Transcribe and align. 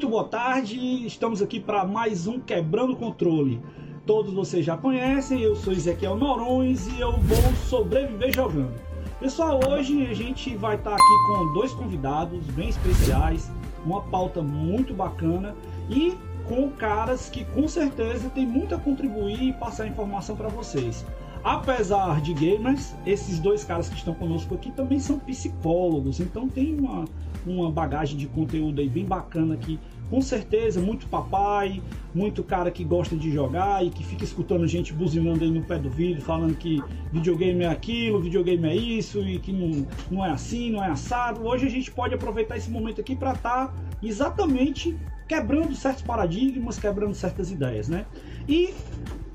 Muito 0.00 0.12
boa 0.12 0.24
tarde, 0.24 0.78
estamos 1.06 1.42
aqui 1.42 1.60
para 1.60 1.84
mais 1.84 2.26
um 2.26 2.40
Quebrando 2.40 2.96
Controle. 2.96 3.60
Todos 4.06 4.32
vocês 4.32 4.64
já 4.64 4.74
conhecem, 4.74 5.42
eu 5.42 5.54
sou 5.54 5.74
Ezequiel 5.74 6.16
Norões 6.16 6.86
e 6.86 6.98
eu 6.98 7.12
vou 7.18 7.52
sobreviver 7.68 8.34
jogando. 8.34 8.72
Pessoal, 9.20 9.60
hoje 9.68 10.06
a 10.06 10.14
gente 10.14 10.56
vai 10.56 10.76
estar 10.76 10.94
aqui 10.94 11.14
com 11.26 11.52
dois 11.52 11.74
convidados 11.74 12.42
bem 12.46 12.70
especiais, 12.70 13.52
uma 13.84 14.00
pauta 14.00 14.40
muito 14.40 14.94
bacana 14.94 15.54
e 15.90 16.14
com 16.48 16.70
caras 16.70 17.28
que 17.28 17.44
com 17.44 17.68
certeza 17.68 18.30
tem 18.30 18.46
muito 18.46 18.74
a 18.74 18.78
contribuir 18.78 19.42
e 19.42 19.52
passar 19.52 19.86
informação 19.86 20.34
para 20.34 20.48
vocês. 20.48 21.04
Apesar 21.44 22.22
de 22.22 22.32
gamers, 22.32 22.94
esses 23.04 23.38
dois 23.38 23.64
caras 23.64 23.90
que 23.90 23.96
estão 23.96 24.14
conosco 24.14 24.54
aqui 24.54 24.70
também 24.70 24.98
são 24.98 25.18
psicólogos, 25.18 26.20
então 26.20 26.48
tem 26.48 26.74
uma, 26.78 27.04
uma 27.46 27.70
bagagem 27.70 28.16
de 28.16 28.26
conteúdo 28.26 28.80
aí 28.80 28.88
bem 28.88 29.04
bacana 29.04 29.54
aqui. 29.54 29.78
Com 30.08 30.20
certeza, 30.20 30.80
muito 30.80 31.06
papai, 31.06 31.80
muito 32.12 32.42
cara 32.42 32.70
que 32.70 32.82
gosta 32.82 33.16
de 33.16 33.30
jogar 33.30 33.84
e 33.86 33.90
que 33.90 34.04
fica 34.04 34.24
escutando 34.24 34.66
gente 34.66 34.92
buzinando 34.92 35.44
aí 35.44 35.50
no 35.50 35.62
pé 35.62 35.78
do 35.78 35.88
vídeo, 35.88 36.20
falando 36.20 36.56
que 36.56 36.82
videogame 37.12 37.62
é 37.62 37.68
aquilo, 37.68 38.20
videogame 38.20 38.68
é 38.68 38.74
isso 38.74 39.20
e 39.20 39.38
que 39.38 39.52
não, 39.52 39.86
não 40.10 40.26
é 40.26 40.30
assim, 40.30 40.72
não 40.72 40.82
é 40.82 40.88
assado. 40.88 41.46
Hoje 41.46 41.66
a 41.66 41.70
gente 41.70 41.92
pode 41.92 42.12
aproveitar 42.12 42.56
esse 42.56 42.68
momento 42.68 43.00
aqui 43.00 43.14
para 43.14 43.32
estar 43.32 43.68
tá 43.68 43.74
exatamente 44.02 44.98
quebrando 45.28 45.76
certos 45.76 46.02
paradigmas, 46.02 46.76
quebrando 46.76 47.14
certas 47.14 47.52
ideias, 47.52 47.88
né? 47.88 48.04
E 48.48 48.74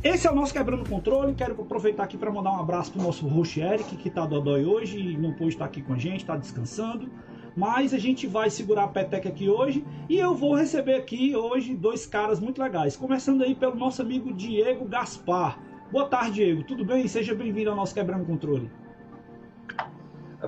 esse 0.03 0.27
é 0.27 0.31
o 0.31 0.35
nosso 0.35 0.53
Quebrando 0.53 0.87
Controle. 0.87 1.33
Quero 1.33 1.59
aproveitar 1.59 2.03
aqui 2.03 2.15
para 2.15 2.29
mandar 2.29 2.51
um 2.51 2.59
abraço 2.59 2.91
para 2.91 3.01
o 3.01 3.03
nosso 3.03 3.25
host 3.27 3.59
Eric, 3.59 3.95
que 3.95 4.07
está 4.09 4.23
dodói 4.23 4.63
hoje 4.63 4.99
e 4.99 5.17
não 5.17 5.31
pôde 5.31 5.55
estar 5.55 5.65
aqui 5.65 5.81
com 5.81 5.93
a 5.93 5.97
gente, 5.97 6.17
está 6.17 6.35
descansando. 6.35 7.09
Mas 7.55 7.93
a 7.93 7.97
gente 7.97 8.27
vai 8.27 8.49
segurar 8.49 8.83
a 8.83 8.87
peteca 8.87 9.29
aqui 9.29 9.47
hoje 9.47 9.85
e 10.09 10.19
eu 10.19 10.35
vou 10.35 10.55
receber 10.55 10.95
aqui 10.95 11.33
hoje 11.35 11.73
dois 11.73 12.05
caras 12.05 12.39
muito 12.39 12.61
legais. 12.61 12.97
Começando 12.97 13.43
aí 13.43 13.55
pelo 13.55 13.75
nosso 13.75 14.01
amigo 14.01 14.33
Diego 14.33 14.83
Gaspar. 14.85 15.57
Boa 15.89 16.05
tarde, 16.05 16.33
Diego. 16.33 16.63
Tudo 16.63 16.83
bem? 16.83 17.07
Seja 17.07 17.33
bem-vindo 17.33 17.69
ao 17.69 17.75
nosso 17.75 17.93
Quebrando 17.93 18.25
Controle. 18.25 18.69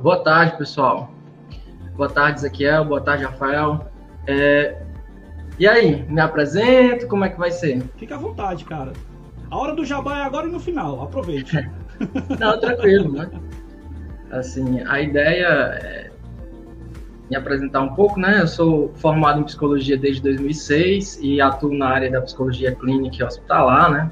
Boa 0.02 0.22
tarde, 0.22 0.58
pessoal. 0.58 1.09
Boa 1.95 2.09
tarde, 2.09 2.39
Ezequiel. 2.39 2.83
Boa 2.83 3.00
tarde, 3.00 3.23
Rafael. 3.23 3.89
É... 4.28 4.83
E 5.58 5.66
aí, 5.66 6.03
me 6.11 6.19
apresento? 6.19 7.08
Como 7.08 7.23
é 7.23 7.30
que 7.30 7.39
vai 7.39 7.52
ser? 7.52 7.81
Fica 7.95 8.16
à 8.16 8.17
vontade, 8.17 8.66
cara. 8.66 8.91
A 9.50 9.58
hora 9.58 9.73
do 9.73 9.85
jabá 9.85 10.19
é 10.19 10.23
agora 10.23 10.47
e 10.47 10.52
no 10.52 10.59
final, 10.59 11.02
aproveite. 11.02 11.55
Não, 12.38 12.59
tranquilo, 12.59 13.13
né? 13.13 13.30
Assim, 14.30 14.81
a 14.85 15.00
ideia 15.02 15.47
é 15.47 16.06
me 17.30 17.36
apresentar 17.36 17.81
um 17.81 17.94
pouco, 17.94 18.20
né? 18.20 18.42
Eu 18.42 18.47
sou 18.47 18.92
formado 18.95 19.39
em 19.39 19.44
psicologia 19.44 19.97
desde 19.97 20.22
2006 20.22 21.20
e 21.22 21.42
atuo 21.42 21.73
na 21.75 21.89
área 21.89 22.11
da 22.11 22.22
psicologia 22.22 22.73
clínica 22.73 23.17
e 23.19 23.23
hospitalar, 23.23 23.92
né? 23.92 24.11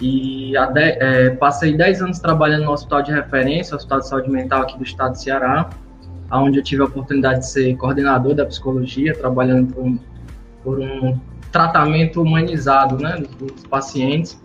E 0.00 0.52
de, 0.72 0.80
é, 0.80 1.30
passei 1.30 1.76
10 1.76 2.02
anos 2.02 2.18
trabalhando 2.18 2.64
no 2.64 2.72
hospital 2.72 3.02
de 3.02 3.12
referência, 3.12 3.76
Hospital 3.76 4.00
de 4.00 4.08
Saúde 4.08 4.30
Mental 4.30 4.62
aqui 4.62 4.76
do 4.76 4.82
estado 4.82 5.12
de 5.12 5.22
Ceará, 5.22 5.70
onde 6.32 6.58
eu 6.58 6.62
tive 6.62 6.82
a 6.82 6.86
oportunidade 6.86 7.40
de 7.40 7.46
ser 7.48 7.76
coordenador 7.76 8.34
da 8.34 8.44
psicologia, 8.46 9.14
trabalhando 9.14 9.72
por 9.72 9.98
por 10.62 10.78
um 10.78 11.18
tratamento 11.50 12.22
humanizado 12.22 12.96
né, 12.96 13.22
dos 13.38 13.66
pacientes. 13.66 14.40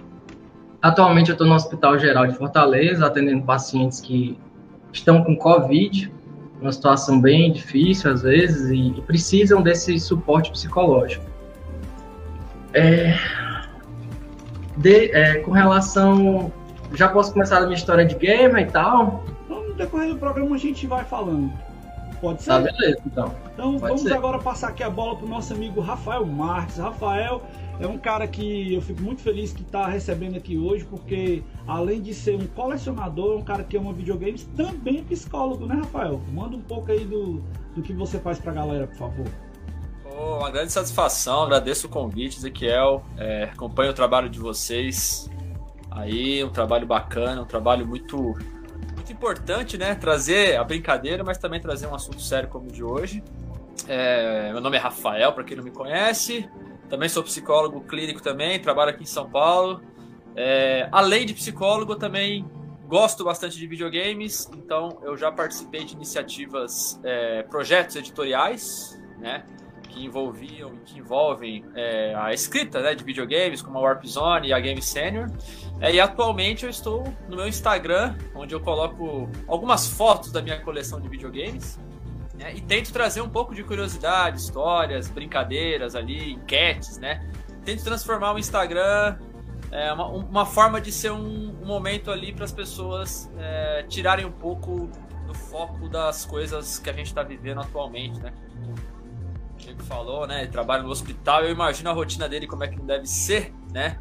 Atualmente 0.81 1.29
eu 1.29 1.33
estou 1.33 1.47
no 1.47 1.55
Hospital 1.55 1.97
Geral 1.99 2.27
de 2.27 2.35
Fortaleza, 2.35 3.05
atendendo 3.05 3.43
pacientes 3.43 3.99
que 3.99 4.37
estão 4.91 5.23
com 5.23 5.35
Covid, 5.35 6.11
uma 6.61 6.71
situação 6.71 7.21
bem 7.21 7.51
difícil 7.51 8.11
às 8.11 8.21
vezes, 8.21 8.69
e, 8.69 8.97
e 8.97 9.01
precisam 9.01 9.61
desse 9.61 9.99
suporte 9.99 10.51
psicológico. 10.51 11.25
É, 12.73 13.17
de, 14.77 15.11
é, 15.11 15.35
com 15.39 15.51
relação. 15.51 16.51
Já 16.93 17.09
posso 17.09 17.33
começar 17.33 17.57
a 17.57 17.61
minha 17.61 17.75
história 17.75 18.05
de 18.05 18.15
gamer 18.15 18.65
e 18.65 18.71
tal? 18.71 19.23
Então, 19.45 19.67
no 19.67 19.73
decorrer 19.73 20.09
do 20.09 20.17
programa 20.17 20.55
a 20.55 20.59
gente 20.59 20.87
vai 20.87 21.03
falando. 21.03 21.51
Pode 22.21 22.41
ser? 22.41 22.49
Tá, 22.49 22.59
beleza, 22.59 23.01
então. 23.05 23.35
Então 23.53 23.71
Pode 23.73 23.81
vamos 23.81 24.01
ser. 24.01 24.13
agora 24.13 24.39
passar 24.39 24.69
aqui 24.69 24.83
a 24.83 24.89
bola 24.89 25.15
para 25.15 25.25
o 25.25 25.29
nosso 25.29 25.53
amigo 25.53 25.81
Rafael 25.81 26.25
Marques. 26.25 26.77
Rafael 26.77 27.43
é 27.79 27.87
um 27.87 27.97
cara 27.97 28.27
que 28.27 28.73
eu 28.73 28.81
fico 28.81 29.01
muito 29.01 29.21
feliz 29.21 29.53
que 29.53 29.61
está 29.61 29.87
recebendo 29.87 30.35
aqui 30.35 30.57
hoje, 30.57 30.85
porque 30.85 31.43
além 31.67 32.01
de 32.01 32.13
ser 32.13 32.35
um 32.35 32.47
colecionador, 32.47 33.35
é 33.35 33.37
um 33.37 33.43
cara 33.43 33.63
que 33.63 33.77
ama 33.77 33.93
videogames, 33.93 34.49
também 34.55 35.03
psicólogo, 35.03 35.65
né, 35.65 35.75
Rafael? 35.75 36.21
Manda 36.31 36.55
um 36.55 36.61
pouco 36.61 36.91
aí 36.91 37.05
do, 37.05 37.43
do 37.75 37.81
que 37.81 37.93
você 37.93 38.19
faz 38.19 38.39
para 38.39 38.51
a 38.51 38.55
galera, 38.55 38.87
por 38.87 38.97
favor. 38.97 39.25
Oh, 40.05 40.37
uma 40.37 40.49
grande 40.49 40.71
satisfação, 40.71 41.43
agradeço 41.43 41.85
o 41.85 41.89
convite, 41.89 42.37
Ezequiel. 42.37 43.03
É, 43.17 43.43
acompanho 43.53 43.91
o 43.91 43.93
trabalho 43.93 44.27
de 44.27 44.39
vocês 44.39 45.29
aí, 45.91 46.43
um 46.43 46.49
trabalho 46.49 46.87
bacana, 46.87 47.41
um 47.41 47.45
trabalho 47.45 47.85
muito, 47.85 48.17
muito 48.95 49.11
importante, 49.11 49.77
né? 49.77 49.93
Trazer 49.93 50.57
a 50.57 50.63
brincadeira, 50.63 51.23
mas 51.23 51.37
também 51.37 51.61
trazer 51.61 51.85
um 51.85 51.93
assunto 51.93 52.21
sério 52.21 52.49
como 52.49 52.69
o 52.69 52.71
de 52.71 52.83
hoje. 52.83 53.23
É, 53.87 54.51
meu 54.51 54.61
nome 54.61 54.77
é 54.77 54.79
Rafael, 54.79 55.31
para 55.33 55.43
quem 55.43 55.55
não 55.55 55.63
me 55.63 55.71
conhece. 55.71 56.49
Também 56.89 57.09
sou 57.09 57.23
psicólogo 57.23 57.81
clínico 57.81 58.21
também, 58.21 58.59
trabalho 58.59 58.91
aqui 58.91 59.03
em 59.03 59.07
São 59.07 59.29
Paulo. 59.29 59.81
É, 60.35 60.87
além 60.91 61.25
de 61.25 61.33
psicólogo, 61.33 61.95
também 61.95 62.45
gosto 62.87 63.23
bastante 63.23 63.57
de 63.57 63.67
videogames, 63.67 64.49
então 64.53 64.99
eu 65.01 65.17
já 65.17 65.31
participei 65.31 65.83
de 65.83 65.93
iniciativas, 65.93 66.99
é, 67.03 67.43
projetos 67.43 67.97
editoriais, 67.97 68.97
né, 69.19 69.43
que 69.89 70.05
envolviam 70.05 70.73
e 70.75 70.77
que 70.79 70.99
envolvem 70.99 71.65
é, 71.75 72.13
a 72.15 72.33
escrita 72.33 72.81
né, 72.81 72.95
de 72.95 73.03
videogames, 73.03 73.61
como 73.61 73.77
a 73.77 73.81
Warp 73.81 74.05
Zone 74.05 74.49
e 74.49 74.53
a 74.53 74.59
Game 74.59 74.81
Senior. 74.81 75.29
É, 75.81 75.93
e 75.93 75.99
atualmente 75.99 76.63
eu 76.63 76.69
estou 76.69 77.03
no 77.27 77.35
meu 77.35 77.47
Instagram, 77.47 78.15
onde 78.33 78.53
eu 78.55 78.59
coloco 78.59 79.29
algumas 79.47 79.87
fotos 79.87 80.31
da 80.31 80.41
minha 80.41 80.59
coleção 80.61 81.01
de 81.01 81.09
videogames. 81.09 81.79
Né? 82.37 82.55
E 82.55 82.61
tento 82.61 82.91
trazer 82.91 83.21
um 83.21 83.29
pouco 83.29 83.53
de 83.53 83.63
curiosidade, 83.63 84.39
histórias, 84.39 85.09
brincadeiras 85.09 85.95
ali, 85.95 86.33
enquetes, 86.33 86.97
né? 86.97 87.27
Tento 87.65 87.83
transformar 87.83 88.33
o 88.33 88.39
Instagram 88.39 89.17
é, 89.71 89.91
uma, 89.91 90.07
uma 90.07 90.45
forma 90.45 90.79
de 90.79 90.91
ser 90.91 91.11
um, 91.11 91.55
um 91.61 91.65
momento 91.65 92.11
ali 92.11 92.33
para 92.33 92.45
as 92.45 92.51
pessoas 92.51 93.29
é, 93.37 93.83
tirarem 93.87 94.25
um 94.25 94.31
pouco 94.31 94.89
do 95.25 95.33
foco 95.33 95.89
das 95.89 96.25
coisas 96.25 96.79
que 96.79 96.89
a 96.89 96.93
gente 96.93 97.07
está 97.07 97.21
vivendo 97.21 97.59
atualmente, 97.59 98.19
né? 98.19 98.31
O 99.53 99.57
Diego 99.57 99.83
falou, 99.83 100.25
né? 100.25 100.43
Ele 100.43 100.51
trabalha 100.51 100.83
no 100.83 100.89
hospital, 100.89 101.43
eu 101.43 101.51
imagino 101.51 101.89
a 101.89 101.93
rotina 101.93 102.29
dele 102.29 102.47
como 102.47 102.63
é 102.63 102.67
que 102.67 102.77
não 102.77 102.85
deve 102.85 103.07
ser, 103.07 103.53
né? 103.73 103.99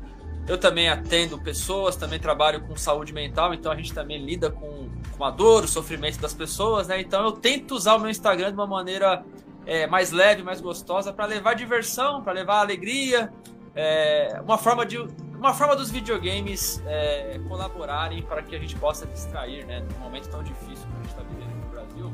Eu 0.48 0.56
também 0.56 0.88
atendo 0.88 1.38
pessoas, 1.40 1.96
também 1.96 2.20
trabalho 2.20 2.60
com 2.60 2.76
saúde 2.76 3.12
mental, 3.12 3.52
então 3.52 3.72
a 3.72 3.76
gente 3.76 3.92
também 3.92 4.24
lida 4.24 4.50
com, 4.50 4.88
com 5.16 5.24
a 5.24 5.30
dor, 5.30 5.64
o 5.64 5.68
sofrimento 5.68 6.20
das 6.20 6.32
pessoas, 6.32 6.86
né? 6.86 7.00
Então 7.00 7.24
eu 7.24 7.32
tento 7.32 7.74
usar 7.74 7.96
o 7.96 7.98
meu 7.98 8.10
Instagram 8.10 8.48
de 8.50 8.54
uma 8.54 8.66
maneira 8.66 9.24
é, 9.66 9.88
mais 9.88 10.12
leve, 10.12 10.44
mais 10.44 10.60
gostosa, 10.60 11.12
para 11.12 11.26
levar 11.26 11.54
diversão, 11.54 12.22
para 12.22 12.32
levar 12.32 12.60
alegria, 12.60 13.32
é, 13.74 14.40
uma 14.44 14.56
forma 14.56 14.86
de 14.86 14.98
uma 15.36 15.52
forma 15.52 15.76
dos 15.76 15.90
videogames 15.90 16.82
é, 16.86 17.38
colaborarem 17.46 18.22
para 18.22 18.42
que 18.42 18.56
a 18.56 18.58
gente 18.58 18.74
possa 18.76 19.04
distrair, 19.06 19.66
né? 19.66 19.80
Num 19.80 20.04
momento 20.04 20.28
tão 20.28 20.42
difícil 20.42 20.86
que 20.86 20.92
a 20.92 21.02
gente 21.02 21.08
está 21.08 21.22
vivendo 21.22 21.54
no 21.56 21.70
Brasil. 21.70 22.12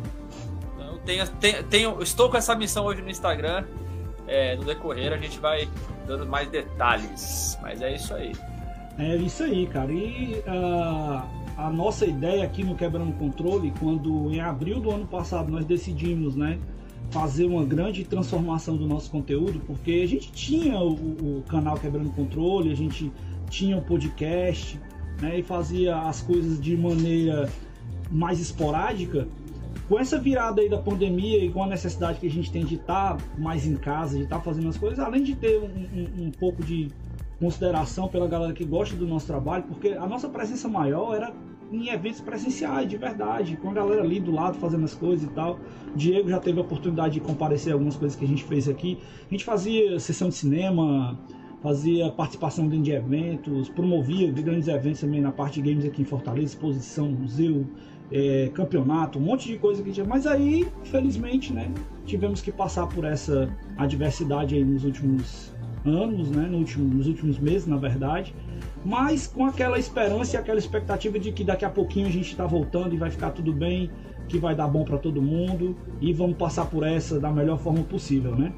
Então 0.74 0.86
eu 0.86 0.98
tenho, 1.00 1.28
tenho, 1.28 1.64
tenho, 1.64 2.02
estou 2.02 2.30
com 2.30 2.36
essa 2.36 2.54
missão 2.54 2.84
hoje 2.84 3.02
no 3.02 3.10
Instagram. 3.10 3.64
É, 4.26 4.56
no 4.56 4.64
decorrer 4.64 5.12
a 5.12 5.16
gente 5.18 5.38
vai 5.38 5.68
dando 6.16 6.26
mais 6.26 6.48
detalhes. 6.48 7.58
Mas 7.62 7.80
é 7.80 7.94
isso 7.94 8.14
aí. 8.14 8.32
É 8.98 9.16
isso 9.16 9.42
aí, 9.42 9.66
cara. 9.66 9.92
E 9.92 10.42
uh, 10.46 11.22
a 11.56 11.70
nossa 11.70 12.04
ideia 12.04 12.44
aqui 12.44 12.62
no 12.62 12.74
Quebrando 12.74 13.12
Controle, 13.14 13.72
quando 13.78 14.30
em 14.30 14.40
abril 14.40 14.80
do 14.80 14.90
ano 14.90 15.06
passado 15.06 15.50
nós 15.50 15.64
decidimos, 15.64 16.36
né? 16.36 16.58
fazer 17.10 17.44
uma 17.44 17.62
grande 17.62 18.04
transformação 18.04 18.74
do 18.74 18.86
nosso 18.86 19.10
conteúdo, 19.10 19.60
porque 19.66 20.00
a 20.02 20.08
gente 20.08 20.32
tinha 20.32 20.78
o, 20.78 20.92
o, 20.94 21.44
canal 21.46 21.76
Quebrando 21.76 22.08
Controle, 22.10 22.72
a 22.72 22.74
gente 22.74 23.12
tinha 23.50 23.76
o 23.76 23.82
podcast, 23.82 24.80
né, 25.20 25.40
e 25.40 25.42
fazia 25.42 25.94
as 25.94 26.22
coisas 26.22 26.58
de 26.58 26.74
maneira 26.74 27.50
mais 28.10 28.40
esporádica. 28.40 29.28
Com 29.92 29.98
essa 29.98 30.18
virada 30.18 30.62
aí 30.62 30.70
da 30.70 30.78
pandemia 30.78 31.44
e 31.44 31.50
com 31.50 31.62
a 31.62 31.66
necessidade 31.66 32.18
que 32.18 32.26
a 32.26 32.30
gente 32.30 32.50
tem 32.50 32.64
de 32.64 32.76
estar 32.76 33.14
tá 33.14 33.24
mais 33.36 33.66
em 33.66 33.76
casa, 33.76 34.16
de 34.16 34.24
estar 34.24 34.38
tá 34.38 34.42
fazendo 34.42 34.70
as 34.70 34.78
coisas, 34.78 34.98
além 34.98 35.22
de 35.22 35.36
ter 35.36 35.58
um, 35.58 35.66
um, 35.66 36.28
um 36.28 36.30
pouco 36.30 36.64
de 36.64 36.88
consideração 37.38 38.08
pela 38.08 38.26
galera 38.26 38.54
que 38.54 38.64
gosta 38.64 38.96
do 38.96 39.06
nosso 39.06 39.26
trabalho, 39.26 39.64
porque 39.64 39.88
a 39.88 40.06
nossa 40.06 40.30
presença 40.30 40.66
maior 40.66 41.14
era 41.14 41.34
em 41.70 41.90
eventos 41.90 42.22
presenciais, 42.22 42.88
de 42.88 42.96
verdade, 42.96 43.58
com 43.58 43.68
a 43.68 43.74
galera 43.74 44.00
ali 44.00 44.18
do 44.18 44.32
lado 44.32 44.56
fazendo 44.56 44.86
as 44.86 44.94
coisas 44.94 45.28
e 45.28 45.30
tal. 45.34 45.60
Diego 45.94 46.30
já 46.30 46.40
teve 46.40 46.58
a 46.58 46.62
oportunidade 46.62 47.12
de 47.12 47.20
comparecer 47.20 47.74
algumas 47.74 47.94
coisas 47.94 48.18
que 48.18 48.24
a 48.24 48.28
gente 48.28 48.44
fez 48.44 48.70
aqui. 48.70 48.98
A 49.28 49.30
gente 49.30 49.44
fazia 49.44 50.00
sessão 50.00 50.30
de 50.30 50.36
cinema, 50.36 51.20
fazia 51.62 52.10
participação 52.10 52.66
dentro 52.66 52.84
de 52.84 52.92
eventos, 52.92 53.68
promovia 53.68 54.32
grandes 54.32 54.68
eventos 54.68 55.02
também 55.02 55.20
na 55.20 55.30
parte 55.30 55.60
de 55.60 55.70
games 55.70 55.84
aqui 55.84 56.00
em 56.00 56.06
Fortaleza, 56.06 56.46
exposição, 56.46 57.10
museu, 57.10 57.66
é, 58.12 58.50
campeonato, 58.52 59.18
um 59.18 59.22
monte 59.22 59.48
de 59.48 59.56
coisa 59.56 59.82
que 59.82 59.90
tinha. 59.90 60.06
Mas 60.06 60.26
aí, 60.26 60.68
infelizmente, 60.82 61.52
né, 61.52 61.70
tivemos 62.04 62.42
que 62.42 62.52
passar 62.52 62.86
por 62.86 63.04
essa 63.04 63.48
adversidade 63.76 64.54
aí 64.54 64.64
nos 64.64 64.84
últimos 64.84 65.52
anos, 65.84 66.30
né, 66.30 66.46
no 66.48 66.58
último, 66.58 66.94
nos 66.94 67.06
últimos 67.06 67.38
meses, 67.38 67.66
na 67.66 67.76
verdade. 67.76 68.34
Mas 68.84 69.26
com 69.26 69.46
aquela 69.46 69.78
esperança 69.78 70.36
e 70.36 70.38
aquela 70.38 70.58
expectativa 70.58 71.18
de 71.18 71.32
que 71.32 71.42
daqui 71.42 71.64
a 71.64 71.70
pouquinho 71.70 72.06
a 72.06 72.10
gente 72.10 72.30
está 72.30 72.46
voltando 72.46 72.94
e 72.94 72.98
vai 72.98 73.10
ficar 73.10 73.30
tudo 73.30 73.52
bem, 73.52 73.90
que 74.28 74.38
vai 74.38 74.54
dar 74.54 74.68
bom 74.68 74.84
para 74.84 74.98
todo 74.98 75.20
mundo 75.22 75.76
e 76.00 76.12
vamos 76.12 76.36
passar 76.36 76.66
por 76.66 76.86
essa 76.86 77.18
da 77.18 77.30
melhor 77.30 77.58
forma 77.58 77.82
possível, 77.82 78.34
né? 78.36 78.52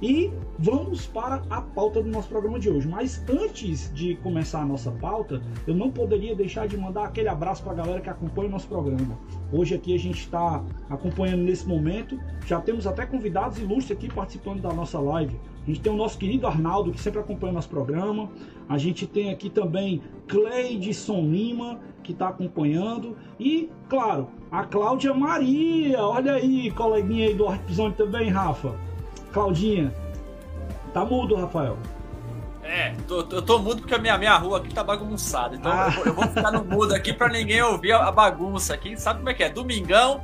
E 0.00 0.30
vamos 0.58 1.06
para 1.06 1.42
a 1.48 1.60
pauta 1.60 2.02
do 2.02 2.08
nosso 2.10 2.28
programa 2.28 2.58
de 2.58 2.68
hoje. 2.68 2.86
Mas 2.86 3.24
antes 3.28 3.92
de 3.94 4.16
começar 4.16 4.60
a 4.60 4.66
nossa 4.66 4.90
pauta, 4.90 5.40
eu 5.66 5.74
não 5.74 5.90
poderia 5.90 6.34
deixar 6.34 6.68
de 6.68 6.76
mandar 6.76 7.04
aquele 7.04 7.28
abraço 7.28 7.62
para 7.62 7.72
a 7.72 7.76
galera 7.76 8.00
que 8.00 8.10
acompanha 8.10 8.48
o 8.48 8.52
nosso 8.52 8.68
programa. 8.68 9.18
Hoje 9.52 9.74
aqui 9.74 9.94
a 9.94 9.98
gente 9.98 10.20
está 10.20 10.62
acompanhando 10.90 11.42
nesse 11.42 11.66
momento. 11.66 12.18
Já 12.46 12.60
temos 12.60 12.86
até 12.86 13.06
convidados 13.06 13.58
ilustres 13.58 13.96
aqui 13.96 14.12
participando 14.12 14.60
da 14.60 14.72
nossa 14.72 14.98
live. 14.98 15.38
A 15.62 15.66
gente 15.66 15.80
tem 15.80 15.92
o 15.92 15.96
nosso 15.96 16.16
querido 16.16 16.46
Arnaldo, 16.46 16.92
que 16.92 17.00
sempre 17.00 17.18
acompanha 17.18 17.52
o 17.52 17.54
nosso 17.54 17.68
programa. 17.68 18.30
A 18.68 18.78
gente 18.78 19.06
tem 19.06 19.30
aqui 19.30 19.50
também 19.50 20.00
Cleidson 20.28 21.22
Lima, 21.22 21.80
que 22.04 22.12
está 22.12 22.28
acompanhando. 22.28 23.16
E, 23.40 23.68
claro, 23.88 24.28
a 24.50 24.62
Cláudia 24.62 25.12
Maria. 25.12 26.00
Olha 26.00 26.34
aí, 26.34 26.70
coleguinha 26.70 27.26
aí 27.26 27.34
do 27.34 27.48
Artzone 27.48 27.94
também, 27.94 28.30
Rafa. 28.30 28.78
Claudinha. 29.36 29.92
Tá 30.94 31.04
mudo, 31.04 31.34
Rafael. 31.34 31.76
É, 32.62 32.94
tô, 33.06 33.18
eu 33.18 33.42
tô 33.42 33.58
mudo 33.58 33.82
porque 33.82 33.94
a 33.94 33.98
minha, 33.98 34.16
minha 34.16 34.34
rua 34.38 34.56
aqui 34.56 34.72
tá 34.72 34.82
bagunçada. 34.82 35.54
Então 35.54 35.70
ah. 35.70 35.92
eu, 35.98 36.06
eu, 36.06 36.14
vou 36.14 36.26
ficar 36.26 36.50
no 36.50 36.64
mudo 36.64 36.94
aqui 36.94 37.12
pra 37.12 37.28
ninguém 37.28 37.60
ouvir 37.60 37.92
a, 37.92 38.06
a 38.06 38.10
bagunça 38.10 38.72
aqui. 38.72 38.96
Sabe 38.96 39.18
como 39.18 39.28
é 39.28 39.34
que 39.34 39.44
é? 39.44 39.50
Domingão, 39.50 40.22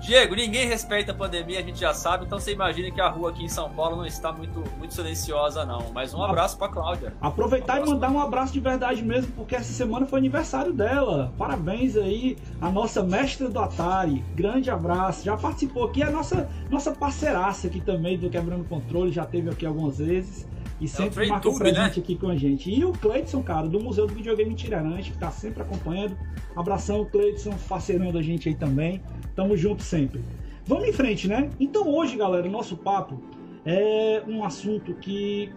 Diego, 0.00 0.34
ninguém 0.34 0.68
respeita 0.68 1.12
a 1.12 1.14
pandemia, 1.14 1.58
a 1.58 1.62
gente 1.62 1.80
já 1.80 1.92
sabe, 1.92 2.26
então 2.26 2.38
você 2.38 2.52
imagina 2.52 2.90
que 2.90 3.00
a 3.00 3.08
rua 3.08 3.30
aqui 3.30 3.42
em 3.42 3.48
São 3.48 3.70
Paulo 3.70 3.96
não 3.96 4.06
está 4.06 4.30
muito, 4.30 4.62
muito 4.78 4.94
silenciosa, 4.94 5.64
não. 5.64 5.90
Mas 5.92 6.14
um 6.14 6.22
abraço 6.22 6.56
para 6.58 6.68
Cláudia. 6.68 7.14
Aproveitar 7.20 7.80
um 7.80 7.86
e 7.86 7.88
mandar 7.88 8.10
um 8.10 8.20
abraço 8.20 8.52
de 8.52 8.60
verdade 8.60 9.02
mesmo, 9.02 9.32
porque 9.32 9.56
essa 9.56 9.72
semana 9.72 10.06
foi 10.06 10.18
aniversário 10.18 10.72
dela. 10.72 11.32
Parabéns 11.36 11.96
aí, 11.96 12.36
a 12.60 12.70
nossa 12.70 13.02
mestra 13.02 13.48
do 13.48 13.58
Atari. 13.58 14.22
Grande 14.34 14.70
abraço. 14.70 15.24
Já 15.24 15.36
participou 15.36 15.84
aqui, 15.84 16.02
a 16.02 16.10
nossa, 16.10 16.48
nossa 16.70 16.92
parceiraça 16.92 17.66
aqui 17.66 17.80
também 17.80 18.18
do 18.18 18.30
Quebrando 18.30 18.64
Controle, 18.64 19.10
já 19.10 19.24
teve 19.24 19.50
aqui 19.50 19.66
algumas 19.66 19.98
vezes. 19.98 20.46
E 20.80 20.84
é 20.84 20.88
sempre 20.88 21.26
é 21.26 21.28
marca 21.28 21.50
presente 21.52 21.96
né? 21.98 22.02
aqui 22.04 22.16
com 22.16 22.28
a 22.28 22.36
gente. 22.36 22.70
E 22.70 22.84
o 22.84 22.92
Cleidson, 22.92 23.42
cara, 23.42 23.66
do 23.66 23.80
Museu 23.80 24.06
do 24.06 24.14
Videogame 24.14 24.52
Itinerante, 24.52 25.12
que 25.12 25.18
tá 25.18 25.30
sempre 25.30 25.62
acompanhando. 25.62 26.16
Abração, 26.54 27.04
Cleidson, 27.04 27.54
parceirão 27.68 28.12
da 28.12 28.22
gente 28.22 28.48
aí 28.48 28.54
também. 28.54 29.00
Tamo 29.34 29.56
junto 29.56 29.82
sempre. 29.82 30.20
Vamos 30.66 30.88
em 30.88 30.92
frente, 30.92 31.28
né? 31.28 31.50
Então 31.58 31.88
hoje, 31.88 32.16
galera, 32.16 32.46
o 32.46 32.50
nosso 32.50 32.76
papo 32.76 33.22
é 33.64 34.22
um 34.26 34.44
assunto 34.44 34.94
que 34.94 35.52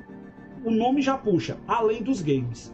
o 0.63 0.71
nome 0.71 1.01
já 1.01 1.18
puxa, 1.18 1.57
além 1.68 2.01
dos 2.04 2.22
games. 2.22 2.74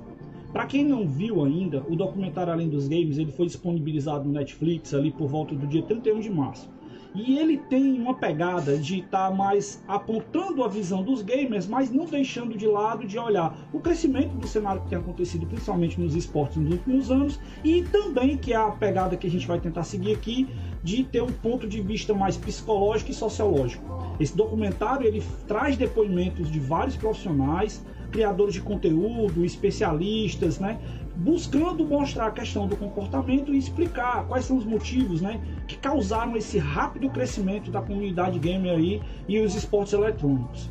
Para 0.55 0.65
quem 0.65 0.85
não 0.85 1.05
viu 1.05 1.43
ainda, 1.43 1.83
o 1.89 1.97
documentário 1.97 2.53
Além 2.53 2.69
dos 2.69 2.87
Games, 2.87 3.17
ele 3.17 3.29
foi 3.29 3.45
disponibilizado 3.45 4.23
no 4.23 4.31
Netflix 4.31 4.93
ali 4.93 5.11
por 5.11 5.27
volta 5.27 5.53
do 5.53 5.67
dia 5.67 5.83
31 5.83 6.21
de 6.21 6.29
março. 6.29 6.69
E 7.15 7.39
ele 7.39 7.57
tem 7.57 7.97
uma 7.97 8.13
pegada 8.13 8.77
de 8.77 8.99
estar 8.99 9.29
tá 9.29 9.35
mais 9.35 9.81
apontando 9.87 10.63
a 10.63 10.67
visão 10.67 11.01
dos 11.01 11.21
gamers, 11.21 11.65
mas 11.65 11.89
não 11.89 12.05
deixando 12.05 12.57
de 12.57 12.67
lado 12.67 13.07
de 13.07 13.17
olhar 13.17 13.57
o 13.71 13.79
crescimento 13.79 14.35
do 14.35 14.45
cenário 14.45 14.81
que 14.81 14.89
tem 14.89 14.99
acontecido, 14.99 15.45
principalmente 15.45 15.99
nos 15.99 16.13
esportes 16.13 16.57
nos 16.57 16.73
últimos 16.73 17.09
anos, 17.09 17.39
e 17.63 17.83
também 17.83 18.35
que 18.37 18.51
é 18.51 18.57
a 18.57 18.69
pegada 18.69 19.15
que 19.15 19.25
a 19.25 19.29
gente 19.29 19.47
vai 19.47 19.59
tentar 19.61 19.83
seguir 19.83 20.13
aqui, 20.13 20.45
de 20.83 21.05
ter 21.05 21.21
um 21.21 21.31
ponto 21.31 21.65
de 21.65 21.79
vista 21.81 22.13
mais 22.13 22.35
psicológico 22.35 23.11
e 23.11 23.13
sociológico. 23.13 23.85
Esse 24.19 24.35
documentário 24.35 25.07
ele 25.07 25.23
traz 25.47 25.77
depoimentos 25.77 26.51
de 26.51 26.59
vários 26.59 26.97
profissionais, 26.97 27.83
criadores 28.11 28.53
de 28.53 28.61
conteúdo, 28.61 29.43
especialistas, 29.43 30.59
né, 30.59 30.79
buscando 31.15 31.85
mostrar 31.85 32.27
a 32.27 32.31
questão 32.31 32.67
do 32.67 32.75
comportamento 32.75 33.53
e 33.53 33.57
explicar 33.57 34.25
quais 34.27 34.45
são 34.45 34.57
os 34.57 34.65
motivos, 34.65 35.21
né, 35.21 35.41
que 35.67 35.77
causaram 35.77 36.35
esse 36.35 36.57
rápido 36.57 37.09
crescimento 37.09 37.71
da 37.71 37.81
comunidade 37.81 38.37
gamer 38.37 38.73
aí 38.73 39.01
e 39.27 39.39
os 39.39 39.55
esportes 39.55 39.93
eletrônicos. 39.93 40.69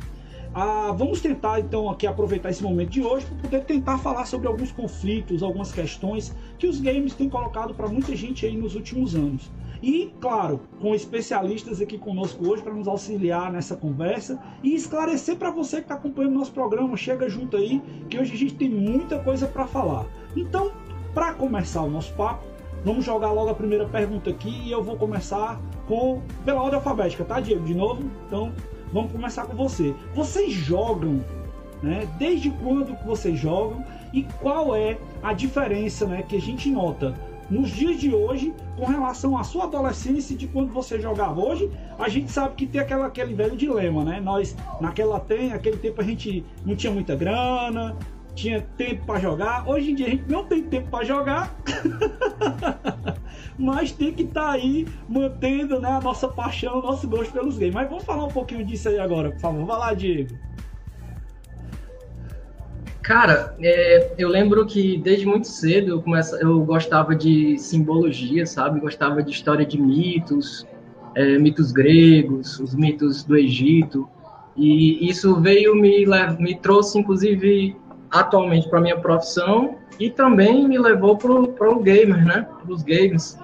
Ah, 0.53 0.93
vamos 0.95 1.19
tentar 1.19 1.59
então 1.59 1.89
aqui 1.89 2.07
aproveitar 2.07 2.49
esse 2.49 2.63
momento 2.63 2.91
de 2.91 3.01
hoje 3.01 3.25
para 3.25 3.35
poder 3.35 3.65
tentar 3.65 3.97
falar 3.97 4.25
sobre 4.25 4.47
alguns 4.47 4.71
conflitos, 4.71 5.43
algumas 5.43 5.73
questões 5.73 6.33
que 6.57 6.65
os 6.65 6.79
games 6.79 7.13
têm 7.13 7.27
colocado 7.27 7.73
para 7.73 7.89
muita 7.89 8.15
gente 8.15 8.45
aí 8.45 8.55
nos 8.55 8.73
últimos 8.73 9.15
anos. 9.15 9.51
E, 9.81 10.13
claro, 10.19 10.61
com 10.79 10.95
especialistas 10.95 11.81
aqui 11.81 11.97
conosco 11.97 12.47
hoje 12.47 12.63
para 12.63 12.73
nos 12.73 12.87
auxiliar 12.87 13.51
nessa 13.51 13.75
conversa 13.75 14.41
e 14.63 14.73
esclarecer 14.75 15.35
para 15.35 15.51
você 15.51 15.77
que 15.77 15.83
está 15.83 15.95
acompanhando 15.95 16.33
nosso 16.33 16.51
programa. 16.51 16.95
Chega 16.97 17.29
junto 17.29 17.57
aí, 17.57 17.81
que 18.09 18.17
hoje 18.17 18.33
a 18.33 18.37
gente 18.37 18.55
tem 18.55 18.69
muita 18.69 19.19
coisa 19.19 19.47
para 19.47 19.67
falar. 19.67 20.05
Então, 20.35 20.71
para 21.13 21.33
começar 21.33 21.81
o 21.81 21.89
nosso 21.89 22.13
papo, 22.13 22.45
vamos 22.83 23.05
jogar 23.05 23.31
logo 23.31 23.49
a 23.49 23.55
primeira 23.55 23.87
pergunta 23.87 24.29
aqui 24.29 24.61
e 24.65 24.71
eu 24.71 24.83
vou 24.83 24.97
começar 24.97 25.59
com 25.87 26.21
pela 26.43 26.61
ordem 26.61 26.75
alfabética, 26.75 27.23
tá, 27.23 27.39
Diego? 27.39 27.63
De 27.63 27.73
novo, 27.73 28.03
então 28.27 28.51
vamos 28.91 29.11
começar 29.11 29.45
com 29.45 29.55
você. 29.55 29.93
Vocês 30.13 30.53
jogam, 30.53 31.23
né? 31.81 32.07
Desde 32.17 32.49
quando 32.49 32.95
vocês 33.05 33.39
jogam 33.39 33.83
e 34.13 34.23
qual 34.41 34.75
é 34.75 34.97
a 35.21 35.33
diferença, 35.33 36.05
né, 36.05 36.23
que 36.23 36.37
a 36.37 36.41
gente 36.41 36.69
nota 36.69 37.13
nos 37.49 37.69
dias 37.69 37.99
de 37.99 38.13
hoje 38.13 38.53
com 38.77 38.85
relação 38.85 39.37
à 39.37 39.43
sua 39.43 39.65
adolescência 39.65 40.35
de 40.35 40.47
quando 40.47 40.71
você 40.71 40.99
jogava 40.99 41.39
hoje, 41.39 41.69
a 41.97 42.09
gente 42.09 42.31
sabe 42.31 42.55
que 42.55 42.65
tem 42.65 42.81
aquela, 42.81 43.07
aquele 43.07 43.33
velho 43.33 43.55
dilema, 43.55 44.03
né? 44.03 44.19
Nós, 44.19 44.55
naquela 44.81 45.19
tem, 45.19 45.53
aquele 45.53 45.77
tempo 45.77 46.01
a 46.01 46.03
gente 46.03 46.45
não 46.65 46.75
tinha 46.75 46.91
muita 46.91 47.15
grana, 47.15 47.95
tinha 48.35 48.61
tempo 48.77 49.05
para 49.05 49.19
jogar. 49.19 49.67
Hoje 49.67 49.91
em 49.91 49.95
dia 49.95 50.07
a 50.07 50.09
gente 50.09 50.29
não 50.29 50.45
tem 50.45 50.63
tempo 50.63 50.89
para 50.89 51.05
jogar, 51.05 51.55
mas 53.57 53.91
tem 53.91 54.11
que 54.11 54.23
estar 54.23 54.47
tá 54.47 54.51
aí 54.51 54.85
mantendo 55.07 55.79
né, 55.79 55.89
a 55.89 56.01
nossa 56.01 56.27
paixão, 56.27 56.79
o 56.79 56.81
nosso 56.81 57.07
gosto 57.07 57.31
pelos 57.31 57.57
games. 57.57 57.73
Mas 57.73 57.89
vamos 57.89 58.03
falar 58.03 58.25
um 58.25 58.31
pouquinho 58.31 58.65
disso 58.65 58.89
aí 58.89 58.99
agora, 58.99 59.31
por 59.31 59.39
favor. 59.39 59.65
Vai 59.65 59.77
lá, 59.77 59.93
Diego. 59.93 60.37
Cara, 63.05 63.55
é, 63.61 64.13
eu 64.17 64.27
lembro 64.27 64.65
que 64.65 64.97
desde 64.97 65.27
muito 65.27 65.47
cedo 65.47 65.91
eu, 65.91 66.01
começa, 66.01 66.37
eu 66.37 66.59
gostava 66.61 67.15
de 67.15 67.55
simbologia, 67.59 68.47
sabe? 68.47 68.79
Gostava 68.79 69.21
de 69.21 69.29
história 69.29 69.63
de 69.63 69.79
mitos, 69.79 70.65
é, 71.13 71.37
mitos 71.37 71.71
gregos, 71.71 72.59
os 72.59 72.73
mitos 72.73 73.23
do 73.23 73.37
Egito. 73.37 74.09
E 74.57 75.07
isso 75.07 75.39
veio 75.39 75.75
me, 75.75 76.03
me 76.39 76.55
trouxe, 76.55 76.97
inclusive, 76.97 77.77
atualmente 78.09 78.67
para 78.67 78.81
minha 78.81 78.97
profissão 78.97 79.75
e 79.99 80.09
também 80.09 80.67
me 80.67 80.79
levou 80.79 81.15
para 81.15 81.69
o 81.69 81.83
gamer, 81.83 82.25
né? 82.25 82.47
Para 82.63 82.73
os 82.73 82.81
games. 82.81 83.37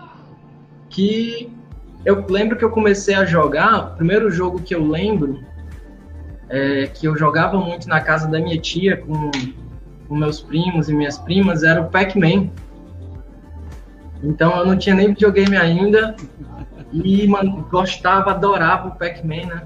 Que 0.90 1.56
eu 2.04 2.26
lembro 2.28 2.58
que 2.58 2.66
eu 2.66 2.72
comecei 2.72 3.14
a 3.14 3.26
jogar, 3.26 3.94
o 3.94 3.96
primeiro 3.98 4.32
jogo 4.32 4.60
que 4.60 4.74
eu 4.74 4.84
lembro 4.84 5.40
é, 6.52 6.88
que 6.88 7.08
eu 7.08 7.18
jogava 7.18 7.58
muito 7.58 7.88
na 7.88 8.02
casa 8.02 8.28
da 8.28 8.40
minha 8.40 8.60
tia 8.60 8.98
com, 8.98 9.32
com 10.08 10.16
meus 10.16 10.42
primos 10.42 10.90
e 10.90 10.94
minhas 10.94 11.18
primas 11.18 11.64
era 11.64 11.82
o 11.82 11.90
Pac-Man. 11.90 12.50
Então 14.22 14.56
eu 14.58 14.66
não 14.66 14.78
tinha 14.78 14.94
nem 14.94 15.08
videogame 15.08 15.56
ainda 15.56 16.16
e 16.94 17.26
gostava, 17.72 18.32
adorava 18.32 18.90
o 18.90 18.96
Pac-Man, 18.96 19.48
né? 19.48 19.64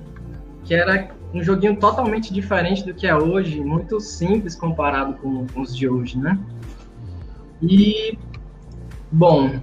Que 0.63 0.75
era 0.75 1.09
um 1.33 1.43
joguinho 1.43 1.75
totalmente 1.77 2.31
diferente 2.31 2.85
do 2.85 2.93
que 2.93 3.07
é 3.07 3.15
hoje, 3.15 3.59
muito 3.61 3.99
simples 3.99 4.55
comparado 4.55 5.13
com, 5.15 5.47
com 5.47 5.61
os 5.61 5.75
de 5.75 5.89
hoje, 5.89 6.19
né? 6.19 6.37
E 7.61 8.17
bom, 9.11 9.59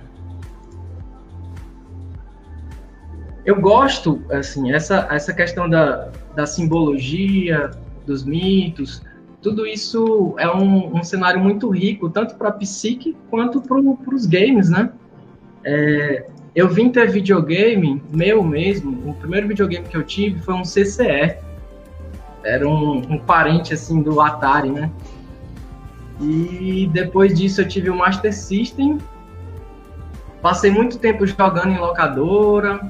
eu 3.44 3.60
gosto, 3.60 4.20
assim, 4.30 4.72
essa, 4.72 5.06
essa 5.10 5.32
questão 5.32 5.68
da, 5.68 6.10
da 6.34 6.46
simbologia, 6.46 7.70
dos 8.06 8.24
mitos, 8.24 9.02
tudo 9.42 9.66
isso 9.66 10.34
é 10.38 10.48
um, 10.48 10.96
um 10.96 11.02
cenário 11.02 11.40
muito 11.40 11.68
rico, 11.68 12.08
tanto 12.08 12.36
para 12.36 12.48
a 12.48 12.52
psique 12.52 13.16
quanto 13.28 13.60
para 13.60 13.76
os 14.14 14.24
games, 14.24 14.70
né? 14.70 14.90
É, 15.64 16.26
eu 16.54 16.68
vim 16.68 16.90
ter 16.90 17.10
videogame, 17.10 18.00
meu 18.12 18.42
mesmo, 18.44 19.10
o 19.10 19.14
primeiro 19.14 19.48
videogame 19.48 19.86
que 19.88 19.96
eu 19.96 20.04
tive 20.04 20.40
foi 20.40 20.54
um 20.54 20.62
CCE, 20.62 21.36
era 22.44 22.68
um, 22.68 22.98
um 22.98 23.18
parente, 23.18 23.74
assim, 23.74 24.00
do 24.00 24.20
Atari, 24.20 24.70
né? 24.70 24.90
E 26.20 26.88
depois 26.92 27.36
disso 27.36 27.62
eu 27.62 27.68
tive 27.68 27.90
o 27.90 27.96
Master 27.96 28.32
System, 28.32 28.98
passei 30.40 30.70
muito 30.70 30.98
tempo 30.98 31.26
jogando 31.26 31.70
em 31.70 31.78
locadora, 31.78 32.80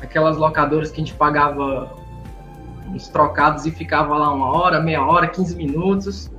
aquelas 0.00 0.36
locadoras 0.36 0.90
que 0.90 1.00
a 1.00 1.04
gente 1.04 1.14
pagava 1.14 2.01
uns 2.92 3.08
trocados 3.08 3.66
e 3.66 3.70
ficava 3.70 4.16
lá 4.16 4.32
uma 4.32 4.56
hora, 4.56 4.80
meia 4.80 5.04
hora, 5.04 5.26
15 5.26 5.56
minutos. 5.56 6.30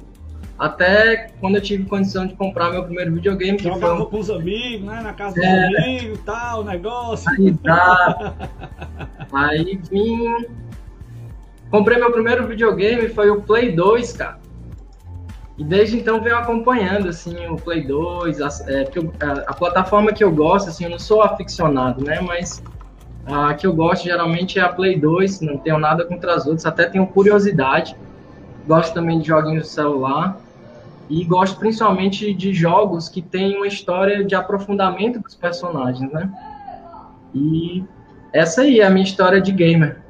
até 0.58 1.32
quando 1.40 1.56
eu 1.56 1.62
tive 1.62 1.86
condição 1.86 2.28
de 2.28 2.36
comprar 2.36 2.72
meu 2.72 2.84
primeiro 2.84 3.14
videogame. 3.14 3.58
Que 3.58 3.64
Jogava 3.66 3.98
foi... 3.98 4.06
com 4.06 4.20
os 4.20 4.30
amigos, 4.30 4.88
né? 4.88 5.02
Na 5.02 5.14
casa 5.14 5.44
é... 5.44 5.68
dos 5.68 5.78
amigos 5.78 6.20
e 6.20 6.22
tal, 6.22 6.64
negócio. 6.64 7.30
Aí, 7.34 7.54
tá. 7.58 8.34
Aí 9.34 9.80
vim. 9.90 10.46
Comprei 11.72 11.98
meu 11.98 12.12
primeiro 12.12 12.48
videogame, 12.48 13.10
foi 13.10 13.32
o 13.32 13.42
Play 13.42 13.76
2, 13.76 14.14
cara. 14.14 14.44
E 15.58 15.64
desde 15.64 15.98
então 15.98 16.22
venho 16.22 16.38
acompanhando, 16.38 17.10
assim, 17.10 17.36
o 17.48 17.56
Play 17.56 17.86
2, 17.86 18.42
a, 18.42 18.48
é, 18.68 18.90
a, 19.20 19.32
a, 19.52 19.54
plataforma 19.54 20.12
que 20.12 20.24
eu 20.24 20.32
gosto, 20.32 20.70
assim, 20.70 20.86
eu 20.86 20.90
não 20.90 21.00
sou 21.00 21.22
aficionado, 21.22 22.04
né, 22.04 22.20
mas 22.22 22.64
a 23.25 23.53
que 23.53 23.65
eu 23.65 23.74
gosto 23.74 24.03
geralmente 24.03 24.60
é 24.60 24.62
a 24.62 24.70
Play 24.70 25.00
2, 25.00 25.42
não 25.42 25.58
tenho 25.58 25.77
nada 25.80 26.06
contra 26.06 26.34
as 26.34 26.46
outras, 26.46 26.65
até 26.65 26.86
tenho 26.86 27.08
curiosidade, 27.08 27.96
gosto 28.68 28.94
também 28.94 29.20
de 29.20 29.27
joguinhos 29.27 29.63
de 29.63 29.70
celular, 29.70 30.39
e 31.10 31.24
gosto 31.24 31.60
principalmente 31.60 32.34
de 32.34 32.53
jogos 32.53 33.10
que 33.10 33.22
têm 33.22 33.58
uma 33.58 33.68
história 33.68 34.24
de 34.24 34.36
aprofundamento 34.36 35.20
dos 35.20 35.36
personagens, 35.36 36.12
né, 36.12 36.30
e 37.34 37.84
essa 38.32 38.62
aí 38.62 38.80
é 38.80 38.86
a 38.86 38.89
minha 38.89 39.03
história 39.03 39.39
de 39.39 39.51
gamer. 39.51 40.01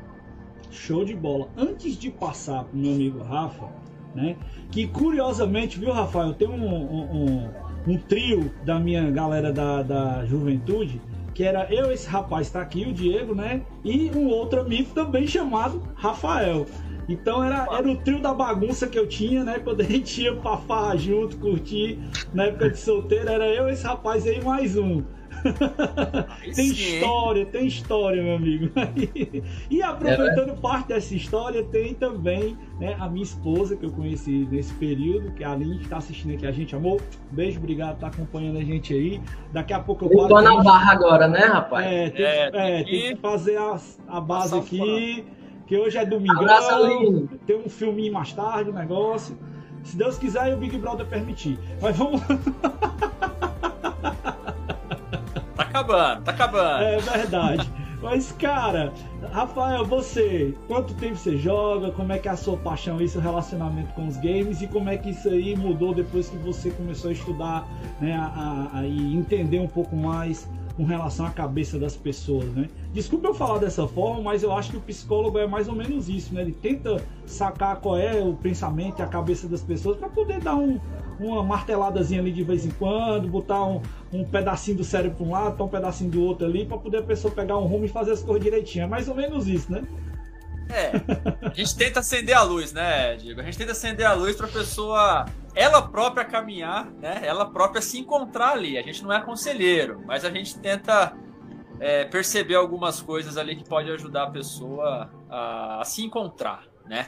Show 0.72 1.06
de 1.06 1.16
bola. 1.16 1.48
Antes 1.58 1.98
de 1.98 2.10
passar 2.10 2.64
pro 2.64 2.78
meu 2.78 2.94
amigo 2.94 3.22
Rafa, 3.22 3.68
né? 4.16 4.36
Que 4.72 4.88
curiosamente, 4.88 5.80
viu, 5.80 5.92
Rafael, 5.92 6.34
tem 6.34 6.48
um, 6.48 6.66
um, 6.66 7.02
um, 7.02 7.50
um 7.88 7.98
trio 7.98 8.52
da 8.66 8.80
minha 8.80 9.10
galera 9.12 9.52
da, 9.52 9.84
da 9.84 10.26
juventude 10.26 11.02
que 11.34 11.44
era 11.44 11.68
eu, 11.74 11.92
esse 11.92 12.08
rapaz 12.08 12.48
está 12.48 12.62
aqui, 12.62 12.86
o 12.86 12.94
Diego, 12.94 13.34
né? 13.34 13.62
E 13.84 14.12
um 14.16 14.28
outro 14.28 14.62
amigo 14.62 14.94
também 14.94 15.28
chamado 15.28 15.82
Rafael. 15.96 16.66
Então 17.10 17.44
era, 17.44 17.68
era 17.72 17.90
o 17.90 17.98
trio 17.98 18.22
da 18.22 18.34
bagunça 18.34 18.88
que 18.88 18.98
eu 18.98 19.08
tinha, 19.08 19.44
né? 19.44 19.60
Quando 19.60 19.82
a 19.82 19.84
gente 19.84 20.22
ia 20.22 20.36
pra 20.36 20.58
farra 20.58 20.96
junto, 20.96 21.38
curtir, 21.38 22.00
na 22.34 22.46
época 22.46 22.70
de 22.70 22.78
solteiro, 22.78 23.30
era 23.30 23.48
eu, 23.48 23.68
esse 23.70 23.84
rapaz 23.86 24.26
aí 24.26 24.42
mais 24.44 24.78
um 24.78 25.04
tem 26.56 26.68
história, 26.68 27.46
tem 27.46 27.68
história, 27.68 28.24
meu 28.24 28.36
amigo. 28.36 28.72
e 29.70 29.82
aproveitando 29.82 30.52
é, 30.52 30.56
parte 30.56 30.88
dessa 30.88 31.14
história, 31.14 31.64
tem 31.64 31.94
também 31.94 32.58
né, 32.80 32.96
a 33.00 33.10
minha 33.10 33.24
esposa, 33.24 33.76
que 33.76 33.86
eu 33.86 33.92
conheci 33.92 34.48
nesse 34.50 34.74
período, 34.76 35.32
que 35.34 35.44
é 35.44 35.48
a 35.48 35.52
Aline 35.52 35.82
está 35.82 35.98
assistindo 35.98 36.34
aqui 36.34 36.46
a 36.46 36.52
gente, 36.52 36.76
amor. 36.76 37.02
Beijo, 37.32 37.60
obrigado 37.60 37.98
por 37.98 38.08
estar 38.08 38.08
acompanhando 38.08 38.58
a 38.58 38.64
gente 38.64 38.94
aí. 38.94 39.22
Daqui 39.52 39.74
a 39.74 39.80
pouco 39.80 40.06
eu 40.06 40.10
paro. 40.10 40.28
tô 40.30 40.42
na 40.42 40.64
barra 40.64 40.94
agora, 40.94 41.28
né, 41.28 41.46
rapaz? 41.46 41.86
É, 41.86 42.10
tem, 42.10 42.26
é, 42.26 42.50
é, 42.54 42.84
tem 42.84 42.86
que 42.86 43.16
fazer 43.18 43.58
a, 43.58 43.78
a 44.08 44.22
base 44.22 44.58
aqui, 44.58 45.26
que 45.68 45.78
hoje 45.78 45.98
é 45.98 46.06
domingão. 46.06 47.28
Tem 47.46 47.58
um 47.58 47.70
filminho 47.70 48.14
mais 48.14 48.32
tarde, 48.34 48.70
o 48.70 48.74
um 48.74 48.76
negócio. 48.76 49.38
Se 49.84 49.98
Deus 49.98 50.18
quiser 50.18 50.50
e 50.50 50.54
o 50.54 50.58
Big 50.58 50.78
Brother 50.78 51.06
permitir. 51.06 51.60
Mas 51.82 51.98
vamos. 51.98 52.22
acabando, 55.58 56.24
tá 56.24 56.32
acabando. 56.32 56.84
É 56.84 56.98
verdade. 56.98 57.72
Mas, 58.04 58.34
cara, 58.34 58.92
Rafael, 59.32 59.86
você, 59.86 60.54
quanto 60.68 60.94
tempo 60.96 61.16
você 61.16 61.38
joga? 61.38 61.90
Como 61.92 62.12
é 62.12 62.20
que 62.20 62.28
é 62.28 62.32
a 62.32 62.36
sua 62.36 62.58
paixão 62.58 63.00
e 63.00 63.08
seu 63.08 63.22
relacionamento 63.22 63.94
com 63.94 64.06
os 64.06 64.18
games? 64.18 64.62
E 64.62 64.68
como 64.68 64.90
é 64.90 64.98
que 64.98 65.12
isso 65.12 65.30
aí 65.30 65.56
mudou 65.56 65.94
depois 65.94 66.30
que 66.30 66.36
você 66.36 66.70
começou 66.72 67.12
a 67.12 67.14
estudar 67.14 67.66
né, 68.02 68.14
a, 68.14 68.70
a, 68.74 68.80
a 68.80 68.86
entender 68.86 69.60
um 69.60 69.70
pouco 69.70 69.96
mais 69.96 70.46
com 70.76 70.84
relação 70.84 71.26
à 71.26 71.30
cabeça 71.30 71.78
das 71.78 71.96
pessoas, 71.96 72.46
né? 72.46 72.68
Desculpa 72.92 73.28
eu 73.28 73.34
falar 73.34 73.60
dessa 73.60 73.88
forma, 73.88 74.22
mas 74.22 74.44
eu 74.44 74.52
acho 74.52 74.72
que 74.72 74.78
o 74.78 74.82
psicólogo 74.82 75.38
é 75.38 75.46
mais 75.46 75.68
ou 75.68 75.76
menos 75.76 76.10
isso, 76.10 76.34
né? 76.34 76.42
Ele 76.42 76.52
tenta 76.52 77.02
sacar 77.26 77.78
qual 77.78 77.98
é 77.98 78.22
o 78.22 78.34
pensamento 78.34 79.00
e 79.00 79.02
a 79.04 79.08
cabeça 79.08 79.48
das 79.48 79.62
pessoas 79.62 79.98
para 79.98 80.10
poder 80.10 80.42
dar 80.42 80.56
um, 80.56 80.80
uma 81.20 81.44
marteladazinha 81.44 82.22
ali 82.22 82.32
de 82.32 82.44
vez 82.44 82.66
em 82.66 82.72
quando, 82.72 83.28
botar 83.28 83.64
um, 83.64 83.82
um 84.12 84.24
pedacinho 84.24 84.78
do 84.78 84.84
cérebro 84.84 85.18
para 85.18 85.26
um 85.26 85.32
lado, 85.32 85.64
um 85.64 85.68
pedacinho 85.68 86.10
do 86.10 86.22
outro 86.24 86.46
ali, 86.46 86.66
para 86.66 86.78
poder 86.78 86.98
a 86.98 87.04
pessoa 87.04 87.34
pegar 87.34 87.58
um 87.58 87.66
rumo 87.66 87.86
e 87.86 87.88
fazer 87.88 88.12
as 88.12 88.24
coisas 88.24 88.44
direitinho. 88.44 88.86
É 88.86 88.88
mais 88.88 89.08
ou 89.08 89.16
menos 89.16 89.48
isso, 89.48 89.72
né? 89.72 89.84
É, 90.70 90.92
a 91.46 91.54
gente 91.54 91.76
tenta 91.76 92.00
acender 92.00 92.36
a 92.36 92.42
luz, 92.42 92.74
né, 92.74 93.16
Diego? 93.16 93.42
A 93.42 93.44
gente 93.44 93.58
tenta 93.58 93.74
acender 93.74 94.06
a 94.06 94.14
luz 94.14 94.36
para 94.36 94.48
a 94.48 94.50
pessoa, 94.50 95.26
ela 95.54 95.82
própria 95.82 96.26
caminhar, 96.26 96.90
né? 97.00 97.22
Ela 97.24 97.46
própria 97.46 97.82
se 97.82 98.00
encontrar 98.00 98.54
ali. 98.54 98.78
A 98.78 98.82
gente 98.82 99.04
não 99.04 99.12
é 99.12 99.22
conselheiro, 99.22 100.02
mas 100.06 100.26
a 100.26 100.32
gente 100.32 100.58
tenta 100.58 101.14
é, 101.80 102.06
perceber 102.06 102.56
algumas 102.56 103.02
coisas 103.02 103.38
ali 103.38 103.56
que 103.56 103.68
pode 103.68 103.92
ajudar 103.92 104.24
a 104.24 104.30
pessoa 104.32 105.12
a, 105.30 105.82
a, 105.82 105.86
se 105.86 106.04
encontrar, 106.04 106.64
né? 106.88 107.08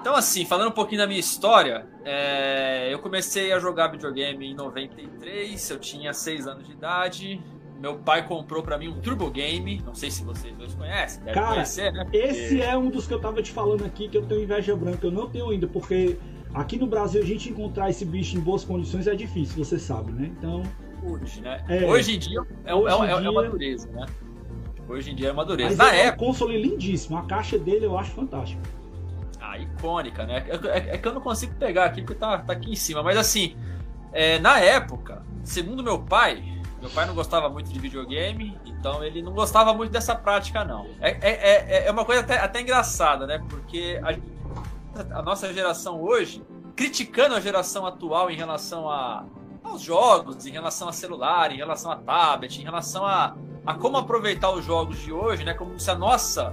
Então, 0.00 0.14
assim, 0.14 0.44
falando 0.44 0.68
um 0.68 0.72
pouquinho 0.72 1.00
da 1.00 1.06
minha 1.06 1.20
história, 1.20 1.86
é, 2.04 2.88
eu 2.92 2.98
comecei 2.98 3.52
a 3.52 3.58
jogar 3.58 3.88
videogame 3.88 4.50
em 4.50 4.54
93, 4.54 5.70
eu 5.70 5.78
tinha 5.78 6.12
6 6.12 6.46
anos 6.46 6.66
de 6.66 6.72
idade, 6.72 7.42
meu 7.80 7.96
pai 7.96 8.26
comprou 8.26 8.62
para 8.62 8.78
mim 8.78 8.88
um 8.88 9.00
Turbo 9.00 9.30
Game. 9.30 9.82
Não 9.84 9.94
sei 9.94 10.10
se 10.10 10.24
vocês 10.24 10.56
dois 10.56 10.74
conhecem. 10.74 11.22
Deve 11.22 11.34
Cara, 11.34 11.54
conhecer, 11.54 11.92
né? 11.92 12.04
Porque... 12.04 12.16
Esse 12.16 12.62
é 12.62 12.76
um 12.76 12.88
dos 12.88 13.06
que 13.06 13.14
eu 13.14 13.20
tava 13.20 13.42
te 13.42 13.52
falando 13.52 13.84
aqui 13.84 14.08
que 14.08 14.16
eu 14.16 14.24
tenho 14.24 14.42
inveja 14.42 14.74
branca. 14.74 15.06
Eu 15.06 15.10
não 15.10 15.28
tenho 15.28 15.50
ainda, 15.50 15.66
porque 15.66 16.16
aqui 16.54 16.78
no 16.78 16.86
Brasil 16.86 17.22
a 17.22 17.24
gente 17.24 17.50
encontrar 17.50 17.90
esse 17.90 18.04
bicho 18.04 18.36
em 18.36 18.40
boas 18.40 18.64
condições 18.64 19.06
é 19.06 19.14
difícil, 19.14 19.62
você 19.62 19.78
sabe, 19.78 20.12
né? 20.12 20.32
Então. 20.38 20.62
Hoje, 21.02 21.40
né? 21.42 21.62
É, 21.68 21.84
hoje 21.84 22.16
em 22.16 22.18
dia 22.18 22.40
é, 22.64 22.74
hoje 22.74 22.88
é, 22.88 23.04
é, 23.04 23.18
dia... 23.18 23.26
é 23.26 23.30
uma 23.30 23.42
dureza, 23.44 23.88
né? 23.92 24.06
Hoje 24.88 25.10
em 25.10 25.14
dia 25.14 25.28
é 25.28 25.32
uma 25.32 25.44
dureza. 25.44 25.76
Mas 25.76 25.78
Na 25.78 25.94
é 25.94 26.06
época... 26.06 26.24
um 26.24 26.26
console 26.28 26.60
lindíssimo. 26.60 27.18
A 27.18 27.22
caixa 27.22 27.58
dele 27.58 27.84
eu 27.84 27.98
acho 27.98 28.12
fantástico. 28.12 28.62
Ah, 29.48 29.58
icônica, 29.58 30.24
né? 30.26 30.44
É, 30.48 30.54
é, 30.54 30.94
é, 30.94 30.98
que 30.98 31.06
eu 31.06 31.14
não 31.14 31.20
consigo 31.20 31.54
pegar 31.54 31.84
aqui 31.84 32.02
porque 32.02 32.18
tá, 32.18 32.38
tá 32.38 32.52
aqui 32.52 32.72
em 32.72 32.74
cima. 32.74 33.02
Mas 33.02 33.16
assim, 33.16 33.56
é, 34.12 34.38
na 34.38 34.58
época, 34.58 35.22
segundo 35.44 35.84
meu 35.84 36.00
pai, 36.00 36.42
meu 36.80 36.90
pai 36.90 37.06
não 37.06 37.14
gostava 37.14 37.48
muito 37.48 37.70
de 37.70 37.78
videogame, 37.78 38.58
então 38.66 39.04
ele 39.04 39.22
não 39.22 39.32
gostava 39.32 39.72
muito 39.72 39.92
dessa 39.92 40.14
prática, 40.14 40.64
não. 40.64 40.86
É, 41.00 41.10
é, 41.10 41.30
é, 41.30 41.86
é 41.86 41.90
uma 41.90 42.04
coisa 42.04 42.22
até, 42.22 42.38
até 42.38 42.60
engraçada, 42.60 43.26
né? 43.26 43.40
Porque 43.48 44.00
a, 44.02 45.18
a, 45.18 45.22
nossa 45.22 45.52
geração 45.52 46.00
hoje, 46.00 46.44
criticando 46.74 47.34
a 47.34 47.40
geração 47.40 47.86
atual 47.86 48.30
em 48.30 48.36
relação 48.36 48.90
a, 48.90 49.24
aos 49.62 49.80
jogos, 49.80 50.44
em 50.44 50.50
relação 50.50 50.88
a 50.88 50.92
celular, 50.92 51.52
em 51.52 51.56
relação 51.56 51.90
a 51.92 51.96
tablet, 51.96 52.60
em 52.60 52.64
relação 52.64 53.06
a, 53.06 53.36
a 53.64 53.74
como 53.74 53.96
aproveitar 53.96 54.50
os 54.50 54.64
jogos 54.64 54.98
de 54.98 55.12
hoje, 55.12 55.44
né? 55.44 55.54
Como 55.54 55.78
se 55.78 55.90
a 55.90 55.94
nossa 55.94 56.52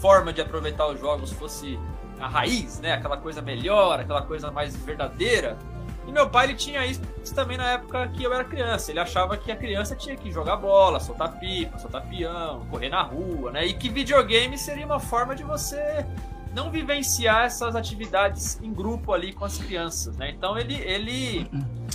forma 0.00 0.32
de 0.32 0.40
aproveitar 0.40 0.88
os 0.88 0.98
jogos 0.98 1.32
fosse 1.32 1.78
a 2.22 2.28
raiz, 2.28 2.78
né? 2.80 2.92
Aquela 2.92 3.16
coisa 3.16 3.42
melhor, 3.42 3.98
aquela 3.98 4.22
coisa 4.22 4.50
mais 4.50 4.76
verdadeira. 4.76 5.58
E 6.06 6.12
meu 6.12 6.28
pai 6.30 6.46
ele 6.46 6.54
tinha 6.54 6.84
isso 6.86 7.00
também 7.34 7.56
na 7.56 7.72
época 7.72 8.08
que 8.08 8.22
eu 8.22 8.32
era 8.32 8.44
criança. 8.44 8.90
Ele 8.90 9.00
achava 9.00 9.36
que 9.36 9.50
a 9.50 9.56
criança 9.56 9.94
tinha 9.96 10.16
que 10.16 10.30
jogar 10.30 10.56
bola, 10.56 11.00
soltar 11.00 11.38
pipa, 11.38 11.78
soltar 11.78 12.02
peão, 12.08 12.64
correr 12.70 12.88
na 12.88 13.02
rua, 13.02 13.50
né? 13.50 13.66
E 13.66 13.74
que 13.74 13.88
videogame 13.88 14.56
seria 14.56 14.86
uma 14.86 15.00
forma 15.00 15.34
de 15.34 15.42
você 15.42 16.06
não 16.54 16.70
vivenciar 16.70 17.46
essas 17.46 17.74
atividades 17.74 18.60
em 18.62 18.72
grupo 18.72 19.12
ali 19.12 19.32
com 19.32 19.44
as 19.44 19.58
crianças, 19.58 20.16
né? 20.16 20.30
Então 20.30 20.56
ele 20.56 20.74
ele 20.74 21.48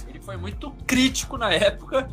ele 0.07 0.19
foi 0.19 0.36
muito 0.36 0.72
crítico 0.86 1.38
na 1.38 1.53
época 1.53 2.10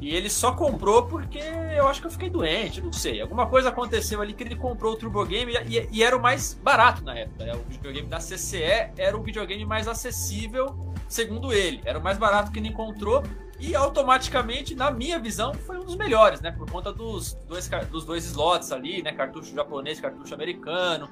e 0.00 0.14
ele 0.14 0.30
só 0.30 0.52
comprou 0.52 1.06
porque 1.06 1.40
eu 1.76 1.88
acho 1.88 2.00
que 2.00 2.06
eu 2.06 2.10
fiquei 2.10 2.30
doente, 2.30 2.80
não 2.80 2.92
sei. 2.92 3.20
Alguma 3.20 3.46
coisa 3.46 3.68
aconteceu 3.68 4.20
ali 4.20 4.32
que 4.32 4.44
ele 4.44 4.54
comprou 4.54 4.92
o 4.92 4.96
Turbo 4.96 5.24
Game 5.24 5.52
e, 5.66 5.88
e 5.90 6.02
era 6.02 6.16
o 6.16 6.22
mais 6.22 6.54
barato 6.54 7.02
na 7.02 7.18
época. 7.18 7.44
Né? 7.44 7.52
O 7.54 7.68
videogame 7.68 8.06
da 8.06 8.18
CCE 8.18 8.92
era 8.96 9.16
o 9.16 9.22
videogame 9.22 9.64
mais 9.64 9.88
acessível, 9.88 10.94
segundo 11.08 11.52
ele. 11.52 11.80
Era 11.84 11.98
o 11.98 12.02
mais 12.02 12.16
barato 12.16 12.52
que 12.52 12.60
ele 12.60 12.68
encontrou 12.68 13.24
e 13.58 13.74
automaticamente, 13.74 14.76
na 14.76 14.88
minha 14.90 15.18
visão, 15.18 15.52
foi 15.52 15.78
um 15.78 15.84
dos 15.84 15.96
melhores, 15.96 16.40
né? 16.40 16.52
Por 16.52 16.70
conta 16.70 16.92
dos 16.92 17.34
dois, 17.48 17.68
dos 17.90 18.04
dois 18.04 18.24
slots 18.24 18.70
ali, 18.70 19.02
né? 19.02 19.12
Cartucho 19.12 19.52
japonês, 19.52 20.00
cartucho 20.00 20.32
americano. 20.32 21.08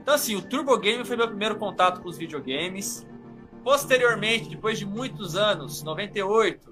Então, 0.00 0.14
assim, 0.14 0.34
o 0.34 0.40
Turbo 0.40 0.76
Game 0.78 1.04
foi 1.04 1.14
meu 1.14 1.28
primeiro 1.28 1.56
contato 1.56 2.00
com 2.00 2.08
os 2.08 2.16
videogames. 2.16 3.06
Posteriormente, 3.62 4.48
depois 4.48 4.78
de 4.78 4.86
muitos 4.86 5.36
anos, 5.36 5.82
98, 5.82 6.69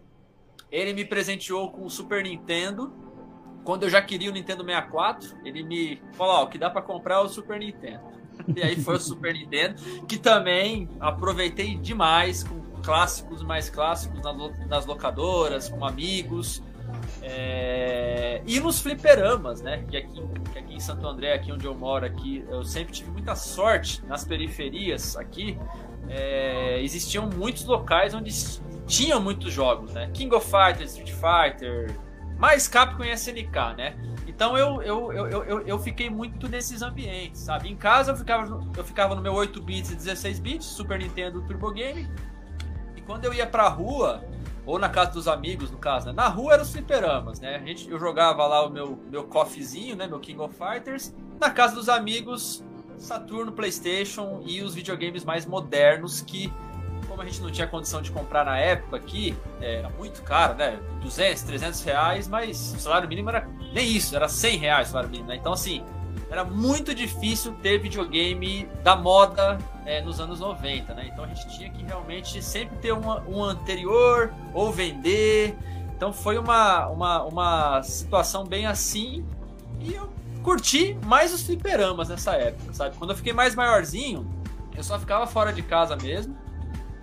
ele 0.70 0.92
me 0.92 1.04
presenteou 1.04 1.70
com 1.70 1.84
o 1.84 1.90
Super 1.90 2.22
Nintendo. 2.22 2.92
Quando 3.64 3.82
eu 3.82 3.90
já 3.90 4.00
queria 4.00 4.30
o 4.30 4.32
Nintendo 4.32 4.64
64, 4.64 5.36
ele 5.44 5.62
me 5.62 6.00
falou: 6.12 6.34
Ó, 6.34 6.44
o 6.44 6.46
que 6.48 6.58
dá 6.58 6.70
para 6.70 6.82
comprar 6.82 7.16
é 7.16 7.20
o 7.20 7.28
Super 7.28 7.58
Nintendo. 7.58 8.18
E 8.54 8.62
aí 8.62 8.76
foi 8.76 8.94
o 8.94 9.00
Super 9.00 9.34
Nintendo, 9.34 9.74
que 10.06 10.16
também 10.16 10.88
aproveitei 11.00 11.74
demais 11.74 12.44
com 12.44 12.60
clássicos 12.82 13.42
mais 13.42 13.68
clássicos 13.68 14.20
nas 14.68 14.86
locadoras, 14.86 15.68
com 15.68 15.84
amigos. 15.84 16.62
É... 17.22 18.42
E 18.46 18.58
nos 18.60 18.80
fliperamas, 18.80 19.60
né? 19.60 19.84
Que 19.88 19.96
aqui, 19.96 20.22
que 20.52 20.58
aqui 20.58 20.74
em 20.74 20.80
Santo 20.80 21.06
André, 21.06 21.34
aqui 21.34 21.52
onde 21.52 21.66
eu 21.66 21.74
moro, 21.74 22.06
aqui, 22.06 22.44
eu 22.48 22.64
sempre 22.64 22.92
tive 22.92 23.10
muita 23.10 23.34
sorte 23.34 24.04
nas 24.06 24.24
periferias 24.24 25.16
aqui. 25.16 25.58
É... 26.08 26.80
Existiam 26.82 27.28
muitos 27.28 27.64
locais 27.64 28.14
onde 28.14 28.30
tinha 28.88 29.20
muitos 29.20 29.52
jogos, 29.52 29.92
né? 29.92 30.10
King 30.12 30.34
of 30.34 30.44
Fighters, 30.44 30.96
Street 30.96 31.12
Fighter, 31.12 31.94
mais 32.38 32.66
Capcom 32.66 33.04
e 33.04 33.12
SNK, 33.12 33.76
né? 33.76 33.96
Então 34.26 34.56
eu, 34.56 34.82
eu, 34.82 35.12
eu, 35.12 35.26
eu, 35.44 35.60
eu 35.60 35.78
fiquei 35.78 36.08
muito 36.08 36.48
nesses 36.48 36.82
ambientes, 36.82 37.42
sabe? 37.42 37.68
Em 37.68 37.76
casa 37.76 38.12
eu 38.12 38.16
ficava, 38.16 38.66
eu 38.76 38.84
ficava 38.84 39.14
no 39.14 39.20
meu 39.20 39.34
8 39.34 39.62
bits 39.62 39.90
e 39.90 39.94
16 39.94 40.38
bits, 40.40 40.66
Super 40.66 40.98
Nintendo 40.98 41.42
Turbo 41.42 41.70
Game. 41.70 42.08
quando 43.06 43.24
eu 43.24 43.34
ia 43.34 43.46
pra 43.46 43.68
rua, 43.68 44.24
ou 44.64 44.78
na 44.78 44.88
casa 44.88 45.12
dos 45.12 45.26
amigos, 45.26 45.70
no 45.70 45.78
caso, 45.78 46.06
né? 46.06 46.12
Na 46.12 46.28
rua 46.28 46.54
eram 46.54 46.62
os 46.62 46.70
fliperamas, 46.70 47.40
né? 47.40 47.56
A 47.56 47.58
gente, 47.58 47.90
eu 47.90 47.98
jogava 47.98 48.46
lá 48.46 48.66
o 48.66 48.70
meu, 48.70 48.98
meu 49.10 49.24
coffeezinho, 49.24 49.96
né? 49.96 50.06
Meu 50.06 50.20
King 50.20 50.40
of 50.40 50.54
Fighters. 50.54 51.14
Na 51.40 51.50
casa 51.50 51.74
dos 51.74 51.88
amigos, 51.88 52.62
Saturno, 52.98 53.52
Playstation 53.52 54.42
e 54.44 54.60
os 54.62 54.74
videogames 54.74 55.24
mais 55.24 55.46
modernos 55.46 56.20
que, 56.20 56.52
como 57.18 57.28
a 57.28 57.32
gente 57.32 57.42
não 57.42 57.50
tinha 57.50 57.66
condição 57.66 58.00
de 58.00 58.12
comprar 58.12 58.44
na 58.44 58.56
época 58.56 58.96
aqui, 58.96 59.36
é, 59.60 59.80
era 59.80 59.90
muito 59.90 60.22
caro, 60.22 60.54
né? 60.54 60.78
200, 61.00 61.42
300 61.42 61.82
reais, 61.82 62.28
mas 62.28 62.74
o 62.76 62.78
salário 62.78 63.08
mínimo 63.08 63.28
era 63.28 63.48
nem 63.72 63.88
isso, 63.88 64.14
era 64.14 64.28
100 64.28 64.56
reais 64.58 64.88
o 64.88 64.90
salário 64.92 65.10
mínimo, 65.10 65.28
né? 65.28 65.34
Então, 65.34 65.52
assim, 65.52 65.82
era 66.30 66.44
muito 66.44 66.94
difícil 66.94 67.54
ter 67.54 67.78
videogame 67.78 68.68
da 68.84 68.94
moda 68.94 69.58
é, 69.84 70.00
nos 70.00 70.20
anos 70.20 70.38
90, 70.38 70.94
né? 70.94 71.10
Então 71.12 71.24
a 71.24 71.26
gente 71.26 71.48
tinha 71.56 71.68
que 71.70 71.82
realmente 71.82 72.40
sempre 72.40 72.76
ter 72.78 72.92
uma, 72.92 73.20
um 73.26 73.42
anterior 73.42 74.32
ou 74.54 74.70
vender. 74.70 75.56
Então 75.96 76.12
foi 76.12 76.38
uma, 76.38 76.86
uma, 76.86 77.24
uma 77.24 77.82
situação 77.82 78.44
bem 78.44 78.64
assim. 78.64 79.26
E 79.80 79.92
eu 79.92 80.08
curti 80.44 80.96
mais 81.04 81.34
os 81.34 81.42
fliperamas 81.42 82.10
nessa 82.10 82.34
época, 82.34 82.72
sabe? 82.72 82.96
Quando 82.96 83.10
eu 83.10 83.16
fiquei 83.16 83.32
mais 83.32 83.56
maiorzinho, 83.56 84.24
eu 84.76 84.84
só 84.84 84.96
ficava 85.00 85.26
fora 85.26 85.52
de 85.52 85.62
casa 85.62 85.96
mesmo. 85.96 86.36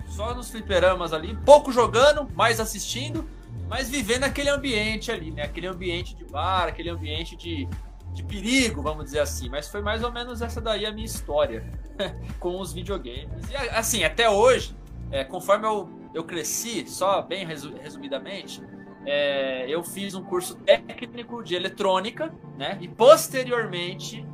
Só 0.08 0.34
nos 0.34 0.50
fliperamas 0.50 1.12
ali, 1.12 1.36
pouco 1.44 1.70
jogando, 1.72 2.28
mais 2.34 2.60
assistindo, 2.60 3.28
mas 3.68 3.88
vivendo 3.88 4.24
aquele 4.24 4.48
ambiente 4.48 5.10
ali, 5.10 5.30
né? 5.30 5.42
Aquele 5.42 5.66
ambiente 5.66 6.14
de 6.14 6.24
bar, 6.24 6.68
aquele 6.68 6.88
ambiente 6.88 7.36
de, 7.36 7.68
de 8.12 8.22
perigo, 8.22 8.80
vamos 8.82 9.06
dizer 9.06 9.20
assim. 9.20 9.48
Mas 9.48 9.68
foi 9.68 9.82
mais 9.82 10.02
ou 10.02 10.12
menos 10.12 10.40
essa 10.40 10.60
daí 10.60 10.86
a 10.86 10.92
minha 10.92 11.06
história 11.06 11.64
com 12.38 12.60
os 12.60 12.72
videogames. 12.72 13.48
E 13.50 13.56
assim, 13.56 14.04
até 14.04 14.30
hoje, 14.30 14.74
é, 15.10 15.24
conforme 15.24 15.66
eu, 15.66 15.88
eu 16.14 16.24
cresci, 16.24 16.86
só 16.86 17.20
bem 17.22 17.46
resumidamente, 17.46 18.62
é, 19.04 19.66
eu 19.68 19.84
fiz 19.84 20.14
um 20.14 20.22
curso 20.22 20.56
técnico 20.56 21.42
de 21.42 21.54
eletrônica, 21.54 22.32
né? 22.58 22.76
E 22.80 22.88
posteriormente 22.88 24.26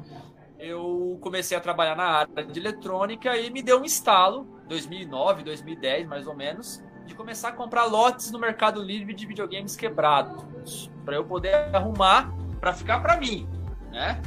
eu 0.58 1.18
comecei 1.20 1.56
a 1.56 1.60
trabalhar 1.60 1.96
na 1.96 2.04
área 2.04 2.44
de 2.46 2.58
eletrônica 2.58 3.36
e 3.36 3.50
me 3.50 3.62
deu 3.62 3.80
um 3.80 3.84
estalo, 3.84 4.46
2009, 4.68 5.42
2010 5.42 6.06
mais 6.06 6.26
ou 6.26 6.34
menos, 6.34 6.82
de 7.04 7.14
começar 7.14 7.48
a 7.48 7.52
comprar 7.52 7.84
lotes 7.84 8.30
no 8.30 8.38
Mercado 8.38 8.82
Livre 8.82 9.12
de 9.12 9.26
videogames 9.26 9.76
quebrados, 9.76 10.90
para 11.04 11.16
eu 11.16 11.24
poder 11.24 11.54
arrumar 11.74 12.32
para 12.60 12.72
ficar 12.72 13.00
para 13.00 13.16
mim, 13.16 13.48
né? 13.90 14.20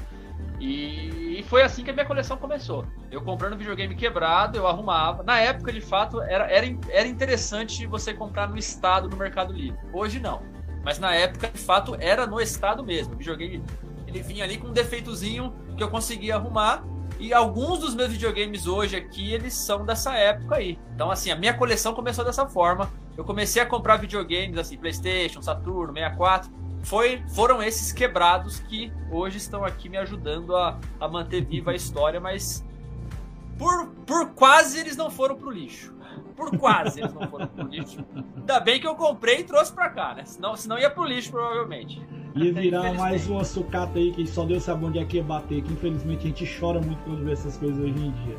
E 0.59 1.43
foi 1.47 1.61
assim 1.61 1.83
que 1.83 1.89
a 1.89 1.93
minha 1.93 2.05
coleção 2.05 2.37
começou. 2.37 2.85
Eu 3.11 3.21
comprando 3.21 3.57
videogame 3.57 3.95
quebrado, 3.95 4.57
eu 4.57 4.67
arrumava. 4.67 5.21
Na 5.23 5.39
época, 5.39 5.71
de 5.71 5.81
fato, 5.81 6.21
era, 6.21 6.45
era, 6.49 6.65
era 6.89 7.07
interessante 7.07 7.85
você 7.85 8.13
comprar 8.13 8.47
no 8.47 8.57
estado 8.57 9.09
no 9.09 9.17
Mercado 9.17 9.53
Livre. 9.53 9.79
Hoje 9.93 10.19
não. 10.19 10.41
Mas 10.83 10.99
na 10.99 11.13
época, 11.13 11.49
de 11.49 11.59
fato, 11.59 11.95
era 11.99 12.25
no 12.25 12.39
estado 12.39 12.83
mesmo. 12.83 13.15
O 13.15 13.17
videogame 13.17 13.63
ele 14.07 14.21
vinha 14.21 14.43
ali 14.43 14.57
com 14.57 14.67
um 14.67 14.73
defeitozinho 14.73 15.53
que 15.75 15.83
eu 15.83 15.89
conseguia 15.89 16.35
arrumar. 16.35 16.83
E 17.25 17.33
alguns 17.33 17.79
dos 17.79 17.95
meus 17.95 18.11
videogames 18.11 18.67
hoje 18.67 18.95
aqui, 18.95 19.33
eles 19.33 19.55
são 19.55 19.83
dessa 19.83 20.13
época 20.13 20.57
aí. 20.57 20.77
Então, 20.93 21.09
assim, 21.09 21.31
a 21.31 21.35
minha 21.35 21.55
coleção 21.55 21.91
começou 21.91 22.23
dessa 22.23 22.45
forma. 22.45 22.87
Eu 23.17 23.23
comecei 23.23 23.59
a 23.59 23.65
comprar 23.65 23.97
videogames, 23.97 24.59
assim, 24.59 24.77
PlayStation, 24.77 25.41
Saturno, 25.41 25.91
64 25.91 26.51
foi, 26.83 27.23
foram 27.29 27.63
esses 27.63 27.91
quebrados 27.91 28.59
que 28.59 28.93
hoje 29.09 29.37
estão 29.37 29.65
aqui 29.65 29.89
me 29.89 29.97
ajudando 29.97 30.55
a, 30.55 30.79
a 30.99 31.07
manter 31.07 31.43
viva 31.43 31.71
a 31.71 31.75
história, 31.75 32.19
mas 32.19 32.63
por, 33.57 33.87
por 34.05 34.29
quase 34.35 34.79
eles 34.79 34.95
não 34.95 35.09
foram 35.09 35.35
pro 35.35 35.49
lixo. 35.49 35.94
Por 36.35 36.57
quase 36.57 36.99
eles 36.99 37.13
não 37.13 37.27
foram 37.27 37.47
pro 37.47 37.67
lixo. 37.67 38.03
Ainda 38.37 38.59
bem 38.59 38.79
que 38.79 38.87
eu 38.87 38.95
comprei 38.95 39.39
e 39.39 39.43
trouxe 39.43 39.73
pra 39.73 39.89
cá, 39.89 40.13
né? 40.13 40.25
Senão, 40.25 40.55
senão 40.55 40.77
ia 40.77 40.89
pro 40.89 41.05
lixo, 41.05 41.31
provavelmente. 41.31 42.01
Ia 42.35 42.53
virar 42.53 42.93
mais 42.93 43.27
uma 43.27 43.43
sucata 43.43 43.97
aí 43.97 44.11
que 44.11 44.27
só 44.27 44.45
Deus 44.45 44.63
sabe 44.63 44.85
onde 44.85 44.99
é 44.99 45.05
que 45.05 45.17
ia 45.17 45.23
bater. 45.23 45.63
Que 45.63 45.73
infelizmente 45.73 46.19
a 46.19 46.27
gente 46.27 46.59
chora 46.59 46.81
muito 46.81 47.01
quando 47.03 47.23
vê 47.23 47.31
essas 47.31 47.57
coisas 47.57 47.79
hoje 47.79 47.97
em 47.97 48.11
dia. 48.11 48.37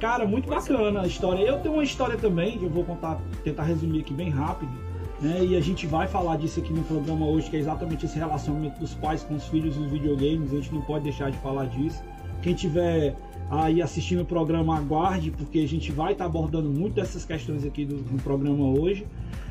Cara, 0.00 0.26
muito 0.26 0.48
bacana 0.48 1.02
a 1.02 1.06
história. 1.06 1.42
Eu 1.42 1.60
tenho 1.60 1.74
uma 1.74 1.84
história 1.84 2.16
também 2.16 2.58
que 2.58 2.64
eu 2.64 2.70
vou 2.70 2.84
contar, 2.84 3.18
tentar 3.44 3.62
resumir 3.62 4.00
aqui 4.00 4.12
bem 4.12 4.30
rápido 4.30 4.72
né? 5.20 5.44
E 5.44 5.56
a 5.56 5.60
gente 5.60 5.86
vai 5.86 6.06
falar 6.06 6.36
disso 6.36 6.60
aqui 6.60 6.72
no 6.72 6.82
programa 6.84 7.26
hoje, 7.26 7.48
que 7.48 7.56
é 7.56 7.58
exatamente 7.58 8.04
esse 8.04 8.18
relacionamento 8.18 8.78
dos 8.78 8.94
pais 8.94 9.22
com 9.22 9.34
os 9.34 9.46
filhos 9.48 9.76
e 9.76 9.80
os 9.80 9.90
videogames. 9.90 10.52
A 10.52 10.56
gente 10.56 10.74
não 10.74 10.82
pode 10.82 11.04
deixar 11.04 11.30
de 11.30 11.38
falar 11.38 11.66
disso. 11.66 12.02
Quem 12.42 12.54
tiver 12.54 13.16
aí 13.62 13.82
assistindo 13.82 14.22
o 14.22 14.24
programa, 14.24 14.76
aguarde, 14.76 15.30
porque 15.30 15.58
a 15.60 15.68
gente 15.68 15.92
vai 15.92 16.12
estar 16.12 16.24
tá 16.24 16.30
abordando 16.30 16.68
muito 16.68 16.94
dessas 16.94 17.24
questões 17.24 17.64
aqui 17.64 17.84
do, 17.84 17.96
no 17.96 18.20
programa 18.20 18.64
hoje. 18.64 19.06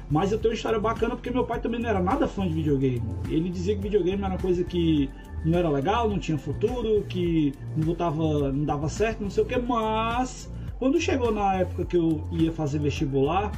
Mas 0.09 0.31
eu 0.31 0.37
tenho 0.37 0.51
uma 0.51 0.55
história 0.55 0.79
bacana 0.79 1.15
porque 1.15 1.31
meu 1.31 1.45
pai 1.45 1.59
também 1.59 1.79
não 1.79 1.89
era 1.89 2.01
nada 2.01 2.27
fã 2.27 2.47
de 2.47 2.53
videogame. 2.53 3.01
Ele 3.29 3.49
dizia 3.49 3.75
que 3.75 3.81
videogame 3.81 4.21
era 4.21 4.33
uma 4.33 4.39
coisa 4.39 4.63
que 4.63 5.09
não 5.45 5.57
era 5.57 5.69
legal, 5.69 6.09
não 6.09 6.19
tinha 6.19 6.37
futuro, 6.37 7.03
que 7.07 7.53
não, 7.75 7.85
botava, 7.85 8.51
não 8.51 8.65
dava 8.65 8.89
certo, 8.89 9.21
não 9.21 9.29
sei 9.29 9.43
o 9.43 9.45
que, 9.45 9.57
mas 9.57 10.51
quando 10.77 10.99
chegou 10.99 11.31
na 11.31 11.55
época 11.55 11.85
que 11.85 11.97
eu 11.97 12.23
ia 12.31 12.51
fazer 12.51 12.79
vestibular, 12.79 13.51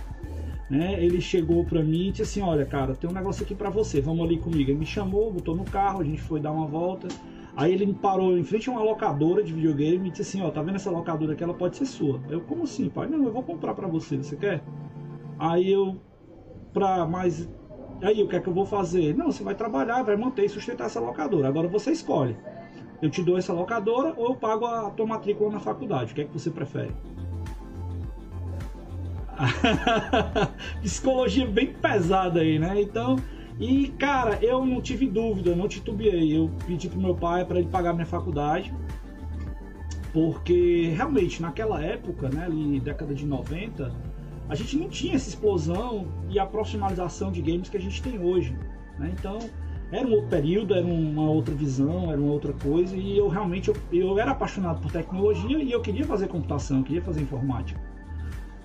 né? 0.69 1.03
Ele 1.03 1.21
chegou 1.21 1.63
para 1.63 1.81
mim 1.83 2.07
e 2.07 2.11
disse 2.11 2.21
assim: 2.23 2.41
Olha, 2.41 2.65
cara, 2.65 2.95
tem 2.95 3.09
um 3.09 3.13
negócio 3.13 3.43
aqui 3.43 3.53
para 3.53 3.69
você, 3.69 4.01
vamos 4.01 4.25
ali 4.25 4.37
comigo. 4.37 4.71
Ele 4.71 4.79
me 4.79 4.85
chamou, 4.85 5.31
botou 5.31 5.55
no 5.55 5.63
carro, 5.63 6.01
a 6.01 6.03
gente 6.03 6.21
foi 6.21 6.39
dar 6.39 6.51
uma 6.51 6.65
volta. 6.65 7.07
Aí 7.55 7.71
ele 7.71 7.85
me 7.85 7.93
parou 7.93 8.37
em 8.37 8.43
frente 8.43 8.69
a 8.69 8.73
uma 8.73 8.83
locadora 8.83 9.41
de 9.41 9.53
videogame 9.53 10.07
e 10.07 10.11
disse 10.11 10.21
assim: 10.23 10.41
Ó, 10.41 10.51
tá 10.51 10.61
vendo 10.61 10.75
essa 10.75 10.91
locadora 10.91 11.33
aqui? 11.33 11.43
Ela 11.43 11.53
pode 11.53 11.77
ser 11.77 11.85
sua. 11.85 12.19
Eu, 12.29 12.41
como 12.41 12.63
assim, 12.63 12.89
pai? 12.89 13.07
Não, 13.07 13.23
eu 13.23 13.31
vou 13.31 13.43
comprar 13.43 13.73
para 13.73 13.87
você, 13.87 14.17
você 14.17 14.35
quer? 14.35 14.61
Aí 15.39 15.71
eu, 15.71 15.97
pra 16.73 17.05
mais. 17.05 17.49
Aí 18.01 18.21
o 18.21 18.27
que 18.27 18.35
é 18.35 18.39
que 18.41 18.49
eu 18.49 18.53
vou 18.53 18.65
fazer? 18.65 19.15
Não, 19.15 19.31
você 19.31 19.41
vai 19.41 19.55
trabalhar, 19.55 20.03
vai 20.03 20.17
manter 20.17 20.45
e 20.45 20.49
sustentar 20.49 20.87
essa 20.87 20.99
locadora. 20.99 21.47
Agora 21.47 21.67
você 21.67 21.91
escolhe. 21.91 22.35
Eu 23.01 23.09
te 23.09 23.23
dou 23.23 23.37
essa 23.37 23.53
locadora 23.53 24.13
ou 24.17 24.29
eu 24.29 24.35
pago 24.35 24.65
a 24.65 24.89
tua 24.89 25.05
matrícula 25.05 25.49
na 25.51 25.59
faculdade. 25.59 26.11
O 26.11 26.15
que 26.15 26.21
é 26.21 26.25
que 26.25 26.33
você 26.33 26.51
prefere? 26.51 26.93
Psicologia 30.81 31.45
bem 31.45 31.73
pesada 31.73 32.41
aí, 32.41 32.59
né? 32.59 32.81
Então, 32.81 33.17
e 33.59 33.87
cara, 33.97 34.37
eu 34.41 34.65
não 34.65 34.81
tive 34.81 35.07
dúvida, 35.07 35.55
não 35.55 35.67
titubeei. 35.67 36.35
Eu 36.35 36.51
pedi 36.65 36.89
pro 36.89 36.99
meu 36.99 37.15
pai 37.15 37.45
para 37.45 37.59
ele 37.59 37.69
pagar 37.69 37.93
minha 37.93 38.05
faculdade. 38.05 38.73
Porque 40.11 40.93
realmente 40.95 41.41
naquela 41.41 41.81
época, 41.83 42.29
né, 42.29 42.45
ali 42.45 42.79
década 42.79 43.13
de 43.13 43.25
90, 43.25 43.93
a 44.47 44.55
gente 44.55 44.77
não 44.77 44.87
tinha 44.87 45.15
essa 45.15 45.29
explosão 45.29 46.07
e 46.29 46.39
a 46.39 46.45
profissionalização 46.45 47.31
de 47.31 47.41
games 47.41 47.67
que 47.67 47.77
a 47.77 47.81
gente 47.81 48.01
tem 48.01 48.19
hoje, 48.19 48.57
né? 48.97 49.11
Então, 49.17 49.39
era 49.91 50.07
um 50.07 50.11
outro 50.11 50.29
período, 50.29 50.73
era 50.73 50.85
uma 50.85 51.29
outra 51.29 51.53
visão, 51.53 52.11
era 52.11 52.19
uma 52.19 52.31
outra 52.31 52.53
coisa 52.53 52.95
e 52.95 53.17
eu 53.17 53.27
realmente 53.27 53.69
eu, 53.69 53.75
eu 53.91 54.19
era 54.19 54.31
apaixonado 54.31 54.81
por 54.81 54.91
tecnologia 54.91 55.61
e 55.61 55.71
eu 55.71 55.81
queria 55.81 56.05
fazer 56.05 56.27
computação, 56.27 56.77
eu 56.77 56.83
queria 56.83 57.01
fazer 57.01 57.21
informática. 57.21 57.79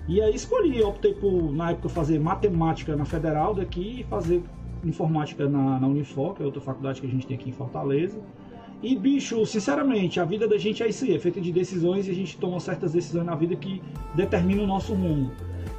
E 0.08 0.20
aí 0.20 0.34
escolhi, 0.34 0.82
optei 0.82 1.14
por, 1.14 1.52
na 1.52 1.70
época, 1.70 1.88
fazer 1.88 2.18
matemática 2.18 2.96
na 2.96 3.04
Federal 3.04 3.54
daqui 3.54 4.00
e 4.00 4.04
fazer 4.04 4.42
informática 4.84 5.48
na, 5.48 5.78
na 5.78 5.86
Unifor, 5.86 6.34
que 6.34 6.42
é 6.42 6.46
outra 6.46 6.60
faculdade 6.60 7.00
que 7.00 7.06
a 7.06 7.10
gente 7.10 7.26
tem 7.26 7.36
aqui 7.36 7.48
em 7.48 7.52
Fortaleza. 7.52 8.18
E, 8.82 8.96
bicho, 8.96 9.44
sinceramente, 9.44 10.18
a 10.18 10.24
vida 10.24 10.48
da 10.48 10.56
gente 10.56 10.82
é 10.82 10.88
isso 10.88 11.04
aí, 11.04 11.14
é 11.14 11.18
feita 11.18 11.40
de 11.40 11.52
decisões 11.52 12.08
e 12.08 12.10
a 12.10 12.14
gente 12.14 12.38
toma 12.38 12.58
certas 12.60 12.92
decisões 12.92 13.26
na 13.26 13.34
vida 13.34 13.54
que 13.54 13.82
determinam 14.14 14.64
o 14.64 14.66
nosso 14.66 14.94
rumo. 14.94 15.30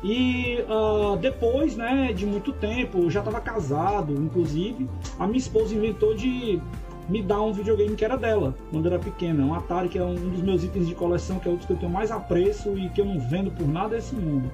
E 0.04 0.60
uh, 0.68 1.18
depois, 1.18 1.76
né, 1.76 2.14
de 2.14 2.26
muito 2.26 2.54
tempo, 2.54 3.00
eu 3.00 3.10
já 3.10 3.20
estava 3.20 3.42
casado, 3.42 4.14
inclusive, 4.14 4.88
a 5.18 5.26
minha 5.26 5.40
esposa 5.40 5.76
inventou 5.76 6.14
de 6.16 6.62
me 7.10 7.22
dar 7.22 7.42
um 7.42 7.52
videogame 7.52 7.96
que 7.96 8.06
era 8.06 8.16
dela, 8.16 8.56
quando 8.72 8.86
era 8.86 9.00
pequena. 9.00 9.44
Um 9.44 9.54
Atari, 9.54 9.90
que 9.90 9.98
é 9.98 10.04
um 10.04 10.14
dos 10.14 10.42
meus 10.42 10.64
itens 10.64 10.88
de 10.88 10.96
coleção, 10.96 11.40
que 11.40 11.48
é 11.48 11.52
outro 11.52 11.68
que 11.68 11.74
eu 11.74 11.78
tenho 11.78 11.92
mais 11.92 12.12
apreço 12.12 12.78
e 12.78 12.90
que 12.90 13.02
eu 13.02 13.06
não 13.06 13.20
vendo 13.20 13.52
por 13.52 13.68
nada 13.68 13.96
desse 13.96 14.16
mundo. 14.16 14.50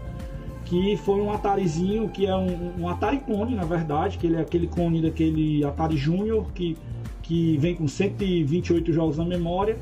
Que 0.69 0.97
foi 0.97 1.21
um 1.21 1.32
Atarizinho, 1.32 2.10
que 2.10 2.25
é 2.25 2.36
um, 2.36 2.82
um 2.82 2.89
Atari 2.89 3.19
clone, 3.19 3.56
na 3.56 3.63
verdade, 3.63 4.17
que 4.17 4.27
ele 4.27 4.36
é 4.36 4.41
aquele 4.41 4.67
clone 4.67 5.01
daquele 5.01 5.63
Atari 5.63 5.95
Júnior, 5.95 6.51
que, 6.53 6.77
que 7.21 7.58
vem 7.58 7.75
com 7.75 7.88
128 7.88 8.91
jogos 8.91 9.17
na 9.17 9.25
memória. 9.25 9.77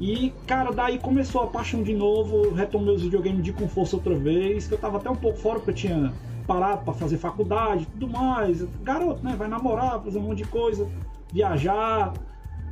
E, 0.00 0.32
cara, 0.46 0.72
daí 0.72 0.98
começou 0.98 1.42
a 1.42 1.46
paixão 1.46 1.82
de 1.82 1.94
novo, 1.94 2.52
retomei 2.52 2.94
os 2.94 3.02
videogames 3.02 3.44
de 3.44 3.52
com 3.52 3.68
força 3.68 3.94
outra 3.94 4.16
vez, 4.16 4.66
que 4.66 4.74
eu 4.74 4.78
tava 4.78 4.98
até 4.98 5.08
um 5.08 5.16
pouco 5.16 5.38
fora, 5.38 5.60
porque 5.60 5.70
eu 5.70 5.74
tinha 5.74 6.12
parado 6.48 6.84
para 6.84 6.94
fazer 6.94 7.16
faculdade 7.16 7.86
tudo 7.86 8.08
mais. 8.08 8.62
Garoto, 8.82 9.24
né? 9.24 9.36
Vai 9.38 9.46
namorar, 9.48 10.02
fazer 10.02 10.18
um 10.18 10.22
monte 10.22 10.38
de 10.38 10.48
coisa 10.48 10.88
viajar, 11.32 12.12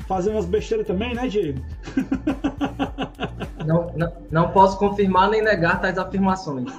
fazer 0.07 0.31
umas 0.31 0.47
besteiras 0.47 0.87
também, 0.87 1.15
né, 1.15 1.27
Diego? 1.27 1.61
Não, 3.67 3.93
não, 3.97 4.13
não 4.31 4.51
posso 4.51 4.79
confirmar 4.79 5.31
nem 5.31 5.43
negar 5.43 5.81
tais 5.81 5.99
afirmações. 5.99 6.71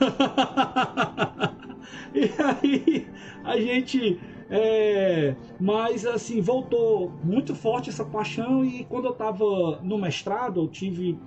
e 2.13 2.31
aí, 2.41 3.07
a 3.43 3.57
gente. 3.57 4.19
É, 4.49 5.35
mas 5.59 6.05
assim, 6.05 6.41
voltou 6.41 7.11
muito 7.23 7.55
forte 7.55 7.89
essa 7.89 8.05
paixão 8.05 8.63
e 8.63 8.83
quando 8.83 9.05
eu 9.05 9.11
estava 9.11 9.79
no 9.81 9.97
mestrado, 9.97 10.61
eu 10.61 10.67
tive 10.67 11.17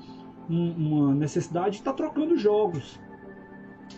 um, 0.48 0.70
uma 0.72 1.14
necessidade 1.14 1.70
de 1.70 1.76
estar 1.78 1.92
tá 1.92 1.96
trocando 1.96 2.36
jogos. 2.36 3.00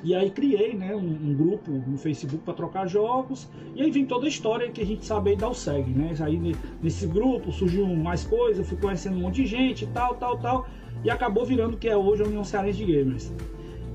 E 0.02 0.14
aí 0.14 0.30
criei 0.30 0.74
né, 0.74 0.94
um, 0.94 1.00
um 1.00 1.34
grupo 1.34 1.70
no 1.70 1.98
Facebook 1.98 2.44
para 2.44 2.54
trocar 2.54 2.86
jogos. 2.86 3.48
E 3.74 3.82
aí 3.82 3.90
vem 3.90 4.06
toda 4.06 4.26
a 4.26 4.28
história 4.28 4.70
que 4.70 4.80
a 4.80 4.86
gente 4.86 5.04
sabe 5.04 5.30
aí 5.30 5.36
da 5.36 5.48
USEG, 5.48 5.90
né? 5.90 6.14
Aí 6.20 6.54
nesse 6.82 7.06
grupo 7.06 7.50
surgiu 7.50 7.86
mais 7.86 8.24
coisas, 8.24 8.68
fui 8.68 8.78
conhecendo 8.78 9.16
um 9.16 9.22
monte 9.22 9.42
de 9.42 9.46
gente, 9.46 9.86
tal, 9.88 10.14
tal, 10.14 10.38
tal. 10.38 10.66
E 11.04 11.10
acabou 11.10 11.44
virando 11.44 11.74
o 11.74 11.76
que 11.78 11.88
é 11.88 11.96
hoje 11.96 12.22
a 12.22 12.26
União 12.26 12.44
Cearense 12.44 12.78
de 12.78 12.92
Gamers. 12.92 13.32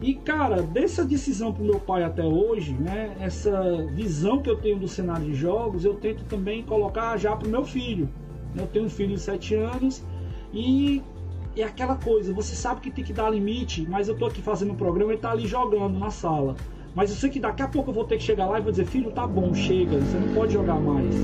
E 0.01 0.15
cara, 0.15 0.61
dessa 0.61 1.05
decisão 1.05 1.53
pro 1.53 1.63
meu 1.63 1.79
pai 1.79 2.03
até 2.03 2.23
hoje, 2.23 2.73
né? 2.73 3.15
Essa 3.19 3.85
visão 3.93 4.41
que 4.41 4.49
eu 4.49 4.57
tenho 4.57 4.77
do 4.77 4.87
cenário 4.87 5.25
de 5.25 5.33
jogos, 5.33 5.85
eu 5.85 5.95
tento 5.95 6.23
também 6.25 6.61
colocar 6.63 7.15
já 7.17 7.35
pro 7.35 7.49
meu 7.49 7.63
filho. 7.63 8.09
Eu 8.55 8.67
tenho 8.67 8.85
um 8.85 8.89
filho 8.89 9.15
de 9.15 9.21
7 9.21 9.55
anos 9.55 10.03
e 10.53 11.01
é 11.55 11.63
aquela 11.63 11.95
coisa, 11.95 12.33
você 12.33 12.55
sabe 12.55 12.81
que 12.81 12.91
tem 12.91 13.03
que 13.03 13.13
dar 13.13 13.29
limite, 13.29 13.87
mas 13.87 14.07
eu 14.07 14.17
tô 14.17 14.25
aqui 14.25 14.41
fazendo 14.41 14.73
um 14.73 14.75
programa 14.75 15.13
e 15.13 15.17
tá 15.17 15.31
ali 15.31 15.47
jogando 15.47 15.97
na 15.97 16.09
sala. 16.09 16.55
Mas 16.95 17.09
eu 17.09 17.15
sei 17.15 17.29
que 17.29 17.39
daqui 17.39 17.61
a 17.61 17.67
pouco 17.67 17.89
eu 17.89 17.93
vou 17.93 18.05
ter 18.05 18.17
que 18.17 18.23
chegar 18.23 18.45
lá 18.45 18.59
e 18.59 18.61
vou 18.61 18.71
dizer, 18.71 18.85
filho, 18.85 19.11
tá 19.11 19.25
bom, 19.25 19.53
chega, 19.53 19.97
você 19.97 20.17
não 20.17 20.33
pode 20.33 20.53
jogar 20.53 20.79
mais. 20.79 21.15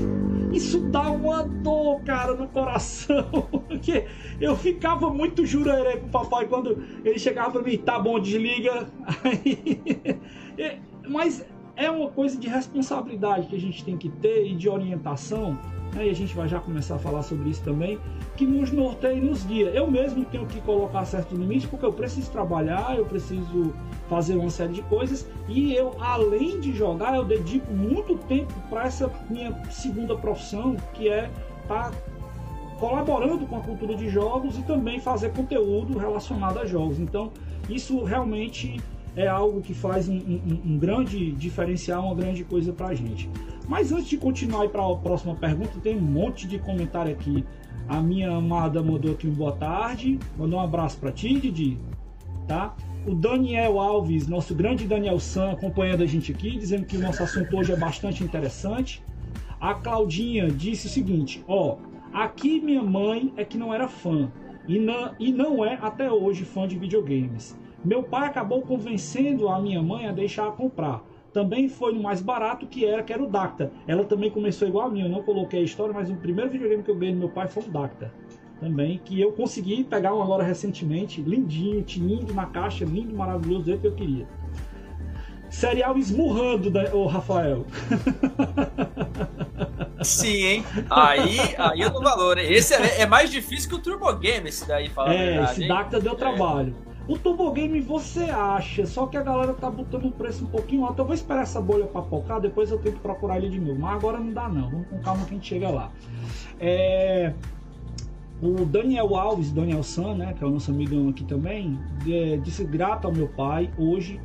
Isso 0.52 0.80
dá 0.80 1.10
uma 1.10 1.44
dor, 1.44 2.02
cara, 2.02 2.34
no 2.34 2.48
coração. 2.48 3.24
Porque 3.68 4.06
eu 4.40 4.56
ficava 4.56 5.08
muito 5.10 5.46
jurerê 5.46 5.98
com 5.98 6.08
o 6.08 6.10
papai 6.10 6.46
quando 6.46 6.82
ele 7.04 7.18
chegava 7.18 7.52
pra 7.52 7.62
mim, 7.62 7.78
tá 7.78 7.98
bom, 7.98 8.18
desliga. 8.18 8.88
Aí... 9.22 10.80
Mas 11.08 11.44
é 11.80 11.90
uma 11.90 12.10
coisa 12.10 12.36
de 12.36 12.46
responsabilidade 12.46 13.46
que 13.46 13.56
a 13.56 13.60
gente 13.60 13.82
tem 13.82 13.96
que 13.96 14.10
ter 14.10 14.46
e 14.46 14.54
de 14.54 14.68
orientação 14.68 15.58
né, 15.94 16.06
e 16.06 16.10
a 16.10 16.14
gente 16.14 16.36
vai 16.36 16.46
já 16.46 16.60
começar 16.60 16.96
a 16.96 16.98
falar 16.98 17.22
sobre 17.22 17.48
isso 17.48 17.64
também, 17.64 17.98
que 18.36 18.46
nos 18.46 18.70
norteia 18.70 19.14
e 19.14 19.20
nos 19.20 19.44
guia. 19.44 19.70
Eu 19.70 19.90
mesmo 19.90 20.24
tenho 20.26 20.46
que 20.46 20.60
colocar 20.60 21.06
certo 21.06 21.34
limite 21.34 21.66
porque 21.66 21.86
eu 21.86 21.92
preciso 21.92 22.30
trabalhar, 22.30 22.96
eu 22.96 23.06
preciso 23.06 23.72
fazer 24.10 24.36
uma 24.36 24.50
série 24.50 24.74
de 24.74 24.82
coisas 24.82 25.26
e 25.48 25.74
eu, 25.74 25.96
além 25.98 26.60
de 26.60 26.70
jogar, 26.72 27.16
eu 27.16 27.24
dedico 27.24 27.72
muito 27.72 28.16
tempo 28.28 28.52
para 28.68 28.84
essa 28.84 29.10
minha 29.30 29.50
segunda 29.70 30.14
profissão, 30.14 30.76
que 30.92 31.08
é 31.08 31.30
estar 31.62 31.90
tá 31.90 31.92
colaborando 32.78 33.46
com 33.46 33.56
a 33.56 33.60
cultura 33.60 33.94
de 33.94 34.08
jogos 34.10 34.58
e 34.58 34.62
também 34.62 35.00
fazer 35.00 35.32
conteúdo 35.32 35.98
relacionado 35.98 36.58
a 36.58 36.66
jogos. 36.66 37.00
Então, 37.00 37.32
isso 37.68 38.04
realmente 38.04 38.80
é 39.16 39.26
algo 39.26 39.60
que 39.60 39.74
faz 39.74 40.08
um, 40.08 40.16
um, 40.16 40.60
um 40.64 40.78
grande 40.78 41.32
diferencial, 41.32 42.06
uma 42.06 42.14
grande 42.14 42.44
coisa 42.44 42.72
para 42.72 42.88
a 42.88 42.94
gente. 42.94 43.28
Mas 43.68 43.92
antes 43.92 44.08
de 44.08 44.16
continuar 44.16 44.68
para 44.68 44.84
a 44.84 44.96
próxima 44.96 45.34
pergunta, 45.34 45.78
tem 45.82 45.96
um 45.96 46.00
monte 46.00 46.46
de 46.46 46.58
comentário 46.58 47.12
aqui. 47.12 47.44
A 47.88 48.00
minha 48.00 48.30
amada 48.30 48.82
mandou 48.82 49.12
aqui 49.12 49.26
um 49.26 49.32
boa 49.32 49.52
tarde, 49.52 50.18
mandou 50.38 50.58
um 50.58 50.62
abraço 50.62 50.98
para 50.98 51.10
ti, 51.10 51.38
Didi, 51.40 51.78
tá? 52.46 52.74
O 53.06 53.14
Daniel 53.14 53.80
Alves, 53.80 54.28
nosso 54.28 54.54
grande 54.54 54.86
Daniel 54.86 55.18
San, 55.18 55.52
acompanhando 55.52 56.02
a 56.02 56.06
gente 56.06 56.30
aqui, 56.32 56.56
dizendo 56.56 56.84
que 56.84 56.96
o 56.96 57.00
nosso 57.00 57.22
assunto 57.22 57.56
hoje 57.56 57.72
é 57.72 57.76
bastante 57.76 58.22
interessante. 58.22 59.02
A 59.60 59.74
Claudinha 59.74 60.48
disse 60.50 60.86
o 60.86 60.90
seguinte: 60.90 61.42
ó, 61.48 61.76
aqui 62.12 62.60
minha 62.60 62.82
mãe 62.82 63.32
é 63.36 63.44
que 63.44 63.58
não 63.58 63.72
era 63.72 63.88
fã 63.88 64.30
e 64.68 64.78
não, 64.78 65.14
e 65.18 65.32
não 65.32 65.64
é 65.64 65.78
até 65.80 66.10
hoje 66.10 66.44
fã 66.44 66.66
de 66.66 66.78
videogames. 66.78 67.58
Meu 67.84 68.02
pai 68.02 68.26
acabou 68.26 68.62
convencendo 68.62 69.48
a 69.48 69.60
minha 69.60 69.82
mãe 69.82 70.06
a 70.06 70.12
deixar 70.12 70.48
a 70.48 70.52
comprar 70.52 71.02
também 71.32 71.68
foi 71.68 71.92
no 71.92 72.02
mais 72.02 72.20
barato 72.20 72.66
que 72.66 72.84
era, 72.84 73.02
que 73.02 73.12
era 73.12 73.22
o 73.22 73.28
Dacta. 73.28 73.72
Ela 73.86 74.04
também 74.04 74.30
começou 74.30 74.66
igual 74.66 74.88
a 74.88 74.90
mim, 74.90 75.02
eu 75.02 75.08
não 75.08 75.22
coloquei 75.22 75.60
a 75.60 75.64
história, 75.64 75.94
mas 75.94 76.10
o 76.10 76.16
primeiro 76.16 76.50
videogame 76.50 76.82
que 76.82 76.90
eu 76.90 76.96
ganhei 76.96 77.14
do 77.14 77.20
meu 77.20 77.28
pai 77.28 77.46
foi 77.48 77.62
o 77.62 77.68
Dacta. 77.68 78.12
Também, 78.58 79.00
que 79.02 79.18
eu 79.18 79.32
consegui 79.32 79.84
pegar 79.84 80.14
um 80.14 80.22
agora 80.22 80.42
recentemente, 80.42 81.22
lindinho, 81.22 81.82
tinindo 81.82 82.34
na 82.34 82.46
caixa, 82.46 82.84
lindo, 82.84 83.14
maravilhoso, 83.14 83.64
do 83.64 83.78
que 83.78 83.86
eu 83.86 83.94
queria. 83.94 84.26
Serial 85.48 85.96
esmurrando, 85.96 86.70
né, 86.70 86.90
o 86.92 87.06
Rafael. 87.06 87.64
Sim, 90.02 90.44
hein? 90.44 90.64
Aí, 90.88 91.38
aí 91.58 91.80
eu 91.80 91.90
dou 91.90 92.02
valor, 92.02 92.38
hein? 92.38 92.52
Esse 92.52 92.74
é, 92.74 93.00
é, 93.00 93.06
mais 93.06 93.30
difícil 93.30 93.68
que 93.68 93.74
o 93.74 93.78
Turbo 93.78 94.12
Game, 94.14 94.48
esse 94.48 94.66
daí, 94.66 94.88
fala 94.88 95.12
É, 95.12 95.42
esse 95.44 95.66
Dacta 95.66 95.98
deu 95.98 96.12
é. 96.12 96.89
O 97.08 97.18
Turbo 97.18 97.50
Game 97.52 97.80
você 97.80 98.24
acha, 98.24 98.86
só 98.86 99.06
que 99.06 99.16
a 99.16 99.22
galera 99.22 99.52
tá 99.54 99.70
botando 99.70 100.06
o 100.06 100.12
preço 100.12 100.44
um 100.44 100.48
pouquinho 100.48 100.84
alto. 100.84 101.00
Eu 101.00 101.06
vou 101.06 101.14
esperar 101.14 101.42
essa 101.42 101.60
bolha 101.60 101.86
papocar, 101.86 102.40
depois 102.40 102.70
eu 102.70 102.78
tento 102.78 103.00
procurar 103.00 103.38
ele 103.38 103.48
de 103.48 103.60
novo. 103.60 103.80
Mas 103.80 103.94
agora 103.94 104.18
não 104.18 104.32
dá 104.32 104.48
não, 104.48 104.70
vamos 104.70 104.88
com 104.88 104.98
calma 105.00 105.24
que 105.24 105.32
a 105.32 105.34
gente 105.34 105.48
chega 105.48 105.70
lá. 105.70 105.90
É... 106.58 107.32
O 108.42 108.64
Daniel 108.64 109.14
Alves, 109.16 109.50
Daniel 109.52 109.82
San, 109.82 110.14
né, 110.14 110.32
que 110.32 110.42
é 110.42 110.46
o 110.46 110.50
nosso 110.50 110.70
amigão 110.70 111.10
aqui 111.10 111.24
também, 111.24 111.78
é, 112.08 112.38
disse 112.38 112.64
grato 112.64 113.06
ao 113.06 113.12
meu 113.12 113.28
pai 113.28 113.70
hoje, 113.76 114.18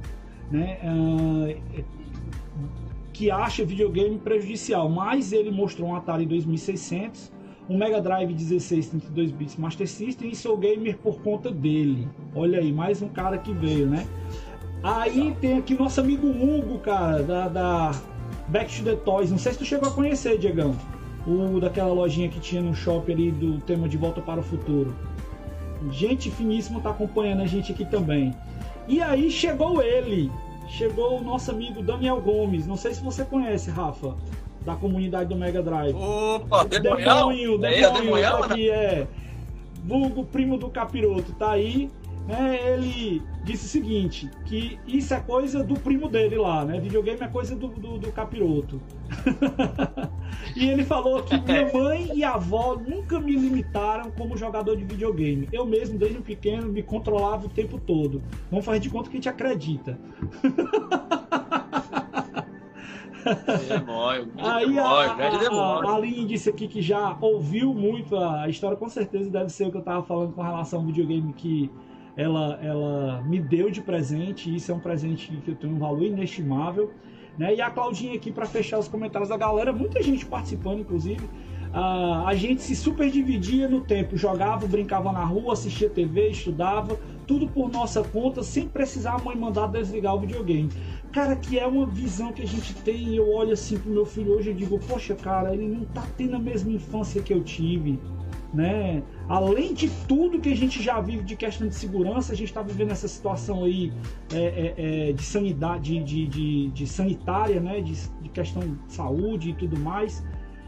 né, 0.49 0.79
é, 0.81 1.83
que 3.11 3.29
acha 3.29 3.65
videogame 3.65 4.17
prejudicial, 4.17 4.89
mas 4.89 5.33
ele 5.33 5.51
mostrou 5.51 5.89
um 5.89 5.95
Atari 5.95 6.25
2600 6.25 7.34
um 7.69 7.77
Mega 7.77 7.99
Drive 7.99 8.33
16 8.33 8.87
32 8.87 9.31
bits 9.31 9.55
Master 9.55 9.87
System 9.87 10.29
e 10.29 10.35
sou 10.35 10.57
gamer 10.57 10.97
por 10.97 11.21
conta 11.21 11.51
dele. 11.51 12.07
Olha 12.35 12.59
aí, 12.59 12.71
mais 12.71 13.01
um 13.01 13.07
cara 13.07 13.37
que 13.37 13.51
veio, 13.53 13.87
né? 13.87 14.05
Aí 14.83 15.35
tem 15.41 15.57
aqui 15.57 15.73
nosso 15.73 15.99
amigo 15.99 16.27
Hugo, 16.27 16.77
cara, 16.79 17.23
da, 17.23 17.47
da 17.47 17.91
Back 18.47 18.75
to 18.77 18.83
the 18.83 18.95
Toys. 18.95 19.31
Não 19.31 19.37
sei 19.37 19.53
se 19.53 19.57
tu 19.57 19.65
chegou 19.65 19.89
a 19.89 19.91
conhecer, 19.91 20.37
Diegão. 20.37 20.75
O 21.25 21.59
daquela 21.59 21.91
lojinha 21.91 22.29
que 22.29 22.39
tinha 22.39 22.61
no 22.61 22.75
shopping 22.75 23.13
ali 23.13 23.31
do 23.31 23.59
tema 23.61 23.89
de 23.89 23.97
Volta 23.97 24.21
para 24.21 24.39
o 24.39 24.43
Futuro. 24.43 24.95
Gente 25.89 26.29
finíssima 26.29 26.79
tá 26.79 26.91
acompanhando 26.91 27.41
a 27.41 27.47
gente 27.47 27.71
aqui 27.71 27.83
também. 27.83 28.35
E 28.87 29.01
aí 29.01 29.31
chegou 29.31 29.81
ele. 29.81 30.31
Chegou 30.67 31.19
o 31.19 31.23
nosso 31.23 31.49
amigo 31.49 31.81
Daniel 31.81 32.21
Gomes. 32.21 32.67
Não 32.67 32.77
sei 32.77 32.93
se 32.93 33.01
você 33.01 33.25
conhece, 33.25 33.71
Rafa 33.71 34.15
da 34.65 34.75
comunidade 34.75 35.29
do 35.29 35.35
Mega 35.35 35.61
Drive. 35.61 35.95
Opa, 35.95 36.65
demônio, 36.65 37.57
demônio, 37.57 38.17
é, 38.17 38.25
aqui 38.25 38.69
é 38.69 39.07
vulgo 39.85 40.25
primo 40.25 40.57
do 40.57 40.69
capiroto, 40.69 41.31
tá 41.33 41.51
aí, 41.51 41.91
né? 42.27 42.59
Ele 42.73 43.21
disse 43.43 43.65
o 43.65 43.69
seguinte, 43.69 44.29
que 44.45 44.79
isso 44.87 45.13
é 45.13 45.19
coisa 45.19 45.63
do 45.63 45.75
primo 45.75 46.09
dele 46.09 46.35
lá, 46.35 46.65
né? 46.65 46.79
Videogame 46.79 47.21
é 47.21 47.27
coisa 47.27 47.55
do, 47.55 47.67
do, 47.67 47.99
do 47.99 48.11
capiroto. 48.11 48.81
e 50.55 50.67
ele 50.67 50.83
falou 50.83 51.21
que 51.21 51.39
minha 51.39 51.69
mãe 51.71 52.09
e 52.15 52.23
avó 52.23 52.75
nunca 52.75 53.19
me 53.19 53.35
limitaram 53.35 54.09
como 54.09 54.35
jogador 54.35 54.75
de 54.75 54.83
videogame. 54.83 55.47
Eu 55.51 55.65
mesmo, 55.65 55.99
desde 55.99 56.19
pequeno, 56.19 56.67
me 56.67 56.81
controlava 56.81 57.45
o 57.45 57.49
tempo 57.49 57.79
todo. 57.79 58.23
Vamos 58.49 58.65
fazer 58.65 58.79
de 58.79 58.89
conta 58.89 59.09
que 59.11 59.17
a 59.17 59.19
gente 59.19 59.29
acredita. 59.29 59.99
Demônio, 63.67 64.31
Aí 64.37 64.67
demônio, 64.67 64.81
a, 64.81 65.85
a, 65.85 65.91
a 65.91 65.95
Aline 65.95 66.25
disse 66.25 66.49
aqui 66.49 66.67
que 66.67 66.81
já 66.81 67.17
ouviu 67.19 67.73
muito 67.73 68.15
a 68.17 68.47
história, 68.47 68.77
com 68.77 68.87
certeza 68.87 69.29
deve 69.29 69.49
ser 69.49 69.67
o 69.67 69.71
que 69.71 69.77
eu 69.77 69.81
tava 69.81 70.03
falando 70.03 70.33
com 70.33 70.41
relação 70.41 70.79
ao 70.79 70.85
videogame 70.85 71.33
que 71.33 71.71
ela, 72.15 72.59
ela 72.61 73.21
me 73.23 73.39
deu 73.39 73.69
de 73.69 73.81
presente. 73.81 74.49
E 74.49 74.55
isso 74.55 74.71
é 74.71 74.75
um 74.75 74.79
presente 74.79 75.35
que 75.43 75.51
eu 75.51 75.55
tenho 75.55 75.73
um 75.73 75.79
valor 75.79 76.03
inestimável. 76.03 76.91
Né? 77.37 77.55
E 77.55 77.61
a 77.61 77.69
Claudinha 77.69 78.15
aqui 78.15 78.31
para 78.31 78.45
fechar 78.45 78.79
os 78.79 78.87
comentários 78.87 79.29
da 79.29 79.37
galera, 79.37 79.73
muita 79.73 80.01
gente 80.01 80.25
participando, 80.25 80.79
inclusive. 80.79 81.25
Uh, 81.73 82.25
a 82.25 82.33
gente 82.35 82.61
se 82.61 82.73
super 82.73 83.11
dividia 83.11 83.67
no 83.67 83.81
tempo, 83.81 84.15
jogava, 84.15 84.65
brincava 84.65 85.11
na 85.11 85.25
rua, 85.25 85.51
assistia 85.51 85.89
TV, 85.89 86.29
estudava, 86.29 86.97
tudo 87.27 87.47
por 87.47 87.71
nossa 87.71 88.03
conta, 88.03 88.43
sem 88.43 88.67
precisar 88.67 89.15
a 89.15 89.23
mãe 89.23 89.35
mandar 89.35 89.67
desligar 89.67 90.15
o 90.15 90.19
videogame. 90.19 90.69
Cara, 91.11 91.35
que 91.35 91.57
é 91.57 91.65
uma 91.65 91.85
visão 91.85 92.33
que 92.33 92.41
a 92.41 92.47
gente 92.47 92.73
tem 92.75 93.09
e 93.09 93.17
eu 93.17 93.31
olho 93.31 93.53
assim 93.53 93.77
pro 93.77 93.91
meu 93.91 94.05
filho 94.05 94.33
hoje 94.33 94.51
e 94.51 94.53
digo, 94.53 94.77
poxa, 94.79 95.15
cara, 95.15 95.53
ele 95.53 95.67
não 95.67 95.85
tá 95.85 96.05
tendo 96.17 96.35
a 96.35 96.39
mesma 96.39 96.71
infância 96.71 97.21
que 97.21 97.33
eu 97.33 97.43
tive, 97.43 97.99
né? 98.53 99.01
Além 99.27 99.73
de 99.73 99.89
tudo 100.07 100.39
que 100.39 100.51
a 100.51 100.55
gente 100.55 100.81
já 100.81 100.99
vive 100.99 101.23
de 101.23 101.35
questão 101.35 101.67
de 101.67 101.75
segurança, 101.75 102.33
a 102.33 102.35
gente 102.35 102.49
está 102.49 102.61
vivendo 102.61 102.91
essa 102.91 103.07
situação 103.07 103.63
aí 103.63 103.91
é, 104.33 104.37
é, 104.37 105.09
é, 105.09 105.13
de 105.13 105.23
sanidade, 105.23 106.03
de, 106.03 106.27
de, 106.27 106.69
de, 106.69 106.87
sanitária, 106.87 107.59
né? 107.59 107.81
De, 107.81 107.93
de, 107.93 108.29
questão 108.29 108.61
de 108.61 108.93
saúde 108.93 109.51
e 109.51 109.53
tudo 109.53 109.79
mais. 109.79 110.23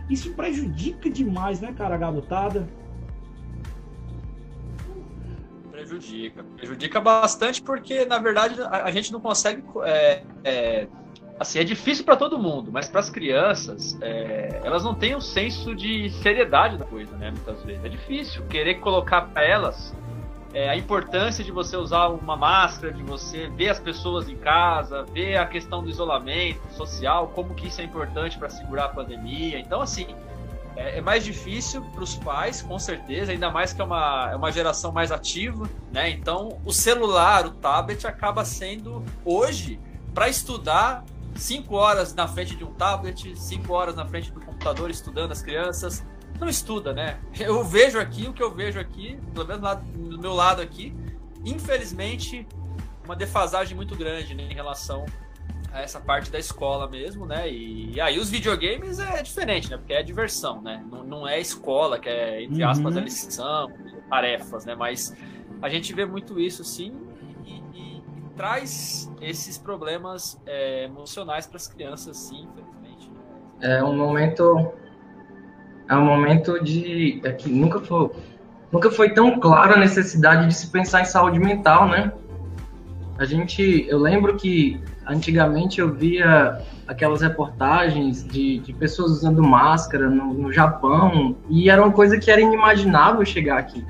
Isso 0.10 0.34
prejudica 0.34 1.10
demais, 1.10 1.60
né, 1.60 1.74
cara, 1.74 1.96
a 1.96 1.98
garotada? 1.98 2.68
Prejudica. 5.88 6.44
Prejudica 6.44 7.00
bastante 7.00 7.62
porque, 7.62 8.06
na 8.06 8.20
verdade, 8.20 8.62
a, 8.62 8.84
a 8.86 8.92
gente 8.92 9.12
não 9.12 9.22
consegue. 9.22 9.64
É, 9.84 10.24
é, 10.44 10.88
assim, 11.40 11.60
é 11.60 11.64
difícil 11.64 12.04
para 12.04 12.16
todo 12.16 12.38
mundo, 12.38 12.72
mas 12.72 12.90
para 12.90 13.00
as 13.00 13.10
crianças, 13.10 13.98
é, 14.02 14.62
elas 14.64 14.84
não 14.84 14.94
têm 14.94 15.14
o 15.14 15.18
um 15.18 15.22
senso 15.22 15.76
de 15.76 16.10
seriedade 16.10 16.78
da 16.78 16.86
coisa, 16.86 17.16
né? 17.18 17.32
Muitas 17.32 17.64
vezes. 17.64 17.84
É 17.84 17.90
difícil 17.90 18.46
querer 18.48 18.76
colocar 18.76 19.22
para 19.22 19.44
elas 19.44 19.96
é, 20.54 20.70
a 20.70 20.76
importância 20.76 21.44
de 21.44 21.52
você 21.52 21.78
usar 21.78 22.08
uma 22.08 22.36
máscara, 22.36 22.94
de 22.94 23.04
você 23.04 23.48
ver 23.48 23.70
as 23.70 23.80
pessoas 23.80 24.30
em 24.30 24.36
casa, 24.36 25.04
ver 25.04 25.38
a 25.38 25.46
questão 25.46 25.84
do 25.84 25.90
isolamento 25.90 26.62
social, 26.72 27.32
como 27.36 27.54
que 27.54 27.68
isso 27.68 27.82
é 27.82 27.84
importante 27.84 28.38
para 28.38 28.50
segurar 28.50 28.86
a 28.86 28.90
pandemia. 28.90 29.60
Então, 29.60 29.82
assim, 29.82 30.08
é, 30.78 31.00
é 31.00 31.02
mais 31.02 31.24
difícil 31.24 31.82
para 31.82 32.04
os 32.04 32.16
pais, 32.16 32.62
com 32.62 32.78
certeza, 32.78 33.32
ainda 33.32 33.50
mais 33.50 33.74
que 33.74 33.82
é 33.82 33.84
uma, 33.84 34.30
é 34.32 34.36
uma 34.36 34.52
geração 34.52 34.92
mais 34.92 35.12
ativa, 35.12 35.68
né? 35.92 36.10
Então, 36.12 36.62
o 36.64 36.72
celular, 36.72 37.46
o 37.48 37.52
tablet 37.52 38.06
acaba 38.06 38.46
sendo 38.46 39.04
hoje 39.26 39.80
para 40.14 40.30
estudar 40.30 41.04
cinco 41.36 41.76
horas 41.76 42.14
na 42.14 42.28
frente 42.28 42.56
de 42.56 42.64
um 42.64 42.72
tablet, 42.74 43.36
cinco 43.36 43.74
horas 43.74 43.96
na 43.96 44.06
frente 44.06 44.32
do 44.32 44.40
computador 44.40 44.90
estudando 44.90 45.32
as 45.32 45.42
crianças. 45.42 46.06
Não 46.40 46.48
estuda, 46.48 46.94
né? 46.94 47.20
Eu 47.40 47.64
vejo 47.64 48.00
aqui 48.00 48.28
o 48.28 48.34
que 48.34 48.44
eu 48.44 48.54
vejo 48.54 48.80
aqui, 48.80 49.20
pelo 49.34 49.48
menos 49.48 49.80
do 50.10 50.20
meu 50.20 50.34
lado 50.34 50.62
aqui, 50.62 50.96
infelizmente, 51.44 52.48
uma 53.04 53.16
defasagem 53.16 53.76
muito 53.76 53.96
grande 53.96 54.36
né, 54.36 54.44
em 54.44 54.54
relação 54.54 55.06
essa 55.82 56.00
parte 56.00 56.32
da 56.32 56.40
escola 56.40 56.88
mesmo, 56.90 57.26
né? 57.26 57.50
E, 57.50 57.94
e, 57.94 58.02
aí 58.02 58.20
os 58.20 58.30
videogames 58.30 59.00
é 59.00 59.22
diferente, 59.22 59.70
né? 59.70 59.78
Porque 59.78 59.94
é 59.94 60.04
diversão, 60.04 60.62
né? 60.62 60.84
Não, 60.90 61.04
não 61.04 61.28
é 61.28 61.40
escola, 61.40 62.00
que 62.00 62.10
é, 62.10 62.44
entre 62.44 62.64
aspas, 62.64 62.96
uhum. 62.96 63.02
a 63.02 63.04
lição, 63.04 63.72
tarefas, 64.10 64.66
né? 64.66 64.76
Mas 64.76 65.16
a 65.62 65.70
gente 65.70 65.94
vê 65.94 66.06
muito 66.06 66.40
isso, 66.40 66.64
sim, 66.64 66.94
e, 67.46 67.54
e, 67.74 67.98
e 67.98 68.04
traz 68.36 69.12
esses 69.22 69.58
problemas 69.58 70.40
é, 70.46 70.86
emocionais 70.86 71.48
para 71.48 71.58
as 71.58 71.68
crianças, 71.68 72.18
sim, 72.18 72.48
infelizmente. 72.52 73.10
Né? 73.60 73.78
É 73.78 73.84
um 73.84 73.96
momento... 73.96 74.72
É 75.90 75.96
um 75.96 76.04
momento 76.04 76.62
de... 76.62 77.22
É 77.24 77.32
que 77.32 77.50
nunca 77.50 77.80
foi, 77.80 78.12
nunca 78.72 78.92
foi 78.92 79.14
tão 79.14 79.40
clara 79.40 79.76
a 79.76 79.80
necessidade 79.80 80.48
de 80.48 80.54
se 80.54 80.68
pensar 80.68 81.02
em 81.02 81.06
saúde 81.06 81.40
mental, 81.40 81.88
né? 81.88 82.12
A 83.18 83.24
gente... 83.24 83.88
Eu 83.88 83.98
lembro 83.98 84.36
que 84.36 84.82
Antigamente 85.08 85.80
eu 85.80 85.94
via 85.94 86.62
aquelas 86.86 87.22
reportagens 87.22 88.26
de, 88.26 88.60
de 88.60 88.74
pessoas 88.74 89.12
usando 89.12 89.42
máscara 89.42 90.10
no, 90.10 90.34
no 90.34 90.52
Japão 90.52 91.38
e 91.50 91.70
era 91.70 91.82
uma 91.82 91.94
coisa 91.94 92.18
que 92.18 92.30
era 92.30 92.42
inimaginável 92.42 93.26
chegar 93.26 93.58
aqui. 93.58 93.86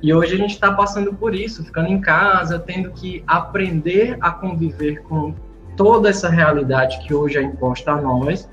E 0.00 0.12
hoje 0.12 0.34
a 0.34 0.36
gente 0.36 0.50
está 0.50 0.72
passando 0.72 1.14
por 1.14 1.34
isso, 1.34 1.64
ficando 1.64 1.88
em 1.88 2.00
casa, 2.00 2.58
tendo 2.58 2.90
que 2.90 3.24
aprender 3.26 4.16
a 4.20 4.30
conviver 4.30 5.02
com 5.02 5.34
toda 5.76 6.10
essa 6.10 6.28
realidade 6.28 6.98
que 7.06 7.12
hoje 7.12 7.38
é 7.38 7.42
imposta 7.42 7.92
a 7.92 8.00
nós 8.00 8.48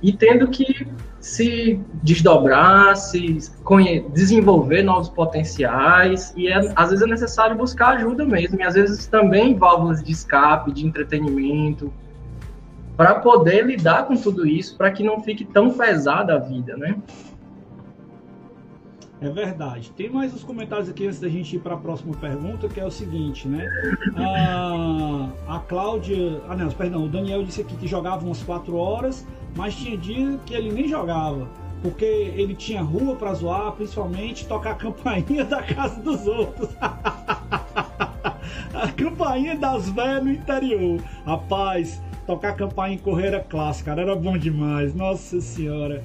e 0.00 0.12
tendo 0.12 0.48
que 0.48 0.86
se 1.22 1.80
desdobrar, 2.02 2.96
se 2.96 3.38
desenvolver 4.12 4.82
novos 4.82 5.08
potenciais 5.08 6.34
e 6.36 6.48
é, 6.48 6.72
às 6.74 6.90
vezes 6.90 7.04
é 7.04 7.06
necessário 7.06 7.56
buscar 7.56 7.90
ajuda 7.90 8.24
mesmo 8.24 8.58
e 8.58 8.62
às 8.64 8.74
vezes 8.74 9.06
também 9.06 9.56
válvulas 9.56 10.02
de 10.02 10.10
escape, 10.10 10.72
de 10.72 10.84
entretenimento 10.84 11.92
para 12.96 13.14
poder 13.20 13.64
lidar 13.64 14.06
com 14.06 14.16
tudo 14.16 14.44
isso, 14.44 14.76
para 14.76 14.90
que 14.90 15.04
não 15.04 15.22
fique 15.22 15.44
tão 15.44 15.70
pesada 15.70 16.34
a 16.34 16.38
vida, 16.38 16.76
né? 16.76 16.96
É 19.22 19.30
verdade. 19.30 19.92
Tem 19.92 20.10
mais 20.10 20.34
uns 20.34 20.42
comentários 20.42 20.88
aqui 20.88 21.06
antes 21.06 21.20
da 21.20 21.28
gente 21.28 21.54
ir 21.54 21.60
para 21.60 21.74
a 21.74 21.78
próxima 21.78 22.12
pergunta, 22.16 22.68
que 22.68 22.80
é 22.80 22.84
o 22.84 22.90
seguinte, 22.90 23.46
né? 23.46 23.70
A, 24.16 25.28
a 25.46 25.60
Cláudia. 25.60 26.42
Ah, 26.48 26.56
não, 26.56 26.68
perdão. 26.72 27.04
O 27.04 27.08
Daniel 27.08 27.44
disse 27.44 27.60
aqui 27.60 27.76
que 27.76 27.86
jogava 27.86 28.26
umas 28.26 28.42
4 28.42 28.76
horas, 28.76 29.24
mas 29.54 29.76
tinha 29.76 29.96
dia 29.96 30.40
que 30.44 30.52
ele 30.52 30.72
nem 30.72 30.88
jogava. 30.88 31.48
Porque 31.80 32.04
ele 32.04 32.56
tinha 32.56 32.82
rua 32.82 33.14
para 33.14 33.32
zoar, 33.34 33.70
principalmente 33.72 34.44
tocar 34.46 34.72
a 34.72 34.74
campainha 34.74 35.44
da 35.46 35.62
casa 35.62 36.02
dos 36.02 36.26
outros. 36.26 36.70
a 36.80 38.88
campainha 38.96 39.56
das 39.56 39.88
velhas 39.88 40.24
no 40.24 40.32
interior. 40.32 41.00
Rapaz, 41.24 42.02
tocar 42.26 42.56
campainha 42.56 42.96
em 42.96 42.98
correira 42.98 43.38
clássica, 43.38 43.92
cara, 43.92 44.02
era 44.02 44.16
bom 44.16 44.36
demais. 44.36 44.96
Nossa 44.96 45.40
senhora. 45.40 46.02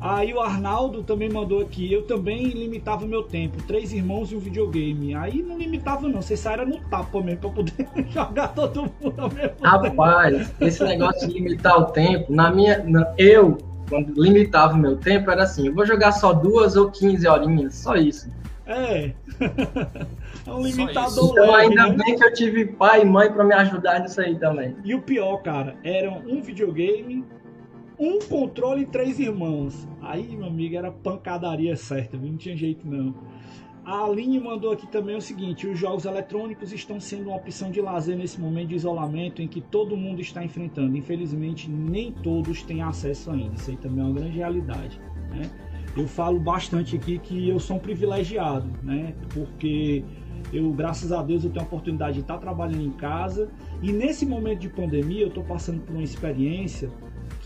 Aí 0.00 0.32
o 0.32 0.40
Arnaldo 0.40 1.02
também 1.02 1.28
mandou 1.28 1.60
aqui. 1.60 1.92
Eu 1.92 2.02
também 2.02 2.46
limitava 2.48 3.06
meu 3.06 3.22
tempo. 3.22 3.62
Três 3.66 3.92
irmãos 3.92 4.30
e 4.30 4.36
um 4.36 4.38
videogame. 4.38 5.14
Aí 5.14 5.42
não 5.42 5.58
limitava, 5.58 6.08
não. 6.08 6.22
Você 6.22 6.36
saia 6.36 6.64
no 6.64 6.78
tapa 6.88 7.20
mesmo 7.20 7.40
pra 7.40 7.50
poder 7.50 7.88
jogar 8.08 8.48
todo 8.48 8.90
mundo 9.00 9.20
ao 9.20 9.30
mesmo 9.30 9.56
Rapaz, 9.60 10.54
esse 10.60 10.84
negócio 10.84 11.26
de 11.26 11.34
limitar 11.34 11.78
o 11.78 11.86
tempo, 11.86 12.32
na 12.32 12.50
minha. 12.50 12.82
Na, 12.84 13.12
eu, 13.18 13.58
quando 13.88 14.12
limitava 14.22 14.74
o 14.74 14.78
meu 14.78 14.96
tempo, 14.96 15.30
era 15.30 15.42
assim: 15.42 15.66
eu 15.66 15.74
vou 15.74 15.84
jogar 15.84 16.12
só 16.12 16.32
duas 16.32 16.76
ou 16.76 16.90
quinze 16.90 17.26
horinhas, 17.26 17.74
só 17.74 17.96
isso. 17.96 18.30
É. 18.66 19.12
é 20.46 20.50
um 20.50 20.62
limitador. 20.62 21.30
Então, 21.30 21.54
ainda 21.54 21.86
né? 21.86 21.96
bem 22.04 22.16
que 22.16 22.24
eu 22.24 22.32
tive 22.34 22.66
pai 22.66 23.02
e 23.02 23.04
mãe 23.04 23.32
para 23.32 23.42
me 23.42 23.54
ajudar 23.54 24.00
nisso 24.00 24.20
aí 24.20 24.38
também. 24.38 24.76
E 24.84 24.94
o 24.94 25.00
pior, 25.00 25.38
cara, 25.38 25.74
era 25.82 26.10
um 26.10 26.42
videogame 26.42 27.24
um 27.98 28.18
controle 28.20 28.82
e 28.82 28.86
três 28.86 29.18
irmãos. 29.18 29.88
Aí, 30.00 30.36
meu 30.36 30.46
amigo, 30.46 30.76
era 30.76 30.90
pancadaria 30.90 31.76
certa, 31.76 32.16
não 32.16 32.36
tinha 32.36 32.56
jeito 32.56 32.86
não. 32.86 33.14
A 33.84 34.04
Aline 34.04 34.38
mandou 34.38 34.70
aqui 34.70 34.86
também 34.86 35.16
o 35.16 35.20
seguinte: 35.20 35.66
os 35.66 35.78
jogos 35.78 36.04
eletrônicos 36.04 36.72
estão 36.72 37.00
sendo 37.00 37.30
uma 37.30 37.36
opção 37.36 37.70
de 37.70 37.80
lazer 37.80 38.16
nesse 38.16 38.38
momento 38.38 38.68
de 38.68 38.74
isolamento 38.74 39.40
em 39.40 39.48
que 39.48 39.62
todo 39.62 39.96
mundo 39.96 40.20
está 40.20 40.44
enfrentando. 40.44 40.96
Infelizmente, 40.96 41.70
nem 41.70 42.12
todos 42.12 42.62
têm 42.62 42.82
acesso 42.82 43.30
ainda. 43.30 43.54
Isso 43.54 43.70
aí 43.70 43.76
também 43.78 44.04
é 44.04 44.06
uma 44.06 44.12
grande 44.12 44.36
realidade. 44.36 45.00
Né? 45.30 45.50
Eu 45.96 46.06
falo 46.06 46.38
bastante 46.38 46.96
aqui 46.96 47.18
que 47.18 47.48
eu 47.48 47.58
sou 47.58 47.76
um 47.76 47.80
privilegiado, 47.80 48.68
né? 48.82 49.14
Porque 49.32 50.04
eu, 50.52 50.70
graças 50.72 51.10
a 51.10 51.22
Deus, 51.22 51.44
eu 51.44 51.50
tenho 51.50 51.64
a 51.64 51.66
oportunidade 51.66 52.16
de 52.16 52.20
estar 52.20 52.36
trabalhando 52.36 52.82
em 52.82 52.92
casa 52.92 53.48
e 53.82 53.90
nesse 53.90 54.26
momento 54.26 54.60
de 54.60 54.68
pandemia 54.68 55.22
eu 55.22 55.28
estou 55.28 55.44
passando 55.44 55.80
por 55.80 55.94
uma 55.94 56.04
experiência 56.04 56.90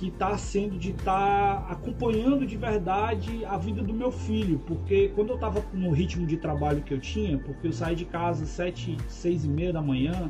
que 0.03 0.09
está 0.09 0.37
sendo 0.37 0.77
de 0.77 0.91
estar 0.91 1.65
tá 1.65 1.67
acompanhando 1.71 2.45
de 2.45 2.57
verdade 2.57 3.45
a 3.45 3.57
vida 3.57 3.85
do 3.85 3.95
meu 3.95 4.11
filho, 4.11 4.59
porque 4.67 5.13
quando 5.15 5.29
eu 5.29 5.37
estava 5.37 5.65
no 5.73 5.93
ritmo 5.93 6.27
de 6.27 6.37
trabalho 6.37 6.83
que 6.83 6.93
eu 6.93 6.99
tinha, 6.99 7.39
porque 7.39 7.69
eu 7.69 7.73
saí 7.73 7.95
de 7.95 8.05
casa 8.05 8.45
sete, 8.45 8.97
seis 9.07 9.45
e 9.45 9.49
meia 9.49 9.73
da 9.73 9.81
manhã, 9.81 10.29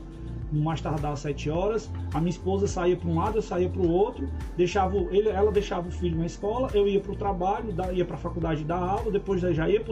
mais 0.52 0.82
tardar 0.82 1.14
às 1.14 1.20
sete 1.20 1.48
horas, 1.48 1.90
a 2.12 2.18
minha 2.18 2.28
esposa 2.28 2.66
saía 2.66 2.98
para 2.98 3.08
um 3.08 3.14
lado, 3.18 3.38
eu 3.38 3.42
saía 3.42 3.70
para 3.70 3.80
o 3.80 3.90
outro, 3.90 4.28
deixava 4.58 4.94
ele, 5.10 5.30
ela 5.30 5.50
deixava 5.50 5.88
o 5.88 5.90
filho 5.90 6.18
na 6.18 6.26
escola, 6.26 6.68
eu 6.74 6.86
ia 6.86 7.00
para 7.00 7.12
o 7.12 7.16
trabalho, 7.16 7.74
ia 7.94 8.04
para 8.04 8.16
a 8.16 8.18
faculdade 8.18 8.64
dar 8.64 8.76
aula, 8.76 9.10
depois 9.10 9.40
já 9.40 9.70
ia 9.70 9.82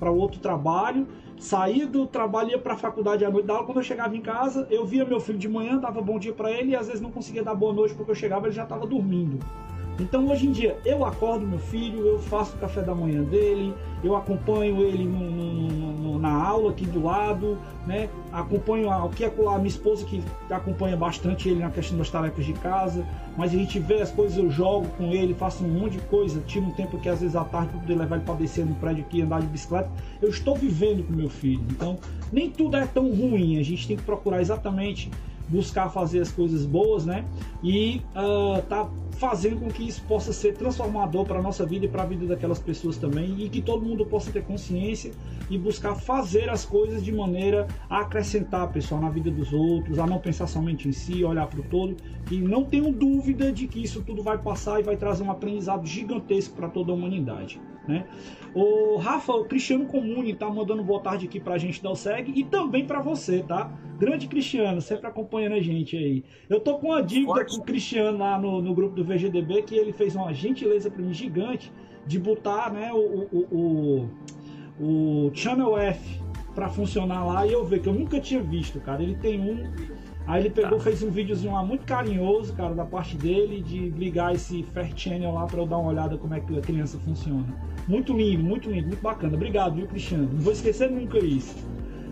para 0.00 0.10
outro 0.10 0.40
trabalho, 0.40 1.06
saía 1.40 1.86
do 1.86 2.06
trabalho 2.06 2.50
ia 2.50 2.58
para 2.58 2.74
a 2.74 2.76
faculdade 2.76 3.24
à 3.24 3.30
noite 3.30 3.46
da 3.46 3.54
aula. 3.54 3.64
Quando 3.64 3.78
eu 3.78 3.82
chegava 3.82 4.14
em 4.14 4.20
casa, 4.20 4.66
eu 4.70 4.84
via 4.84 5.04
meu 5.04 5.18
filho 5.18 5.38
de 5.38 5.48
manhã, 5.48 5.78
dava 5.78 6.00
bom 6.02 6.18
dia 6.18 6.32
para 6.32 6.52
ele 6.52 6.72
e 6.72 6.76
às 6.76 6.86
vezes 6.86 7.00
não 7.00 7.10
conseguia 7.10 7.42
dar 7.42 7.54
boa 7.54 7.72
noite 7.72 7.94
porque 7.94 8.10
eu 8.10 8.14
chegava 8.14 8.46
ele 8.46 8.54
já 8.54 8.64
estava 8.64 8.86
dormindo. 8.86 9.38
Então 10.00 10.26
hoje 10.28 10.46
em 10.46 10.52
dia 10.52 10.78
eu 10.84 11.04
acordo 11.04 11.46
meu 11.46 11.58
filho, 11.58 12.06
eu 12.06 12.18
faço 12.18 12.56
o 12.56 12.58
café 12.58 12.80
da 12.80 12.94
manhã 12.94 13.22
dele, 13.22 13.74
eu 14.02 14.16
acompanho 14.16 14.80
ele 14.82 15.04
no, 15.04 15.30
no, 15.30 15.92
no, 15.92 16.18
na 16.18 16.32
aula 16.32 16.70
aqui 16.70 16.86
do 16.86 17.04
lado, 17.04 17.58
né? 17.86 18.08
Acompanho 18.32 18.90
a, 18.90 19.04
o 19.04 19.10
que 19.10 19.24
é 19.24 19.28
a 19.28 19.58
minha 19.58 19.68
esposa 19.68 20.06
que 20.06 20.22
acompanha 20.48 20.96
bastante 20.96 21.50
ele 21.50 21.60
na 21.60 21.70
questão 21.70 21.98
das 21.98 22.08
tarefas 22.08 22.46
de 22.46 22.54
casa, 22.54 23.06
mas 23.36 23.52
a 23.52 23.56
gente 23.56 23.78
vê 23.78 24.00
as 24.00 24.10
coisas, 24.10 24.38
eu 24.38 24.50
jogo 24.50 24.88
com 24.96 25.12
ele, 25.12 25.34
faço 25.34 25.62
um 25.62 25.68
monte 25.68 25.92
de 25.92 26.00
coisa, 26.04 26.40
tiro 26.46 26.64
um 26.64 26.70
tempo 26.70 26.98
que 26.98 27.08
às 27.08 27.20
vezes 27.20 27.36
à 27.36 27.44
tarde 27.44 27.68
para 27.68 27.80
poder 27.80 27.94
levar 27.94 28.16
ele 28.16 28.24
para 28.24 28.34
descer 28.36 28.64
no 28.64 28.74
prédio 28.76 29.04
aqui, 29.04 29.20
andar 29.20 29.42
de 29.42 29.48
bicicleta. 29.48 29.90
Eu 30.22 30.30
estou 30.30 30.56
vivendo 30.56 31.06
com 31.06 31.12
meu 31.12 31.28
filho, 31.28 31.62
então 31.68 31.98
nem 32.32 32.50
tudo 32.50 32.76
é 32.76 32.86
tão 32.86 33.10
ruim. 33.14 33.58
A 33.58 33.62
gente 33.62 33.86
tem 33.86 33.98
que 33.98 34.02
procurar 34.02 34.40
exatamente 34.40 35.10
buscar 35.50 35.90
fazer 35.90 36.20
as 36.20 36.30
coisas 36.30 36.64
boas, 36.64 37.04
né? 37.04 37.24
E 37.62 38.00
uh, 38.14 38.62
tá 38.62 38.88
fazendo 39.20 39.60
com 39.60 39.68
que 39.68 39.86
isso 39.86 40.02
possa 40.08 40.32
ser 40.32 40.54
transformador 40.54 41.26
para 41.26 41.38
a 41.38 41.42
nossa 41.42 41.66
vida 41.66 41.84
e 41.84 41.88
para 41.88 42.04
a 42.04 42.06
vida 42.06 42.24
daquelas 42.24 42.58
pessoas 42.58 42.96
também, 42.96 43.36
e 43.38 43.50
que 43.50 43.60
todo 43.60 43.84
mundo 43.84 44.06
possa 44.06 44.32
ter 44.32 44.42
consciência 44.42 45.12
e 45.50 45.58
buscar 45.58 45.94
fazer 45.94 46.48
as 46.48 46.64
coisas 46.64 47.04
de 47.04 47.12
maneira 47.12 47.68
a 47.90 48.00
acrescentar, 48.00 48.72
pessoal, 48.72 48.98
na 48.98 49.10
vida 49.10 49.30
dos 49.30 49.52
outros, 49.52 49.98
a 49.98 50.06
não 50.06 50.18
pensar 50.18 50.46
somente 50.46 50.88
em 50.88 50.92
si, 50.92 51.22
olhar 51.22 51.46
para 51.48 51.60
o 51.60 51.64
todo, 51.64 51.94
e 52.30 52.38
não 52.38 52.64
tenho 52.64 52.90
dúvida 52.90 53.52
de 53.52 53.68
que 53.68 53.82
isso 53.82 54.02
tudo 54.02 54.22
vai 54.22 54.38
passar 54.38 54.80
e 54.80 54.82
vai 54.82 54.96
trazer 54.96 55.22
um 55.22 55.30
aprendizado 55.30 55.86
gigantesco 55.86 56.56
para 56.56 56.70
toda 56.70 56.90
a 56.90 56.94
humanidade. 56.94 57.60
Né? 57.86 58.06
O 58.54 58.96
Rafa, 58.96 59.32
o 59.32 59.44
Cristiano 59.44 59.86
Comune, 59.86 60.34
tá 60.34 60.48
mandando 60.48 60.82
boa 60.82 61.00
tarde 61.00 61.26
aqui 61.26 61.38
pra 61.38 61.58
gente 61.58 61.82
dar 61.82 61.90
o 61.90 61.96
segue 61.96 62.32
e 62.34 62.44
também 62.44 62.86
para 62.86 63.00
você, 63.00 63.42
tá? 63.42 63.70
Grande 63.98 64.26
Cristiano, 64.28 64.80
sempre 64.80 65.06
acompanhando 65.06 65.54
a 65.54 65.60
gente 65.60 65.96
aí. 65.96 66.24
Eu 66.48 66.60
tô 66.60 66.78
com 66.78 66.88
uma 66.88 67.02
dívida 67.02 67.44
com 67.44 67.56
o 67.56 67.62
Cristiano 67.62 68.18
lá 68.18 68.38
no, 68.38 68.60
no 68.60 68.74
grupo 68.74 68.94
do 68.94 69.04
VGDB 69.14 69.62
que 69.62 69.74
ele 69.74 69.92
fez 69.92 70.14
uma 70.14 70.32
gentileza 70.32 70.90
para 70.90 71.02
mim 71.02 71.12
gigante 71.12 71.72
de 72.06 72.18
botar 72.18 72.72
né, 72.72 72.90
o, 72.92 73.28
o, 73.32 74.08
o, 74.80 75.26
o 75.26 75.30
Channel 75.34 75.76
F 75.78 76.20
para 76.54 76.68
funcionar 76.68 77.24
lá 77.24 77.46
e 77.46 77.52
eu 77.52 77.64
ver 77.64 77.80
que 77.80 77.88
eu 77.88 77.94
nunca 77.94 78.20
tinha 78.20 78.42
visto, 78.42 78.80
cara. 78.80 79.02
Ele 79.02 79.14
tem 79.14 79.40
um 79.40 79.70
Aí 80.26 80.42
ele 80.42 80.50
pegou, 80.50 80.78
tá. 80.78 80.84
fez 80.84 81.02
um 81.02 81.10
videozinho 81.10 81.52
lá 81.52 81.64
muito 81.64 81.84
carinhoso, 81.84 82.52
cara, 82.54 82.72
da 82.72 82.84
parte 82.84 83.16
dele, 83.16 83.60
de 83.60 83.90
ligar 83.90 84.32
esse 84.32 84.62
Fair 84.62 84.92
Channel 84.94 85.32
lá 85.32 85.44
para 85.44 85.58
eu 85.58 85.66
dar 85.66 85.78
uma 85.78 85.90
olhada 85.90 86.16
como 86.16 86.34
é 86.34 86.40
que 86.40 86.56
a 86.56 86.60
criança 86.60 86.98
funciona. 86.98 87.46
Muito 87.88 88.16
lindo, 88.16 88.42
muito 88.44 88.70
lindo, 88.70 88.86
muito 88.86 89.02
bacana. 89.02 89.34
Obrigado, 89.34 89.74
viu, 89.74 89.88
Cristiano? 89.88 90.28
Não 90.32 90.40
vou 90.40 90.52
esquecer 90.52 90.88
nunca 90.88 91.18
isso. 91.18 91.56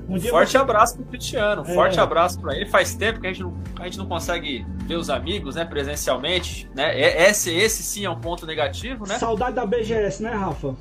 Um 0.09 0.19
forte 0.19 0.53
você... 0.53 0.59
abraço 0.59 0.97
pro 0.97 1.05
Cristiano, 1.05 1.63
é. 1.67 1.75
forte 1.75 2.01
abraço 2.01 2.41
para 2.41 2.57
ele. 2.57 2.67
Faz 2.67 2.95
tempo 2.95 3.21
que 3.21 3.27
a 3.27 3.33
gente, 3.33 3.43
não, 3.43 3.55
a 3.79 3.85
gente 3.85 3.99
não 3.99 4.07
consegue 4.07 4.67
ver 4.85 4.97
os 4.97 5.11
amigos, 5.11 5.55
né, 5.55 5.65
presencialmente, 5.65 6.69
né? 6.75 6.99
Esse, 6.99 7.55
esse 7.55 7.83
sim 7.83 8.07
é 8.07 8.11
um 8.11 8.19
ponto 8.19 8.47
negativo, 8.47 9.07
né? 9.07 9.19
Saudade 9.19 9.55
da 9.57 9.67
BGS, 9.67 10.23
né, 10.23 10.31
Rafa? 10.31 10.75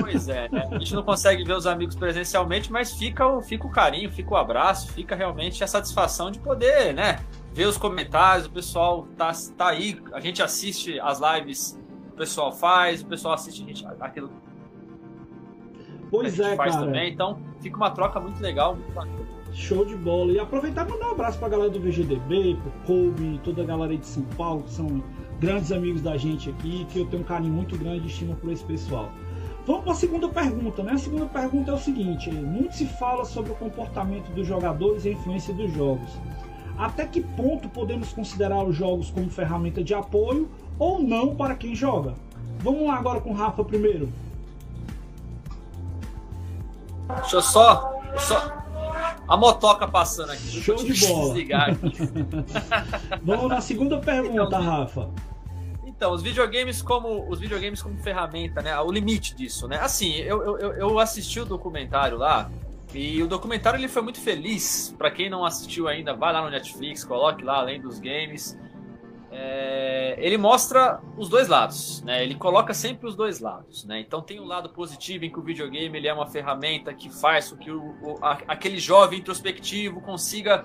Pois 0.00 0.28
é, 0.28 0.48
né? 0.50 0.68
A 0.72 0.78
gente 0.78 0.94
não 0.94 1.04
consegue 1.04 1.44
ver 1.44 1.54
os 1.54 1.66
amigos 1.66 1.94
presencialmente, 1.94 2.72
mas 2.72 2.92
fica 2.92 3.24
o, 3.26 3.40
fica 3.40 3.66
o 3.66 3.70
carinho, 3.70 4.10
fica 4.10 4.34
o 4.34 4.36
abraço, 4.36 4.92
fica 4.92 5.14
realmente 5.14 5.62
a 5.62 5.66
satisfação 5.66 6.30
de 6.30 6.40
poder, 6.40 6.92
né? 6.92 7.20
Ver 7.52 7.66
os 7.66 7.76
comentários, 7.76 8.46
o 8.46 8.50
pessoal 8.50 9.06
tá, 9.16 9.30
tá 9.56 9.68
aí, 9.68 10.00
a 10.12 10.18
gente 10.18 10.42
assiste 10.42 10.98
as 10.98 11.20
lives, 11.20 11.78
o 12.12 12.16
pessoal 12.16 12.50
faz, 12.50 13.02
o 13.02 13.06
pessoal 13.06 13.34
assiste 13.34 13.62
a 13.62 13.66
gente, 13.66 13.86
aquilo 14.00 14.30
Pois 16.14 16.38
é, 16.40 16.56
faz 16.56 16.74
cara. 16.74 16.86
também. 16.86 17.12
Então 17.12 17.38
fica 17.60 17.76
uma 17.76 17.90
troca 17.90 18.20
muito 18.20 18.40
legal, 18.40 18.76
muito 18.76 18.92
bacana. 18.92 19.24
Show 19.52 19.84
de 19.84 19.96
bola. 19.96 20.32
E 20.32 20.38
aproveitar 20.38 20.86
e 20.86 20.90
mandar 20.90 21.08
um 21.08 21.12
abraço 21.12 21.38
pra 21.38 21.48
galera 21.48 21.70
do 21.70 21.80
VGDB, 21.80 22.56
pro 22.62 22.72
Kobe, 22.86 23.40
toda 23.44 23.62
a 23.62 23.64
galera 23.64 23.92
aí 23.92 23.98
de 23.98 24.06
São 24.06 24.22
Paulo, 24.36 24.62
que 24.62 24.72
são 24.72 25.02
grandes 25.40 25.70
amigos 25.72 26.02
da 26.02 26.16
gente 26.16 26.50
aqui, 26.50 26.86
que 26.90 27.00
eu 27.00 27.06
tenho 27.06 27.22
um 27.22 27.26
carinho 27.26 27.52
muito 27.52 27.76
grande 27.76 28.04
e 28.04 28.06
estima 28.06 28.34
por 28.34 28.50
esse 28.50 28.64
pessoal. 28.64 29.10
Vamos 29.66 29.82
para 29.82 29.92
a 29.92 29.96
segunda 29.96 30.28
pergunta, 30.28 30.82
né? 30.82 30.92
A 30.92 30.98
segunda 30.98 31.26
pergunta 31.26 31.70
é 31.70 31.74
o 31.74 31.78
seguinte: 31.78 32.30
muito 32.30 32.74
se 32.74 32.86
fala 32.86 33.24
sobre 33.24 33.52
o 33.52 33.54
comportamento 33.54 34.28
dos 34.32 34.46
jogadores 34.46 35.04
e 35.04 35.10
a 35.10 35.12
influência 35.12 35.54
dos 35.54 35.72
jogos. 35.72 36.10
Até 36.76 37.06
que 37.06 37.20
ponto 37.20 37.68
podemos 37.68 38.12
considerar 38.12 38.64
os 38.64 38.74
jogos 38.74 39.10
como 39.10 39.30
ferramenta 39.30 39.82
de 39.82 39.94
apoio 39.94 40.50
ou 40.78 41.00
não 41.00 41.34
para 41.36 41.54
quem 41.54 41.74
joga? 41.74 42.14
Vamos 42.58 42.86
lá 42.86 42.96
agora 42.96 43.20
com 43.20 43.30
o 43.30 43.34
Rafa 43.34 43.62
primeiro. 43.62 44.08
Deixa 47.20 47.36
eu 47.36 47.42
só, 47.42 47.92
só. 48.18 48.64
A 49.26 49.36
motoca 49.36 49.88
passando 49.88 50.32
aqui. 50.32 50.60
Show 50.60 50.76
de 50.76 50.94
bola. 51.06 51.34
Vamos 53.22 53.48
na 53.48 53.60
segunda 53.60 53.98
pergunta, 53.98 54.56
então, 54.56 54.62
Rafa. 54.62 55.10
Então, 55.86 56.12
os 56.12 56.22
videogames 56.22 56.82
como 56.82 57.28
os 57.30 57.40
videogames 57.40 57.80
como 57.80 57.96
ferramenta, 57.98 58.60
né? 58.60 58.78
O 58.80 58.90
limite 58.90 59.34
disso, 59.34 59.66
né? 59.66 59.78
Assim, 59.78 60.14
eu, 60.16 60.42
eu, 60.58 60.72
eu 60.74 60.98
assisti 60.98 61.40
o 61.40 61.44
documentário 61.44 62.18
lá 62.18 62.50
e 62.92 63.22
o 63.22 63.26
documentário 63.26 63.78
ele 63.78 63.88
foi 63.88 64.02
muito 64.02 64.20
feliz. 64.20 64.94
Para 64.98 65.10
quem 65.10 65.30
não 65.30 65.44
assistiu 65.44 65.88
ainda, 65.88 66.14
vai 66.14 66.32
lá 66.32 66.42
no 66.42 66.50
Netflix, 66.50 67.04
coloque 67.04 67.42
lá 67.42 67.58
além 67.58 67.80
dos 67.80 67.98
games 67.98 68.58
é, 69.36 70.14
ele 70.18 70.38
mostra 70.38 71.00
os 71.16 71.28
dois 71.28 71.48
lados, 71.48 72.00
né? 72.02 72.22
Ele 72.22 72.36
coloca 72.36 72.72
sempre 72.72 73.08
os 73.08 73.16
dois 73.16 73.40
lados, 73.40 73.84
né? 73.84 73.98
Então 73.98 74.22
tem 74.22 74.38
um 74.38 74.44
lado 74.44 74.68
positivo 74.68 75.24
em 75.24 75.30
que 75.30 75.38
o 75.40 75.42
videogame 75.42 75.98
ele 75.98 76.06
é 76.06 76.14
uma 76.14 76.28
ferramenta 76.28 76.94
que 76.94 77.10
faz 77.10 77.50
com 77.50 77.56
que 77.56 77.68
o, 77.68 77.96
o 78.00 78.18
a, 78.22 78.38
aquele 78.46 78.78
jovem 78.78 79.18
introspectivo 79.18 80.00
consiga 80.00 80.64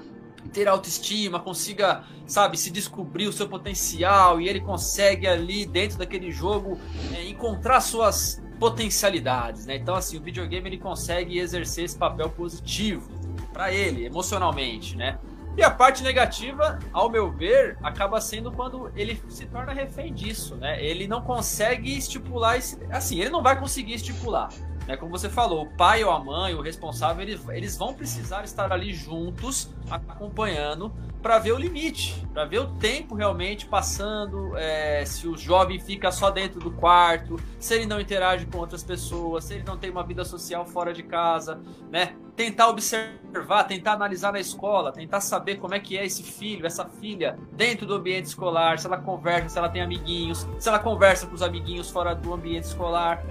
ter 0.53 0.67
autoestima, 0.67 1.39
consiga, 1.39 2.03
sabe, 2.27 2.57
se 2.57 2.69
descobrir 2.69 3.27
o 3.27 3.33
seu 3.33 3.49
potencial 3.49 4.39
e 4.39 4.47
ele 4.47 4.61
consegue 4.61 5.27
ali 5.27 5.65
dentro 5.65 5.97
daquele 5.97 6.31
jogo 6.31 6.79
é, 7.15 7.27
encontrar 7.27 7.81
suas 7.81 8.39
potencialidades, 8.59 9.65
né? 9.65 9.77
Então 9.77 9.95
assim, 9.95 10.17
o 10.17 10.21
videogame 10.21 10.69
ele 10.69 10.77
consegue 10.77 11.39
exercer 11.39 11.85
esse 11.85 11.97
papel 11.97 12.29
positivo 12.29 13.09
para 13.51 13.73
ele 13.73 14.05
emocionalmente, 14.05 14.95
né? 14.95 15.17
E 15.59 15.61
a 15.61 15.69
parte 15.69 16.01
negativa, 16.03 16.79
ao 16.93 17.09
meu 17.09 17.29
ver, 17.29 17.77
acaba 17.83 18.21
sendo 18.21 18.49
quando 18.49 18.89
ele 18.95 19.21
se 19.27 19.45
torna 19.45 19.73
refém 19.73 20.13
disso, 20.13 20.55
né? 20.55 20.81
Ele 20.81 21.05
não 21.05 21.19
consegue 21.21 21.97
estipular 21.97 22.57
esse, 22.57 22.79
assim, 22.89 23.19
ele 23.19 23.29
não 23.29 23.43
vai 23.43 23.59
conseguir 23.59 23.95
estipular. 23.95 24.47
Né? 24.89 24.97
Como 24.97 25.11
você 25.11 25.29
falou, 25.29 25.61
o 25.61 25.67
pai 25.67 26.03
ou 26.03 26.09
a 26.09 26.19
mãe, 26.19 26.55
o 26.55 26.61
responsável, 26.61 27.21
eles, 27.21 27.47
eles 27.49 27.77
vão 27.77 27.93
precisar 27.93 28.43
estar 28.43 28.73
ali 28.73 28.91
juntos, 28.91 29.69
acompanhando, 29.87 30.91
para 31.21 31.37
ver 31.37 31.51
o 31.51 31.57
limite, 31.57 32.25
para 32.33 32.45
ver 32.45 32.57
o 32.57 32.65
tempo 32.65 33.13
realmente 33.13 33.67
passando, 33.67 34.57
é, 34.57 35.05
se 35.05 35.27
o 35.27 35.37
jovem 35.37 35.79
fica 35.79 36.11
só 36.11 36.31
dentro 36.31 36.59
do 36.59 36.71
quarto, 36.71 37.39
se 37.59 37.75
ele 37.75 37.85
não 37.85 38.01
interage 38.01 38.47
com 38.47 38.57
outras 38.57 38.83
pessoas, 38.83 39.43
se 39.43 39.53
ele 39.53 39.63
não 39.63 39.77
tem 39.77 39.91
uma 39.91 40.03
vida 40.03 40.25
social 40.25 40.65
fora 40.65 40.91
de 40.91 41.03
casa, 41.03 41.61
né? 41.91 42.15
Tentar 42.35 42.69
observar, 42.69 43.65
tentar 43.65 43.91
analisar 43.91 44.31
na 44.31 44.39
escola, 44.39 44.91
tentar 44.91 45.21
saber 45.21 45.57
como 45.57 45.75
é 45.75 45.79
que 45.79 45.99
é 45.99 46.05
esse 46.05 46.23
filho, 46.23 46.65
essa 46.65 46.85
filha 46.85 47.37
dentro 47.51 47.85
do 47.85 47.93
ambiente 47.93 48.25
escolar, 48.25 48.79
se 48.79 48.87
ela 48.87 48.97
conversa, 48.97 49.49
se 49.49 49.57
ela 49.59 49.69
tem 49.69 49.83
amiguinhos, 49.83 50.47
se 50.57 50.67
ela 50.67 50.79
conversa 50.79 51.27
com 51.27 51.35
os 51.35 51.43
amiguinhos 51.43 51.91
fora 51.91 52.15
do 52.15 52.33
ambiente 52.33 52.63
escolar. 52.63 53.23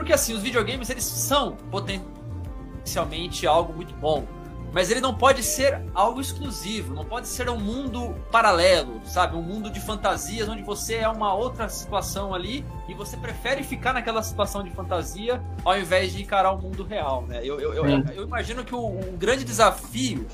Porque 0.00 0.14
assim, 0.14 0.32
os 0.32 0.40
videogames 0.40 0.88
eles 0.88 1.04
são 1.04 1.58
potencialmente 1.70 3.46
algo 3.46 3.74
muito 3.74 3.94
bom 3.96 4.26
mas 4.72 4.90
ele 4.90 5.00
não 5.00 5.14
pode 5.14 5.42
ser 5.42 5.82
algo 5.94 6.20
exclusivo, 6.20 6.94
não 6.94 7.04
pode 7.04 7.26
ser 7.26 7.48
um 7.50 7.58
mundo 7.58 8.14
paralelo, 8.30 9.00
sabe? 9.04 9.36
Um 9.36 9.42
mundo 9.42 9.70
de 9.70 9.80
fantasias 9.80 10.48
onde 10.48 10.62
você 10.62 10.96
é 10.96 11.08
uma 11.08 11.34
outra 11.34 11.68
situação 11.68 12.32
ali 12.32 12.64
e 12.88 12.94
você 12.94 13.16
prefere 13.16 13.64
ficar 13.64 13.92
naquela 13.92 14.22
situação 14.22 14.62
de 14.62 14.70
fantasia 14.70 15.42
ao 15.64 15.76
invés 15.78 16.12
de 16.12 16.22
encarar 16.22 16.52
o 16.52 16.62
mundo 16.62 16.84
real, 16.84 17.26
né? 17.26 17.40
Eu, 17.42 17.60
eu, 17.60 17.74
eu, 17.74 17.84
eu 18.14 18.22
imagino 18.24 18.64
que 18.64 18.74
o, 18.74 18.78
o, 18.78 19.16
grande 19.18 19.44
desafio 19.44 20.26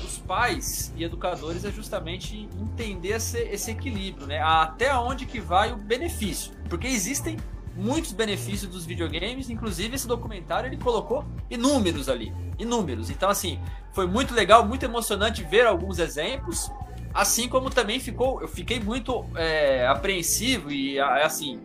dos 0.00 0.18
pais 0.18 0.92
e 0.96 1.04
educadores 1.04 1.64
é 1.64 1.70
justamente 1.70 2.48
entender 2.58 3.10
esse, 3.10 3.38
esse 3.38 3.70
equilíbrio, 3.70 4.26
né? 4.26 4.40
Até 4.40 4.94
onde 4.96 5.26
que 5.26 5.38
vai 5.38 5.70
o 5.72 5.76
benefício. 5.76 6.52
Porque 6.68 6.86
existem 6.86 7.36
muitos 7.76 8.12
benefícios 8.12 8.70
dos 8.70 8.84
videogames, 8.84 9.48
inclusive 9.50 9.94
esse 9.94 10.06
documentário 10.06 10.68
ele 10.68 10.76
colocou 10.76 11.24
inúmeros 11.50 12.08
ali, 12.08 12.32
inúmeros. 12.58 13.10
Então 13.10 13.30
assim, 13.30 13.58
foi 13.92 14.06
muito 14.06 14.34
legal, 14.34 14.66
muito 14.66 14.84
emocionante 14.84 15.42
ver 15.42 15.66
alguns 15.66 15.98
exemplos, 15.98 16.70
assim 17.14 17.48
como 17.48 17.70
também 17.70 18.00
ficou, 18.00 18.40
eu 18.40 18.48
fiquei 18.48 18.80
muito 18.80 19.24
é, 19.34 19.86
apreensivo 19.86 20.70
e 20.70 20.98
assim 21.00 21.60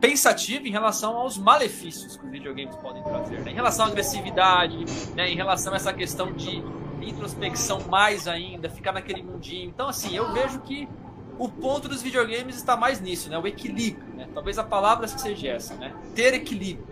pensativo 0.00 0.66
em 0.66 0.70
relação 0.70 1.16
aos 1.16 1.36
malefícios 1.36 2.16
que 2.16 2.24
os 2.24 2.30
videogames 2.30 2.76
podem 2.76 3.02
trazer, 3.02 3.40
né? 3.40 3.50
em 3.50 3.54
relação 3.54 3.86
à 3.86 3.88
agressividade, 3.88 4.84
né? 5.14 5.28
em 5.28 5.34
relação 5.34 5.72
a 5.72 5.76
essa 5.76 5.92
questão 5.92 6.32
de 6.32 6.62
introspecção 7.02 7.80
mais 7.88 8.28
ainda, 8.28 8.68
ficar 8.68 8.92
naquele 8.92 9.22
mundinho. 9.22 9.68
Então 9.68 9.88
assim, 9.88 10.14
eu 10.14 10.32
vejo 10.32 10.60
que 10.60 10.88
o 11.38 11.48
ponto 11.48 11.88
dos 11.88 12.02
videogames 12.02 12.56
está 12.56 12.76
mais 12.76 13.00
nisso, 13.00 13.30
né? 13.30 13.38
O 13.38 13.46
equilíbrio, 13.46 14.04
né? 14.16 14.26
Talvez 14.34 14.58
a 14.58 14.64
palavra 14.64 15.06
seja 15.06 15.48
essa, 15.48 15.74
né? 15.74 15.92
Ter 16.14 16.34
equilíbrio. 16.34 16.86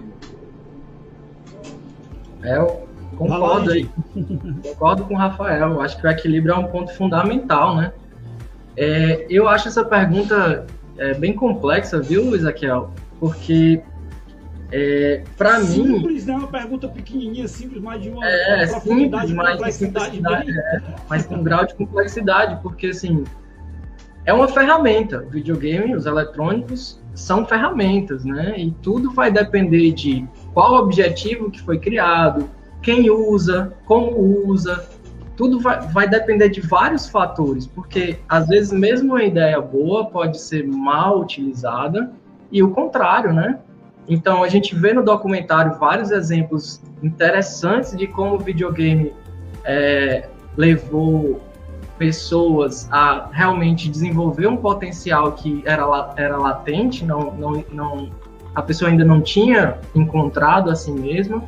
É, 2.42 2.56
eu 2.56 2.88
concordo 3.16 3.72
aí. 3.72 3.90
concordo 4.62 5.04
com 5.04 5.14
o 5.14 5.16
Rafael. 5.16 5.72
Eu 5.72 5.80
acho 5.80 6.00
que 6.00 6.06
o 6.06 6.10
equilíbrio 6.10 6.54
é 6.54 6.58
um 6.58 6.68
ponto 6.68 6.92
fundamental, 6.94 7.76
né? 7.76 7.92
É, 8.76 9.26
eu 9.28 9.48
acho 9.48 9.68
essa 9.68 9.84
pergunta 9.84 10.66
é, 10.96 11.14
bem 11.14 11.32
complexa, 11.32 12.00
viu, 12.00 12.36
Isaquiel? 12.36 12.90
Porque 13.18 13.82
é, 14.70 15.22
para 15.36 15.58
mim. 15.60 15.96
Simples, 15.98 16.26
né? 16.26 16.34
Uma 16.34 16.48
pergunta 16.48 16.88
pequenininha, 16.88 17.48
simples, 17.48 17.82
mas 17.82 18.02
de 18.02 18.10
uma, 18.10 18.26
é, 18.26 18.64
uma 18.64 18.80
profundidade, 18.80 19.28
simples, 19.28 19.34
mas 19.34 19.78
complexidade. 19.78 20.52
Bem... 20.52 20.58
É, 20.58 20.82
mas 21.08 21.26
com 21.26 21.34
um 21.36 21.42
grau 21.42 21.64
de 21.64 21.74
complexidade, 21.74 22.60
porque 22.62 22.88
assim 22.88 23.24
é 24.26 24.32
uma 24.32 24.48
ferramenta. 24.48 25.24
O 25.24 25.30
videogame, 25.30 25.94
os 25.94 26.04
eletrônicos 26.04 27.00
são 27.14 27.46
ferramentas, 27.46 28.24
né? 28.24 28.54
E 28.58 28.72
tudo 28.82 29.12
vai 29.12 29.30
depender 29.30 29.92
de 29.92 30.26
qual 30.52 30.74
objetivo 30.74 31.50
que 31.50 31.62
foi 31.62 31.78
criado, 31.78 32.50
quem 32.82 33.08
usa, 33.08 33.72
como 33.86 34.18
usa. 34.46 34.88
Tudo 35.36 35.60
vai, 35.60 35.80
vai 35.88 36.08
depender 36.08 36.48
de 36.48 36.60
vários 36.60 37.08
fatores, 37.08 37.66
porque 37.66 38.18
às 38.28 38.48
vezes 38.48 38.72
mesmo 38.72 39.12
uma 39.12 39.22
ideia 39.22 39.60
boa 39.60 40.06
pode 40.06 40.40
ser 40.40 40.66
mal 40.66 41.20
utilizada 41.20 42.10
e 42.50 42.62
o 42.62 42.70
contrário, 42.70 43.32
né? 43.32 43.58
Então 44.08 44.42
a 44.42 44.48
gente 44.48 44.74
vê 44.74 44.92
no 44.92 45.02
documentário 45.02 45.78
vários 45.78 46.10
exemplos 46.10 46.80
interessantes 47.02 47.96
de 47.96 48.06
como 48.06 48.36
o 48.36 48.38
videogame 48.38 49.12
é, 49.64 50.28
levou 50.56 51.40
pessoas 51.98 52.88
a 52.90 53.28
realmente 53.32 53.88
desenvolver 53.88 54.46
um 54.46 54.56
potencial 54.56 55.32
que 55.32 55.62
era, 55.64 55.84
era 56.16 56.36
latente, 56.36 57.04
não, 57.04 57.32
não, 57.32 57.64
não, 57.72 58.10
a 58.54 58.62
pessoa 58.62 58.90
ainda 58.90 59.04
não 59.04 59.20
tinha 59.20 59.78
encontrado 59.94 60.70
a 60.70 60.74
si 60.74 60.90
mesma, 60.90 61.42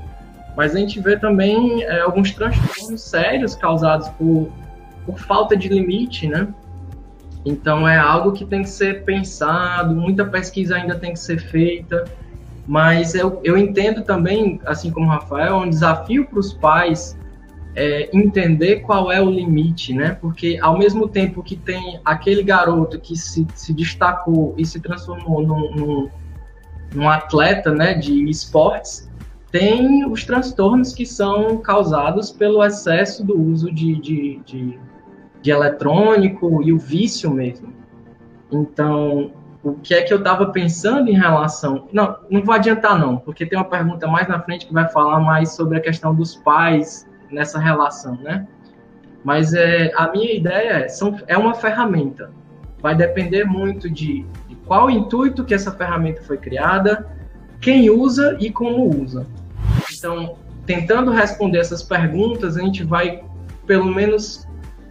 mas 0.57 0.75
a 0.75 0.79
gente 0.79 1.01
vê 1.01 1.17
também 1.17 1.83
é, 1.83 2.01
alguns 2.01 2.33
transtornos 2.33 3.01
sérios 3.01 3.55
causados 3.55 4.09
por, 4.11 4.51
por 5.07 5.19
falta 5.19 5.57
de 5.57 5.69
limite, 5.69 6.27
né? 6.27 6.49
Então 7.45 7.89
é 7.89 7.97
algo 7.97 8.33
que 8.33 8.45
tem 8.45 8.63
que 8.63 8.69
ser 8.69 9.05
pensado, 9.05 9.95
muita 9.95 10.25
pesquisa 10.25 10.77
ainda 10.77 10.97
tem 10.97 11.13
que 11.13 11.19
ser 11.21 11.41
feita, 11.41 12.05
mas 12.67 13.15
eu, 13.15 13.41
eu 13.43 13.57
entendo 13.57 14.03
também, 14.03 14.61
assim 14.67 14.91
como 14.91 15.07
o 15.07 15.09
Rafael, 15.09 15.55
é 15.55 15.57
um 15.57 15.71
desafio 15.71 16.27
para 16.27 16.39
os 16.39 16.53
pais 16.53 17.17
é, 17.79 18.11
entender 18.13 18.81
qual 18.81 19.13
é 19.13 19.23
o 19.23 19.31
limite, 19.31 19.95
né? 19.95 20.19
Porque 20.21 20.59
ao 20.61 20.77
mesmo 20.77 21.09
tempo 21.09 21.45
que 21.45 21.55
tem 21.55 22.01
aquele 22.05 22.43
garoto 22.43 22.99
que 22.99 23.17
se, 23.17 23.47
se 23.55 23.73
destacou 23.73 24.53
e 24.59 24.67
se 24.67 24.81
transformou 24.81 25.47
num, 25.47 25.71
num, 25.77 26.11
num 26.93 27.09
atleta, 27.09 27.71
né, 27.71 27.95
de 27.95 28.29
esportes, 28.29 29.09
tem 29.53 30.05
os 30.05 30.25
transtornos 30.25 30.93
que 30.93 31.07
são 31.07 31.59
causados 31.59 32.33
pelo 32.33 32.65
excesso 32.65 33.25
do 33.25 33.41
uso 33.41 33.71
de, 33.71 33.95
de, 33.95 34.41
de, 34.45 34.79
de 35.41 35.51
eletrônico 35.53 36.61
e 36.65 36.73
o 36.73 36.79
vício 36.79 37.31
mesmo. 37.31 37.73
Então, 38.51 39.31
o 39.63 39.75
que 39.75 39.95
é 39.95 40.03
que 40.03 40.13
eu 40.13 40.19
estava 40.19 40.47
pensando 40.47 41.09
em 41.09 41.15
relação. 41.15 41.87
Não, 41.93 42.17
não 42.29 42.43
vou 42.43 42.57
adiantar, 42.57 42.99
não, 42.99 43.19
porque 43.19 43.47
tem 43.47 43.57
uma 43.57 43.65
pergunta 43.65 44.09
mais 44.09 44.27
na 44.27 44.41
frente 44.41 44.67
que 44.67 44.75
vai 44.75 44.89
falar 44.89 45.21
mais 45.21 45.53
sobre 45.53 45.79
a 45.79 45.81
questão 45.81 46.13
dos 46.13 46.35
pais 46.35 47.08
nessa 47.31 47.59
relação, 47.59 48.17
né? 48.17 48.47
Mas 49.25 49.53
é, 49.53 49.93
a 49.97 50.11
minha 50.11 50.33
ideia 50.33 50.85
é, 50.85 50.89
são, 50.89 51.19
é 51.27 51.37
uma 51.37 51.55
ferramenta. 51.55 52.31
Vai 52.81 52.95
depender 52.95 53.45
muito 53.45 53.91
de, 53.91 54.25
de 54.49 54.55
qual 54.65 54.91
intuito 54.91 55.45
que 55.45 55.55
essa 55.55 55.73
ferramenta 55.73 56.23
foi 56.23 56.39
criada, 56.39 57.07
quem 57.61 57.91
usa 57.91 58.37
e 58.41 58.51
como 58.51 59.03
usa. 59.03 59.27
Então, 59.93 60.37
tentando 60.65 61.11
responder 61.11 61.59
essas 61.59 61.83
perguntas, 61.83 62.57
a 62.57 62.61
gente 62.61 62.85
vai, 62.85 63.25
pelo 63.67 63.87
menos, 63.87 64.47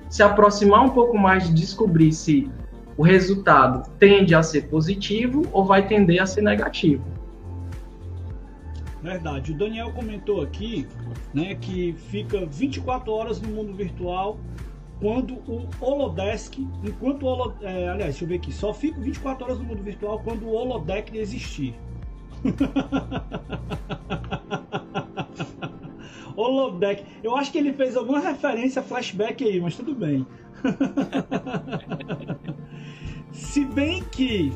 se 0.09 0.21
aproximar 0.21 0.83
um 0.83 0.89
pouco 0.89 1.17
mais 1.17 1.47
de 1.47 1.53
descobrir 1.53 2.11
se 2.11 2.49
o 2.97 3.03
resultado 3.03 3.89
tende 3.99 4.33
a 4.33 4.41
ser 4.41 4.63
positivo 4.63 5.43
ou 5.51 5.63
vai 5.63 5.87
tender 5.87 6.21
a 6.21 6.25
ser 6.25 6.41
negativo. 6.41 7.03
Verdade. 9.07 9.53
O 9.53 9.55
Daniel 9.55 9.93
comentou 9.93 10.41
aqui 10.41 10.85
né, 11.33 11.55
que 11.55 11.95
fica 12.09 12.45
24 12.45 13.09
horas 13.09 13.41
no 13.41 13.47
mundo 13.47 13.73
virtual 13.73 14.37
quando 14.99 15.35
o 15.49 15.69
Holodesk, 15.79 16.59
enquanto 16.83 17.23
o 17.23 17.27
Holodesk, 17.27 17.63
é, 17.63 17.87
aliás, 17.87 18.15
deixa 18.15 18.25
eu 18.25 18.27
ver 18.27 18.35
aqui, 18.35 18.51
só 18.51 18.73
fica 18.73 18.99
24 18.99 19.45
horas 19.45 19.59
no 19.59 19.63
mundo 19.63 19.81
virtual 19.81 20.19
quando 20.19 20.45
o 20.45 20.53
Holodeck 20.53 21.17
existir. 21.17 21.73
Holodeck. 26.35 27.05
Eu 27.23 27.33
acho 27.35 27.51
que 27.51 27.59
ele 27.59 27.71
fez 27.71 27.95
alguma 27.95 28.19
referência 28.19 28.83
flashback 28.83 29.41
aí, 29.43 29.61
mas 29.61 29.77
tudo 29.77 29.95
bem. 29.95 30.27
se 33.31 33.63
bem 33.63 34.03
que 34.03 34.51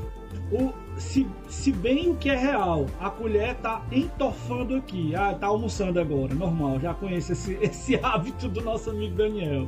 o, 0.51 0.73
se, 0.97 1.25
se 1.47 1.71
bem 1.71 2.09
o 2.09 2.15
que 2.15 2.29
é 2.29 2.35
real, 2.35 2.85
a 2.99 3.09
colher 3.09 3.55
tá 3.55 3.81
entofando 3.91 4.75
aqui. 4.75 5.15
Ah, 5.15 5.33
tá 5.33 5.47
almoçando 5.47 5.99
agora, 5.99 6.33
normal. 6.33 6.79
Já 6.79 6.93
conheço 6.93 7.31
esse, 7.31 7.53
esse 7.61 7.95
hábito 7.95 8.49
do 8.49 8.61
nosso 8.61 8.89
amigo 8.89 9.15
Daniel. 9.15 9.67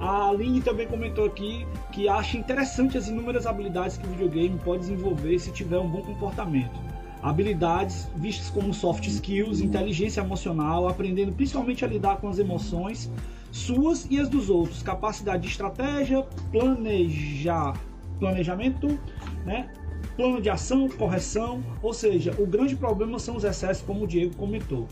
A 0.00 0.28
Aline 0.28 0.60
também 0.60 0.88
comentou 0.88 1.24
aqui 1.24 1.66
que 1.92 2.08
acha 2.08 2.36
interessante 2.36 2.98
as 2.98 3.06
inúmeras 3.08 3.46
habilidades 3.46 3.96
que 3.96 4.06
o 4.06 4.10
videogame 4.10 4.58
pode 4.58 4.80
desenvolver 4.80 5.38
se 5.38 5.52
tiver 5.52 5.78
um 5.78 5.88
bom 5.88 6.02
comportamento. 6.02 6.80
Habilidades 7.22 8.08
vistas 8.16 8.50
como 8.50 8.74
soft 8.74 9.06
skills, 9.06 9.60
inteligência 9.60 10.20
emocional, 10.20 10.88
aprendendo 10.88 11.32
principalmente 11.32 11.84
a 11.84 11.88
lidar 11.88 12.16
com 12.16 12.28
as 12.28 12.38
emoções 12.38 13.10
suas 13.50 14.06
e 14.10 14.18
as 14.18 14.28
dos 14.28 14.50
outros, 14.50 14.82
capacidade 14.82 15.42
de 15.44 15.48
estratégia, 15.48 16.22
planejar, 16.50 17.74
planejamento, 18.18 18.98
né? 19.46 19.70
Plano 20.16 20.40
de 20.40 20.48
ação, 20.48 20.88
correção, 20.88 21.62
ou 21.82 21.92
seja, 21.92 22.34
o 22.38 22.46
grande 22.46 22.76
problema 22.76 23.18
são 23.18 23.36
os 23.36 23.44
excessos, 23.44 23.82
como 23.84 24.04
o 24.04 24.06
Diego 24.06 24.36
comentou. 24.36 24.86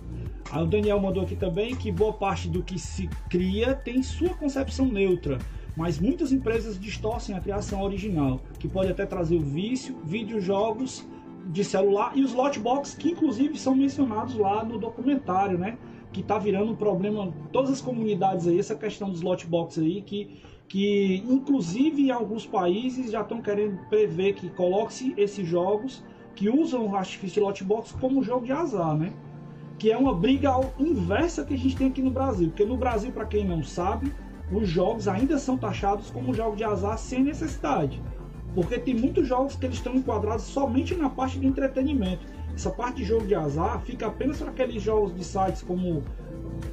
Aí 0.50 0.62
o 0.62 0.66
Daniel 0.66 1.00
mandou 1.00 1.22
aqui 1.22 1.36
também 1.36 1.74
que 1.74 1.90
boa 1.90 2.12
parte 2.12 2.48
do 2.48 2.62
que 2.62 2.78
se 2.78 3.08
cria 3.30 3.74
tem 3.74 4.02
sua 4.02 4.30
concepção 4.30 4.86
neutra, 4.86 5.38
mas 5.76 5.98
muitas 5.98 6.32
empresas 6.32 6.78
distorcem 6.78 7.34
a 7.34 7.40
criação 7.40 7.82
original, 7.82 8.40
que 8.58 8.68
pode 8.68 8.90
até 8.90 9.06
trazer 9.06 9.36
o 9.36 9.40
vício, 9.40 9.96
videojogos 10.04 11.06
de 11.46 11.64
celular 11.64 12.12
e 12.14 12.22
os 12.22 12.32
lotbox, 12.32 12.94
que 12.94 13.10
inclusive 13.10 13.58
são 13.58 13.74
mencionados 13.74 14.36
lá 14.36 14.64
no 14.64 14.78
documentário, 14.78 15.58
né? 15.58 15.78
Que 16.12 16.20
está 16.20 16.38
virando 16.38 16.72
um 16.72 16.76
problema, 16.76 17.32
todas 17.50 17.70
as 17.70 17.80
comunidades 17.80 18.46
aí, 18.46 18.58
essa 18.58 18.74
questão 18.74 19.10
dos 19.10 19.22
lotbox 19.22 19.78
aí, 19.78 20.02
que 20.02 20.42
que 20.72 21.22
inclusive 21.28 22.06
em 22.06 22.10
alguns 22.10 22.46
países 22.46 23.10
já 23.10 23.20
estão 23.20 23.42
querendo 23.42 23.76
prever 23.90 24.32
que 24.32 24.48
coloque-se 24.48 25.12
esses 25.18 25.46
jogos 25.46 26.02
que 26.34 26.48
usam 26.48 26.86
o 26.86 26.96
artifício 26.96 27.42
Lotbox 27.42 27.92
como 27.92 28.22
jogo 28.22 28.46
de 28.46 28.52
azar, 28.52 28.96
né? 28.96 29.12
Que 29.78 29.92
é 29.92 29.98
uma 29.98 30.14
briga 30.14 30.50
inversa 30.78 31.44
que 31.44 31.52
a 31.52 31.58
gente 31.58 31.76
tem 31.76 31.88
aqui 31.88 32.00
no 32.00 32.10
Brasil. 32.10 32.48
Porque 32.48 32.64
no 32.64 32.78
Brasil, 32.78 33.12
para 33.12 33.26
quem 33.26 33.44
não 33.46 33.62
sabe, 33.62 34.10
os 34.50 34.66
jogos 34.66 35.08
ainda 35.08 35.38
são 35.38 35.58
taxados 35.58 36.08
como 36.08 36.32
jogo 36.32 36.56
de 36.56 36.64
azar 36.64 36.96
sem 36.96 37.22
necessidade. 37.22 38.02
Porque 38.54 38.78
tem 38.78 38.94
muitos 38.94 39.28
jogos 39.28 39.54
que 39.54 39.66
eles 39.66 39.76
estão 39.76 39.94
enquadrados 39.94 40.44
somente 40.44 40.94
na 40.94 41.10
parte 41.10 41.38
de 41.38 41.46
entretenimento. 41.46 42.26
Essa 42.54 42.70
parte 42.70 42.96
de 42.96 43.04
jogo 43.04 43.26
de 43.26 43.34
azar 43.34 43.78
fica 43.82 44.06
apenas 44.06 44.38
para 44.38 44.48
aqueles 44.48 44.82
jogos 44.82 45.14
de 45.14 45.22
sites 45.22 45.60
como 45.60 46.02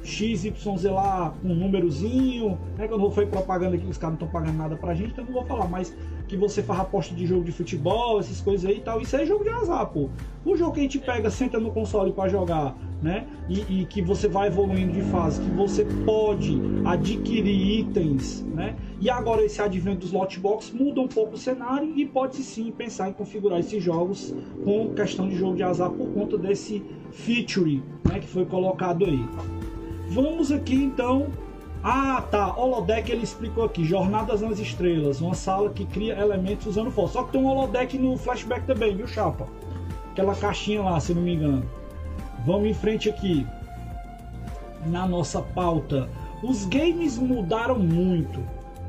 XYZ 0.02 0.84
lá 0.84 1.34
com 1.40 1.48
um 1.48 1.54
númerozinho, 1.54 2.58
né? 2.76 2.88
Quando 2.88 3.02
não 3.02 3.10
foi 3.10 3.26
propaganda 3.26 3.76
aqui, 3.76 3.86
os 3.86 3.98
caras 3.98 4.18
não 4.18 4.26
estão 4.26 4.40
pagando 4.40 4.56
nada 4.56 4.76
pra 4.76 4.94
gente, 4.94 5.12
então 5.12 5.24
não 5.24 5.32
vou 5.32 5.44
falar, 5.44 5.68
mas 5.68 5.94
que 6.30 6.36
você 6.36 6.62
faz 6.62 6.80
aposta 6.80 7.14
de 7.14 7.26
jogo 7.26 7.44
de 7.44 7.52
futebol, 7.52 8.20
essas 8.20 8.40
coisas 8.40 8.64
aí 8.64 8.78
e 8.78 8.80
tal, 8.80 9.00
isso 9.00 9.16
é 9.16 9.26
jogo 9.26 9.42
de 9.42 9.50
azar, 9.50 9.84
pô. 9.86 10.08
O 10.44 10.56
jogo 10.56 10.72
que 10.72 10.80
a 10.80 10.82
gente 10.84 10.98
pega, 10.98 11.28
senta 11.28 11.58
no 11.58 11.72
console 11.72 12.12
para 12.12 12.28
jogar, 12.28 12.76
né? 13.02 13.26
E, 13.48 13.80
e, 13.80 13.84
que 13.86 14.00
você 14.00 14.28
vai 14.28 14.46
evoluindo 14.46 14.92
de 14.92 15.02
fase, 15.02 15.40
que 15.40 15.50
você 15.50 15.84
pode 16.04 16.56
adquirir 16.84 17.80
itens, 17.80 18.42
né? 18.42 18.76
E 19.00 19.10
agora 19.10 19.44
esse 19.44 19.60
advento 19.60 20.00
dos 20.00 20.12
lotbox 20.12 20.70
muda 20.70 21.00
um 21.00 21.08
pouco 21.08 21.34
o 21.34 21.38
cenário 21.38 21.92
e 21.96 22.06
pode 22.06 22.36
sim 22.36 22.70
pensar 22.70 23.08
em 23.08 23.12
configurar 23.12 23.58
esses 23.58 23.82
jogos 23.82 24.34
com 24.64 24.94
questão 24.94 25.28
de 25.28 25.34
jogo 25.34 25.56
de 25.56 25.62
azar 25.62 25.90
por 25.90 26.08
conta 26.08 26.38
desse 26.38 26.82
feature, 27.10 27.82
né? 28.08 28.20
Que 28.20 28.28
foi 28.28 28.44
colocado 28.44 29.04
aí. 29.04 29.24
Vamos 30.10 30.50
aqui 30.50 30.74
então. 30.74 31.28
Ah, 31.84 32.20
tá. 32.32 32.52
Holodeck 32.56 33.12
ele 33.12 33.22
explicou 33.22 33.64
aqui. 33.64 33.84
Jornadas 33.84 34.40
nas 34.40 34.58
Estrelas. 34.58 35.20
Uma 35.20 35.34
sala 35.34 35.70
que 35.70 35.86
cria 35.86 36.18
elementos 36.18 36.66
usando 36.66 36.90
foto. 36.90 37.12
Só 37.12 37.22
que 37.22 37.30
tem 37.30 37.40
um 37.40 37.46
holodeck 37.46 37.96
no 37.96 38.16
flashback 38.18 38.66
também, 38.66 38.96
viu, 38.96 39.06
Chapa? 39.06 39.46
Aquela 40.10 40.34
caixinha 40.34 40.82
lá, 40.82 40.98
se 40.98 41.14
não 41.14 41.22
me 41.22 41.34
engano. 41.34 41.64
Vamos 42.44 42.68
em 42.68 42.74
frente 42.74 43.08
aqui. 43.08 43.46
Na 44.86 45.06
nossa 45.06 45.40
pauta. 45.40 46.08
Os 46.42 46.64
games 46.64 47.16
mudaram 47.16 47.78
muito. 47.78 48.42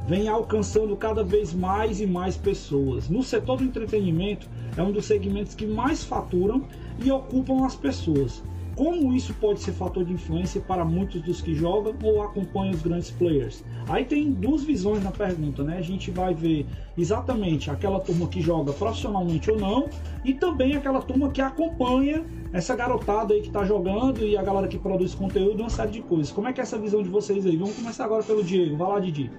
Vem 0.07 0.28
alcançando 0.28 0.95
cada 0.95 1.24
vez 1.24 1.53
mais 1.53 2.01
e 2.01 2.07
mais 2.07 2.36
pessoas. 2.36 3.07
No 3.07 3.22
setor 3.22 3.57
do 3.57 3.63
entretenimento, 3.63 4.49
é 4.76 4.82
um 4.82 4.91
dos 4.91 5.05
segmentos 5.05 5.53
que 5.53 5.67
mais 5.67 6.03
faturam 6.03 6.63
e 6.99 7.11
ocupam 7.11 7.63
as 7.63 7.76
pessoas 7.76 8.41
como 8.76 9.13
isso 9.13 9.34
pode 9.36 9.61
ser 9.61 9.74
fator 9.74 10.03
de 10.05 10.13
influência 10.13 10.61
para 10.61 10.84
muitos 10.86 11.22
dos 11.22 11.41
que 11.41 11.53
jogam 11.53 11.93
ou 12.03 12.24
acompanham 12.24 12.72
os 12.72 12.82
grandes 12.82 13.11
players? 13.11 13.63
Aí 13.88 14.05
tem 14.05 14.32
duas 14.32 14.63
visões 14.63 15.03
na 15.03 15.11
pergunta, 15.11 15.63
né? 15.63 15.78
A 15.78 15.82
gente 15.82 16.09
vai 16.11 16.34
ver 16.34 16.65
exatamente 16.97 17.69
aquela 17.69 17.99
turma 17.99 18.28
que 18.28 18.41
joga 18.41 18.74
profissionalmente 18.74 19.51
ou 19.51 19.59
não, 19.59 19.89
e 20.24 20.34
também 20.34 20.76
aquela 20.76 21.01
turma 21.01 21.30
que 21.30 21.41
acompanha 21.41 22.24
essa 22.53 22.76
garotada 22.76 23.34
aí 23.34 23.41
que 23.41 23.47
está 23.47 23.63
jogando 23.63 24.24
e 24.24 24.38
a 24.38 24.43
galera 24.43 24.67
que 24.67 24.78
produz 24.78 25.15
conteúdo, 25.15 25.61
uma 25.61 25.69
série 25.69 25.91
de 25.91 26.01
coisas. 26.01 26.32
Como 26.32 26.47
é 26.47 26.53
que 26.53 26.59
é 26.59 26.63
essa 26.63 26.78
visão 26.78 27.01
de 27.01 27.09
vocês 27.09 27.45
aí? 27.45 27.55
Vamos 27.57 27.76
começar 27.76 28.05
agora 28.05 28.24
pelo 28.24 28.43
Diego. 28.43 28.78
Vai 28.78 28.88
lá, 28.88 28.99
Didi. 28.99 29.32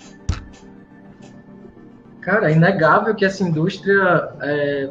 Cara, 2.20 2.50
é 2.50 2.54
inegável 2.54 3.14
que 3.14 3.24
essa 3.24 3.42
indústria 3.42 4.32
é, 4.40 4.90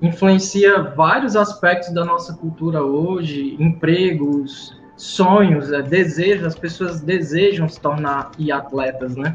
influencia 0.00 0.82
vários 0.82 1.36
aspectos 1.36 1.92
da 1.92 2.04
nossa 2.04 2.34
cultura 2.34 2.82
hoje, 2.82 3.56
empregos, 3.58 4.76
sonhos, 4.96 5.72
é, 5.72 5.82
desejos, 5.82 6.46
as 6.46 6.58
pessoas 6.58 7.00
desejam 7.00 7.68
se 7.68 7.80
tornar 7.80 8.30
atletas, 8.52 9.16
né? 9.16 9.34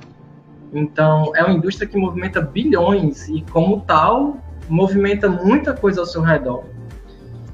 Então, 0.74 1.32
é 1.36 1.44
uma 1.44 1.54
indústria 1.54 1.88
que 1.88 1.98
movimenta 1.98 2.42
bilhões 2.42 3.28
e, 3.30 3.44
como 3.52 3.82
tal, 3.82 4.38
movimenta 4.68 5.30
muita 5.30 5.74
coisa 5.74 6.02
ao 6.02 6.06
seu 6.06 6.22
redor. 6.22 6.64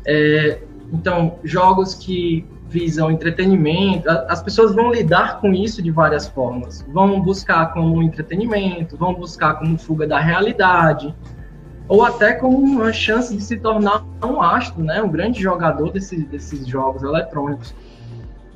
É, 0.06 0.62
então, 0.92 1.38
jogos 1.44 1.94
que 1.94 2.48
visam 2.70 3.12
entretenimento, 3.12 4.10
as 4.10 4.42
pessoas 4.42 4.74
vão 4.74 4.92
lidar 4.92 5.42
com 5.42 5.52
isso 5.54 5.82
de 5.82 5.92
várias 5.92 6.28
formas. 6.28 6.86
Vão 6.90 7.20
buscar 7.20 7.74
como 7.74 8.02
entretenimento, 8.02 8.96
vão 8.96 9.14
buscar 9.14 9.56
como 9.56 9.78
fuga 9.78 10.08
da 10.08 10.20
realidade, 10.20 11.14
ou 11.90 12.06
até 12.06 12.34
como 12.34 12.56
uma 12.56 12.94
chance 12.94 13.36
de 13.36 13.44
se 13.44 13.58
tornar 13.58 14.06
um 14.24 14.40
astro, 14.40 14.84
né, 14.84 15.02
um 15.02 15.10
grande 15.10 15.42
jogador 15.42 15.92
desse, 15.92 16.18
desses 16.18 16.68
jogos 16.68 17.02
eletrônicos. 17.02 17.74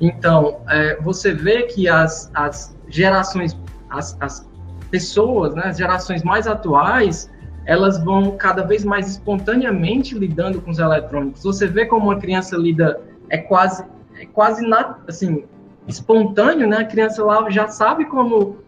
Então, 0.00 0.60
é, 0.68 0.96
você 1.00 1.34
vê 1.34 1.64
que 1.64 1.88
as, 1.88 2.30
as 2.32 2.76
gerações, 2.88 3.58
as, 3.90 4.16
as 4.20 4.48
pessoas, 4.88 5.52
né, 5.54 5.64
as 5.64 5.76
gerações 5.76 6.22
mais 6.22 6.46
atuais, 6.46 7.28
elas 7.66 8.02
vão 8.02 8.36
cada 8.36 8.62
vez 8.62 8.84
mais 8.84 9.08
espontaneamente 9.08 10.16
lidando 10.16 10.60
com 10.60 10.70
os 10.70 10.78
eletrônicos. 10.78 11.42
Você 11.42 11.66
vê 11.66 11.86
como 11.86 12.06
uma 12.06 12.18
criança 12.18 12.56
lida, 12.56 13.00
é 13.30 13.38
quase, 13.38 13.84
é 14.16 14.26
quase 14.26 14.64
na, 14.64 14.98
assim, 15.08 15.44
espontâneo, 15.88 16.68
né? 16.68 16.78
A 16.78 16.84
criança 16.84 17.24
lá 17.24 17.48
já 17.50 17.66
sabe 17.66 18.04
como 18.04 18.58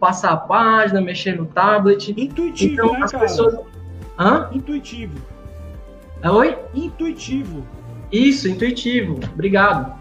passar 0.00 0.32
a 0.32 0.36
página, 0.36 1.00
mexer 1.00 1.36
no 1.36 1.46
tablet. 1.46 2.10
Intuitivo, 2.16 2.72
então, 2.72 2.92
né, 2.94 3.00
as 3.02 3.12
cara? 3.12 3.24
pessoas 3.24 3.58
Hã? 4.18 4.48
Intuitivo. 4.52 5.18
É, 6.22 6.30
oi? 6.30 6.56
Intuitivo. 6.74 7.64
Isso, 8.10 8.48
intuitivo. 8.48 9.18
Obrigado. 9.32 9.94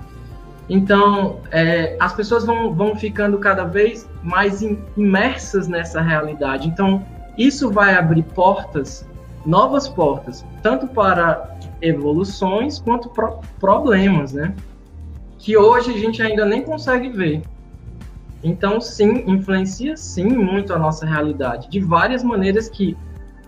Então, 0.70 1.42
é, 1.52 1.96
as 2.00 2.14
pessoas 2.14 2.46
vão, 2.46 2.74
vão 2.74 2.96
ficando 2.96 3.38
cada 3.38 3.66
vez 3.66 4.10
mais 4.24 4.62
imersas 4.62 5.68
nessa 5.68 6.02
realidade. 6.02 6.68
Então, 6.68 7.06
isso 7.38 7.70
vai 7.70 7.96
abrir 7.96 8.24
portas, 8.24 9.08
novas 9.46 9.88
portas, 9.88 10.46
tanto 10.64 10.88
para 10.88 11.58
evoluções 11.82 12.80
quanto 12.80 13.10
pro 13.10 13.40
problemas, 13.60 14.34
né? 14.34 14.56
Que 15.38 15.56
hoje 15.56 15.92
a 15.92 15.98
gente 15.98 16.22
ainda 16.22 16.46
nem 16.46 16.64
consegue 16.64 17.10
ver. 17.10 17.44
Então, 18.44 18.80
sim, 18.80 19.24
influencia 19.28 19.98
sim 19.98 20.30
muito 20.30 20.74
a 20.74 20.80
nossa 20.80 21.06
realidade, 21.06 21.70
de 21.70 21.80
várias 21.80 22.24
maneiras 22.24 22.70
que 22.70 22.98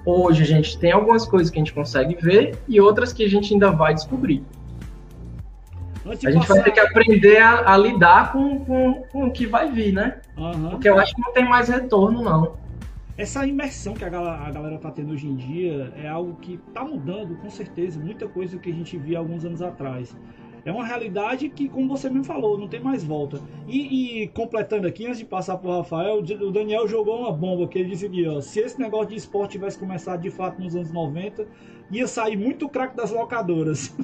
hoje 0.08 0.44
a 0.44 0.46
gente 0.46 0.80
tem 0.80 0.92
algumas 0.92 1.26
coisas 1.26 1.52
que 1.52 1.58
a 1.58 1.62
gente 1.62 1.74
consegue 1.74 2.16
ver 2.16 2.58
e 2.68 2.80
outras 2.80 3.12
que 3.12 3.26
a 3.26 3.30
gente 3.30 3.54
ainda 3.54 3.72
vai 3.72 3.94
descobrir. 3.94 4.42
A 6.06 6.32
gente 6.32 6.48
vai 6.48 6.64
ter 6.64 6.72
que 6.72 6.80
aprender 6.80 7.38
a, 7.38 7.74
a 7.74 7.78
lidar 7.78 8.32
com, 8.32 8.60
com, 8.64 8.94
com, 9.12 9.26
o 9.26 9.32
que 9.32 9.46
vai 9.46 9.70
vir, 9.70 9.92
né? 9.92 10.22
Uhum. 10.38 10.70
Porque 10.70 10.88
eu 10.88 10.98
acho 10.98 11.14
que 11.14 11.22
não 11.22 11.34
tem 11.34 11.44
mais 11.44 11.68
retorno, 11.68 12.24
não. 12.24 12.56
Essa 13.18 13.46
imersão 13.46 13.94
que 13.94 14.06
a 14.06 14.10
galera, 14.10 14.38
a 14.38 14.52
galera 14.52 14.78
tá 14.78 14.90
tendo 14.90 15.12
hoje 15.12 15.28
em 15.28 15.36
dia 15.36 15.92
é 16.02 16.08
algo 16.08 16.36
que 16.36 16.58
tá 16.74 16.86
mudando, 16.86 17.36
com 17.36 17.50
certeza, 17.50 18.00
muita 18.00 18.26
coisa 18.28 18.58
que 18.58 18.70
a 18.70 18.74
gente 18.74 18.98
via 18.98 19.18
alguns 19.18 19.44
anos 19.44 19.62
atrás. 19.62 20.16
É 20.68 20.72
uma 20.72 20.86
realidade 20.86 21.48
que, 21.48 21.70
como 21.70 21.88
você 21.88 22.10
mesmo 22.10 22.26
falou, 22.26 22.58
não 22.58 22.68
tem 22.68 22.82
mais 22.82 23.02
volta. 23.02 23.40
E, 23.66 24.24
e 24.24 24.28
completando 24.28 24.86
aqui, 24.86 25.06
antes 25.06 25.20
de 25.20 25.24
passar 25.24 25.58
para 25.58 25.70
o 25.70 25.78
Rafael, 25.78 26.20
o 26.20 26.52
Daniel 26.52 26.86
jogou 26.90 27.22
uma 27.22 27.32
bomba 27.32 27.66
que 27.70 27.80
ele 27.80 27.92
disse 27.92 28.06
aqui, 28.06 28.28
ó, 28.28 28.42
se 28.42 28.60
esse 28.60 28.78
negócio 28.78 29.08
de 29.08 29.16
esporte 29.16 29.54
tivesse 29.54 29.80
começado 29.80 30.20
de 30.20 30.30
fato 30.30 30.62
nos 30.62 30.76
anos 30.76 30.92
90, 30.92 31.48
ia 31.90 32.06
sair 32.06 32.36
muito 32.36 32.68
craque 32.68 32.98
das 32.98 33.12
locadoras. 33.12 33.96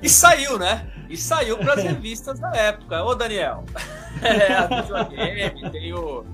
E 0.00 0.08
saiu, 0.08 0.58
né? 0.58 0.88
E 1.08 1.16
saiu 1.16 1.56
para 1.58 1.74
as 1.74 1.82
revistas 1.82 2.38
da 2.38 2.54
época. 2.54 3.02
Ô, 3.04 3.14
Daniel. 3.16 3.64
É, 4.22 5.50
tem 5.70 5.92
o, 5.92 6.24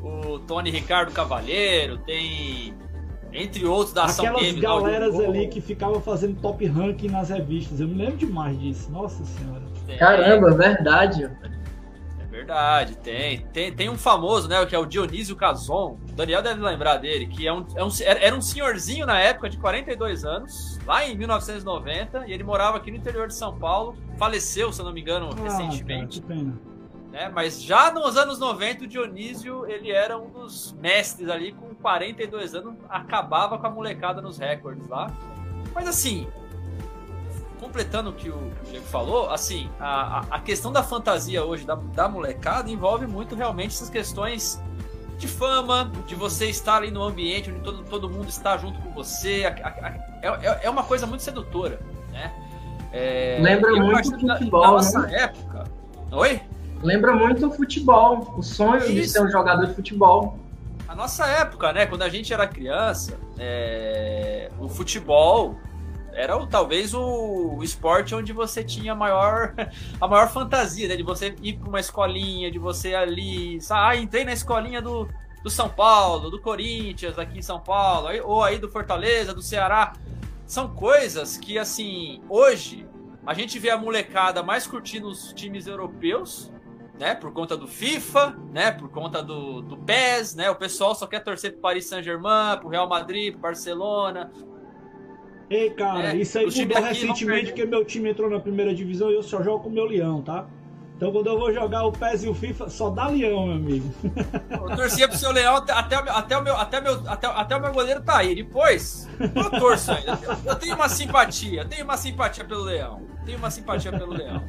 o 0.00 0.38
Tony 0.46 0.70
Ricardo 0.70 1.10
Cavalheiro, 1.12 1.98
tem. 1.98 2.72
Entre 3.36 3.66
outros 3.66 3.92
da 3.92 4.04
Ação 4.04 4.24
Aquelas 4.24 4.42
Game, 4.42 4.60
galeras 4.60 5.14
ali 5.20 5.46
que 5.48 5.60
ficavam 5.60 6.00
fazendo 6.00 6.40
top 6.40 6.64
ranking 6.66 7.08
nas 7.08 7.28
revistas. 7.28 7.80
Eu 7.80 7.88
me 7.88 7.94
lembro 7.94 8.16
demais 8.16 8.58
disso. 8.58 8.90
Nossa 8.90 9.22
senhora. 9.24 9.62
Caramba, 9.98 10.54
verdade. 10.54 11.30
Verdade, 12.30 12.96
tem. 12.98 13.40
tem. 13.52 13.72
Tem 13.72 13.88
um 13.88 13.96
famoso, 13.96 14.48
né, 14.48 14.64
que 14.66 14.74
é 14.74 14.78
o 14.78 14.84
Dionísio 14.84 15.36
Cason. 15.36 15.98
O 16.10 16.12
Daniel 16.12 16.42
deve 16.42 16.60
lembrar 16.60 16.96
dele, 16.96 17.26
que 17.26 17.46
é 17.46 17.52
um, 17.52 17.66
é 17.74 17.84
um, 17.84 17.88
era 18.04 18.34
um 18.34 18.42
senhorzinho 18.42 19.06
na 19.06 19.18
época 19.18 19.48
de 19.48 19.56
42 19.58 20.24
anos, 20.24 20.78
lá 20.86 21.06
em 21.06 21.16
1990, 21.16 22.26
e 22.26 22.32
ele 22.32 22.44
morava 22.44 22.76
aqui 22.76 22.90
no 22.90 22.96
interior 22.96 23.28
de 23.28 23.34
São 23.34 23.58
Paulo. 23.58 23.96
Faleceu, 24.18 24.72
se 24.72 24.80
eu 24.80 24.84
não 24.84 24.92
me 24.92 25.00
engano, 25.00 25.30
ah, 25.30 25.42
recentemente. 25.42 26.20
Cara, 26.20 26.34
que 26.34 26.40
pena. 26.40 26.75
Né, 27.16 27.30
mas 27.32 27.62
já 27.62 27.90
nos 27.90 28.18
anos 28.18 28.38
90, 28.38 28.84
o 28.84 28.86
Dionísio, 28.86 29.64
ele 29.64 29.90
era 29.90 30.18
um 30.18 30.28
dos 30.28 30.76
mestres 30.78 31.30
ali, 31.30 31.52
com 31.52 31.74
42 31.76 32.54
anos, 32.54 32.74
acabava 32.90 33.56
com 33.56 33.66
a 33.66 33.70
molecada 33.70 34.20
nos 34.20 34.36
recordes 34.36 34.86
lá. 34.86 35.10
Mas 35.74 35.88
assim, 35.88 36.28
completando 37.58 38.10
o 38.10 38.12
que 38.12 38.28
o 38.28 38.52
Diego 38.68 38.84
falou, 38.84 39.30
assim, 39.30 39.70
a, 39.80 40.26
a 40.30 40.40
questão 40.40 40.70
da 40.70 40.82
fantasia 40.82 41.42
hoje 41.42 41.64
da, 41.64 41.76
da 41.76 42.06
molecada 42.06 42.70
envolve 42.70 43.06
muito 43.06 43.34
realmente 43.34 43.68
essas 43.68 43.88
questões 43.88 44.62
de 45.16 45.26
fama, 45.26 45.90
de 46.06 46.14
você 46.14 46.50
estar 46.50 46.76
ali 46.76 46.90
no 46.90 47.02
ambiente 47.02 47.50
onde 47.50 47.60
todo, 47.60 47.82
todo 47.84 48.10
mundo 48.10 48.28
está 48.28 48.58
junto 48.58 48.78
com 48.82 48.90
você. 48.90 49.46
A, 49.46 49.68
a, 49.68 50.38
é, 50.42 50.66
é 50.66 50.68
uma 50.68 50.82
coisa 50.82 51.06
muito 51.06 51.22
sedutora, 51.22 51.80
né? 52.12 52.30
É, 52.92 53.38
Lembra 53.40 53.70
muito 53.74 54.06
o 54.06 54.20
futebol, 54.34 54.60
na, 54.60 54.70
nossa 54.72 55.00
né? 55.00 55.22
época. 55.22 55.64
Oi? 56.12 56.42
Lembra 56.82 57.14
muito 57.14 57.46
o 57.46 57.50
futebol, 57.50 58.34
o 58.36 58.42
sonho 58.42 58.82
Isso. 58.82 58.92
de 58.92 59.08
ser 59.08 59.22
um 59.22 59.30
jogador 59.30 59.66
de 59.66 59.74
futebol. 59.74 60.38
A 60.86 60.94
nossa 60.94 61.26
época, 61.26 61.72
né? 61.72 61.86
Quando 61.86 62.02
a 62.02 62.08
gente 62.08 62.32
era 62.32 62.46
criança, 62.46 63.18
é, 63.38 64.50
o 64.58 64.68
futebol 64.68 65.56
era 66.12 66.36
o, 66.36 66.46
talvez 66.46 66.94
o, 66.94 67.56
o, 67.58 67.62
esporte 67.62 68.14
onde 68.14 68.32
você 68.32 68.64
tinha 68.64 68.92
a 68.92 68.94
maior, 68.94 69.52
a 70.00 70.08
maior 70.08 70.28
fantasia, 70.30 70.88
né? 70.88 70.96
De 70.96 71.02
você 71.02 71.34
ir 71.42 71.58
para 71.58 71.68
uma 71.68 71.80
escolinha, 71.80 72.50
de 72.50 72.58
você 72.58 72.94
ali. 72.94 73.58
Ah, 73.70 73.96
entrei 73.96 74.24
na 74.24 74.32
escolinha 74.32 74.80
do, 74.80 75.08
do 75.42 75.50
São 75.50 75.68
Paulo, 75.68 76.30
do 76.30 76.40
Corinthians 76.40 77.18
aqui 77.18 77.38
em 77.38 77.42
São 77.42 77.60
Paulo, 77.60 78.08
ou 78.24 78.42
aí 78.42 78.58
do 78.58 78.68
Fortaleza, 78.68 79.34
do 79.34 79.42
Ceará. 79.42 79.92
São 80.46 80.68
coisas 80.68 81.36
que, 81.36 81.58
assim, 81.58 82.22
hoje 82.28 82.86
a 83.26 83.34
gente 83.34 83.58
vê 83.58 83.70
a 83.70 83.76
molecada 83.76 84.42
mais 84.42 84.66
curtindo 84.66 85.08
os 85.08 85.32
times 85.32 85.66
europeus, 85.66 86.50
né? 86.98 87.14
Por 87.14 87.32
conta 87.32 87.56
do 87.56 87.66
FIFA, 87.66 88.36
né? 88.52 88.72
Por 88.72 88.88
conta 88.88 89.22
do, 89.22 89.62
do 89.62 89.76
PES, 89.76 90.34
né? 90.34 90.50
O 90.50 90.54
pessoal 90.54 90.94
só 90.94 91.06
quer 91.06 91.20
torcer 91.20 91.52
pro 91.52 91.60
Paris 91.60 91.86
Saint-Germain, 91.86 92.58
pro 92.58 92.68
Real 92.68 92.88
Madrid, 92.88 93.32
pro 93.32 93.42
Barcelona. 93.42 94.30
Ei, 95.48 95.70
cara, 95.70 96.12
é, 96.12 96.16
isso 96.16 96.38
aí 96.38 96.46
mudou 96.46 96.82
recentemente 96.82 97.46
porque 97.46 97.64
meu 97.64 97.84
time 97.84 98.10
entrou 98.10 98.28
na 98.28 98.40
primeira 98.40 98.74
divisão 98.74 99.10
e 99.10 99.14
eu 99.14 99.22
só 99.22 99.42
jogo 99.42 99.62
com 99.62 99.68
o 99.68 99.72
meu 99.72 99.84
leão, 99.84 100.20
tá? 100.20 100.48
Então 100.96 101.12
quando 101.12 101.26
eu 101.26 101.38
vou 101.38 101.52
jogar 101.52 101.84
o 101.84 101.92
PES 101.92 102.24
e 102.24 102.28
o 102.28 102.34
FIFA, 102.34 102.70
só 102.70 102.88
dá 102.88 103.08
leão, 103.08 103.46
meu 103.46 103.56
amigo. 103.56 103.94
Eu 104.50 104.76
torcia 104.76 105.06
pro 105.06 105.18
seu 105.18 105.30
leão 105.30 105.56
até, 105.56 105.72
até, 105.72 105.96
até, 105.96 106.38
o, 106.38 106.42
meu, 106.42 106.56
até, 106.56 106.80
meu, 106.80 107.02
até, 107.06 107.26
até 107.26 107.56
o 107.56 107.60
meu 107.60 107.72
goleiro 107.72 108.02
tá 108.02 108.16
aí. 108.18 108.34
Depois, 108.34 109.06
eu 109.20 109.50
torço 109.60 109.92
ainda. 109.92 110.18
Eu, 110.44 110.56
tenho 110.56 110.74
uma 110.74 110.88
simpatia, 110.88 111.60
eu 111.60 111.68
tenho 111.68 111.84
uma 111.84 111.98
simpatia 111.98 112.44
pelo 112.46 112.62
leão. 112.62 113.02
Tenho 113.26 113.36
uma 113.36 113.50
simpatia 113.50 113.92
pelo 113.92 114.14
leão. 114.14 114.42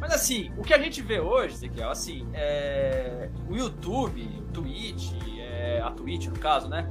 Mas 0.00 0.12
assim, 0.12 0.50
o 0.58 0.62
que 0.62 0.74
a 0.74 0.78
gente 0.78 1.00
vê 1.00 1.20
hoje, 1.20 1.54
Ezequiel, 1.54 1.90
assim, 1.90 2.26
é... 2.34 3.30
o 3.48 3.54
YouTube, 3.54 4.20
o 4.38 4.52
Twitch, 4.52 5.12
é... 5.38 5.80
a 5.80 5.92
Twitch 5.92 6.26
no 6.26 6.38
caso, 6.38 6.68
né? 6.68 6.88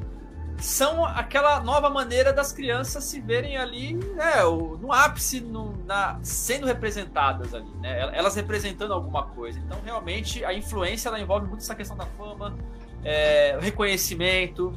São 0.63 1.03
aquela 1.03 1.59
nova 1.59 1.89
maneira 1.89 2.31
das 2.31 2.53
crianças 2.53 3.03
se 3.03 3.19
verem 3.19 3.57
ali 3.57 3.95
né, 3.95 4.41
no 4.79 4.93
ápice, 4.93 5.41
no, 5.41 5.75
na, 5.85 6.17
sendo 6.23 6.65
representadas 6.65 7.53
ali, 7.53 7.69
né, 7.81 8.09
elas 8.13 8.33
representando 8.33 8.93
alguma 8.93 9.27
coisa. 9.27 9.59
Então, 9.59 9.77
realmente, 9.83 10.43
a 10.45 10.53
influência 10.53 11.09
ela 11.09 11.19
envolve 11.19 11.47
muito 11.47 11.59
essa 11.59 11.75
questão 11.75 11.97
da 11.97 12.05
fama, 12.05 12.55
é, 13.03 13.57
reconhecimento, 13.59 14.73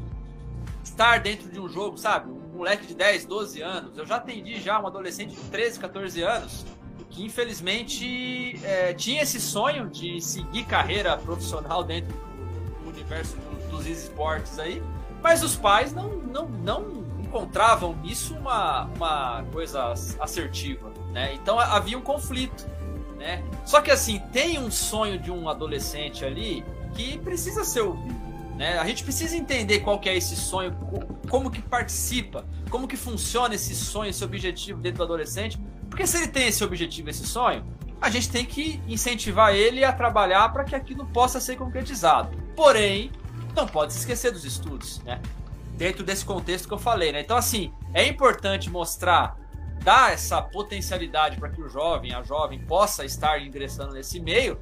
estar 0.82 1.20
dentro 1.20 1.48
de 1.48 1.60
um 1.60 1.68
jogo, 1.68 1.96
sabe? 1.96 2.32
Um 2.32 2.56
moleque 2.56 2.84
de 2.84 2.94
10, 2.94 3.24
12 3.24 3.62
anos. 3.62 3.96
Eu 3.96 4.04
já 4.04 4.16
atendi 4.16 4.60
já 4.60 4.80
um 4.80 4.88
adolescente 4.88 5.36
de 5.36 5.50
13, 5.50 5.78
14 5.78 6.20
anos 6.20 6.66
que 7.08 7.24
infelizmente 7.24 8.58
é, 8.64 8.92
tinha 8.92 9.22
esse 9.22 9.40
sonho 9.40 9.88
de 9.88 10.20
seguir 10.20 10.64
carreira 10.64 11.16
profissional 11.16 11.84
dentro 11.84 12.12
do 12.82 12.90
universo 12.90 13.36
dos 13.70 13.86
esportes 13.86 14.58
aí 14.58 14.82
mas 15.26 15.42
os 15.42 15.56
pais 15.56 15.92
não, 15.92 16.08
não, 16.18 16.48
não 16.48 17.04
encontravam 17.18 17.96
nisso 17.96 18.32
uma, 18.36 18.84
uma 18.84 19.44
coisa 19.52 19.92
assertiva, 20.20 20.92
né? 21.10 21.34
Então 21.34 21.58
havia 21.58 21.98
um 21.98 22.00
conflito, 22.00 22.64
né? 23.18 23.42
Só 23.64 23.80
que 23.80 23.90
assim, 23.90 24.20
tem 24.32 24.56
um 24.56 24.70
sonho 24.70 25.18
de 25.18 25.32
um 25.32 25.48
adolescente 25.48 26.24
ali 26.24 26.64
que 26.94 27.18
precisa 27.18 27.64
ser 27.64 27.80
ouvido, 27.80 28.14
né? 28.54 28.78
A 28.78 28.86
gente 28.86 29.02
precisa 29.02 29.36
entender 29.36 29.80
qual 29.80 29.98
que 29.98 30.08
é 30.08 30.16
esse 30.16 30.36
sonho, 30.36 30.72
como 31.28 31.50
que 31.50 31.60
participa, 31.60 32.46
como 32.70 32.86
que 32.86 32.96
funciona 32.96 33.56
esse 33.56 33.74
sonho, 33.74 34.10
esse 34.10 34.24
objetivo 34.24 34.80
dentro 34.80 34.98
do 34.98 35.02
adolescente. 35.02 35.58
Porque 35.90 36.06
se 36.06 36.18
ele 36.18 36.28
tem 36.28 36.46
esse 36.46 36.62
objetivo, 36.62 37.10
esse 37.10 37.26
sonho, 37.26 37.66
a 38.00 38.08
gente 38.08 38.30
tem 38.30 38.44
que 38.44 38.80
incentivar 38.86 39.52
ele 39.52 39.82
a 39.82 39.92
trabalhar 39.92 40.52
para 40.52 40.62
que 40.62 40.76
aquilo 40.76 41.04
possa 41.06 41.40
ser 41.40 41.56
concretizado. 41.56 42.30
Porém, 42.54 43.10
não 43.56 43.66
pode 43.66 43.92
se 43.92 44.00
esquecer 44.00 44.30
dos 44.30 44.44
estudos, 44.44 45.00
né? 45.02 45.20
Dentro 45.76 46.04
desse 46.04 46.24
contexto 46.24 46.68
que 46.68 46.74
eu 46.74 46.78
falei, 46.78 47.10
né? 47.10 47.20
Então, 47.20 47.36
assim, 47.36 47.72
é 47.92 48.06
importante 48.06 48.70
mostrar, 48.70 49.36
dar 49.82 50.12
essa 50.12 50.40
potencialidade 50.40 51.38
para 51.38 51.48
que 51.48 51.60
o 51.60 51.68
jovem, 51.68 52.14
a 52.14 52.22
jovem, 52.22 52.58
possa 52.60 53.04
estar 53.04 53.40
ingressando 53.42 53.94
nesse 53.94 54.20
meio, 54.20 54.58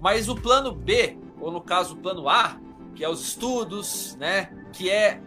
mas 0.00 0.28
o 0.28 0.34
plano 0.34 0.72
B, 0.72 1.16
ou 1.38 1.52
no 1.52 1.60
caso 1.60 1.94
o 1.94 1.96
plano 1.98 2.28
A, 2.28 2.58
que 2.94 3.04
é 3.04 3.08
os 3.08 3.20
estudos, 3.20 4.16
né? 4.16 4.50
Que 4.72 4.90
é 4.90 5.20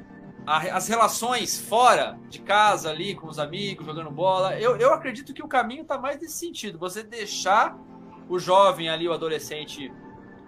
a, 0.45 0.57
as 0.77 0.87
relações 0.87 1.59
fora 1.59 2.17
de 2.29 2.39
casa 2.39 2.89
ali 2.89 3.15
com 3.15 3.27
os 3.27 3.39
amigos, 3.39 3.85
jogando 3.85 4.11
bola. 4.11 4.59
Eu, 4.59 4.75
eu 4.77 4.93
acredito 4.93 5.33
que 5.33 5.43
o 5.43 5.47
caminho 5.47 5.83
está 5.83 5.97
mais 5.97 6.19
nesse 6.19 6.33
sentido. 6.33 6.77
Você 6.79 7.03
deixar 7.03 7.77
o 8.29 8.39
jovem 8.39 8.89
ali, 8.89 9.07
o 9.07 9.13
adolescente, 9.13 9.91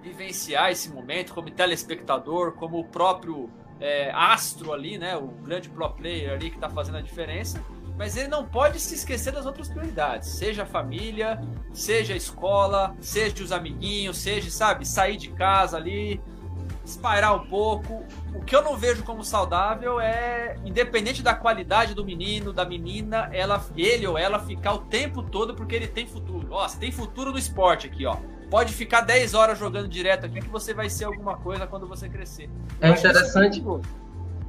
vivenciar 0.05 0.71
esse 0.71 0.89
momento 0.89 1.33
como 1.33 1.49
telespectador, 1.49 2.51
como 2.53 2.79
o 2.79 2.85
próprio 2.85 3.49
é, 3.79 4.11
astro 4.11 4.71
ali, 4.71 4.97
né? 4.97 5.17
O 5.17 5.27
grande 5.27 5.67
pro 5.67 5.89
player 5.89 6.33
ali 6.33 6.49
que 6.51 6.57
está 6.57 6.69
fazendo 6.69 6.99
a 6.99 7.01
diferença. 7.01 7.61
Mas 7.97 8.15
ele 8.15 8.27
não 8.27 8.45
pode 8.45 8.79
se 8.79 8.93
esquecer 8.93 9.31
das 9.31 9.45
outras 9.45 9.69
prioridades, 9.69 10.27
seja 10.29 10.63
a 10.63 10.65
família, 10.65 11.41
seja 11.73 12.13
a 12.13 12.17
escola, 12.17 12.95
seja 12.99 13.41
os 13.41 13.51
amiguinhos, 13.53 14.17
seja, 14.17 14.49
sabe, 14.51 14.85
sair 14.85 15.17
de 15.17 15.29
casa 15.29 15.77
ali. 15.77 16.21
espairar 16.85 17.33
um 17.33 17.47
pouco. 17.47 18.05
O 18.35 18.43
que 18.43 18.55
eu 18.55 18.61
não 18.61 18.77
vejo 18.77 19.01
como 19.03 19.23
saudável 19.23 19.99
é, 19.99 20.57
independente 20.65 21.23
da 21.23 21.33
qualidade 21.33 21.95
do 21.95 22.05
menino, 22.05 22.53
da 22.53 22.63
menina, 22.65 23.29
ela, 23.33 23.65
ele 23.75 24.05
ou 24.05 24.17
ela 24.17 24.39
ficar 24.39 24.73
o 24.73 24.79
tempo 24.79 25.23
todo 25.23 25.55
porque 25.55 25.73
ele 25.73 25.87
tem 25.87 26.05
futuro. 26.05 26.49
Ó, 26.51 26.67
você 26.67 26.77
tem 26.77 26.91
futuro 26.91 27.31
no 27.31 27.39
esporte 27.39 27.87
aqui, 27.87 28.05
ó. 28.05 28.17
Pode 28.55 28.71
ficar 28.71 29.01
10 29.01 29.33
horas 29.33 29.59
jogando 29.59 29.89
direto 29.89 30.27
aqui 30.27 30.39
que 30.39 30.47
você 30.47 30.73
vai 30.73 30.89
ser 30.89 31.03
alguma 31.03 31.35
coisa 31.35 31.67
quando 31.67 31.85
você 31.85 32.07
crescer. 32.07 32.49
É 32.79 32.89
interessante. 32.89 33.61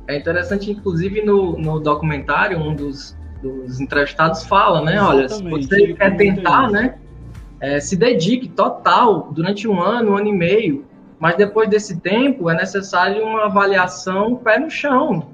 É 0.07 0.17
interessante, 0.17 0.71
inclusive, 0.71 1.23
no, 1.23 1.59
no 1.59 1.81
documentário, 1.81 2.57
um 2.57 2.73
dos, 2.73 3.17
dos 3.43 3.81
entrevistados 3.81 4.45
fala, 4.45 4.81
né? 4.81 5.03
Olha, 5.03 5.29
se 5.29 5.43
você 5.43 5.93
quer 5.93 6.17
tentar, 6.17 6.71
né? 6.71 6.99
É, 7.59 7.81
se 7.81 7.97
dedique 7.97 8.47
total 8.47 9.33
durante 9.33 9.67
um 9.67 9.83
ano, 9.83 10.13
um 10.13 10.17
ano 10.17 10.29
e 10.29 10.33
meio, 10.33 10.87
mas 11.19 11.35
depois 11.35 11.69
desse 11.69 11.99
tempo 11.99 12.49
é 12.49 12.55
necessário 12.55 13.25
uma 13.25 13.47
avaliação 13.47 14.37
pé 14.37 14.57
no 14.57 14.71
chão, 14.71 15.33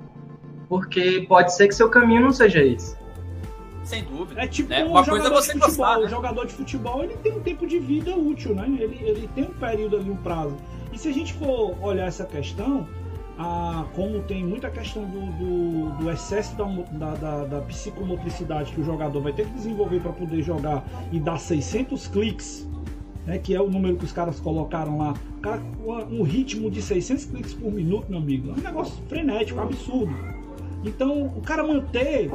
porque 0.66 1.26
pode 1.28 1.54
ser 1.54 1.68
que 1.68 1.74
seu 1.74 1.90
caminho 1.90 2.22
não 2.22 2.32
seja 2.32 2.64
esse. 2.64 2.96
Sem 3.84 4.04
dúvida. 4.04 4.42
É 4.42 4.46
tipo 4.46 4.68
né? 4.68 4.84
um 4.84 4.90
uma 4.90 5.04
coisa 5.04 5.26
é 5.26 5.30
você 5.30 5.52
futebol. 5.52 5.68
Gostar, 5.68 5.98
né? 5.98 6.06
O 6.06 6.08
jogador 6.08 6.46
de 6.46 6.52
futebol 6.52 7.02
ele 7.02 7.16
tem 7.16 7.32
um 7.32 7.40
tempo 7.40 7.66
de 7.66 7.78
vida 7.78 8.14
útil, 8.16 8.54
né? 8.54 8.64
Ele, 8.66 8.98
ele 9.02 9.28
tem 9.34 9.44
um 9.44 9.54
período 9.54 9.96
ali, 9.96 10.10
um 10.10 10.16
prazo. 10.16 10.56
E 10.92 10.98
se 10.98 11.08
a 11.08 11.12
gente 11.12 11.32
for 11.34 11.76
olhar 11.82 12.06
essa 12.06 12.24
questão, 12.24 12.86
a, 13.38 13.86
como 13.94 14.22
tem 14.22 14.44
muita 14.44 14.70
questão 14.70 15.04
do, 15.04 15.20
do, 15.32 15.90
do 15.98 16.10
excesso 16.10 16.54
da, 16.56 17.14
da, 17.14 17.44
da, 17.44 17.60
psicomotricidade 17.62 18.72
que 18.72 18.80
o 18.80 18.84
jogador 18.84 19.20
vai 19.20 19.32
ter 19.32 19.46
que 19.46 19.52
desenvolver 19.52 20.00
para 20.00 20.12
poder 20.12 20.42
jogar 20.42 20.84
e 21.10 21.18
dar 21.18 21.38
600 21.38 22.08
cliques, 22.08 22.68
né, 23.26 23.38
que 23.38 23.54
é 23.54 23.60
o 23.60 23.68
número 23.70 23.96
que 23.96 24.04
os 24.04 24.12
caras 24.12 24.38
colocaram 24.38 24.98
lá, 24.98 25.14
cara, 25.40 25.62
um 26.10 26.22
ritmo 26.22 26.70
de 26.70 26.82
600 26.82 27.24
cliques 27.26 27.54
por 27.54 27.72
minuto, 27.72 28.06
meu 28.08 28.18
amigo, 28.18 28.50
é 28.50 28.52
um 28.52 28.62
negócio 28.62 29.02
frenético, 29.08 29.60
absurdo. 29.60 30.14
Então, 30.84 31.26
o 31.36 31.40
cara 31.40 31.66
manter 31.66 32.30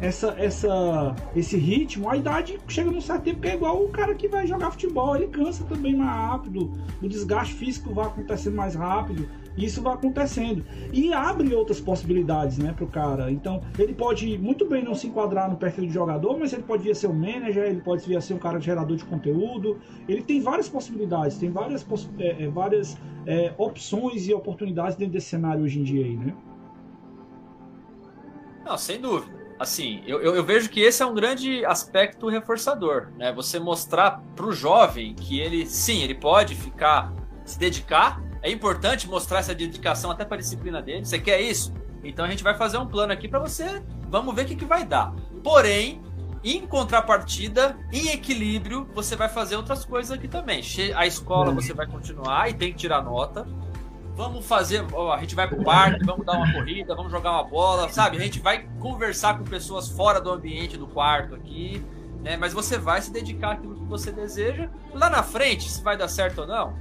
essa, 0.00 0.34
essa, 0.38 1.14
esse 1.36 1.56
ritmo, 1.56 2.08
a 2.08 2.16
idade 2.16 2.58
chega 2.66 2.90
num 2.90 3.00
certo 3.00 3.24
tempo 3.24 3.40
que 3.40 3.48
é 3.48 3.54
igual 3.54 3.84
o 3.84 3.88
cara 3.90 4.14
que 4.14 4.28
vai 4.28 4.46
jogar 4.46 4.70
futebol, 4.70 5.14
ele 5.14 5.28
cansa 5.28 5.64
também 5.64 5.94
mais 5.94 6.10
rápido, 6.10 6.72
o 7.02 7.08
desgaste 7.08 7.54
físico 7.54 7.92
vai 7.92 8.06
acontecendo 8.06 8.56
mais 8.56 8.74
rápido, 8.74 9.28
isso 9.56 9.82
vai 9.82 9.92
acontecendo. 9.94 10.64
E 10.92 11.12
abre 11.12 11.54
outras 11.54 11.80
possibilidades, 11.80 12.56
né, 12.56 12.72
pro 12.72 12.86
cara. 12.86 13.30
Então, 13.30 13.60
ele 13.78 13.92
pode 13.92 14.38
muito 14.38 14.66
bem 14.66 14.82
não 14.82 14.94
se 14.94 15.08
enquadrar 15.08 15.50
no 15.50 15.56
perfil 15.56 15.86
de 15.86 15.92
jogador, 15.92 16.38
mas 16.38 16.52
ele 16.52 16.62
pode 16.62 16.82
vir 16.82 16.92
a 16.92 16.94
ser 16.94 17.08
um 17.08 17.12
manager, 17.12 17.64
ele 17.64 17.80
pode 17.80 18.06
vir 18.06 18.16
a 18.16 18.20
ser 18.20 18.34
um 18.34 18.38
cara 18.38 18.58
gerador 18.60 18.96
de 18.96 19.04
conteúdo. 19.04 19.78
Ele 20.08 20.22
tem 20.22 20.40
várias 20.40 20.68
possibilidades, 20.68 21.36
tem 21.36 21.50
várias, 21.50 21.86
é, 22.18 22.44
é, 22.44 22.48
várias 22.48 22.96
é, 23.26 23.52
opções 23.58 24.28
e 24.28 24.32
oportunidades 24.32 24.96
dentro 24.96 25.14
desse 25.14 25.26
cenário 25.26 25.62
hoje 25.64 25.80
em 25.80 25.82
dia 25.82 26.06
aí, 26.06 26.16
né? 26.16 26.34
Não, 28.64 28.78
sem 28.78 29.00
dúvida 29.00 29.39
assim, 29.60 30.02
eu, 30.06 30.22
eu, 30.22 30.34
eu, 30.36 30.42
vejo 30.42 30.70
que 30.70 30.80
esse 30.80 31.02
é 31.02 31.06
um 31.06 31.12
grande 31.12 31.62
aspecto 31.66 32.30
reforçador, 32.30 33.08
né? 33.18 33.30
Você 33.30 33.60
mostrar 33.60 34.22
para 34.34 34.46
o 34.46 34.52
jovem 34.52 35.14
que 35.14 35.38
ele, 35.38 35.66
sim, 35.66 36.02
ele 36.02 36.14
pode 36.14 36.54
ficar, 36.54 37.12
se 37.44 37.58
dedicar. 37.58 38.22
É 38.42 38.50
importante 38.50 39.06
mostrar 39.06 39.40
essa 39.40 39.54
dedicação 39.54 40.10
até 40.10 40.24
para 40.24 40.36
a 40.36 40.40
disciplina 40.40 40.80
dele. 40.80 41.04
Você 41.04 41.18
quer 41.18 41.42
isso? 41.42 41.74
Então 42.02 42.24
a 42.24 42.28
gente 42.28 42.42
vai 42.42 42.56
fazer 42.56 42.78
um 42.78 42.86
plano 42.86 43.12
aqui 43.12 43.28
para 43.28 43.38
você. 43.38 43.82
Vamos 44.08 44.34
ver 44.34 44.46
o 44.46 44.46
que, 44.46 44.56
que 44.56 44.64
vai 44.64 44.82
dar. 44.82 45.14
Porém, 45.44 46.02
em 46.42 46.66
contrapartida, 46.66 47.76
em 47.92 48.08
equilíbrio, 48.08 48.88
você 48.94 49.14
vai 49.14 49.28
fazer 49.28 49.56
outras 49.56 49.84
coisas 49.84 50.10
aqui 50.10 50.26
também. 50.26 50.62
A 50.96 51.06
escola 51.06 51.52
você 51.52 51.74
vai 51.74 51.86
continuar 51.86 52.48
e 52.48 52.54
tem 52.54 52.72
que 52.72 52.78
tirar 52.78 53.02
nota 53.02 53.46
vamos 54.20 54.44
fazer, 54.46 54.84
ó, 54.92 55.14
a 55.14 55.18
gente 55.18 55.34
vai 55.34 55.48
pro 55.48 55.64
parque, 55.64 56.04
vamos 56.04 56.26
dar 56.26 56.36
uma 56.36 56.52
corrida, 56.52 56.94
vamos 56.94 57.10
jogar 57.10 57.32
uma 57.32 57.44
bola, 57.44 57.88
sabe? 57.88 58.18
A 58.18 58.20
gente 58.20 58.38
vai 58.38 58.68
conversar 58.78 59.38
com 59.38 59.44
pessoas 59.44 59.88
fora 59.88 60.20
do 60.20 60.30
ambiente 60.30 60.76
do 60.76 60.86
quarto 60.86 61.34
aqui, 61.34 61.82
né? 62.22 62.36
Mas 62.36 62.52
você 62.52 62.76
vai 62.76 63.00
se 63.00 63.10
dedicar 63.10 63.52
àquilo 63.52 63.74
que 63.74 63.84
você 63.84 64.12
deseja. 64.12 64.68
Lá 64.92 65.08
na 65.08 65.22
frente, 65.22 65.70
se 65.70 65.82
vai 65.82 65.96
dar 65.96 66.06
certo 66.06 66.42
ou 66.42 66.46
não, 66.46 66.74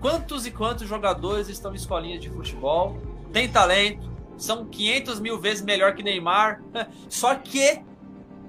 quantos 0.00 0.46
e 0.46 0.50
quantos 0.50 0.88
jogadores 0.88 1.48
estão 1.48 1.70
em 1.70 1.76
escolinhas 1.76 2.20
de 2.20 2.28
futebol, 2.28 2.98
tem 3.32 3.48
talento, 3.48 4.10
são 4.36 4.64
500 4.66 5.20
mil 5.20 5.38
vezes 5.38 5.62
melhor 5.62 5.94
que 5.94 6.02
Neymar, 6.02 6.60
só 7.08 7.36
que 7.36 7.84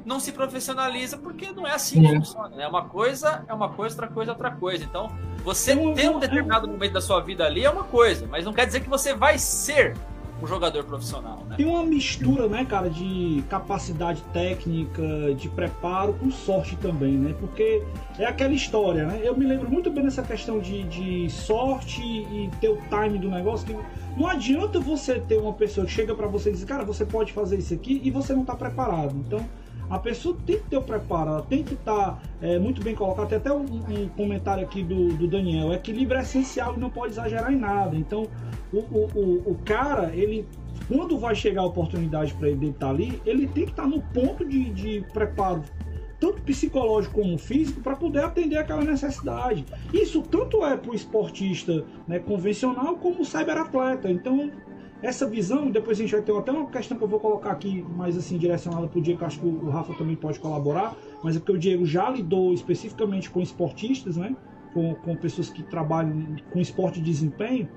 não 0.06 0.20
se 0.20 0.32
profissionaliza 0.32 1.18
porque 1.18 1.52
não 1.52 1.66
é 1.68 1.74
assim 1.74 2.02
que 2.02 2.16
funciona. 2.16 2.56
Né? 2.56 2.64
É 2.64 2.68
uma 2.68 2.86
coisa, 2.86 3.44
é 3.48 3.54
uma 3.54 3.70
coisa, 3.70 3.96
outra 3.96 4.08
coisa, 4.08 4.32
outra 4.32 4.52
coisa. 4.52 4.84
Então, 4.84 5.12
você 5.44 5.76
ter 5.94 6.10
um 6.10 6.20
determinado 6.20 6.68
momento 6.68 6.94
da 6.94 7.02
sua 7.02 7.20
vida 7.22 7.46
ali 7.46 7.64
é 7.64 7.70
uma 7.70 7.84
coisa, 7.84 8.28
mas 8.28 8.46
não 8.46 8.54
quer 8.54 8.66
dizer 8.66 8.82
que 8.82 8.90
você 8.90 9.14
vai 9.14 9.38
ser 9.38 9.96
um 10.42 10.48
jogador 10.48 10.84
profissional. 10.84 11.46
Né? 11.48 11.56
Tem 11.58 11.66
uma 11.66 11.84
mistura, 11.84 12.48
né, 12.48 12.66
cara, 12.66 12.90
de 12.90 13.44
capacidade 13.48 14.22
técnica, 14.34 15.04
de 15.36 15.48
preparo 15.50 16.14
com 16.14 16.32
sorte 16.32 16.76
também, 16.78 17.14
né? 17.14 17.36
Porque 17.40 17.84
é 18.18 18.26
aquela 18.26 18.54
história, 18.54 19.06
né? 19.06 19.22
Eu 19.24 19.38
me 19.38 19.46
lembro 19.46 19.70
muito 19.70 19.92
bem 19.92 20.04
dessa 20.04 20.24
questão 20.24 20.60
de, 20.60 20.84
de 20.84 21.30
sorte 21.30 22.02
e 22.02 22.50
ter 22.60 22.70
o 22.70 22.78
time 22.90 23.20
do 23.20 23.30
negócio. 23.30 23.68
Que 23.68 23.78
não 24.18 24.28
adianta 24.28 24.80
você 24.80 25.20
ter 25.20 25.38
uma 25.38 25.54
pessoa 25.54 25.86
que 25.86 25.92
chega 25.92 26.16
para 26.16 26.28
você 26.28 26.50
e 26.50 26.54
diz, 26.54 26.64
cara, 26.66 26.84
você 26.84 27.06
pode 27.06 27.32
fazer 27.32 27.58
isso 27.58 27.74
aqui 27.74 28.02
e 28.04 28.10
você 28.10 28.34
não 28.34 28.44
tá 28.44 28.56
preparado. 28.56 29.16
Então, 29.16 29.46
a 29.92 30.00
pessoa 30.00 30.38
tem 30.46 30.58
que 30.58 30.70
ter 30.70 30.78
o 30.78 30.82
preparo, 30.82 31.32
ela 31.32 31.42
tem 31.42 31.64
que 31.64 31.74
estar 31.74 32.14
tá, 32.14 32.20
é, 32.42 32.58
muito 32.58 32.82
bem 32.82 32.96
colocada. 32.96 33.28
Tem 33.28 33.38
até 33.38 33.52
um, 33.52 33.66
um 33.66 34.08
comentário 34.16 34.64
aqui 34.64 34.82
do, 34.82 35.10
do, 35.10 35.28
Daniel: 35.28 35.74
equilíbrio 35.74 36.18
é 36.18 36.24
essencial 36.24 36.76
e 36.78 36.80
não 36.80 36.90
pode 36.90 37.12
exagerar 37.12 37.52
em 37.52 37.58
nada. 37.58 37.96
Então, 37.98 38.26
o, 38.72 38.78
o, 38.78 39.10
o, 39.14 39.52
o 39.52 39.56
cara, 39.66 40.16
ele 40.16 40.48
quando 40.88 41.18
vai 41.18 41.36
chegar 41.36 41.62
a 41.62 41.66
oportunidade 41.66 42.34
para 42.34 42.50
ele 42.50 42.70
estar 42.70 42.90
ali, 42.90 43.22
ele 43.26 43.48
tem 43.48 43.66
que 43.66 43.72
estar 43.72 43.84
tá 43.84 43.90
no 43.90 44.02
ponto 44.02 44.46
de, 44.46 44.70
de 44.70 45.06
preparo 45.14 45.62
tanto 46.22 46.42
psicológico 46.44 47.20
como 47.20 47.38
físico 47.38 47.82
para 47.82 47.96
poder 47.96 48.24
atender 48.24 48.58
aquela 48.58 48.84
necessidade. 48.84 49.66
Isso 49.92 50.22
tanto 50.22 50.64
é 50.64 50.78
para 50.78 50.92
o 50.92 50.96
esportista 50.96 51.84
né, 52.08 52.20
convencional 52.20 52.96
como 52.96 53.22
o 53.22 53.26
cyberatleta. 53.26 54.10
Então 54.10 54.52
essa 55.02 55.28
visão, 55.28 55.72
depois 55.72 55.98
a 55.98 56.02
gente 56.02 56.12
vai 56.12 56.22
ter 56.22 56.36
até 56.36 56.52
uma 56.52 56.70
questão 56.70 56.98
que 56.98 57.04
eu 57.04 57.08
vou 57.08 57.20
colocar 57.20 57.52
aqui 57.52 57.84
mais 57.96 58.16
assim 58.16 58.38
direcionada 58.38 58.88
para 58.88 59.00
o 59.00 59.02
Diego, 59.02 59.20
que 59.20 59.26
acho 59.26 59.40
que 59.40 59.46
o 59.46 59.70
Rafa 59.70 59.94
também 59.96 60.16
pode 60.16 60.40
colaborar, 60.40 60.96
mas 61.24 61.36
é 61.36 61.40
porque 61.40 61.54
o 61.54 61.58
Diego 61.58 61.86
já 61.86 62.10
lidou 62.10 62.54
especificamente 62.54 63.30
com 63.30 63.42
esportistas, 63.42 64.18
né? 64.18 64.36
Com, 64.74 64.96
com 64.96 65.16
pessoas 65.16 65.50
que 65.50 65.64
trabalham 65.64 66.36
com 66.52 66.60
esporte 66.60 67.00
de 67.00 67.06
desempenho, 67.06 67.68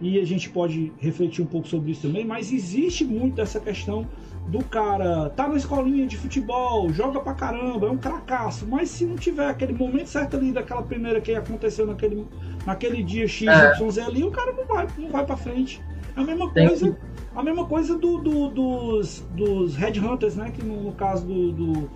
e 0.00 0.18
a 0.18 0.24
gente 0.24 0.50
pode 0.50 0.92
refletir 0.98 1.42
um 1.42 1.46
pouco 1.46 1.68
sobre 1.68 1.92
isso 1.92 2.02
também, 2.02 2.24
mas 2.24 2.52
existe 2.52 3.04
muito 3.04 3.40
essa 3.40 3.60
questão 3.60 4.08
do 4.48 4.64
cara 4.64 5.30
tá 5.30 5.46
na 5.46 5.56
escolinha 5.56 6.04
de 6.06 6.16
futebol, 6.16 6.92
joga 6.92 7.20
pra 7.20 7.32
caramba, 7.34 7.86
é 7.86 7.90
um 7.90 7.96
cracaço, 7.96 8.66
mas 8.66 8.90
se 8.90 9.06
não 9.06 9.14
tiver 9.14 9.46
aquele 9.46 9.72
momento 9.72 10.08
certo 10.08 10.36
ali 10.36 10.50
daquela 10.50 10.82
peneira 10.82 11.20
que 11.20 11.32
aconteceu 11.32 11.86
naquele, 11.86 12.26
naquele 12.66 13.04
dia 13.04 13.28
X, 13.28 13.46
é. 13.46 14.02
Ali, 14.02 14.24
o 14.24 14.32
cara 14.32 14.52
não 14.52 14.64
vai, 14.64 14.88
não 14.98 15.08
vai 15.10 15.24
pra 15.24 15.36
frente. 15.36 15.80
A 16.14 16.22
mesma 16.22 16.50
coisa, 16.50 16.98
a 17.34 17.42
mesma 17.42 17.64
coisa 17.66 17.98
do, 17.98 18.18
do, 18.18 18.48
dos, 18.48 19.26
dos 19.34 19.74
headhunters, 19.74 20.36
né? 20.36 20.50
Que 20.50 20.64
no, 20.64 20.82
no 20.82 20.92
caso 20.92 21.26
do, 21.26 21.52
do, 21.52 21.90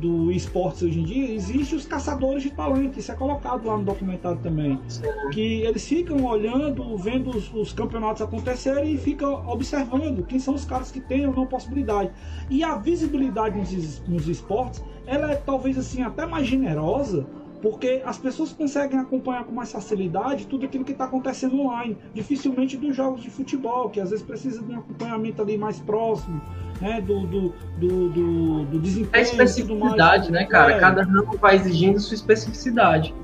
do 0.00 0.32
esportes 0.32 0.82
hoje 0.82 1.00
em 1.00 1.04
dia, 1.04 1.32
existe 1.32 1.74
os 1.74 1.86
caçadores 1.86 2.42
de 2.42 2.50
talento, 2.50 2.98
isso 2.98 3.12
é 3.12 3.14
colocado 3.14 3.66
lá 3.66 3.76
no 3.76 3.84
documentário 3.84 4.38
também. 4.42 4.80
Que 5.32 5.62
eles 5.62 5.86
ficam 5.86 6.24
olhando, 6.24 6.96
vendo 6.96 7.30
os, 7.30 7.52
os, 7.54 7.72
campeonatos 7.72 8.22
acontecerem 8.22 8.94
e 8.94 8.98
ficam 8.98 9.46
observando 9.48 10.24
quem 10.26 10.38
são 10.38 10.54
os 10.54 10.64
caras 10.64 10.90
que 10.90 11.00
têm 11.00 11.26
ou 11.26 11.34
não 11.34 11.46
possibilidade. 11.46 12.10
E 12.48 12.64
a 12.64 12.76
visibilidade 12.76 13.56
nos, 13.56 14.02
nos 14.08 14.26
esportes, 14.26 14.82
ela 15.06 15.30
é 15.30 15.36
talvez 15.36 15.78
assim 15.78 16.02
até 16.02 16.26
mais 16.26 16.46
generosa 16.46 17.26
porque 17.62 18.02
as 18.06 18.16
pessoas 18.16 18.52
conseguem 18.52 18.98
acompanhar 18.98 19.44
com 19.44 19.52
mais 19.52 19.70
facilidade 19.70 20.46
tudo 20.46 20.64
aquilo 20.64 20.84
que 20.84 20.92
está 20.92 21.04
acontecendo 21.04 21.60
online. 21.60 21.96
Dificilmente 22.14 22.76
dos 22.76 22.96
jogos 22.96 23.22
de 23.22 23.30
futebol, 23.30 23.90
que 23.90 24.00
às 24.00 24.10
vezes 24.10 24.24
precisa 24.24 24.62
de 24.62 24.72
um 24.72 24.78
acompanhamento 24.78 25.42
ali 25.42 25.58
mais 25.58 25.78
próximo, 25.78 26.40
né? 26.80 27.00
Do, 27.00 27.26
do, 27.26 27.54
do, 27.78 28.64
do, 28.64 28.78
desempenho. 28.80 29.20
É 29.20 29.22
especificidade, 29.22 30.32
né, 30.32 30.46
cara? 30.46 30.72
É. 30.72 30.80
Cada 30.80 31.02
ramo 31.02 31.36
vai 31.36 31.56
exigindo 31.56 32.00
sua 32.00 32.14
especificidade. 32.14 33.14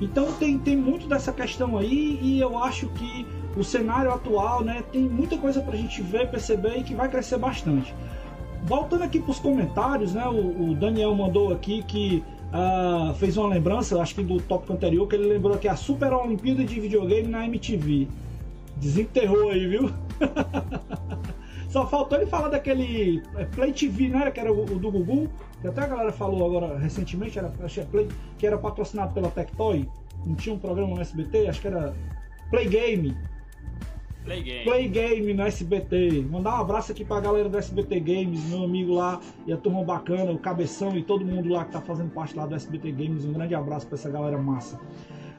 Então 0.00 0.32
tem, 0.32 0.58
tem 0.58 0.76
muito 0.76 1.06
dessa 1.06 1.32
questão 1.32 1.76
aí 1.76 2.18
e 2.22 2.40
eu 2.40 2.58
acho 2.58 2.88
que 2.88 3.26
o 3.56 3.62
cenário 3.62 4.10
atual, 4.10 4.64
né, 4.64 4.82
tem 4.90 5.02
muita 5.02 5.36
coisa 5.36 5.60
para 5.60 5.74
a 5.74 5.76
gente 5.76 6.00
ver, 6.00 6.30
perceber 6.30 6.78
e 6.78 6.82
que 6.82 6.94
vai 6.94 7.08
crescer 7.08 7.36
bastante. 7.36 7.94
Voltando 8.64 9.04
aqui 9.04 9.20
para 9.20 9.30
os 9.30 9.38
comentários, 9.38 10.14
né, 10.14 10.26
o, 10.26 10.70
o 10.70 10.74
Daniel 10.74 11.14
mandou 11.14 11.52
aqui 11.52 11.82
que 11.82 12.24
uh, 12.52 13.14
fez 13.14 13.36
uma 13.36 13.48
lembrança, 13.48 14.00
acho 14.00 14.14
que 14.14 14.22
do 14.22 14.40
tópico 14.40 14.72
anterior, 14.72 15.08
que 15.08 15.16
ele 15.16 15.26
lembrou 15.26 15.56
que 15.58 15.68
a 15.68 15.76
Super 15.76 16.12
Olimpíada 16.12 16.64
de 16.64 16.78
videogame 16.78 17.28
na 17.28 17.46
MTV. 17.46 18.08
Desenterrou 18.76 19.50
aí, 19.50 19.66
viu? 19.66 19.90
Só 21.68 21.86
faltou 21.86 22.18
ele 22.18 22.26
falar 22.26 22.48
daquele 22.48 23.22
é, 23.36 23.44
Play 23.46 23.72
TV, 23.72 24.08
né? 24.08 24.30
Que 24.30 24.40
era 24.40 24.52
o, 24.52 24.62
o 24.62 24.78
do 24.78 24.90
Google. 24.90 25.28
Que 25.60 25.68
até 25.68 25.82
a 25.82 25.86
galera 25.86 26.12
falou 26.12 26.44
agora 26.44 26.76
recentemente, 26.78 27.38
era, 27.38 27.52
achei 27.62 27.84
Play, 27.84 28.08
que 28.36 28.46
era 28.46 28.58
patrocinado 28.58 29.14
pela 29.14 29.30
Tectoy. 29.30 29.88
Não 30.26 30.34
tinha 30.34 30.54
um 30.54 30.58
programa 30.58 30.94
no 30.94 31.00
SBT, 31.00 31.48
acho 31.48 31.60
que 31.60 31.68
era. 31.68 31.94
Play 32.50 32.68
Game. 32.68 33.16
Play 34.24 34.42
Game. 34.42 34.64
Play 34.64 34.88
Game 34.88 35.34
no 35.34 35.42
SBT. 35.42 36.26
Mandar 36.30 36.58
um 36.58 36.60
abraço 36.60 36.92
aqui 36.92 37.04
pra 37.04 37.20
galera 37.20 37.48
do 37.48 37.58
SBT 37.58 38.00
Games, 38.00 38.44
meu 38.48 38.64
amigo 38.64 38.94
lá 38.94 39.20
e 39.46 39.52
a 39.52 39.56
turma 39.56 39.82
bacana, 39.82 40.30
o 40.30 40.38
Cabeção 40.38 40.96
e 40.96 41.02
todo 41.02 41.24
mundo 41.24 41.48
lá 41.48 41.64
que 41.64 41.72
tá 41.72 41.80
fazendo 41.80 42.10
parte 42.10 42.36
lá 42.36 42.46
do 42.46 42.54
SBT 42.54 42.92
Games. 42.92 43.24
Um 43.24 43.32
grande 43.32 43.54
abraço 43.54 43.86
pra 43.86 43.96
essa 43.96 44.10
galera 44.10 44.38
massa. 44.38 44.76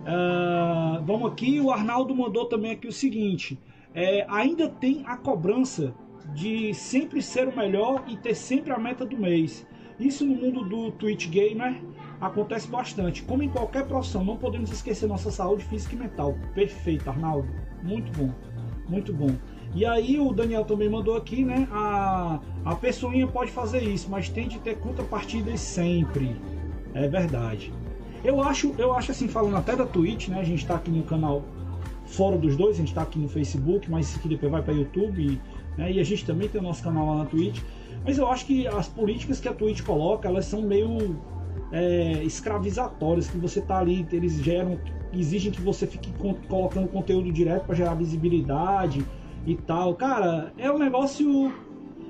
Uh, 0.02 1.04
vamos 1.06 1.32
aqui, 1.32 1.62
o 1.62 1.72
Arnaldo 1.72 2.14
mandou 2.14 2.46
também 2.46 2.72
aqui 2.72 2.88
o 2.88 2.92
seguinte: 2.92 3.58
é, 3.96 4.26
ainda 4.30 4.68
tem 4.68 5.04
a 5.06 5.16
cobrança 5.16 5.94
de 6.34 6.74
sempre 6.74 7.22
ser 7.22 7.48
o 7.48 7.56
melhor 7.56 8.04
e 8.08 8.18
ter 8.18 8.36
sempre 8.36 8.72
a 8.72 8.78
meta 8.78 9.06
do 9.06 9.18
mês. 9.18 9.66
Isso 10.00 10.26
no 10.26 10.36
mundo 10.36 10.64
do 10.64 10.92
Twitch 10.92 11.30
Gamer 11.30 11.82
acontece 12.20 12.68
bastante. 12.68 13.24
Como 13.24 13.44
em 13.44 13.50
qualquer 13.50 13.86
profissão, 13.86 14.24
não 14.24 14.36
podemos 14.36 14.72
esquecer 14.72 15.08
nossa 15.08 15.32
saúde 15.32 15.64
física 15.66 15.96
e 15.96 16.00
mental. 16.00 16.36
Perfeito, 16.54 17.10
Arnaldo. 17.10 17.48
Muito 17.84 18.12
bom. 18.18 18.34
Muito 18.88 19.14
bom. 19.14 19.32
E 19.76 19.86
aí 19.86 20.20
o 20.20 20.32
Daniel 20.32 20.66
também 20.66 20.90
mandou 20.90 21.16
aqui, 21.16 21.44
né? 21.44 21.68
A, 21.72 22.40
a 22.64 22.76
pessoinha 22.76 23.26
pode 23.28 23.52
fazer 23.52 23.82
isso, 23.82 24.10
mas 24.10 24.30
tem 24.30 24.48
de 24.48 24.60
ter 24.60 24.78
contrapartidas 24.78 25.60
sempre. 25.60 26.36
É 26.94 27.08
verdade. 27.08 27.74
Eu 28.24 28.42
acho, 28.42 28.74
eu 28.78 28.94
acho 28.94 29.12
assim, 29.12 29.28
falando 29.28 29.58
até 29.58 29.76
da 29.76 29.86
Twitch, 29.86 30.28
né? 30.28 30.40
A 30.40 30.44
gente 30.44 30.60
está 30.60 30.76
aqui 30.76 30.92
no 30.92 31.04
canal 31.04 31.44
fora 32.06 32.38
dos 32.38 32.56
dois, 32.56 32.76
a 32.76 32.80
gente 32.80 32.90
está 32.90 33.02
aqui 33.02 33.18
no 33.18 33.28
Facebook, 33.28 33.90
mas 33.90 34.10
isso 34.10 34.20
aqui 34.20 34.30
depois 34.30 34.52
vai 34.52 34.62
para 34.62 34.74
YouTube, 34.74 35.42
né? 35.78 35.92
E 35.92 36.00
a 36.00 36.04
gente 36.04 36.24
também 36.24 36.48
tem 36.48 36.62
o 36.62 36.64
nosso 36.64 36.84
canal 36.84 37.08
lá 37.08 37.24
na 37.24 37.26
Twitch. 37.26 37.60
Mas 38.06 38.18
eu 38.18 38.28
acho 38.28 38.46
que 38.46 38.68
as 38.68 38.88
políticas 38.88 39.40
que 39.40 39.48
a 39.48 39.54
Twitch 39.54 39.82
coloca, 39.82 40.28
elas 40.28 40.46
são 40.46 40.62
meio 40.62 41.16
é, 41.72 42.24
escravizatórias, 42.24 43.28
que 43.28 43.38
você 43.38 43.62
tá 43.62 43.80
ali, 43.80 44.06
eles 44.12 44.42
geram, 44.42 44.80
exigem 45.12 45.52
que 45.52 45.62
você 45.62 45.88
fique 45.88 46.14
colocando 46.48 46.88
conteúdo 46.88 47.32
direto 47.32 47.66
para 47.66 47.76
gerar 47.76 47.96
visibilidade 47.96 49.06
e 49.46 49.56
tal. 49.56 49.96
Cara, 49.96 50.54
é 50.58 50.72
um 50.72 50.78
negócio 50.78 51.52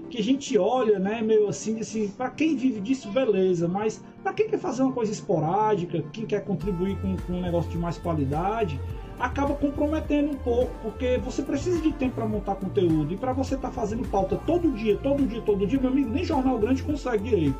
que 0.09 0.19
a 0.19 0.23
gente 0.23 0.55
olha, 0.59 0.99
né, 0.99 1.23
meio 1.23 1.47
assim, 1.47 1.79
assim, 1.79 2.07
para 2.09 2.29
quem 2.29 2.55
vive 2.55 2.79
disso, 2.79 3.09
beleza, 3.09 3.67
mas 3.67 4.03
para 4.21 4.31
quem 4.31 4.47
quer 4.47 4.59
fazer 4.59 4.83
uma 4.83 4.91
coisa 4.91 5.11
esporádica, 5.11 6.03
quem 6.13 6.25
quer 6.25 6.43
contribuir 6.45 6.95
com, 7.01 7.17
com 7.17 7.33
um 7.33 7.41
negócio 7.41 7.71
de 7.71 7.79
mais 7.79 7.97
qualidade, 7.97 8.79
acaba 9.19 9.55
comprometendo 9.55 10.31
um 10.31 10.35
pouco, 10.35 10.71
porque 10.83 11.17
você 11.17 11.41
precisa 11.41 11.81
de 11.81 11.91
tempo 11.93 12.15
para 12.15 12.27
montar 12.27 12.55
conteúdo 12.55 13.13
e 13.13 13.17
para 13.17 13.33
você 13.33 13.55
estar 13.55 13.69
tá 13.69 13.73
fazendo 13.73 14.07
pauta 14.07 14.35
todo 14.45 14.71
dia, 14.71 14.97
todo 14.97 15.25
dia, 15.25 15.41
todo 15.41 15.65
dia, 15.65 15.79
meu 15.79 15.89
amigo, 15.89 16.09
nem 16.11 16.23
jornal 16.23 16.59
grande 16.59 16.83
consegue 16.83 17.29
direito, 17.29 17.57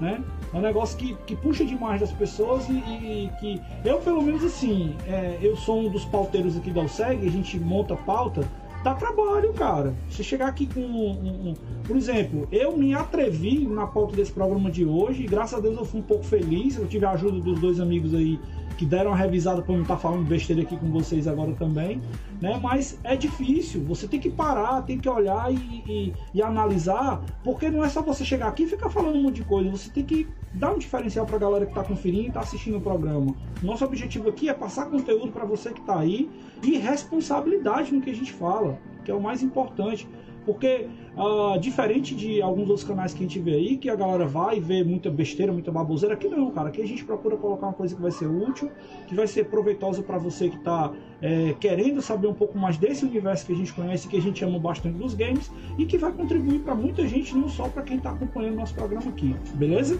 né? 0.00 0.22
É 0.52 0.56
um 0.56 0.60
negócio 0.60 0.96
que, 0.98 1.14
que 1.26 1.36
puxa 1.36 1.64
demais 1.64 2.00
das 2.00 2.12
pessoas 2.12 2.68
e, 2.68 2.72
e 2.72 3.30
que 3.40 3.60
eu, 3.84 3.98
pelo 3.98 4.22
menos 4.22 4.44
assim, 4.44 4.94
é, 5.06 5.38
eu 5.40 5.56
sou 5.56 5.80
um 5.80 5.90
dos 5.90 6.04
pauteiros 6.04 6.56
aqui 6.56 6.70
da 6.70 6.82
OSEG, 6.82 7.26
a 7.26 7.30
gente 7.30 7.58
monta 7.58 7.96
pauta, 7.96 8.48
dá 8.84 8.94
trabalho, 8.94 9.52
cara. 9.54 9.94
Você 10.10 10.22
chegar 10.22 10.48
aqui 10.48 10.66
com 10.66 10.80
um, 10.80 11.50
um, 11.50 11.54
Por 11.84 11.96
exemplo, 11.96 12.46
eu 12.52 12.76
me 12.76 12.94
atrevi 12.94 13.66
na 13.66 13.86
pauta 13.86 14.14
desse 14.14 14.30
programa 14.30 14.70
de 14.70 14.84
hoje, 14.84 15.24
e 15.24 15.26
graças 15.26 15.58
a 15.58 15.62
Deus 15.62 15.76
eu 15.76 15.84
fui 15.84 16.00
um 16.00 16.04
pouco 16.04 16.24
feliz, 16.24 16.76
eu 16.76 16.86
tive 16.86 17.06
a 17.06 17.12
ajuda 17.12 17.40
dos 17.40 17.58
dois 17.58 17.80
amigos 17.80 18.14
aí 18.14 18.38
que 18.76 18.84
deram 18.84 19.10
uma 19.10 19.16
revisada 19.16 19.62
para 19.62 19.74
não 19.74 19.82
estar 19.82 19.94
tá 19.94 20.00
falando 20.00 20.26
besteira 20.26 20.62
aqui 20.62 20.76
com 20.76 20.90
vocês 20.90 21.26
agora 21.26 21.52
também, 21.52 22.00
né? 22.40 22.58
Mas 22.62 22.98
é 23.04 23.16
difícil, 23.16 23.82
você 23.84 24.06
tem 24.08 24.20
que 24.20 24.30
parar, 24.30 24.82
tem 24.82 24.98
que 24.98 25.08
olhar 25.08 25.52
e, 25.52 25.56
e, 25.56 26.12
e 26.34 26.42
analisar, 26.42 27.22
porque 27.42 27.70
não 27.70 27.84
é 27.84 27.88
só 27.88 28.02
você 28.02 28.24
chegar 28.24 28.48
aqui 28.48 28.64
e 28.64 28.66
ficar 28.66 28.90
falando 28.90 29.16
um 29.16 29.22
monte 29.22 29.36
de 29.36 29.44
coisa, 29.44 29.70
você 29.70 29.90
tem 29.90 30.04
que 30.04 30.26
dar 30.52 30.72
um 30.72 30.78
diferencial 30.78 31.26
para 31.26 31.36
a 31.36 31.38
galera 31.38 31.66
que 31.66 31.72
está 31.72 31.82
conferindo 31.82 32.24
e 32.24 32.28
está 32.28 32.40
assistindo 32.40 32.78
o 32.78 32.80
programa. 32.80 33.34
Nosso 33.62 33.84
objetivo 33.84 34.28
aqui 34.28 34.48
é 34.48 34.54
passar 34.54 34.86
conteúdo 34.86 35.32
para 35.32 35.44
você 35.44 35.70
que 35.70 35.80
está 35.80 35.98
aí 35.98 36.30
e 36.62 36.76
responsabilidade 36.78 37.92
no 37.92 38.00
que 38.00 38.10
a 38.10 38.14
gente 38.14 38.32
fala, 38.32 38.78
que 39.04 39.10
é 39.10 39.14
o 39.14 39.20
mais 39.20 39.42
importante. 39.42 40.08
Porque, 40.44 40.88
uh, 41.16 41.58
diferente 41.58 42.14
de 42.14 42.42
alguns 42.42 42.68
outros 42.68 42.86
canais 42.86 43.14
que 43.14 43.20
a 43.20 43.26
gente 43.26 43.38
vê 43.38 43.54
aí, 43.54 43.76
que 43.76 43.88
a 43.88 43.96
galera 43.96 44.26
vai 44.26 44.60
vê 44.60 44.84
muita 44.84 45.10
besteira, 45.10 45.52
muita 45.52 45.72
baboseira, 45.72 46.14
aqui 46.14 46.28
não, 46.28 46.50
cara. 46.50 46.68
Aqui 46.68 46.82
a 46.82 46.86
gente 46.86 47.04
procura 47.04 47.36
colocar 47.36 47.66
uma 47.66 47.72
coisa 47.72 47.94
que 47.94 48.02
vai 48.02 48.10
ser 48.10 48.26
útil, 48.26 48.70
que 49.06 49.14
vai 49.14 49.26
ser 49.26 49.44
proveitosa 49.46 50.02
para 50.02 50.18
você 50.18 50.48
que 50.48 50.56
está 50.56 50.92
é, 51.22 51.54
querendo 51.58 52.02
saber 52.02 52.26
um 52.26 52.34
pouco 52.34 52.58
mais 52.58 52.76
desse 52.76 53.04
universo 53.04 53.46
que 53.46 53.52
a 53.52 53.56
gente 53.56 53.72
conhece, 53.72 54.08
que 54.08 54.16
a 54.16 54.22
gente 54.22 54.44
ama 54.44 54.58
bastante 54.58 54.98
dos 54.98 55.14
games, 55.14 55.50
e 55.78 55.86
que 55.86 55.96
vai 55.96 56.12
contribuir 56.12 56.60
para 56.60 56.74
muita 56.74 57.06
gente, 57.06 57.34
não 57.34 57.48
só 57.48 57.68
para 57.68 57.82
quem 57.82 57.96
está 57.96 58.10
acompanhando 58.10 58.56
nosso 58.56 58.74
programa 58.74 59.08
aqui, 59.08 59.34
beleza? 59.54 59.98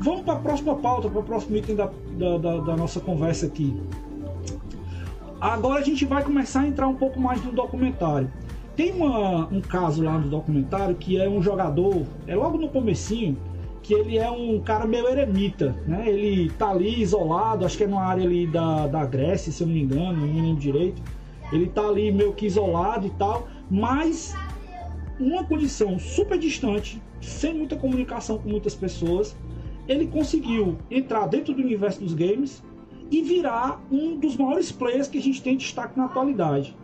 Vamos 0.00 0.22
para 0.22 0.34
a 0.34 0.38
próxima 0.38 0.74
pauta, 0.74 1.08
para 1.08 1.20
o 1.20 1.22
próximo 1.22 1.56
item 1.56 1.76
da, 1.76 1.90
da, 2.18 2.38
da, 2.38 2.56
da 2.58 2.76
nossa 2.76 3.00
conversa 3.00 3.46
aqui. 3.46 3.74
Agora 5.40 5.80
a 5.80 5.84
gente 5.84 6.04
vai 6.04 6.24
começar 6.24 6.60
a 6.60 6.66
entrar 6.66 6.88
um 6.88 6.94
pouco 6.94 7.20
mais 7.20 7.44
no 7.44 7.52
documentário. 7.52 8.30
Tem 8.76 8.92
uma, 8.92 9.46
um 9.46 9.60
caso 9.62 10.04
lá 10.04 10.18
no 10.18 10.28
documentário 10.28 10.94
que 10.94 11.18
é 11.18 11.26
um 11.26 11.42
jogador, 11.42 12.04
é 12.26 12.36
logo 12.36 12.58
no 12.58 12.68
comecinho, 12.68 13.36
que 13.82 13.94
ele 13.94 14.18
é 14.18 14.30
um 14.30 14.60
cara 14.60 14.84
meio 14.84 15.08
eremita, 15.08 15.74
né? 15.86 16.04
Ele 16.06 16.50
tá 16.50 16.70
ali 16.70 17.00
isolado, 17.00 17.64
acho 17.64 17.78
que 17.78 17.84
é 17.84 17.86
numa 17.86 18.02
área 18.02 18.24
ali 18.24 18.46
da, 18.46 18.86
da 18.86 19.06
Grécia, 19.06 19.50
se 19.50 19.62
eu 19.62 19.66
não 19.66 19.74
me 19.74 19.82
engano, 19.82 20.12
não 20.12 20.26
me 20.26 20.40
lembro 20.42 20.60
direito. 20.60 21.00
Ele 21.50 21.68
tá 21.68 21.86
ali 21.86 22.12
meio 22.12 22.34
que 22.34 22.44
isolado 22.44 23.06
e 23.06 23.10
tal, 23.10 23.48
mas 23.70 24.34
uma 25.18 25.44
condição 25.44 25.98
super 25.98 26.38
distante, 26.38 27.00
sem 27.20 27.54
muita 27.54 27.76
comunicação 27.76 28.38
com 28.38 28.48
muitas 28.48 28.74
pessoas, 28.74 29.34
ele 29.88 30.06
conseguiu 30.06 30.76
entrar 30.90 31.26
dentro 31.28 31.54
do 31.54 31.62
universo 31.62 32.00
dos 32.00 32.12
games 32.12 32.62
e 33.10 33.22
virar 33.22 33.80
um 33.90 34.18
dos 34.18 34.36
maiores 34.36 34.70
players 34.70 35.08
que 35.08 35.16
a 35.16 35.22
gente 35.22 35.40
tem 35.40 35.56
destaque 35.56 35.96
na 35.96 36.06
atualidade. 36.06 36.76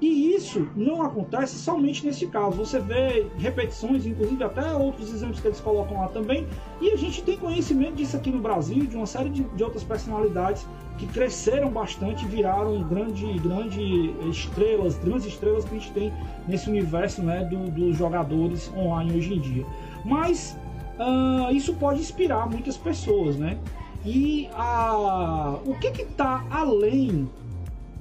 E 0.00 0.34
isso 0.34 0.68
não 0.76 1.02
acontece 1.02 1.56
somente 1.56 2.04
nesse 2.04 2.26
caso. 2.26 2.56
Você 2.58 2.78
vê 2.78 3.26
repetições, 3.38 4.04
inclusive 4.04 4.44
até 4.44 4.74
outros 4.74 5.12
exemplos 5.12 5.40
que 5.40 5.48
eles 5.48 5.60
colocam 5.60 5.98
lá 5.98 6.08
também. 6.08 6.46
E 6.80 6.90
a 6.90 6.96
gente 6.96 7.22
tem 7.22 7.38
conhecimento 7.38 7.94
disso 7.94 8.16
aqui 8.16 8.30
no 8.30 8.38
Brasil, 8.38 8.84
de 8.84 8.94
uma 8.94 9.06
série 9.06 9.30
de, 9.30 9.42
de 9.42 9.64
outras 9.64 9.82
personalidades 9.82 10.66
que 10.98 11.06
cresceram 11.06 11.70
bastante 11.70 12.26
viraram 12.26 12.82
grande, 12.82 13.26
grande 13.38 14.14
estrelas, 14.30 14.98
grandes 14.98 15.26
estrelas 15.26 15.64
que 15.64 15.74
a 15.74 15.78
gente 15.78 15.92
tem 15.92 16.12
nesse 16.46 16.68
universo 16.68 17.22
né, 17.22 17.44
do, 17.44 17.70
dos 17.70 17.96
jogadores 17.96 18.70
online 18.76 19.16
hoje 19.16 19.34
em 19.34 19.40
dia. 19.40 19.66
Mas 20.04 20.58
uh, 20.98 21.54
isso 21.54 21.74
pode 21.74 22.00
inspirar 22.00 22.48
muitas 22.48 22.76
pessoas, 22.76 23.36
né? 23.36 23.58
E 24.04 24.48
uh, 24.52 25.68
o 25.68 25.76
que 25.80 25.88
está 25.88 26.44
além 26.50 27.28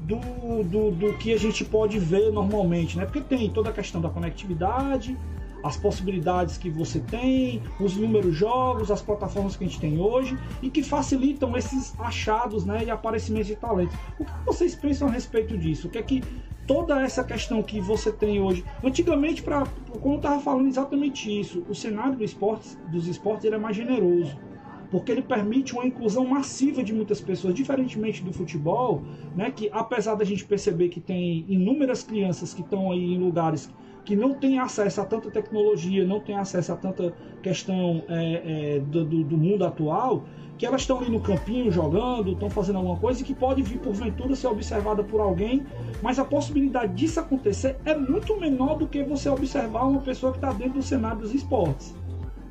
do, 0.06 0.64
do, 0.64 0.91
do 0.91 1.18
que 1.18 1.34
a 1.34 1.38
gente 1.38 1.66
pode 1.66 1.97
ver 1.97 2.32
normalmente, 2.32 2.97
né? 2.97 3.06
Porque 3.06 3.22
tem 3.22 3.49
toda 3.49 3.70
a 3.70 3.74
questão 3.74 3.99
da 3.99 4.10
conectividade, 4.10 5.18
as 5.64 5.76
possibilidades 5.76 6.60
que 6.60 6.70
você 6.70 6.99
tem, 6.99 7.62
os 7.80 7.97
números 7.97 8.36
jogos, 8.36 8.91
as 8.91 9.01
plataformas 9.01 9.56
que 9.56 9.64
a 9.64 9.68
gente 9.68 9.80
tem 9.80 9.99
hoje 9.99 10.38
e 10.62 10.70
que 10.70 10.84
facilitam 10.84 11.58
esses 11.58 11.99
achados 11.99 12.66
né, 12.66 12.84
e 12.86 12.91
aparecimentos 12.91 13.47
de 13.47 13.56
talento. 13.56 13.97
O 14.20 14.26
que 14.26 14.32
vocês 14.45 14.76
pensam 14.76 15.08
a 15.08 15.12
respeito 15.12 15.58
disso? 15.58 15.88
O 15.88 15.89
que 15.89 15.97
é 15.97 16.03
que 16.03 16.24
toda 16.68 17.01
essa 17.01 17.24
questão 17.24 17.64
que 17.64 17.80
você 17.80 18.12
tem 18.12 18.39
hoje. 18.39 18.64
Antigamente, 18.84 19.41
para 19.41 19.66
como 20.01 20.16
eu 20.16 20.18
estava 20.18 20.39
falando 20.39 20.68
exatamente 20.68 21.39
isso, 21.39 21.64
o 21.68 21.76
cenário 21.76 22.16
do 22.16 22.24
esportes, 22.24 22.78
dos 22.91 23.08
esportes 23.08 23.45
ele 23.45 23.56
é 23.56 23.60
mais 23.60 23.76
generoso 23.76 24.38
porque 24.95 25.11
ele 25.11 25.21
permite 25.21 25.73
uma 25.73 25.85
inclusão 25.85 26.25
massiva 26.25 26.81
de 26.81 26.93
muitas 26.93 27.19
pessoas, 27.19 27.53
diferentemente 27.53 28.23
do 28.23 28.31
futebol, 28.31 29.03
né, 29.35 29.51
que 29.51 29.69
apesar 29.73 30.15
da 30.15 30.23
gente 30.23 30.45
perceber 30.45 30.87
que 30.87 31.01
tem 31.01 31.43
inúmeras 31.49 32.01
crianças 32.01 32.53
que 32.53 32.61
estão 32.61 32.93
aí 32.93 33.13
em 33.13 33.17
lugares 33.17 33.69
que 34.05 34.15
não 34.15 34.35
têm 34.35 34.57
acesso 34.57 35.01
a 35.01 35.03
tanta 35.03 35.29
tecnologia, 35.29 36.05
não 36.05 36.21
têm 36.21 36.37
acesso 36.37 36.71
a 36.71 36.77
tanta 36.77 37.13
questão 37.43 38.05
é, 38.07 38.77
é, 38.77 38.79
do, 38.79 39.03
do, 39.03 39.37
mundo 39.37 39.65
atual, 39.65 40.23
que 40.57 40.65
elas 40.65 40.79
estão 40.79 40.97
ali 40.99 41.11
no 41.11 41.19
campinho 41.19 41.69
jogando, 41.69 42.31
estão 42.31 42.49
fazendo 42.49 42.77
alguma 42.77 42.95
coisa 42.95 43.19
e 43.21 43.25
que 43.25 43.33
pode 43.33 43.61
vir 43.63 43.79
porventura 43.79 44.33
ser 44.33 44.47
observada 44.47 45.03
por 45.03 45.19
alguém, 45.19 45.65
mas 46.01 46.19
a 46.19 46.23
possibilidade 46.23 46.93
disso 46.93 47.19
acontecer 47.19 47.75
é 47.83 47.93
muito 47.97 48.39
menor 48.39 48.77
do 48.77 48.87
que 48.87 49.03
você 49.03 49.27
observar 49.27 49.89
uma 49.89 49.99
pessoa 49.99 50.31
que 50.31 50.37
está 50.37 50.53
dentro 50.53 50.75
do 50.75 50.81
cenário 50.81 51.19
dos 51.19 51.33
esportes. 51.33 51.93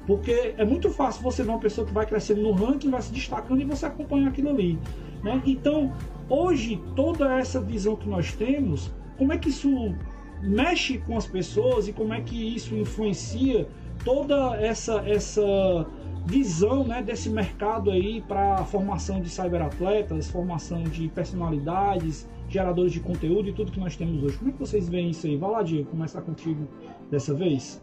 Porque 0.06 0.54
é 0.56 0.64
muito 0.64 0.90
fácil 0.90 1.22
você 1.22 1.42
ver 1.42 1.50
uma 1.50 1.58
pessoa 1.58 1.86
que 1.86 1.92
vai 1.92 2.06
crescendo 2.06 2.42
no 2.42 2.52
ranking, 2.52 2.90
vai 2.90 3.00
se 3.00 3.12
destacando 3.12 3.60
e 3.60 3.64
você 3.64 3.86
acompanha 3.86 4.28
aquilo 4.28 4.50
ali. 4.50 4.78
Né? 5.22 5.42
Então, 5.46 5.92
hoje, 6.28 6.80
toda 6.94 7.38
essa 7.38 7.60
visão 7.60 7.96
que 7.96 8.08
nós 8.08 8.32
temos, 8.32 8.92
como 9.16 9.32
é 9.32 9.38
que 9.38 9.48
isso 9.48 9.94
mexe 10.42 10.98
com 10.98 11.16
as 11.16 11.26
pessoas 11.26 11.88
e 11.88 11.92
como 11.92 12.12
é 12.12 12.20
que 12.20 12.54
isso 12.54 12.74
influencia 12.74 13.66
toda 14.04 14.56
essa, 14.56 14.96
essa 15.08 15.86
visão 16.26 16.84
né, 16.84 17.02
desse 17.02 17.30
mercado 17.30 17.90
aí 17.90 18.22
para 18.22 18.56
a 18.56 18.64
formação 18.64 19.20
de 19.20 19.30
cyberatletas, 19.30 20.30
formação 20.30 20.82
de 20.82 21.08
personalidades, 21.08 22.28
geradores 22.48 22.92
de 22.92 23.00
conteúdo 23.00 23.48
e 23.48 23.52
tudo 23.52 23.72
que 23.72 23.80
nós 23.80 23.96
temos 23.96 24.22
hoje. 24.22 24.36
Como 24.36 24.50
é 24.50 24.52
que 24.52 24.58
vocês 24.58 24.88
veem 24.88 25.10
isso 25.10 25.26
aí? 25.26 25.36
Vai 25.36 25.50
lá, 25.50 25.62
Diego, 25.62 25.88
começar 25.90 26.20
contigo 26.20 26.68
dessa 27.10 27.32
vez. 27.32 27.82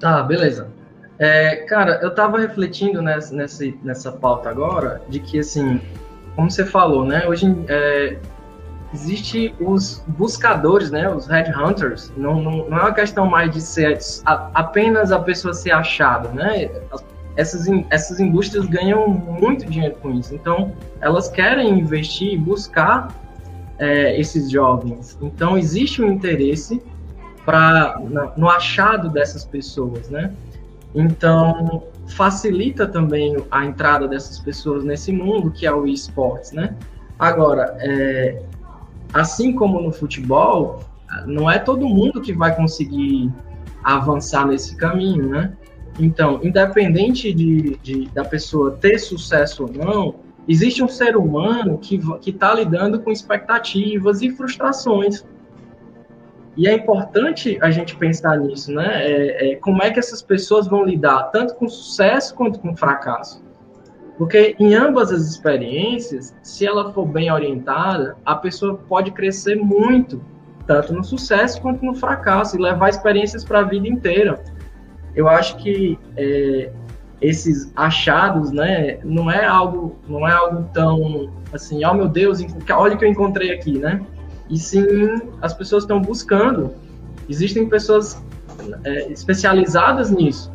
Tá, 0.00 0.22
beleza. 0.22 0.68
É, 1.18 1.56
cara, 1.56 1.98
eu 2.02 2.14
tava 2.14 2.38
refletindo 2.38 3.02
nessa, 3.02 3.34
nessa, 3.34 3.64
nessa 3.82 4.12
pauta 4.12 4.48
agora 4.48 5.02
de 5.08 5.18
que, 5.18 5.40
assim, 5.40 5.80
como 6.36 6.50
você 6.50 6.64
falou, 6.64 7.04
né? 7.04 7.26
Hoje, 7.26 7.46
é, 7.66 8.16
existe 8.94 9.54
os 9.60 10.02
buscadores, 10.06 10.90
né, 10.90 11.10
os 11.10 11.26
headhunters. 11.26 12.12
Não, 12.16 12.40
não, 12.40 12.68
não 12.68 12.78
é 12.78 12.82
uma 12.82 12.94
questão 12.94 13.26
mais 13.26 13.50
de 13.50 13.60
ser 13.60 13.98
a, 14.24 14.50
apenas 14.54 15.10
a 15.10 15.18
pessoa 15.18 15.52
ser 15.52 15.72
achada, 15.72 16.28
né? 16.30 16.70
Essas, 17.36 17.66
essas 17.90 18.18
indústrias 18.18 18.66
ganham 18.66 19.08
muito 19.08 19.64
dinheiro 19.66 19.96
com 20.00 20.10
isso. 20.12 20.34
Então, 20.34 20.72
elas 21.00 21.28
querem 21.28 21.78
investir 21.78 22.32
e 22.32 22.36
buscar 22.36 23.08
é, 23.78 24.18
esses 24.20 24.50
jovens. 24.50 25.16
Então, 25.20 25.56
existe 25.56 26.02
um 26.02 26.10
interesse 26.10 26.82
para 27.48 27.98
no 28.36 28.50
achado 28.50 29.08
dessas 29.08 29.42
pessoas, 29.42 30.10
né? 30.10 30.34
Então, 30.94 31.82
facilita 32.08 32.86
também 32.86 33.42
a 33.50 33.64
entrada 33.64 34.06
dessas 34.06 34.38
pessoas 34.38 34.84
nesse 34.84 35.10
mundo 35.10 35.50
que 35.50 35.66
é 35.66 35.72
o 35.72 35.86
esportes, 35.86 36.52
né? 36.52 36.76
Agora, 37.18 37.74
é, 37.80 38.42
assim 39.14 39.54
como 39.54 39.80
no 39.80 39.90
futebol, 39.90 40.80
não 41.24 41.50
é 41.50 41.58
todo 41.58 41.88
mundo 41.88 42.20
que 42.20 42.34
vai 42.34 42.54
conseguir 42.54 43.32
avançar 43.82 44.46
nesse 44.46 44.76
caminho, 44.76 45.30
né? 45.30 45.54
Então, 45.98 46.40
independente 46.42 47.32
de, 47.32 47.78
de 47.82 48.10
da 48.10 48.26
pessoa 48.26 48.72
ter 48.72 48.98
sucesso 48.98 49.62
ou 49.62 49.72
não, 49.72 50.16
existe 50.46 50.82
um 50.82 50.88
ser 50.88 51.16
humano 51.16 51.78
que 51.78 51.98
está 52.26 52.52
lidando 52.52 53.00
com 53.00 53.10
expectativas 53.10 54.20
e 54.20 54.28
frustrações. 54.28 55.24
E 56.58 56.66
é 56.66 56.74
importante 56.74 57.56
a 57.62 57.70
gente 57.70 57.94
pensar 57.94 58.36
nisso, 58.36 58.72
né? 58.72 59.06
É, 59.06 59.52
é, 59.52 59.56
como 59.56 59.80
é 59.80 59.92
que 59.92 60.00
essas 60.00 60.20
pessoas 60.20 60.66
vão 60.66 60.84
lidar 60.84 61.30
tanto 61.30 61.54
com 61.54 61.68
sucesso 61.68 62.34
quanto 62.34 62.58
com 62.58 62.74
fracasso. 62.74 63.40
Porque 64.18 64.56
em 64.58 64.74
ambas 64.74 65.12
as 65.12 65.22
experiências, 65.22 66.34
se 66.42 66.66
ela 66.66 66.92
for 66.92 67.06
bem 67.06 67.30
orientada, 67.30 68.16
a 68.26 68.34
pessoa 68.34 68.76
pode 68.88 69.12
crescer 69.12 69.54
muito, 69.54 70.20
tanto 70.66 70.92
no 70.92 71.04
sucesso 71.04 71.62
quanto 71.62 71.84
no 71.84 71.94
fracasso, 71.94 72.56
e 72.56 72.60
levar 72.60 72.88
experiências 72.88 73.44
para 73.44 73.60
a 73.60 73.62
vida 73.62 73.86
inteira. 73.86 74.42
Eu 75.14 75.28
acho 75.28 75.58
que 75.58 75.96
é, 76.16 76.72
esses 77.20 77.72
achados, 77.76 78.50
né, 78.50 78.98
não 79.04 79.30
é 79.30 79.44
algo, 79.44 79.96
não 80.08 80.26
é 80.26 80.32
algo 80.32 80.68
tão 80.74 81.32
assim, 81.52 81.84
oh 81.84 81.94
meu 81.94 82.08
Deus, 82.08 82.44
olha 82.68 82.96
o 82.96 82.98
que 82.98 83.04
eu 83.04 83.08
encontrei 83.08 83.52
aqui, 83.52 83.78
né? 83.78 84.04
E 84.48 84.58
sim, 84.58 84.84
as 85.42 85.52
pessoas 85.52 85.84
estão 85.84 86.00
buscando. 86.00 86.72
Existem 87.28 87.68
pessoas 87.68 88.22
é, 88.84 89.10
especializadas 89.12 90.10
nisso. 90.10 90.50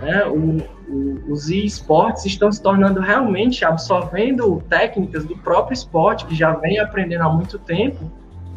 Né? 0.00 0.24
O, 0.26 0.58
o, 0.92 1.32
os 1.32 1.48
esportes 1.48 2.26
estão 2.26 2.50
se 2.50 2.62
tornando 2.62 3.00
realmente 3.00 3.64
absorvendo 3.64 4.62
técnicas 4.68 5.24
do 5.24 5.36
próprio 5.38 5.74
esporte, 5.74 6.26
que 6.26 6.34
já 6.34 6.52
vem 6.52 6.78
aprendendo 6.78 7.22
há 7.22 7.32
muito 7.32 7.58
tempo, 7.58 8.10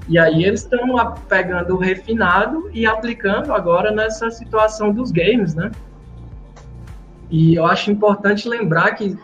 e 0.07 0.19
aí 0.19 0.43
eles 0.43 0.61
estão 0.61 1.15
pegando 1.27 1.75
o 1.75 1.77
refinado 1.77 2.69
e 2.73 2.85
aplicando 2.85 3.51
agora 3.53 3.91
nessa 3.91 4.29
situação 4.29 4.91
dos 4.91 5.11
games, 5.11 5.55
né? 5.55 5.71
E 7.29 7.55
eu 7.55 7.65
acho 7.65 7.89
importante 7.89 8.47
lembrar 8.47 8.91
que, 8.91 9.17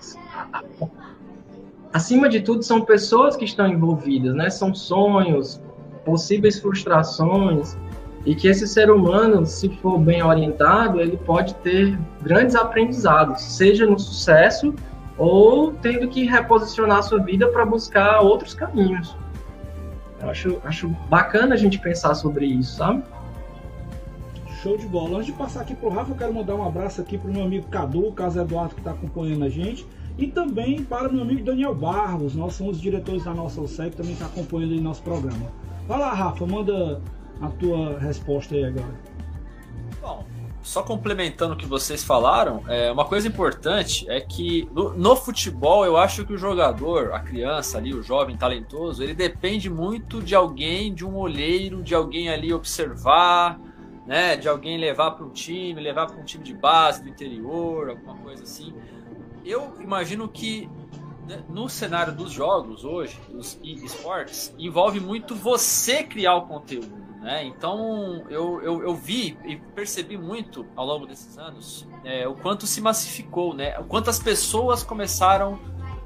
acima 1.94 2.30
de 2.30 2.42
tudo, 2.42 2.64
são 2.64 2.82
pessoas 2.82 3.36
que 3.36 3.46
estão 3.46 3.68
envolvidas, 3.68 4.34
né? 4.36 4.50
São 4.50 4.74
sonhos, 4.74 5.62
possíveis 6.06 6.60
frustrações, 6.60 7.78
e 8.26 8.36
que 8.36 8.48
esse 8.48 8.68
ser 8.68 8.92
humano, 8.92 9.46
se 9.46 9.70
for 9.78 9.98
bem 9.98 10.22
orientado, 10.24 11.00
ele 11.00 11.18
pode 11.18 11.56
ter 11.56 11.98
grandes 12.22 12.56
aprendizados, 12.56 13.42
seja 13.42 13.86
no 13.86 13.98
sucesso 13.98 14.74
ou 15.18 15.74
tendo 15.74 16.08
que 16.08 16.26
reposicionar 16.26 17.00
a 17.00 17.02
sua 17.02 17.22
vida 17.22 17.48
para 17.48 17.66
buscar 17.66 18.22
outros 18.22 18.54
caminhos. 18.54 19.16
Eu 20.22 20.30
acho, 20.30 20.62
acho 20.64 20.90
bacana 21.10 21.56
a 21.56 21.58
gente 21.58 21.80
pensar 21.80 22.14
sobre 22.14 22.46
isso, 22.46 22.78
sabe? 22.78 23.04
Show 24.62 24.78
de 24.78 24.86
bola. 24.86 25.18
Antes 25.18 25.28
de 25.28 25.34
passar 25.34 25.62
aqui 25.62 25.74
pro 25.74 25.90
Rafa, 25.90 26.12
eu 26.12 26.16
quero 26.16 26.34
mandar 26.34 26.56
um 26.56 26.64
abraço 26.64 27.02
aqui 27.02 27.18
pro 27.18 27.32
meu 27.32 27.44
amigo 27.44 27.68
Cadu, 27.68 28.08
o 28.08 28.12
Carlos 28.12 28.36
Eduardo 28.36 28.76
que 28.76 28.82
está 28.82 28.92
acompanhando 28.92 29.44
a 29.46 29.50
gente. 29.50 29.88
E 30.18 30.28
também 30.28 30.84
para 30.84 31.10
meu 31.10 31.22
amigo 31.22 31.44
Daniel 31.44 31.74
Barros, 31.74 32.36
nós 32.36 32.54
somos 32.54 32.78
os 32.78 32.82
diretores 32.82 33.24
da 33.24 33.34
nossa 33.34 33.60
OSEC, 33.62 33.96
também 33.96 34.14
está 34.14 34.26
acompanhando 34.26 34.78
o 34.78 34.82
nosso 34.82 35.02
programa. 35.02 35.52
Vai 35.88 36.00
lá, 36.00 36.14
Rafa, 36.14 36.46
manda 36.46 37.02
a 37.42 37.48
tua 37.50 37.98
resposta 37.98 38.56
aí 38.56 38.66
agora. 38.66 39.00
Bom, 40.02 40.26
só 40.62 40.84
complementando 40.84 41.54
o 41.54 41.58
que 41.58 41.66
vocês 41.66 42.04
falaram, 42.04 42.64
é, 42.68 42.92
uma 42.92 43.06
coisa 43.06 43.28
importante 43.28 44.10
é 44.10 44.22
que 44.22 44.70
no, 44.72 44.94
no, 44.94 45.16
futebol 45.16 45.86
eu 45.86 45.98
acho 45.98 46.26
que 46.26 46.34
o 46.34 46.38
jogador, 46.38 47.14
a 47.14 47.20
criança 47.20 47.78
ali, 47.78 47.94
o 47.94 48.04
jovem 48.04 48.38
talentoso, 48.38 49.02
ele 49.02 49.14
depende 49.14 49.70
muito 49.70 50.22
de 50.22 50.36
alguém, 50.36 50.94
de 50.94 51.06
um 51.06 51.18
olheiro, 51.18 51.82
de 51.82 51.96
alguém 51.96 52.30
ali 52.30 52.54
observar, 52.54 53.60
né, 54.06 54.36
de 54.36 54.48
alguém 54.48 54.78
levar 54.78 55.12
para 55.12 55.26
um 55.26 55.30
time, 55.30 55.82
levar 55.82 56.08
para 56.08 56.18
um 56.18 56.26
time 56.26 56.44
de 56.44 56.54
base 56.54 57.04
do 57.04 57.10
interior, 57.10 57.90
alguma 57.90 58.16
coisa 58.18 58.44
assim. 58.44 58.74
Eu 59.46 59.74
imagino 59.80 60.28
que 60.28 60.70
né, 61.28 61.44
no 61.50 61.70
cenário 61.70 62.14
dos 62.14 62.32
jogos 62.32 62.84
hoje, 62.84 63.20
os 63.34 63.60
esportes, 63.64 64.54
envolve 64.58 65.00
muito 65.00 65.36
você 65.36 66.04
criar 66.04 66.36
o 66.36 66.48
conteúdo. 66.48 67.02
Né? 67.22 67.46
Então 67.46 68.26
eu, 68.30 68.62
eu, 68.64 68.82
eu, 68.82 68.96
vi 68.96 69.38
e 69.46 69.56
percebi 69.56 70.18
muito 70.18 70.66
ao 70.76 70.84
longo 70.84 71.06
desses 71.06 71.38
anos 71.38 71.88
é, 72.04 72.28
o 72.28 72.34
quanto 72.34 72.66
se 72.66 72.82
massificou, 72.82 73.54
né? 73.54 73.78
o 73.78 73.84
quanto 73.84 74.10
as 74.10 74.18
pessoas 74.18 74.82
começaram 74.82 75.60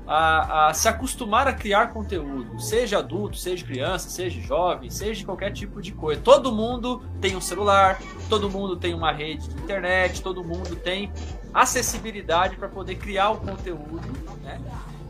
a, 0.05 0.67
a, 0.67 0.73
se 0.73 0.87
acostumar 0.87 1.47
a 1.47 1.53
criar 1.53 1.93
conteúdo, 1.93 2.59
seja 2.59 2.99
adulto, 2.99 3.37
seja 3.37 3.65
criança, 3.65 4.09
seja 4.09 4.39
jovem, 4.41 4.89
seja 4.89 5.25
qualquer 5.25 5.51
tipo 5.51 5.81
de 5.81 5.93
coisa. 5.93 6.21
Todo 6.21 6.51
mundo 6.51 7.01
tem 7.19 7.35
um 7.35 7.41
celular, 7.41 7.99
todo 8.29 8.49
mundo 8.49 8.75
tem 8.75 8.93
uma 8.93 9.11
rede 9.11 9.47
de 9.47 9.55
internet, 9.61 10.21
todo 10.21 10.43
mundo 10.43 10.75
tem 10.75 11.11
acessibilidade 11.55 12.57
para 12.57 12.67
poder 12.67 12.95
criar 12.95 13.31
o 13.31 13.37
conteúdo, 13.37 14.01
né? 14.43 14.61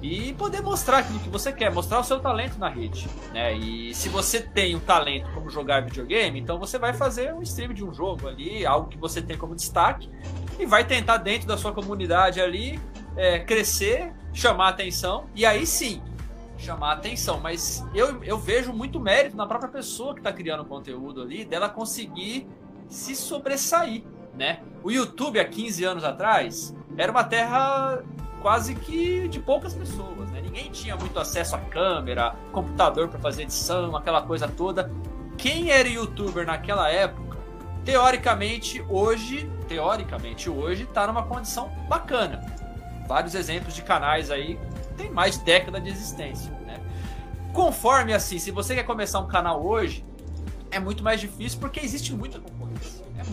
e 0.01 0.33
poder 0.33 0.61
mostrar 0.61 0.99
aquilo 0.99 1.19
que 1.19 1.29
você 1.29 1.51
quer, 1.51 1.71
mostrar 1.71 1.99
o 1.99 2.03
seu 2.03 2.19
talento 2.19 2.59
na 2.59 2.69
rede, 2.69 3.07
né? 3.33 3.55
E 3.55 3.93
se 3.95 4.07
você 4.07 4.39
tem 4.39 4.75
um 4.75 4.79
talento 4.79 5.27
como 5.33 5.49
jogar 5.49 5.81
videogame, 5.83 6.39
então 6.39 6.59
você 6.59 6.77
vai 6.77 6.93
fazer 6.93 7.33
um 7.33 7.41
stream 7.41 7.73
de 7.73 7.83
um 7.83 7.91
jogo 7.91 8.27
ali, 8.27 8.65
algo 8.65 8.87
que 8.87 8.97
você 8.97 9.19
tem 9.19 9.35
como 9.35 9.55
destaque, 9.55 10.07
e 10.59 10.65
vai 10.65 10.85
tentar 10.85 11.17
dentro 11.17 11.47
da 11.47 11.57
sua 11.57 11.73
comunidade 11.73 12.39
ali 12.39 12.79
é, 13.17 13.39
crescer, 13.39 14.13
chamar 14.31 14.69
atenção, 14.69 15.25
e 15.33 15.43
aí 15.43 15.65
sim 15.65 16.03
chamar 16.57 16.93
atenção. 16.93 17.39
Mas 17.39 17.83
eu, 17.93 18.23
eu 18.23 18.37
vejo 18.37 18.71
muito 18.71 18.99
mérito 18.99 19.35
na 19.35 19.47
própria 19.47 19.71
pessoa 19.71 20.13
que 20.13 20.19
está 20.19 20.31
criando 20.31 20.63
conteúdo 20.65 21.21
ali, 21.21 21.43
dela 21.43 21.67
conseguir 21.67 22.47
se 22.87 23.15
sobressair, 23.15 24.03
né? 24.37 24.59
O 24.83 24.91
YouTube 24.91 25.39
há 25.39 25.45
15 25.45 25.83
anos 25.83 26.03
atrás 26.03 26.75
era 26.97 27.11
uma 27.11 27.23
terra 27.23 28.03
quase 28.41 28.75
que 28.75 29.27
de 29.27 29.39
poucas 29.39 29.73
pessoas, 29.73 30.29
né? 30.31 30.41
Ninguém 30.41 30.69
tinha 30.69 30.95
muito 30.95 31.17
acesso 31.19 31.55
à 31.55 31.59
câmera, 31.59 32.35
computador 32.51 33.07
para 33.07 33.19
fazer 33.19 33.43
edição, 33.43 33.95
aquela 33.95 34.21
coisa 34.21 34.47
toda. 34.47 34.91
Quem 35.37 35.71
era 35.71 35.89
youtuber 35.89 36.45
naquela 36.45 36.89
época, 36.89 37.37
teoricamente 37.83 38.85
hoje, 38.87 39.49
teoricamente 39.67 40.49
hoje 40.49 40.83
está 40.83 41.07
numa 41.07 41.23
condição 41.23 41.69
bacana. 41.89 42.45
Vários 43.07 43.35
exemplos 43.35 43.73
de 43.73 43.81
canais 43.81 44.29
aí 44.29 44.59
tem 44.95 45.09
mais 45.09 45.37
década 45.37 45.81
de 45.81 45.89
existência, 45.89 46.51
né? 46.65 46.79
Conforme 47.51 48.13
assim, 48.13 48.37
se 48.37 48.51
você 48.51 48.75
quer 48.75 48.83
começar 48.83 49.19
um 49.19 49.27
canal 49.27 49.65
hoje, 49.65 50.05
é 50.71 50.79
muito 50.79 51.03
mais 51.03 51.19
difícil 51.19 51.59
porque 51.59 51.79
existe 51.79 52.13
muita 52.13 52.39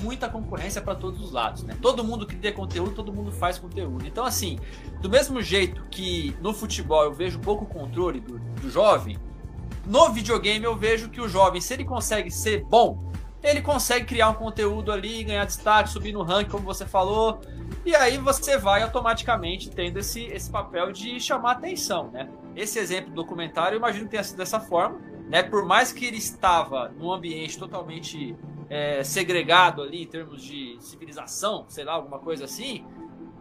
muita 0.02 0.28
concorrência 0.28 0.82
para 0.82 0.94
todos 0.94 1.20
os 1.20 1.32
lados, 1.32 1.62
né? 1.62 1.76
Todo 1.80 2.02
mundo 2.02 2.26
que 2.26 2.36
cria 2.36 2.52
conteúdo, 2.52 2.92
todo 2.92 3.12
mundo 3.12 3.30
faz 3.30 3.58
conteúdo. 3.58 4.06
Então, 4.06 4.24
assim, 4.24 4.58
do 5.00 5.08
mesmo 5.08 5.40
jeito 5.40 5.82
que 5.90 6.36
no 6.40 6.52
futebol 6.52 7.04
eu 7.04 7.12
vejo 7.12 7.38
pouco 7.38 7.64
controle 7.66 8.20
do, 8.20 8.38
do 8.38 8.70
jovem, 8.70 9.16
no 9.86 10.10
videogame 10.10 10.64
eu 10.64 10.76
vejo 10.76 11.08
que 11.08 11.20
o 11.20 11.28
jovem, 11.28 11.60
se 11.60 11.74
ele 11.74 11.84
consegue 11.84 12.30
ser 12.30 12.64
bom, 12.64 13.12
ele 13.42 13.60
consegue 13.60 14.06
criar 14.06 14.28
um 14.30 14.34
conteúdo 14.34 14.92
ali, 14.92 15.24
ganhar 15.24 15.44
destaque, 15.44 15.90
subir 15.90 16.12
no 16.12 16.22
ranking, 16.22 16.50
como 16.50 16.64
você 16.64 16.86
falou, 16.86 17.40
e 17.84 17.94
aí 17.96 18.16
você 18.16 18.56
vai 18.56 18.82
automaticamente 18.82 19.68
tendo 19.70 19.98
esse, 19.98 20.24
esse 20.26 20.48
papel 20.48 20.92
de 20.92 21.18
chamar 21.18 21.52
atenção, 21.52 22.10
né? 22.12 22.28
Esse 22.54 22.78
exemplo 22.78 23.10
do 23.10 23.16
documentário, 23.16 23.74
eu 23.74 23.78
imagino 23.78 24.04
que 24.04 24.12
tenha 24.12 24.22
sido 24.22 24.36
dessa 24.36 24.60
forma, 24.60 25.00
né? 25.28 25.42
Por 25.42 25.64
mais 25.64 25.92
que 25.92 26.04
ele 26.04 26.18
estava 26.18 26.92
num 26.96 27.10
ambiente 27.10 27.58
totalmente 27.58 28.36
é, 28.72 29.04
segregado 29.04 29.82
ali 29.82 30.02
em 30.02 30.06
termos 30.06 30.42
de 30.42 30.78
civilização, 30.80 31.66
sei 31.68 31.84
lá, 31.84 31.92
alguma 31.92 32.18
coisa 32.18 32.46
assim, 32.46 32.86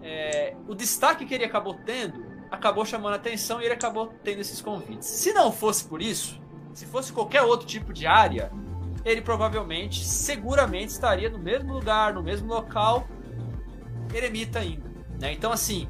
é, 0.03 0.57
o 0.67 0.75
destaque 0.75 1.25
que 1.25 1.33
ele 1.33 1.45
acabou 1.45 1.73
tendo 1.85 2.29
acabou 2.51 2.83
chamando 2.83 3.13
a 3.13 3.15
atenção 3.15 3.61
e 3.61 3.63
ele 3.63 3.73
acabou 3.73 4.07
tendo 4.25 4.41
esses 4.41 4.59
convites. 4.59 5.07
Se 5.07 5.31
não 5.31 5.49
fosse 5.49 5.85
por 5.85 6.01
isso, 6.01 6.37
se 6.73 6.85
fosse 6.85 7.13
qualquer 7.13 7.43
outro 7.43 7.65
tipo 7.65 7.93
de 7.93 8.05
área, 8.05 8.51
ele 9.05 9.21
provavelmente, 9.21 10.03
seguramente 10.03 10.89
estaria 10.89 11.29
no 11.29 11.39
mesmo 11.39 11.71
lugar, 11.71 12.13
no 12.13 12.21
mesmo 12.21 12.49
local, 12.49 13.07
eremita 14.13 14.59
ainda. 14.59 14.91
Né? 15.17 15.31
Então, 15.31 15.53
assim, 15.53 15.87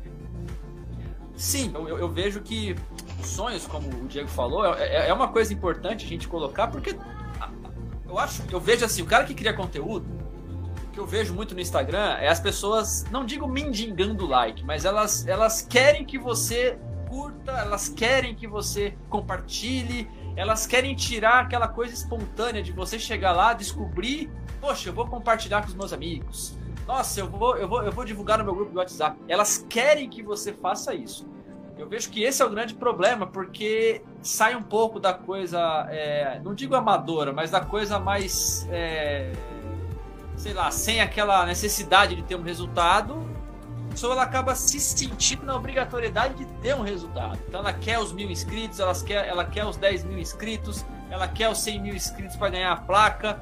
sim, 1.36 1.72
eu, 1.74 1.98
eu 1.98 2.08
vejo 2.08 2.42
que 2.42 2.76
sonhos, 3.24 3.66
como 3.66 3.88
o 3.90 4.08
Diego 4.08 4.30
falou, 4.30 4.76
é, 4.76 4.84
é, 4.84 5.10
é 5.10 5.14
uma 5.14 5.30
coisa 5.30 5.52
importante 5.52 6.06
a 6.06 6.08
gente 6.08 6.28
colocar, 6.28 6.68
porque 6.68 6.96
eu 8.12 8.20
acho, 8.20 8.44
eu 8.52 8.60
vejo 8.60 8.84
assim, 8.84 9.02
o 9.02 9.06
cara 9.06 9.24
que 9.24 9.34
cria 9.34 9.54
conteúdo, 9.54 10.06
que 10.92 11.00
eu 11.00 11.08
vejo 11.08 11.34
muito 11.34 11.56
no 11.56 11.62
Instagram 11.62 12.18
é 12.20 12.28
as 12.28 12.42
pessoas, 12.42 13.06
não 13.10 13.26
digo 13.26 13.48
mendigando 13.48 14.28
like, 14.28 14.66
mas 14.66 14.84
elas, 14.84 15.26
elas 15.26 15.62
querem 15.62 16.04
que 16.04 16.20
você 16.20 16.78
curta, 17.08 17.54
elas 17.54 17.88
querem 17.88 18.36
que 18.36 18.46
você 18.46 18.98
compartilhe, 19.10 20.10
elas 20.36 20.68
querem 20.68 20.94
tirar 20.94 21.40
aquela 21.40 21.70
coisa 21.70 21.94
espontânea 21.94 22.62
de 22.62 22.74
você 22.74 23.00
chegar 23.00 23.32
lá, 23.32 23.54
descobrir, 23.54 24.30
poxa, 24.60 24.90
eu 24.90 24.94
vou 24.94 25.08
compartilhar 25.08 25.62
com 25.62 25.70
os 25.70 25.74
meus 25.74 25.94
amigos. 25.94 26.54
Nossa, 26.86 27.22
eu 27.22 27.30
vou, 27.30 27.56
eu 27.56 27.68
vou, 27.70 27.82
eu 27.84 27.92
vou 27.94 28.04
divulgar 28.04 28.38
no 28.40 28.44
meu 28.44 28.54
grupo 28.54 28.74
do 28.74 28.80
WhatsApp. 28.80 29.18
Elas 29.30 29.66
querem 29.70 30.10
que 30.10 30.22
você 30.22 30.52
faça 30.52 30.94
isso. 30.94 31.26
Eu 31.82 31.90
vejo 31.90 32.12
que 32.12 32.22
esse 32.22 32.44
é 32.44 32.46
o 32.46 32.50
grande 32.52 32.76
problema, 32.76 33.26
porque 33.26 34.04
sai 34.22 34.56
um 34.56 34.62
pouco 34.62 35.00
da 35.00 35.16
coisa, 35.16 35.88
é, 35.90 36.40
não 36.44 36.54
digo 36.54 36.76
amadora, 36.76 37.34
mas 37.34 37.50
da 37.50 37.60
coisa 37.60 37.98
mais, 37.98 38.68
é, 38.70 39.32
sei 40.38 40.54
lá, 40.54 40.70
sem 40.70 41.02
aquela 41.02 41.44
necessidade 41.44 42.16
de 42.16 42.22
ter 42.22 42.36
um 42.36 42.44
resultado. 42.44 43.28
A 43.88 43.92
pessoa 43.94 44.14
ela 44.14 44.22
acaba 44.22 44.54
se 44.54 44.80
sentindo 44.80 45.44
na 45.44 45.56
obrigatoriedade 45.56 46.36
de 46.36 46.46
ter 46.62 46.76
um 46.76 46.84
resultado. 46.84 47.40
Então 47.48 47.62
ela 47.62 47.74
quer 47.74 47.98
os 47.98 48.14
mil 48.14 48.30
inscritos, 48.30 48.80
ela 48.80 48.94
quer, 49.04 49.28
ela 49.28 49.44
quer 49.44 49.66
os 49.66 49.76
10 49.76 50.04
mil 50.04 50.20
inscritos, 50.20 50.86
ela 51.10 51.28
quer 51.28 51.50
os 51.50 51.58
100 51.62 51.82
mil 51.82 51.96
inscritos 51.96 52.36
para 52.36 52.50
ganhar 52.50 52.74
a 52.74 52.78
placa 52.78 53.42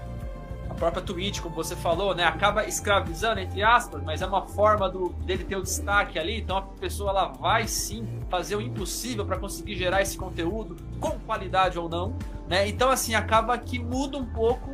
própria 0.80 1.04
Twitch, 1.04 1.42
como 1.42 1.54
você 1.54 1.76
falou, 1.76 2.16
né, 2.16 2.24
acaba 2.24 2.66
escravizando, 2.66 3.42
entre 3.42 3.62
aspas, 3.62 4.02
mas 4.02 4.22
é 4.22 4.26
uma 4.26 4.48
forma 4.48 4.90
do, 4.90 5.10
dele 5.26 5.44
ter 5.44 5.58
o 5.58 5.62
destaque 5.62 6.18
ali, 6.18 6.40
então 6.40 6.58
a 6.58 6.62
pessoa 6.62 7.12
ela 7.12 7.28
vai 7.28 7.68
sim 7.68 8.08
fazer 8.30 8.56
o 8.56 8.62
impossível 8.62 9.26
para 9.26 9.38
conseguir 9.38 9.76
gerar 9.76 10.02
esse 10.02 10.18
conteúdo, 10.18 10.78
com 11.00 11.12
qualidade 11.20 11.78
ou 11.78 11.90
não, 11.90 12.16
né? 12.48 12.68
Então, 12.68 12.90
assim, 12.90 13.14
acaba 13.14 13.58
que 13.58 13.78
muda 13.78 14.18
um 14.18 14.26
pouco 14.26 14.72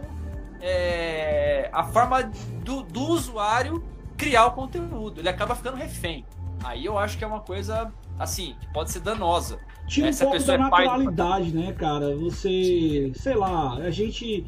é, 0.61 1.69
a 1.73 1.83
forma 1.83 2.23
do, 2.63 2.83
do 2.83 3.01
usuário 3.01 3.83
criar 4.15 4.45
o 4.45 4.51
conteúdo, 4.51 5.19
ele 5.19 5.29
acaba 5.29 5.55
ficando 5.55 5.75
refém. 5.75 6.23
Aí 6.63 6.85
eu 6.85 6.97
acho 6.97 7.17
que 7.17 7.23
é 7.23 7.27
uma 7.27 7.41
coisa, 7.41 7.91
assim, 8.17 8.55
que 8.59 8.67
pode 8.71 8.91
ser 8.91 8.99
danosa. 9.01 9.59
Tira 9.87 10.09
um 10.09 10.15
pouco 10.15 10.43
da 10.43 10.53
é 10.53 10.57
naturalidade, 10.57 11.53
né, 11.53 11.73
cara? 11.73 12.15
Você, 12.15 13.11
sei 13.13 13.35
lá, 13.35 13.75
a 13.75 13.91
gente 13.91 14.45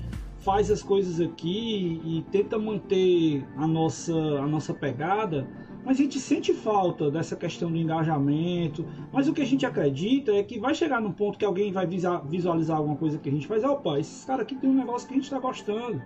faz 0.47 0.71
as 0.71 0.81
coisas 0.81 1.19
aqui 1.19 1.99
e 2.05 2.23
tenta 2.31 2.57
manter 2.57 3.45
a 3.57 3.67
nossa, 3.67 4.13
a 4.13 4.47
nossa 4.47 4.73
pegada, 4.73 5.45
mas 5.83 5.99
a 5.99 6.03
gente 6.03 6.21
sente 6.21 6.53
falta 6.53 7.11
dessa 7.11 7.35
questão 7.35 7.69
do 7.69 7.75
engajamento. 7.75 8.85
Mas 9.11 9.27
o 9.27 9.33
que 9.33 9.41
a 9.41 9.45
gente 9.45 9.65
acredita 9.65 10.31
é 10.31 10.41
que 10.41 10.57
vai 10.57 10.73
chegar 10.73 11.01
num 11.01 11.11
ponto 11.11 11.37
que 11.37 11.43
alguém 11.43 11.73
vai 11.73 11.85
visualizar 11.85 12.77
alguma 12.77 12.95
coisa 12.95 13.17
que 13.17 13.27
a 13.27 13.31
gente 13.31 13.45
faz. 13.45 13.61
Opa, 13.65 13.99
esses 13.99 14.23
caras 14.23 14.43
aqui 14.43 14.55
tem 14.55 14.69
um 14.69 14.73
negócio 14.73 15.05
que 15.05 15.15
a 15.15 15.17
gente 15.17 15.25
está 15.25 15.37
gostando. 15.37 16.01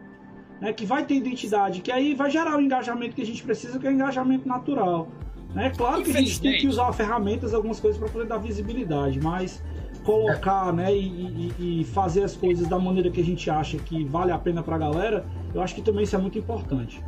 Né, 0.60 0.74
que 0.74 0.86
vai 0.86 1.04
ter 1.06 1.16
identidade, 1.16 1.82
que 1.82 1.92
aí 1.92 2.14
vai 2.14 2.30
gerar 2.30 2.56
o 2.56 2.62
engajamento 2.62 3.16
que 3.16 3.22
a 3.24 3.26
gente 3.26 3.42
precisa, 3.42 3.80
que 3.80 3.88
é 3.88 3.90
o 3.90 3.94
engajamento 3.94 4.48
natural. 4.48 5.08
É 5.52 5.56
né? 5.56 5.70
claro 5.76 6.04
que 6.04 6.12
a 6.12 6.14
gente 6.14 6.40
tem 6.40 6.60
que 6.60 6.68
usar 6.68 6.92
ferramentas, 6.94 7.54
algumas 7.54 7.80
coisas 7.80 8.00
para 8.00 8.10
poder 8.10 8.28
dar 8.28 8.38
visibilidade, 8.38 9.20
mas 9.20 9.62
colocar, 10.04 10.74
né, 10.74 10.94
e, 10.94 11.54
e, 11.60 11.84
fazer 11.86 12.24
as 12.24 12.36
coisas 12.36 12.68
da 12.68 12.80
maneira 12.80 13.10
que 13.10 13.22
a 13.22 13.24
gente 13.24 13.50
acha 13.50 13.78
que 13.78 14.04
vale 14.04 14.32
a 14.32 14.38
pena 14.38 14.64
para 14.64 14.76
a 14.76 14.80
galera, 14.80 15.26
eu 15.54 15.62
acho 15.62 15.76
que 15.76 15.82
também 15.82 16.04
isso 16.04 16.16
é 16.16 16.20
muito 16.20 16.38
importante. 16.38 17.04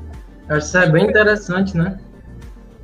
Eu 0.48 0.58
acho 0.58 0.68
isso 0.68 0.78
é 0.78 0.89
bem 0.89 1.06
interessante, 1.08 1.76
né? 1.76 2.00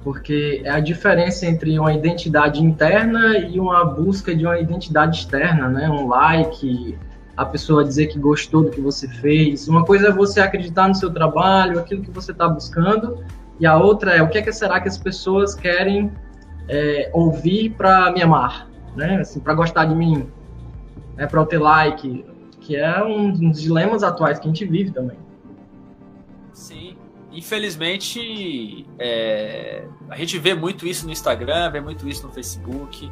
Porque 0.03 0.61
é 0.63 0.69
a 0.71 0.79
diferença 0.79 1.45
entre 1.45 1.77
uma 1.77 1.93
identidade 1.93 2.63
interna 2.63 3.37
e 3.37 3.59
uma 3.59 3.83
busca 3.85 4.35
de 4.35 4.45
uma 4.45 4.59
identidade 4.59 5.17
externa, 5.17 5.67
né? 5.67 5.89
Um 5.89 6.07
like, 6.07 6.97
a 7.35 7.45
pessoa 7.45 7.83
dizer 7.83 8.07
que 8.07 8.17
gostou 8.17 8.63
do 8.63 8.69
que 8.69 8.81
você 8.81 9.07
fez. 9.07 9.67
Uma 9.67 9.85
coisa 9.85 10.07
é 10.07 10.11
você 10.11 10.39
acreditar 10.39 10.87
no 10.87 10.95
seu 10.95 11.11
trabalho, 11.11 11.79
aquilo 11.79 12.01
que 12.01 12.11
você 12.11 12.31
está 12.31 12.47
buscando, 12.47 13.23
e 13.59 13.65
a 13.65 13.77
outra 13.77 14.15
é 14.15 14.21
o 14.21 14.29
que, 14.29 14.37
é 14.37 14.41
que 14.41 14.51
será 14.51 14.79
que 14.79 14.87
as 14.87 14.97
pessoas 14.97 15.53
querem 15.53 16.11
é, 16.67 17.09
ouvir 17.13 17.71
para 17.71 18.11
me 18.11 18.21
amar, 18.21 18.68
né? 18.95 19.17
Assim, 19.21 19.39
para 19.39 19.53
gostar 19.53 19.85
de 19.85 19.95
mim, 19.95 20.29
né? 21.15 21.27
para 21.27 21.39
eu 21.39 21.45
ter 21.45 21.59
like, 21.59 22.25
que 22.59 22.75
é 22.75 23.03
um 23.03 23.31
dos 23.31 23.61
dilemas 23.61 24.03
atuais 24.03 24.39
que 24.39 24.45
a 24.45 24.49
gente 24.49 24.65
vive 24.65 24.91
também. 24.91 25.17
Sim, 26.53 26.97
infelizmente 27.31 28.85
é, 28.97 29.85
a 30.09 30.17
gente 30.17 30.37
vê 30.37 30.53
muito 30.53 30.85
isso 30.85 31.05
no 31.05 31.11
Instagram, 31.11 31.71
vê 31.71 31.81
muito 31.81 32.07
isso 32.07 32.27
no 32.27 32.33
Facebook. 32.33 33.09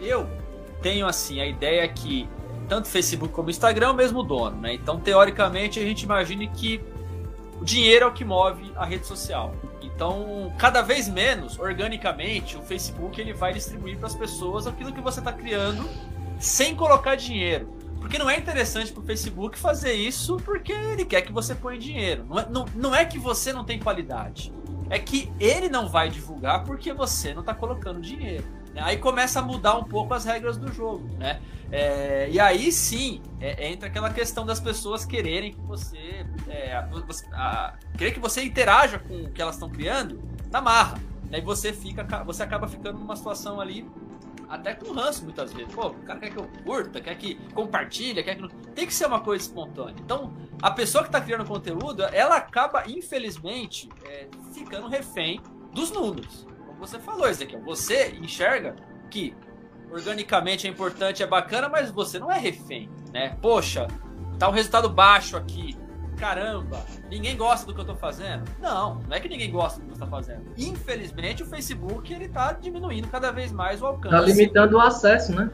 Eu 0.00 0.28
tenho 0.80 1.06
assim 1.06 1.40
a 1.40 1.46
ideia 1.46 1.86
que 1.88 2.28
tanto 2.68 2.88
Facebook 2.88 3.32
como 3.32 3.50
Instagram 3.50 3.88
é 3.88 3.90
o 3.90 3.94
mesmo 3.94 4.22
dono, 4.22 4.60
né? 4.60 4.74
Então 4.74 4.98
teoricamente 4.98 5.78
a 5.80 5.82
gente 5.82 6.02
imagine 6.02 6.48
que 6.48 6.80
o 7.60 7.64
dinheiro 7.64 8.04
é 8.04 8.08
o 8.08 8.12
que 8.12 8.24
move 8.24 8.72
a 8.76 8.84
rede 8.84 9.06
social. 9.06 9.54
Então, 9.84 10.52
cada 10.58 10.82
vez 10.82 11.08
menos, 11.08 11.58
organicamente, 11.58 12.56
o 12.56 12.62
Facebook 12.62 13.20
ele 13.20 13.32
vai 13.32 13.52
distribuir 13.52 13.98
para 13.98 14.06
as 14.06 14.14
pessoas 14.14 14.66
aquilo 14.66 14.92
que 14.92 15.00
você 15.00 15.20
está 15.20 15.32
criando 15.32 15.88
sem 16.38 16.74
colocar 16.74 17.14
dinheiro. 17.14 17.72
Porque 18.00 18.18
não 18.18 18.28
é 18.28 18.38
interessante 18.38 18.92
para 18.92 19.02
o 19.02 19.04
Facebook 19.04 19.58
fazer 19.58 19.94
isso 19.94 20.36
porque 20.44 20.72
ele 20.72 21.04
quer 21.04 21.22
que 21.22 21.32
você 21.32 21.54
ponha 21.54 21.78
dinheiro. 21.78 22.24
Não 22.28 22.38
é, 22.38 22.46
não, 22.48 22.64
não 22.74 22.94
é 22.94 23.04
que 23.04 23.18
você 23.18 23.52
não 23.52 23.64
tem 23.64 23.78
qualidade. 23.78 24.52
É 24.90 24.98
que 24.98 25.32
ele 25.40 25.68
não 25.68 25.88
vai 25.88 26.10
divulgar 26.10 26.64
porque 26.64 26.92
você 26.92 27.32
não 27.32 27.40
está 27.40 27.54
colocando 27.54 28.00
dinheiro. 28.00 28.44
Né? 28.74 28.82
Aí 28.84 28.98
começa 28.98 29.38
a 29.38 29.42
mudar 29.42 29.78
um 29.78 29.84
pouco 29.84 30.12
as 30.12 30.24
regras 30.24 30.58
do 30.58 30.70
jogo, 30.70 31.08
né? 31.18 31.40
É, 31.76 32.28
e 32.30 32.38
aí 32.38 32.70
sim 32.70 33.20
é, 33.40 33.68
entra 33.68 33.88
aquela 33.88 34.08
questão 34.08 34.46
das 34.46 34.60
pessoas 34.60 35.04
quererem 35.04 35.52
que 35.52 35.60
você, 35.62 36.24
é, 36.48 36.80
você 37.04 37.26
a, 37.32 37.74
querer 37.98 38.12
que 38.12 38.20
você 38.20 38.44
interaja 38.44 39.00
com 39.00 39.24
o 39.24 39.32
que 39.32 39.42
elas 39.42 39.56
estão 39.56 39.68
criando 39.68 40.22
na 40.52 40.60
marra. 40.60 41.00
Aí 41.32 41.40
você 41.40 41.72
fica, 41.72 42.04
você 42.22 42.44
acaba 42.44 42.68
ficando 42.68 43.00
numa 43.00 43.16
situação 43.16 43.60
ali 43.60 43.84
até 44.48 44.72
com 44.72 44.92
ranço 44.92 45.24
muitas 45.24 45.52
vezes. 45.52 45.74
Pô, 45.74 45.88
o 45.88 45.94
cara 46.02 46.20
quer 46.20 46.30
que 46.30 46.36
eu 46.36 46.48
curta, 46.64 47.00
quer 47.00 47.16
que 47.16 47.34
compartilhe, 47.52 48.22
quer 48.22 48.36
que 48.36 48.48
tem 48.72 48.86
que 48.86 48.94
ser 48.94 49.06
uma 49.06 49.20
coisa 49.20 49.42
espontânea. 49.42 49.96
Então, 49.98 50.32
a 50.62 50.70
pessoa 50.70 51.02
que 51.02 51.08
está 51.08 51.20
criando 51.20 51.44
conteúdo, 51.44 52.04
ela 52.04 52.36
acaba 52.36 52.84
infelizmente 52.88 53.88
é, 54.04 54.28
ficando 54.52 54.86
refém 54.86 55.40
dos 55.72 55.90
números 55.90 56.46
você 56.86 56.98
falou, 56.98 57.28
Ezequiel. 57.28 57.62
Você 57.62 58.10
enxerga 58.20 58.76
que 59.10 59.34
organicamente 59.94 60.66
é 60.66 60.70
importante, 60.70 61.22
é 61.22 61.26
bacana, 61.26 61.68
mas 61.68 61.90
você 61.90 62.18
não 62.18 62.30
é 62.30 62.38
refém, 62.38 62.90
né? 63.12 63.36
Poxa, 63.40 63.86
tá 64.38 64.48
um 64.48 64.52
resultado 64.52 64.88
baixo 64.88 65.36
aqui. 65.36 65.76
Caramba, 66.16 66.84
ninguém 67.10 67.36
gosta 67.36 67.66
do 67.66 67.74
que 67.74 67.80
eu 67.80 67.84
tô 67.84 67.94
fazendo? 67.94 68.44
Não, 68.60 69.00
não 69.00 69.16
é 69.16 69.20
que 69.20 69.28
ninguém 69.28 69.50
gosta 69.50 69.80
do 69.80 69.86
que 69.86 69.94
você 69.94 70.00
tá 70.00 70.06
fazendo. 70.06 70.44
Infelizmente, 70.56 71.42
o 71.42 71.46
Facebook 71.46 72.12
ele 72.12 72.28
tá 72.28 72.52
diminuindo 72.52 73.08
cada 73.08 73.30
vez 73.30 73.52
mais 73.52 73.82
o 73.82 73.86
alcance. 73.86 74.14
Tá 74.14 74.20
limitando 74.20 74.76
o 74.76 74.80
acesso, 74.80 75.34
né? 75.34 75.50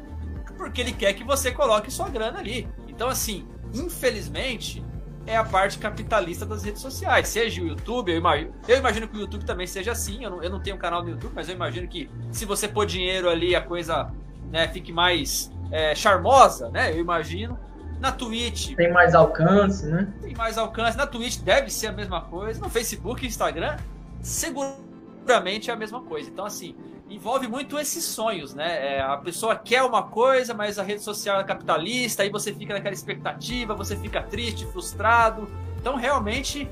Porque 0.57 0.81
ele 0.81 0.93
quer 0.93 1.15
que 1.15 1.25
você 1.25 1.51
coloque 1.51 1.91
sua 1.91 2.09
grana 2.09 2.39
ali. 2.39 2.69
Então, 2.87 3.09
assim, 3.09 3.47
infelizmente, 3.73 4.85
é 5.27 5.37
a 5.37 5.45
parte 5.45 5.79
capitalista 5.79 6.45
das 6.45 6.63
redes 6.63 6.83
sociais. 6.83 7.29
Seja 7.29 7.63
o 7.63 7.67
YouTube, 7.67 8.13
eu 8.13 8.19
imagino, 8.19 8.53
eu 8.69 8.77
imagino 8.77 9.09
que 9.09 9.17
o 9.17 9.21
YouTube 9.21 9.45
também 9.45 9.67
seja 9.67 9.93
assim. 9.93 10.25
Eu 10.25 10.31
não, 10.31 10.43
eu 10.43 10.51
não 10.51 10.61
tenho 10.61 10.77
um 10.77 10.79
canal 10.79 11.03
no 11.03 11.11
YouTube, 11.11 11.33
mas 11.35 11.49
eu 11.49 11.55
imagino 11.55 11.89
que 11.89 12.11
se 12.31 12.45
você 12.45 12.69
pôr 12.69 12.85
dinheiro 12.85 13.29
ali, 13.29 13.55
a 13.55 13.61
coisa 13.61 14.13
né, 14.51 14.69
fique 14.69 14.93
mais 14.93 15.51
é, 15.71 15.95
charmosa, 15.95 16.69
né? 16.71 16.93
Eu 16.93 16.99
imagino. 16.99 17.59
Na 18.01 18.11
Twitch. 18.11 18.75
Tem 18.75 18.91
mais 18.91 19.15
alcance, 19.15 19.87
né? 19.87 20.09
Tem 20.23 20.35
mais 20.35 20.57
alcance. 20.57 20.97
Na 20.97 21.07
Twitch 21.07 21.39
deve 21.41 21.71
ser 21.71 21.89
a 21.89 21.93
mesma 21.93 22.23
coisa. 22.23 22.59
No 22.59 22.71
Facebook 22.71 23.25
e 23.25 23.29
Instagram, 23.29 23.77
seguramente 24.23 25.71
é 25.71 25.75
a 25.75 25.77
mesma 25.77 26.01
coisa. 26.01 26.31
Então, 26.31 26.47
assim, 26.47 26.75
envolve 27.11 27.47
muito 27.47 27.79
esses 27.79 28.03
sonhos, 28.05 28.55
né? 28.55 28.97
É, 28.97 29.01
a 29.03 29.19
pessoa 29.19 29.55
quer 29.55 29.83
uma 29.83 30.03
coisa, 30.03 30.55
mas 30.55 30.79
a 30.79 30.83
rede 30.83 31.03
social 31.03 31.41
é 31.41 31.45
capitalista, 31.45 32.23
aí 32.23 32.31
você 32.31 32.55
fica 32.55 32.73
naquela 32.73 32.95
expectativa, 32.95 33.75
você 33.75 33.95
fica 33.97 34.23
triste, 34.23 34.65
frustrado. 34.67 35.47
Então, 35.79 35.97
realmente, 35.97 36.71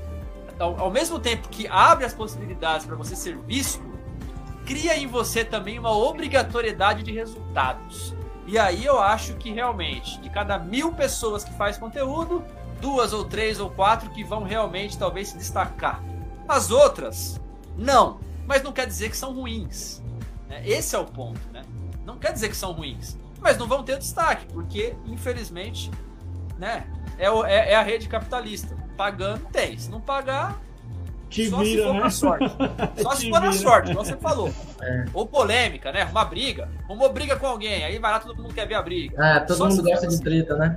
ao, 0.57 0.79
ao 0.79 0.89
mesmo 0.89 1.19
tempo 1.19 1.47
que 1.49 1.67
abre 1.67 2.05
as 2.05 2.13
possibilidades 2.13 2.87
para 2.87 2.95
você 2.95 3.15
ser 3.15 3.37
visto, 3.37 3.83
cria 4.65 4.97
em 4.97 5.07
você 5.07 5.43
também 5.43 5.79
uma 5.79 5.91
obrigatoriedade 5.91 7.03
de 7.03 7.11
resultados. 7.11 8.13
E 8.45 8.57
aí 8.57 8.83
eu 8.83 8.99
acho 8.99 9.35
que 9.35 9.51
realmente, 9.51 10.19
de 10.19 10.29
cada 10.29 10.57
mil 10.57 10.91
pessoas 10.93 11.43
que 11.43 11.53
faz 11.53 11.77
conteúdo, 11.77 12.43
duas 12.81 13.13
ou 13.13 13.25
três 13.25 13.59
ou 13.59 13.69
quatro 13.69 14.09
que 14.09 14.23
vão 14.23 14.43
realmente 14.43 14.97
talvez 14.97 15.29
se 15.29 15.37
destacar. 15.37 16.01
As 16.47 16.71
outras, 16.71 17.39
não. 17.77 18.19
Mas 18.47 18.63
não 18.63 18.71
quer 18.71 18.87
dizer 18.87 19.09
que 19.09 19.17
são 19.17 19.33
ruins. 19.33 20.01
Né? 20.47 20.63
Esse 20.65 20.95
é 20.95 20.99
o 20.99 21.05
ponto, 21.05 21.39
né? 21.53 21.61
Não 22.03 22.17
quer 22.17 22.33
dizer 22.33 22.49
que 22.49 22.57
são 22.57 22.71
ruins, 22.71 23.15
mas 23.39 23.57
não 23.57 23.67
vão 23.67 23.83
ter 23.83 23.99
destaque, 23.99 24.47
porque, 24.51 24.95
infelizmente, 25.05 25.91
né? 26.57 26.87
É, 27.19 27.27
é, 27.27 27.73
é 27.73 27.75
a 27.75 27.83
rede 27.83 28.09
capitalista. 28.09 28.75
Pagando, 28.97 29.45
tem. 29.51 29.77
Se 29.77 29.89
não 29.91 30.01
pagar, 30.01 30.59
Te 31.29 31.47
Só 31.47 31.59
vira, 31.59 31.81
se 31.81 31.87
for 31.87 31.93
né? 31.93 31.99
na 31.99 32.09
sorte. 32.09 32.55
Só 33.01 33.11
se 33.11 33.29
for 33.29 33.39
na 33.39 33.51
vira. 33.51 33.53
sorte, 33.53 33.91
igual 33.91 34.05
você 34.05 34.17
falou. 34.17 34.51
É. 34.81 35.05
Ou 35.13 35.27
polêmica, 35.27 35.91
né? 35.91 36.05
Uma 36.05 36.25
briga. 36.25 36.69
Arrumou 36.85 37.11
briga 37.13 37.35
com 37.35 37.45
alguém, 37.45 37.83
aí 37.83 37.99
vai 37.99 38.11
lá, 38.11 38.19
todo 38.19 38.41
mundo 38.41 38.53
quer 38.53 38.67
ver 38.67 38.75
a 38.75 38.81
briga. 38.81 39.23
É, 39.23 39.39
todo 39.41 39.57
Só 39.57 39.69
mundo 39.69 39.83
gosta 39.83 40.07
de 40.07 40.19
treta, 40.21 40.55
né? 40.57 40.75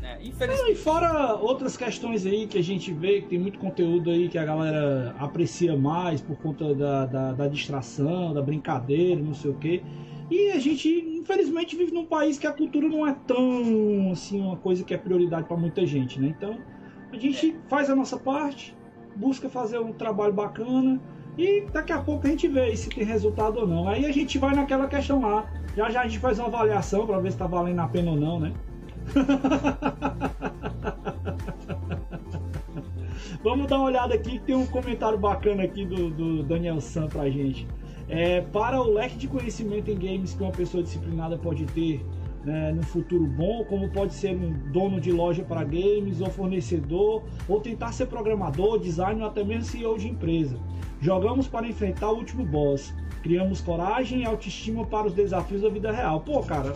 né? 0.00 0.18
Infelizmente. 0.22 0.72
E 0.72 0.74
fora 0.76 1.34
outras 1.34 1.76
questões 1.76 2.24
aí 2.24 2.46
que 2.46 2.58
a 2.58 2.62
gente 2.62 2.92
vê, 2.92 3.20
que 3.22 3.28
tem 3.28 3.38
muito 3.38 3.58
conteúdo 3.58 4.10
aí 4.10 4.28
que 4.28 4.38
a 4.38 4.44
galera 4.44 5.14
aprecia 5.18 5.76
mais 5.76 6.20
por 6.20 6.36
conta 6.36 6.72
da, 6.74 7.06
da, 7.06 7.32
da 7.32 7.48
distração, 7.48 8.32
da 8.32 8.40
brincadeira, 8.42 9.20
não 9.20 9.34
sei 9.34 9.50
o 9.50 9.54
quê. 9.54 9.82
E 10.30 10.52
a 10.52 10.60
gente, 10.60 10.88
infelizmente, 10.88 11.74
vive 11.74 11.90
num 11.90 12.06
país 12.06 12.38
que 12.38 12.46
a 12.46 12.52
cultura 12.52 12.88
não 12.88 13.04
é 13.04 13.16
tão, 13.26 14.12
assim, 14.12 14.40
uma 14.40 14.56
coisa 14.56 14.84
que 14.84 14.94
é 14.94 14.96
prioridade 14.96 15.48
para 15.48 15.56
muita 15.56 15.84
gente, 15.84 16.20
né? 16.20 16.28
Então, 16.28 16.56
a 17.12 17.16
gente 17.18 17.56
faz 17.68 17.90
a 17.90 17.96
nossa 17.96 18.16
parte, 18.16 18.76
busca 19.20 19.48
fazer 19.50 19.78
um 19.78 19.92
trabalho 19.92 20.32
bacana 20.32 20.98
e 21.36 21.66
daqui 21.72 21.92
a 21.92 21.98
pouco 21.98 22.26
a 22.26 22.30
gente 22.30 22.48
vê 22.48 22.74
se 22.74 22.88
tem 22.88 23.04
resultado 23.04 23.60
ou 23.60 23.66
não. 23.66 23.86
Aí 23.86 24.06
a 24.06 24.12
gente 24.12 24.38
vai 24.38 24.54
naquela 24.54 24.88
questão 24.88 25.20
lá. 25.20 25.44
Já 25.76 25.90
já 25.90 26.00
a 26.00 26.04
gente 26.04 26.18
faz 26.18 26.38
uma 26.38 26.48
avaliação 26.48 27.06
para 27.06 27.20
ver 27.20 27.30
se 27.30 27.38
tá 27.38 27.46
valendo 27.46 27.80
a 27.80 27.86
pena 27.86 28.10
ou 28.12 28.16
não, 28.16 28.40
né? 28.40 28.52
Vamos 33.42 33.66
dar 33.68 33.76
uma 33.78 33.86
olhada 33.86 34.14
aqui, 34.14 34.38
tem 34.40 34.54
um 34.54 34.66
comentário 34.66 35.18
bacana 35.18 35.62
aqui 35.62 35.84
do, 35.86 36.10
do 36.10 36.42
Daniel 36.42 36.80
San 36.80 37.06
pra 37.06 37.28
gente. 37.30 37.66
É, 38.08 38.40
para 38.40 38.80
o 38.80 38.92
leque 38.92 39.16
de 39.16 39.28
conhecimento 39.28 39.90
em 39.90 39.94
games 39.94 40.34
que 40.34 40.42
uma 40.42 40.50
pessoa 40.52 40.82
disciplinada 40.82 41.38
pode 41.38 41.64
ter 41.66 42.04
né, 42.44 42.72
no 42.72 42.82
futuro 42.82 43.24
bom, 43.26 43.64
como 43.64 43.88
pode 43.90 44.14
ser 44.14 44.34
um 44.34 44.52
dono 44.70 45.00
de 45.00 45.12
loja 45.12 45.42
para 45.42 45.62
games, 45.62 46.20
ou 46.20 46.30
fornecedor, 46.30 47.22
ou 47.48 47.60
tentar 47.60 47.92
ser 47.92 48.06
programador, 48.06 48.78
designer 48.78 49.22
ou 49.22 49.28
até 49.28 49.44
mesmo 49.44 49.64
CEO 49.64 49.98
de 49.98 50.08
empresa. 50.08 50.56
Jogamos 51.00 51.48
para 51.48 51.66
enfrentar 51.66 52.10
o 52.10 52.16
último 52.16 52.44
boss. 52.44 52.94
Criamos 53.22 53.60
coragem 53.60 54.22
e 54.22 54.26
autoestima 54.26 54.86
para 54.86 55.06
os 55.06 55.14
desafios 55.14 55.62
da 55.62 55.68
vida 55.68 55.92
real. 55.92 56.20
Pô, 56.20 56.40
cara, 56.42 56.72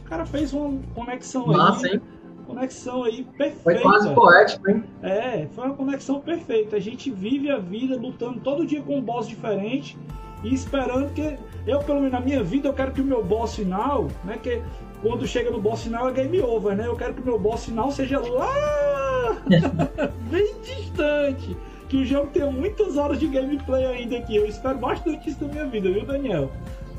o 0.00 0.08
cara 0.08 0.24
fez 0.24 0.52
uma 0.52 0.78
conexão 0.94 1.46
Massa, 1.46 1.86
aí. 1.86 1.94
hein? 1.94 2.00
Conexão 2.46 3.04
aí 3.04 3.24
perfeita. 3.36 3.62
Foi 3.62 3.78
quase 3.78 4.12
poético, 4.12 4.70
hein? 4.70 4.84
É, 5.02 5.46
foi 5.52 5.66
uma 5.66 5.74
conexão 5.74 6.20
perfeita. 6.20 6.76
A 6.76 6.80
gente 6.80 7.10
vive 7.10 7.48
a 7.48 7.58
vida 7.58 7.96
lutando 7.96 8.40
todo 8.40 8.66
dia 8.66 8.82
com 8.82 8.98
um 8.98 9.00
boss 9.02 9.28
diferente 9.28 9.96
e 10.42 10.52
esperando 10.52 11.12
que. 11.12 11.36
Eu, 11.66 11.78
pelo 11.80 11.98
menos 11.98 12.12
na 12.12 12.20
minha 12.20 12.42
vida, 12.42 12.68
eu 12.68 12.72
quero 12.72 12.90
que 12.90 13.00
o 13.00 13.04
meu 13.04 13.22
boss 13.22 13.54
final, 13.54 14.08
né? 14.24 14.36
Que 14.42 14.62
quando 15.02 15.26
chega 15.26 15.50
no 15.50 15.60
boss 15.60 15.82
final 15.82 16.08
é 16.08 16.12
game 16.12 16.40
over, 16.40 16.76
né? 16.76 16.86
Eu 16.86 16.96
quero 16.96 17.14
que 17.14 17.20
o 17.22 17.24
meu 17.24 17.38
boss 17.38 17.64
final 17.64 17.90
seja 17.90 18.18
lá 18.20 19.36
bem 20.30 20.54
distante. 20.62 21.56
Que 21.88 21.96
o 21.96 22.04
jogo 22.04 22.28
tenha 22.28 22.46
muitas 22.50 22.96
horas 22.96 23.18
de 23.18 23.26
gameplay 23.26 23.84
ainda 23.84 24.18
aqui. 24.18 24.36
Eu 24.36 24.46
espero 24.46 24.78
bastante 24.78 25.28
isso 25.30 25.44
na 25.44 25.52
minha 25.52 25.66
vida, 25.66 25.90
viu, 25.90 26.04
Daniel? 26.06 26.50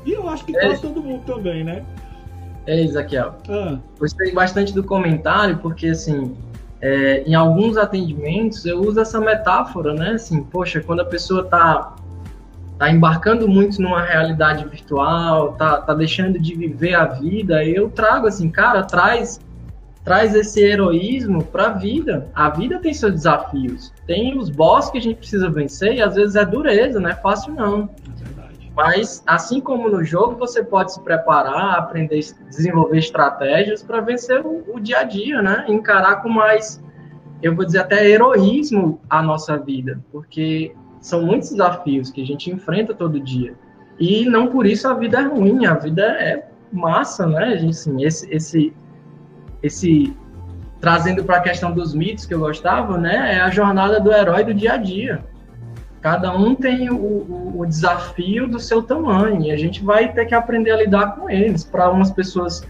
E 0.04 0.12
eu 0.12 0.28
acho 0.28 0.44
que 0.44 0.54
É. 0.56 0.60
quase 0.66 0.82
todo 0.82 1.02
mundo 1.02 1.22
também, 1.24 1.64
né? 1.64 1.84
É, 2.66 2.80
Ezequiel. 2.84 3.34
Ah, 3.48 3.78
Gostei 3.98 4.32
bastante 4.32 4.72
do 4.74 4.84
comentário, 4.84 5.58
porque 5.58 5.88
assim, 5.88 6.36
é, 6.80 7.22
em 7.22 7.34
alguns 7.34 7.76
atendimentos 7.76 8.64
eu 8.66 8.80
uso 8.80 9.00
essa 9.00 9.18
metáfora, 9.20 9.94
né? 9.94 10.10
Assim, 10.10 10.42
poxa, 10.42 10.80
quando 10.80 11.00
a 11.00 11.04
pessoa 11.04 11.44
tá, 11.44 11.94
tá 12.82 12.90
embarcando 12.90 13.46
muito 13.46 13.80
numa 13.80 14.02
realidade 14.02 14.66
virtual, 14.66 15.52
tá, 15.52 15.80
tá 15.80 15.94
deixando 15.94 16.36
de 16.36 16.52
viver 16.56 16.94
a 16.94 17.04
vida, 17.04 17.64
eu 17.64 17.88
trago 17.88 18.26
assim, 18.26 18.50
cara, 18.50 18.82
traz, 18.82 19.40
traz 20.02 20.34
esse 20.34 20.60
heroísmo 20.60 21.44
pra 21.44 21.68
vida. 21.68 22.26
A 22.34 22.50
vida 22.50 22.80
tem 22.80 22.92
seus 22.92 23.12
desafios, 23.12 23.92
tem 24.04 24.36
os 24.36 24.50
boss 24.50 24.90
que 24.90 24.98
a 24.98 25.00
gente 25.00 25.18
precisa 25.18 25.48
vencer 25.48 25.94
e 25.94 26.02
às 26.02 26.16
vezes 26.16 26.34
é 26.34 26.44
dureza, 26.44 26.98
não 26.98 27.08
é 27.08 27.14
fácil 27.14 27.54
não. 27.54 27.88
verdade. 28.16 28.72
Mas, 28.74 29.22
assim 29.28 29.60
como 29.60 29.88
no 29.88 30.02
jogo, 30.02 30.34
você 30.34 30.64
pode 30.64 30.92
se 30.92 31.00
preparar, 31.02 31.78
aprender, 31.78 32.18
desenvolver 32.48 32.98
estratégias 32.98 33.80
para 33.84 34.00
vencer 34.00 34.44
o, 34.44 34.64
o 34.74 34.80
dia 34.80 34.98
a 34.98 35.04
dia, 35.04 35.40
né? 35.40 35.66
Encarar 35.68 36.16
com 36.16 36.28
mais, 36.28 36.82
eu 37.40 37.54
vou 37.54 37.64
dizer 37.64 37.78
até 37.78 38.04
heroísmo 38.10 39.00
a 39.08 39.22
nossa 39.22 39.56
vida, 39.56 40.00
porque 40.10 40.74
são 41.02 41.26
muitos 41.26 41.50
desafios 41.50 42.10
que 42.10 42.22
a 42.22 42.26
gente 42.26 42.50
enfrenta 42.50 42.94
todo 42.94 43.20
dia. 43.20 43.54
E 43.98 44.24
não 44.24 44.46
por 44.46 44.64
isso 44.64 44.88
a 44.88 44.94
vida 44.94 45.18
é 45.18 45.24
ruim, 45.24 45.66
a 45.66 45.74
vida 45.74 46.02
é 46.02 46.48
massa, 46.72 47.26
né? 47.26 47.44
A 47.44 47.56
gente, 47.56 47.70
assim, 47.70 48.04
esse, 48.04 48.30
esse, 48.32 48.72
esse 49.62 50.16
trazendo 50.80 51.24
para 51.24 51.36
a 51.38 51.40
questão 51.40 51.72
dos 51.72 51.92
mitos 51.92 52.24
que 52.24 52.32
eu 52.32 52.38
gostava, 52.38 52.96
né? 52.96 53.34
É 53.36 53.40
a 53.40 53.50
jornada 53.50 54.00
do 54.00 54.12
herói 54.12 54.44
do 54.44 54.54
dia 54.54 54.74
a 54.74 54.76
dia. 54.76 55.24
Cada 56.00 56.36
um 56.36 56.54
tem 56.54 56.88
o, 56.88 56.96
o, 56.96 57.60
o 57.60 57.66
desafio 57.66 58.48
do 58.48 58.58
seu 58.58 58.82
tamanho 58.82 59.42
e 59.42 59.50
a 59.50 59.56
gente 59.56 59.84
vai 59.84 60.12
ter 60.12 60.24
que 60.26 60.34
aprender 60.34 60.70
a 60.70 60.76
lidar 60.76 61.16
com 61.16 61.28
eles. 61.28 61.64
Para 61.64 61.90
umas 61.90 62.10
pessoas 62.10 62.66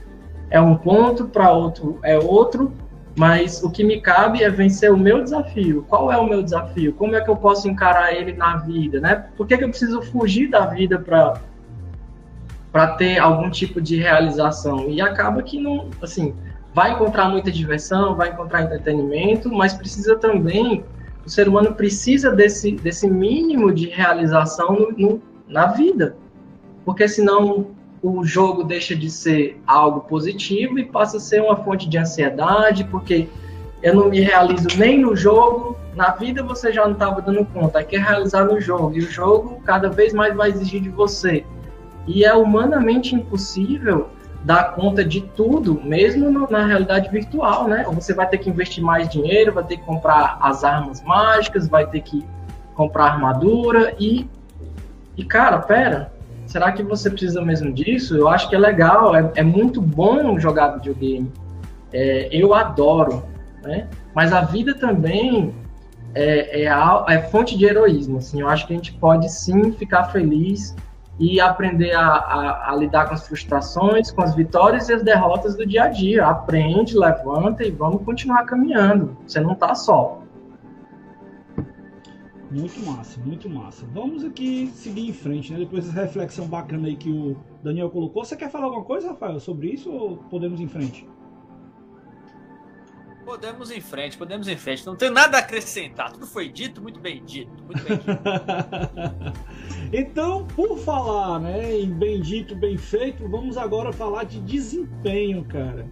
é 0.51 0.61
um 0.61 0.75
ponto, 0.75 1.27
para 1.27 1.51
outro 1.51 1.99
é 2.03 2.19
outro, 2.19 2.73
mas 3.17 3.63
o 3.63 3.71
que 3.71 3.85
me 3.85 4.01
cabe 4.01 4.43
é 4.43 4.49
vencer 4.49 4.91
o 4.91 4.97
meu 4.97 5.23
desafio. 5.23 5.85
Qual 5.89 6.11
é 6.11 6.17
o 6.17 6.27
meu 6.27 6.43
desafio? 6.43 6.95
Como 6.95 7.15
é 7.15 7.21
que 7.21 7.31
eu 7.31 7.37
posso 7.37 7.69
encarar 7.69 8.15
ele 8.15 8.33
na 8.33 8.57
vida, 8.57 9.01
né? 9.01 9.27
Por 9.37 9.47
que, 9.47 9.57
que 9.57 9.65
eu 9.65 9.69
preciso 9.69 10.01
fugir 10.03 10.49
da 10.49 10.67
vida 10.67 10.99
para 10.99 11.41
para 12.71 12.87
ter 12.95 13.19
algum 13.19 13.51
tipo 13.51 13.83
de 13.83 13.97
realização? 13.97 14.89
E 14.89 14.99
acaba 15.03 15.43
que 15.43 15.61
não, 15.61 15.91
assim, 16.01 16.35
vai 16.73 16.93
encontrar 16.93 17.29
muita 17.29 17.51
diversão, 17.51 18.17
vai 18.17 18.31
encontrar 18.31 18.63
entretenimento, 18.63 19.53
mas 19.53 19.75
precisa 19.75 20.17
também 20.17 20.83
o 21.25 21.31
ser 21.31 21.49
humano 21.49 21.75
precisa 21.75 22.33
desse, 22.33 22.73
desse 22.73 23.09
mínimo 23.09 23.73
de 23.73 23.89
realização 23.89 24.75
no, 24.75 24.93
no, 24.93 25.23
na 25.47 25.67
vida. 25.67 26.17
Porque 26.85 27.07
senão 27.07 27.69
o 28.03 28.25
jogo 28.25 28.65
deixa 28.65 28.97
de 28.97 29.09
ser 29.09 29.63
algo 29.67 30.01
positivo 30.01 30.79
e 30.79 30.85
passa 30.85 31.19
a 31.19 31.21
ser 31.21 31.41
uma 31.41 31.57
fonte 31.57 31.89
de 31.89 31.97
ansiedade, 31.97 32.85
porque 32.85 33.29
eu 33.81 33.95
não 33.95 34.09
me 34.09 34.21
realizo 34.21 34.67
nem 34.77 34.99
no 34.99 35.15
jogo, 35.15 35.79
na 35.95 36.11
vida 36.11 36.43
você 36.43 36.73
já 36.73 36.85
não 36.85 36.93
estava 36.93 37.23
dando 37.23 37.45
conta, 37.45 37.79
aí 37.79 37.85
quer 37.85 38.01
realizar 38.01 38.45
no 38.45 38.61
jogo, 38.61 38.97
e 38.97 38.99
o 38.99 39.11
jogo 39.11 39.61
cada 39.65 39.89
vez 39.89 40.13
mais 40.13 40.35
vai 40.35 40.51
exigir 40.51 40.81
de 40.81 40.89
você. 40.89 41.45
E 42.07 42.25
é 42.25 42.35
humanamente 42.35 43.15
impossível 43.15 44.09
dar 44.43 44.75
conta 44.75 45.05
de 45.05 45.21
tudo, 45.21 45.81
mesmo 45.85 46.29
no, 46.29 46.51
na 46.51 46.67
realidade 46.67 47.09
virtual, 47.09 47.69
né? 47.69 47.85
Você 47.93 48.13
vai 48.13 48.29
ter 48.29 48.39
que 48.39 48.51
investir 48.51 48.83
mais 48.83 49.09
dinheiro, 49.09 49.53
vai 49.53 49.63
ter 49.63 49.77
que 49.77 49.85
comprar 49.85 50.39
as 50.41 50.65
armas 50.65 51.01
mágicas, 51.03 51.69
vai 51.69 51.87
ter 51.87 52.01
que 52.01 52.25
comprar 52.75 53.13
armadura 53.13 53.95
e 54.01 54.27
e 55.17 55.25
cara, 55.25 55.59
pera, 55.59 56.11
será 56.53 56.71
que 56.71 56.83
você 56.83 57.09
precisa 57.09 57.41
mesmo 57.41 57.73
disso? 57.73 58.15
Eu 58.15 58.29
acho 58.29 58.49
que 58.51 58.55
é 58.55 58.59
legal, 58.59 59.17
é, 59.17 59.33
é 59.37 59.43
muito 59.43 59.81
bom 59.81 60.39
jogar 60.39 60.69
videogame. 60.77 61.33
É, 61.91 62.29
eu 62.31 62.53
adoro, 62.53 63.25
né? 63.63 63.89
Mas 64.15 64.35
a 64.35 64.43
vida 64.43 64.75
também 64.75 65.55
é, 66.15 66.65
é, 66.65 66.69
a, 66.69 67.07
é 67.09 67.19
fonte 67.23 67.57
de 67.57 67.65
heroísmo. 67.65 68.19
Assim, 68.19 68.43
eu 68.43 68.49
acho 68.49 68.67
que 68.67 68.75
a 68.75 68.77
gente 68.77 68.93
pode 68.93 69.33
sim 69.33 69.73
ficar 69.73 70.05
feliz 70.05 70.77
e 71.19 71.41
aprender 71.41 71.95
a, 71.95 72.07
a, 72.07 72.71
a, 72.71 72.77
lidar 72.77 73.09
com 73.09 73.15
as 73.15 73.27
frustrações, 73.27 74.11
com 74.11 74.21
as 74.21 74.35
vitórias 74.35 74.91
e 74.91 74.93
as 74.93 75.03
derrotas 75.03 75.57
do 75.57 75.67
dia 75.67 75.85
a 75.85 75.89
dia. 75.89 76.27
Aprende, 76.27 76.99
levanta 76.99 77.65
e 77.65 77.71
vamos 77.71 78.03
continuar 78.05 78.45
caminhando. 78.45 79.17
Você 79.27 79.41
não 79.41 79.53
está 79.53 79.75
só. 79.75 80.22
Muito 82.53 82.85
massa, 82.85 83.19
muito 83.21 83.49
massa. 83.49 83.87
Vamos 83.95 84.23
aqui 84.23 84.71
seguir 84.75 85.09
em 85.09 85.13
frente, 85.13 85.51
né? 85.53 85.59
Depois 85.61 85.87
dessa 85.87 86.03
reflexão 86.03 86.47
bacana 86.47 86.87
aí 86.87 86.97
que 86.97 87.11
o 87.11 87.35
Daniel 87.63 87.89
colocou. 87.89 88.23
Você 88.23 88.37
quer 88.37 88.51
falar 88.51 88.67
alguma 88.67 88.85
coisa, 88.85 89.09
Rafael, 89.09 89.41
sobre 89.41 89.71
isso 89.71 89.91
ou 89.91 90.19
podemos 90.19 90.61
ir 90.61 90.65
em 90.65 90.69
frente? 90.69 91.09
Podemos 93.25 93.71
ir 93.71 93.79
em 93.79 93.81
frente, 93.81 94.19
podemos 94.19 94.47
ir 94.49 94.53
em 94.53 94.57
frente. 94.59 94.85
Não 94.85 94.95
tem 94.95 95.09
nada 95.09 95.39
a 95.39 95.41
acrescentar. 95.41 96.13
Tudo 96.13 96.27
foi 96.27 96.51
dito, 96.51 96.83
muito 96.83 97.01
bem 97.01 97.25
dito. 97.25 97.51
Muito 97.65 97.83
bem 97.85 97.97
dito. 97.97 98.13
então, 99.91 100.47
por 100.49 100.77
falar 100.79 101.41
né, 101.41 101.81
em 101.81 101.91
bem 101.91 102.21
dito, 102.21 102.55
bem 102.55 102.77
feito, 102.77 103.27
vamos 103.31 103.57
agora 103.57 103.93
falar 103.95 104.25
de 104.25 104.39
desempenho, 104.41 105.43
cara. 105.47 105.89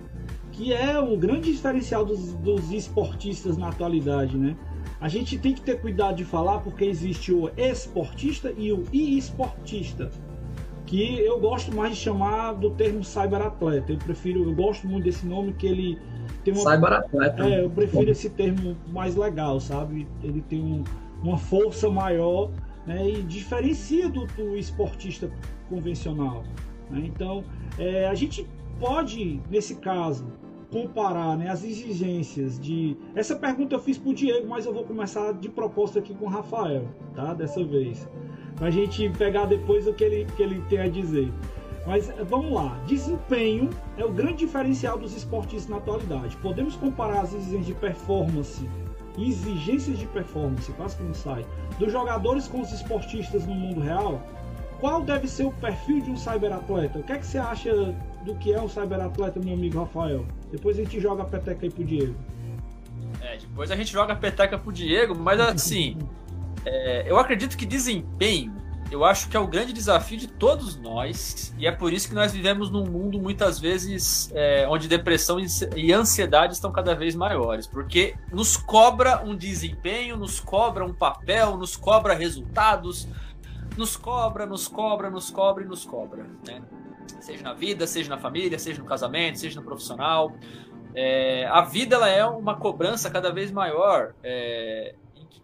Que 0.53 0.75
é 0.75 0.99
o 0.99 1.17
grande 1.17 1.51
diferencial 1.53 2.05
dos, 2.05 2.35
dos 2.35 2.71
esportistas 2.71 3.57
na 3.57 3.69
atualidade, 3.69 4.37
né? 4.37 4.55
A 5.01 5.09
gente 5.09 5.39
tem 5.39 5.55
que 5.55 5.63
ter 5.63 5.81
cuidado 5.81 6.17
de 6.17 6.25
falar 6.25 6.59
porque 6.59 6.85
existe 6.85 7.33
o 7.33 7.51
esportista 7.57 8.53
e 8.57 8.71
o 8.71 8.85
e-esportista. 8.93 10.11
Que 10.85 11.21
eu 11.21 11.39
gosto 11.41 11.75
mais 11.75 11.95
de 11.95 12.01
chamar 12.01 12.53
do 12.53 12.71
termo 12.73 13.03
cyberatleta. 13.03 13.93
Eu 13.93 13.99
prefiro, 13.99 14.43
eu 14.45 14.55
gosto 14.55 14.87
muito 14.87 15.05
desse 15.05 15.25
nome 15.25 15.53
que 15.55 15.67
ele 15.67 15.99
tem 16.45 16.53
uma. 16.53 16.63
Cyberatleta. 16.63 17.49
É, 17.49 17.65
eu 17.65 17.71
prefiro 17.71 18.11
esse 18.11 18.29
termo 18.29 18.77
mais 18.89 19.15
legal, 19.15 19.59
sabe? 19.61 20.07
Ele 20.23 20.43
tem 20.43 20.61
um, 20.61 20.85
uma 21.23 21.39
força 21.39 21.89
maior 21.89 22.51
né? 22.87 23.09
e 23.09 23.23
diferencia 23.23 24.09
do, 24.09 24.27
do 24.27 24.57
esportista 24.57 25.31
convencional. 25.69 26.43
Né? 26.91 27.03
Então, 27.05 27.45
é, 27.79 28.07
a 28.07 28.15
gente 28.15 28.47
pode, 28.79 29.41
nesse 29.49 29.77
caso, 29.77 30.27
comparar 30.71 31.37
né, 31.37 31.51
as 31.51 31.65
exigências 31.65 32.59
de. 32.59 32.97
Essa 33.15 33.37
pergunta 33.37 33.75
eu 33.75 33.81
fiz 33.81 33.99
para 33.99 34.11
o 34.11 34.15
Diego, 34.15 34.49
mas 34.49 34.67
eu 34.67 34.73
vou 34.73 34.85
começar 34.85 35.33
de 35.33 35.49
propósito 35.49 35.99
aqui 35.99 36.15
com 36.15 36.27
o 36.27 36.29
Rafael, 36.29 36.85
tá? 37.15 37.35
Dessa 37.35 37.63
vez. 37.65 38.09
Para 38.57 38.69
a 38.69 38.71
gente 38.71 39.09
pegar 39.11 39.47
depois 39.47 39.87
o 39.87 39.93
que 39.93 40.05
ele, 40.05 40.27
que 40.37 40.43
ele 40.43 40.61
tem 40.69 40.81
a 40.81 40.89
dizer. 40.89 41.33
Mas 41.87 42.13
vamos 42.29 42.53
lá, 42.53 42.79
desempenho 42.87 43.71
é 43.97 44.05
o 44.05 44.13
grande 44.13 44.39
diferencial 44.39 44.99
dos 44.99 45.17
esportes 45.17 45.67
na 45.67 45.79
atualidade. 45.79 46.37
Podemos 46.37 46.77
comparar 46.77 47.23
as 47.23 47.33
exigências 47.33 47.67
de 47.67 47.75
performance, 47.75 48.69
exigências 49.19 49.99
de 49.99 50.07
performance, 50.07 50.71
quase 50.73 50.97
que 50.97 51.03
não 51.03 51.15
sai, 51.15 51.45
dos 51.79 51.91
jogadores 51.91 52.47
com 52.47 52.61
os 52.61 52.71
esportistas 52.71 53.47
no 53.47 53.55
mundo 53.55 53.81
real? 53.81 54.21
Qual 54.79 55.03
deve 55.03 55.27
ser 55.27 55.45
o 55.45 55.53
perfil 55.53 56.01
de 56.01 56.11
um 56.11 56.17
cyberatleta? 56.17 56.99
O 56.99 57.03
que 57.03 57.13
é 57.13 57.19
que 57.19 57.27
você 57.27 57.39
acha 57.39 57.95
do 58.25 58.35
que 58.35 58.53
é 58.53 58.61
um 58.61 58.69
cyberatleta, 58.69 59.41
meu 59.41 59.55
amigo 59.55 59.79
Rafael? 59.79 60.27
Depois 60.51 60.79
a 60.79 60.83
gente 60.83 61.01
joga 61.01 61.23
a 61.23 61.27
peteca 61.27 61.65
aí 61.65 61.71
pro 61.71 61.85
Diego. 61.85 62.15
É, 63.21 63.37
depois 63.37 63.71
a 63.71 63.77
gente 63.77 63.93
joga 63.93 64.13
a 64.13 64.17
peteca 64.17 64.59
pro 64.59 64.73
Diego, 64.73 65.15
mas 65.15 65.41
assim, 65.41 65.99
é, 66.65 67.05
eu 67.11 67.19
acredito 67.19 67.57
que 67.57 67.67
desempenho 67.67 68.61
eu 68.91 69.05
acho 69.05 69.29
que 69.29 69.37
é 69.37 69.41
o 69.41 69.47
grande 69.47 69.73
desafio 69.73 70.19
de 70.19 70.27
todos 70.27 70.77
nós, 70.77 71.55
e 71.57 71.67
é 71.67 71.71
por 71.71 71.93
isso 71.93 72.09
que 72.09 72.15
nós 72.15 72.33
vivemos 72.33 72.71
num 72.71 72.85
mundo 72.85 73.21
muitas 73.21 73.61
vezes 73.61 74.31
é, 74.35 74.67
onde 74.69 74.89
depressão 74.89 75.39
e 75.77 75.93
ansiedade 75.93 76.55
estão 76.55 76.73
cada 76.73 76.93
vez 76.95 77.15
maiores, 77.15 77.69
porque 77.69 78.17
nos 78.33 78.57
cobra 78.57 79.23
um 79.25 79.37
desempenho, 79.37 80.17
nos 80.17 80.41
cobra 80.41 80.85
um 80.85 80.93
papel, 80.93 81.57
nos 81.57 81.77
cobra 81.77 82.15
resultados, 82.15 83.07
nos 83.77 83.97
cobra, 83.97 84.45
nos 84.45 84.67
cobra, 84.67 85.09
nos 85.09 85.31
cobra 85.31 85.63
e 85.63 85.67
nos 85.69 85.85
cobra, 85.85 86.27
né? 86.45 86.61
Seja 87.21 87.43
na 87.43 87.53
vida, 87.53 87.87
seja 87.87 88.09
na 88.09 88.19
família, 88.19 88.59
seja 88.59 88.81
no 88.81 88.89
casamento, 88.89 89.39
seja 89.39 89.61
no 89.61 89.67
profissional. 89.67 90.33
É, 90.95 91.47
a 91.47 91.63
vida 91.63 91.97
ela 91.97 92.09
é 92.09 92.25
uma 92.25 92.57
cobrança 92.57 93.11
cada 93.11 93.33
vez 93.33 93.51
maior. 93.51 94.15
É, 94.23 94.95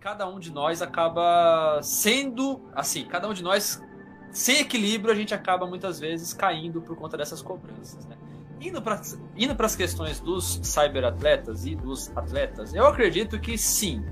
cada 0.06 0.28
um 0.28 0.38
de 0.38 0.52
nós 0.52 0.82
acaba 0.82 1.80
sendo 1.82 2.60
assim, 2.72 3.04
cada 3.06 3.28
um 3.28 3.34
de 3.34 3.42
nós 3.42 3.82
sem 4.30 4.60
equilíbrio, 4.60 5.12
a 5.12 5.16
gente 5.16 5.34
acaba 5.34 5.66
muitas 5.66 5.98
vezes 5.98 6.32
caindo 6.32 6.80
por 6.80 6.94
conta 6.94 7.16
dessas 7.16 7.42
cobranças, 7.42 8.06
né? 8.06 8.16
Indo 8.60 8.80
para 8.80 9.00
indo 9.36 9.56
as 9.58 9.74
questões 9.74 10.20
dos 10.20 10.60
cyberatletas 10.62 11.66
e 11.66 11.74
dos 11.74 12.16
atletas, 12.16 12.72
eu 12.72 12.86
acredito 12.86 13.40
que 13.40 13.58
sim, 13.58 14.04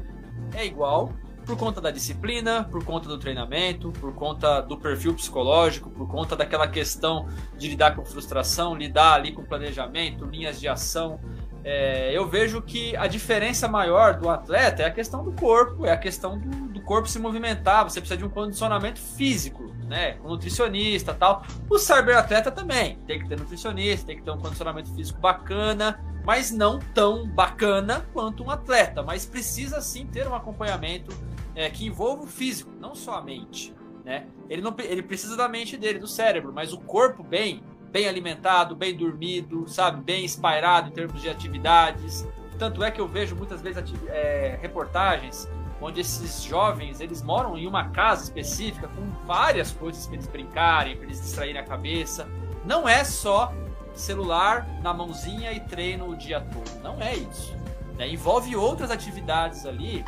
é 0.53 0.67
igual 0.67 1.13
por 1.45 1.57
conta 1.57 1.81
da 1.81 1.91
disciplina, 1.91 2.65
por 2.65 2.85
conta 2.85 3.09
do 3.09 3.19
treinamento, 3.19 3.93
por 3.93 4.15
conta 4.15 4.61
do 4.61 4.77
perfil 4.77 5.15
psicológico, 5.15 5.91
por 5.91 6.09
conta 6.09 6.35
daquela 6.35 6.67
questão 6.67 7.29
de 7.57 7.69
lidar 7.69 7.95
com 7.95 8.05
frustração, 8.05 8.75
lidar 8.75 9.15
ali 9.15 9.33
com 9.33 9.45
planejamento, 9.45 10.25
linhas 10.25 10.61
de 10.61 10.69
ação, 10.69 11.21
é, 11.65 12.13
eu 12.13 12.29
vejo 12.29 12.61
que 12.61 12.95
a 12.95 13.07
diferença 13.07 13.67
maior 13.67 14.21
do 14.21 14.29
atleta 14.29 14.83
é 14.83 14.87
a 14.87 14.91
questão 14.91 15.25
do 15.25 15.33
corpo, 15.33 15.87
é 15.87 15.93
a 15.93 15.97
questão 15.97 16.39
do, 16.39 16.69
do, 16.69 16.81
corpo 16.83 17.09
se 17.09 17.19
movimentar. 17.19 17.85
Você 17.85 18.01
precisa 18.01 18.19
de 18.19 18.25
um 18.25 18.29
condicionamento 18.29 19.01
físico, 19.01 19.75
né? 19.87 20.13
Com 20.13 20.29
nutricionista 20.29 21.15
tal. 21.15 21.43
O 21.71 21.79
cyberatleta 21.79 22.51
também 22.51 22.99
tem 23.07 23.19
que 23.19 23.27
ter 23.27 23.39
nutricionista, 23.39 24.09
tem 24.09 24.17
que 24.19 24.23
ter 24.23 24.31
um 24.31 24.37
condicionamento 24.37 24.95
físico 24.95 25.19
bacana, 25.19 25.99
mas 26.23 26.51
não 26.51 26.79
tão 26.79 27.27
bacana 27.27 28.05
quanto 28.13 28.45
um 28.45 28.51
atleta. 28.51 29.03
Mas 29.03 29.25
precisa 29.25 29.81
sim 29.81 30.07
ter 30.07 30.29
um 30.29 30.35
acompanhamento 30.35 31.17
é, 31.55 31.71
que 31.71 31.87
envolva 31.87 32.25
o 32.25 32.27
físico, 32.27 32.71
não 32.81 32.95
só 32.95 33.15
a 33.15 33.23
mente. 33.23 33.75
Né? 34.05 34.27
Ele, 34.49 34.61
não, 34.61 34.75
ele 34.79 35.03
precisa 35.03 35.37
da 35.37 35.49
mente 35.49 35.77
dele, 35.77 35.99
do 35.99 36.07
cérebro, 36.07 36.53
mas 36.53 36.73
o 36.73 36.79
corpo 36.79 37.23
bem 37.23 37.63
bem 37.95 38.09
alimentado, 38.09 38.75
bem 38.75 38.93
dormido, 38.93 39.69
sabe, 39.69 40.03
bem 40.03 40.25
espairado 40.25 40.89
em 40.89 40.91
termos 40.91 41.23
de 41.23 41.31
atividades. 41.31 42.27
Tanto 42.59 42.83
é 42.83 42.91
que 42.91 43.01
eu 43.01 43.07
vejo 43.07 43.37
muitas 43.37 43.63
vezes 43.63 43.85
é, 44.09 44.59
reportagens 44.61 45.49
onde 45.81 46.01
esses 46.01 46.43
jovens 46.43 47.01
eles 47.01 47.23
moram 47.23 47.57
em 47.57 47.69
uma 47.69 47.91
casa 47.91 48.25
específica 48.25 48.89
com 48.89 49.11
várias 49.25 49.71
coisas 49.71 50.07
para 50.07 50.17
eles 50.17 50.27
brincarem, 50.27 50.97
para 50.97 51.05
eles 51.05 51.21
distraírem 51.21 51.61
a 51.61 51.65
cabeça. 51.65 52.29
Não 52.65 52.89
é 52.89 53.05
só 53.05 53.53
celular 53.93 54.67
na 54.83 54.93
mãozinha 54.93 55.53
e 55.53 55.61
treino 55.61 56.09
o 56.09 56.17
dia 56.17 56.41
todo. 56.41 56.83
Não 56.83 57.01
é 57.01 57.15
isso. 57.15 57.57
Né? 57.97 58.09
Envolve 58.09 58.57
outras 58.57 58.91
atividades 58.91 59.67
ali 59.67 60.05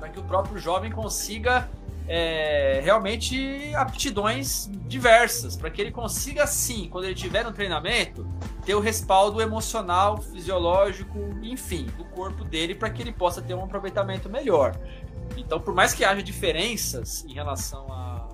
para 0.00 0.08
que 0.08 0.18
o 0.18 0.22
próprio 0.22 0.58
jovem 0.58 0.90
consiga 0.90 1.68
é, 2.08 2.80
realmente 2.82 3.72
aptidões 3.76 4.68
diversas, 4.88 5.56
para 5.56 5.70
que 5.70 5.80
ele 5.80 5.92
consiga, 5.92 6.46
sim, 6.46 6.88
quando 6.90 7.04
ele 7.04 7.14
tiver 7.14 7.44
no 7.44 7.52
treinamento, 7.52 8.26
ter 8.64 8.74
o 8.74 8.80
respaldo 8.80 9.40
emocional, 9.40 10.18
fisiológico, 10.18 11.18
enfim, 11.42 11.86
do 11.96 12.04
corpo 12.06 12.42
dele, 12.42 12.74
para 12.74 12.90
que 12.90 13.02
ele 13.02 13.12
possa 13.12 13.40
ter 13.40 13.54
um 13.54 13.62
aproveitamento 13.62 14.28
melhor. 14.28 14.74
Então, 15.36 15.60
por 15.60 15.74
mais 15.74 15.92
que 15.94 16.04
haja 16.04 16.22
diferenças 16.22 17.24
em 17.26 17.34
relação 17.34 17.86
a, 17.92 18.26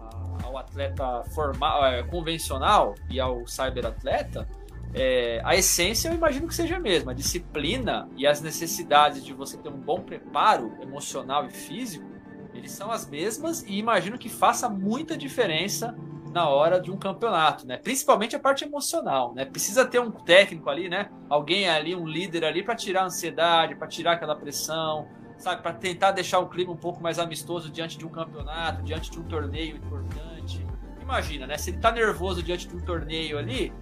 ao 0.42 0.56
atleta 0.56 1.24
formal, 1.34 1.84
é, 1.84 2.02
convencional 2.04 2.94
e 3.10 3.20
ao 3.20 3.46
cyberatleta, 3.46 4.48
é, 4.96 5.40
a 5.44 5.54
essência 5.54 6.08
eu 6.08 6.14
imagino 6.14 6.48
que 6.48 6.54
seja 6.54 6.76
a 6.76 6.80
mesma. 6.80 7.12
A 7.12 7.14
disciplina 7.14 8.08
e 8.16 8.26
as 8.26 8.40
necessidades 8.40 9.24
de 9.24 9.34
você 9.34 9.56
ter 9.58 9.68
um 9.68 9.78
bom 9.78 10.00
preparo 10.00 10.74
emocional 10.80 11.46
e 11.46 11.50
físico 11.50 12.16
eles 12.56 12.72
são 12.72 12.90
as 12.90 13.08
mesmas 13.08 13.62
e 13.62 13.78
imagino 13.78 14.18
que 14.18 14.28
faça 14.28 14.68
muita 14.68 15.16
diferença 15.16 15.94
na 16.32 16.48
hora 16.48 16.80
de 16.80 16.90
um 16.90 16.96
campeonato, 16.96 17.66
né? 17.66 17.76
Principalmente 17.78 18.34
a 18.34 18.38
parte 18.38 18.64
emocional, 18.64 19.34
né? 19.34 19.44
Precisa 19.44 19.84
ter 19.86 20.00
um 20.00 20.10
técnico 20.10 20.68
ali, 20.68 20.88
né? 20.88 21.10
Alguém 21.28 21.68
ali, 21.68 21.94
um 21.94 22.06
líder 22.06 22.44
ali 22.44 22.62
para 22.62 22.74
tirar 22.74 23.02
a 23.02 23.04
ansiedade, 23.06 23.74
para 23.74 23.86
tirar 23.86 24.12
aquela 24.12 24.34
pressão, 24.34 25.08
sabe? 25.38 25.62
Para 25.62 25.72
tentar 25.72 26.12
deixar 26.12 26.38
o 26.38 26.48
clima 26.48 26.72
um 26.72 26.76
pouco 26.76 27.02
mais 27.02 27.18
amistoso 27.18 27.70
diante 27.70 27.96
de 27.96 28.06
um 28.06 28.10
campeonato, 28.10 28.82
diante 28.82 29.10
de 29.10 29.18
um 29.18 29.24
torneio 29.24 29.76
importante. 29.76 30.66
Imagina, 31.00 31.46
né? 31.46 31.56
Se 31.56 31.70
ele 31.70 31.78
tá 31.78 31.90
nervoso 31.90 32.42
diante 32.42 32.68
de 32.68 32.76
um 32.76 32.80
torneio 32.80 33.38
ali, 33.38 33.72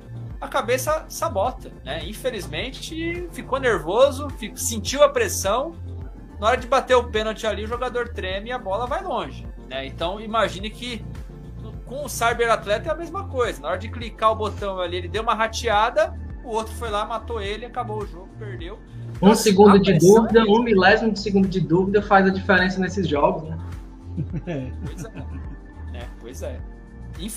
a 0.45 0.49
cabeça 0.49 1.07
sabota, 1.09 1.73
né? 1.85 2.05
Infelizmente, 2.05 3.27
ficou 3.33 3.59
nervoso, 3.59 4.29
sentiu 4.55 5.03
a 5.03 5.09
pressão 5.09 5.75
na 6.39 6.49
hora 6.49 6.57
de 6.57 6.66
bater 6.66 6.95
o 6.95 7.05
pênalti 7.05 7.47
ali, 7.47 7.65
o 7.65 7.66
jogador 7.66 8.09
treme 8.09 8.51
e 8.51 8.53
a 8.53 8.59
bola 8.59 8.87
vai 8.87 9.03
longe. 9.03 9.47
Né? 9.69 9.87
Então 9.87 10.21
imagine 10.21 10.69
que 10.71 11.05
com 11.87 12.05
o 12.05 12.09
cyberatleta 12.09 12.89
é 12.89 12.93
a 12.93 12.95
mesma 12.95 13.25
coisa. 13.29 13.61
Na 13.61 13.69
hora 13.69 13.79
de 13.79 13.89
clicar 13.89 14.33
o 14.33 14.35
botão 14.35 14.79
ali, 14.79 14.97
ele 14.97 15.09
deu 15.09 15.23
uma 15.23 15.35
rateada, 15.35 16.15
o 16.43 16.49
outro 16.49 16.75
foi 16.75 16.91
lá, 16.91 17.07
matou 17.07 17.41
ele, 17.41 17.65
acabou 17.65 18.03
o 18.03 18.07
jogo, 18.07 18.29
perdeu. 18.39 18.79
Um 19.23 19.29
então, 19.29 19.35
segundo 19.35 19.79
de 19.79 19.99
dúvida, 19.99 20.41
é 20.41 20.43
um 20.43 20.62
milésimo 20.62 21.12
de 21.12 21.21
segundo 21.21 21.49
de 21.49 21.61
dúvida 21.61 22.03
faz 22.03 22.27
a 22.27 22.31
diferença 22.31 22.81
nesses 22.81 23.09
jogos, 23.09 23.49
né? 23.49 23.59
pois 24.85 25.05
é. 25.05 25.19
é 25.95 26.07
pois 26.21 26.43
é. 26.43 26.61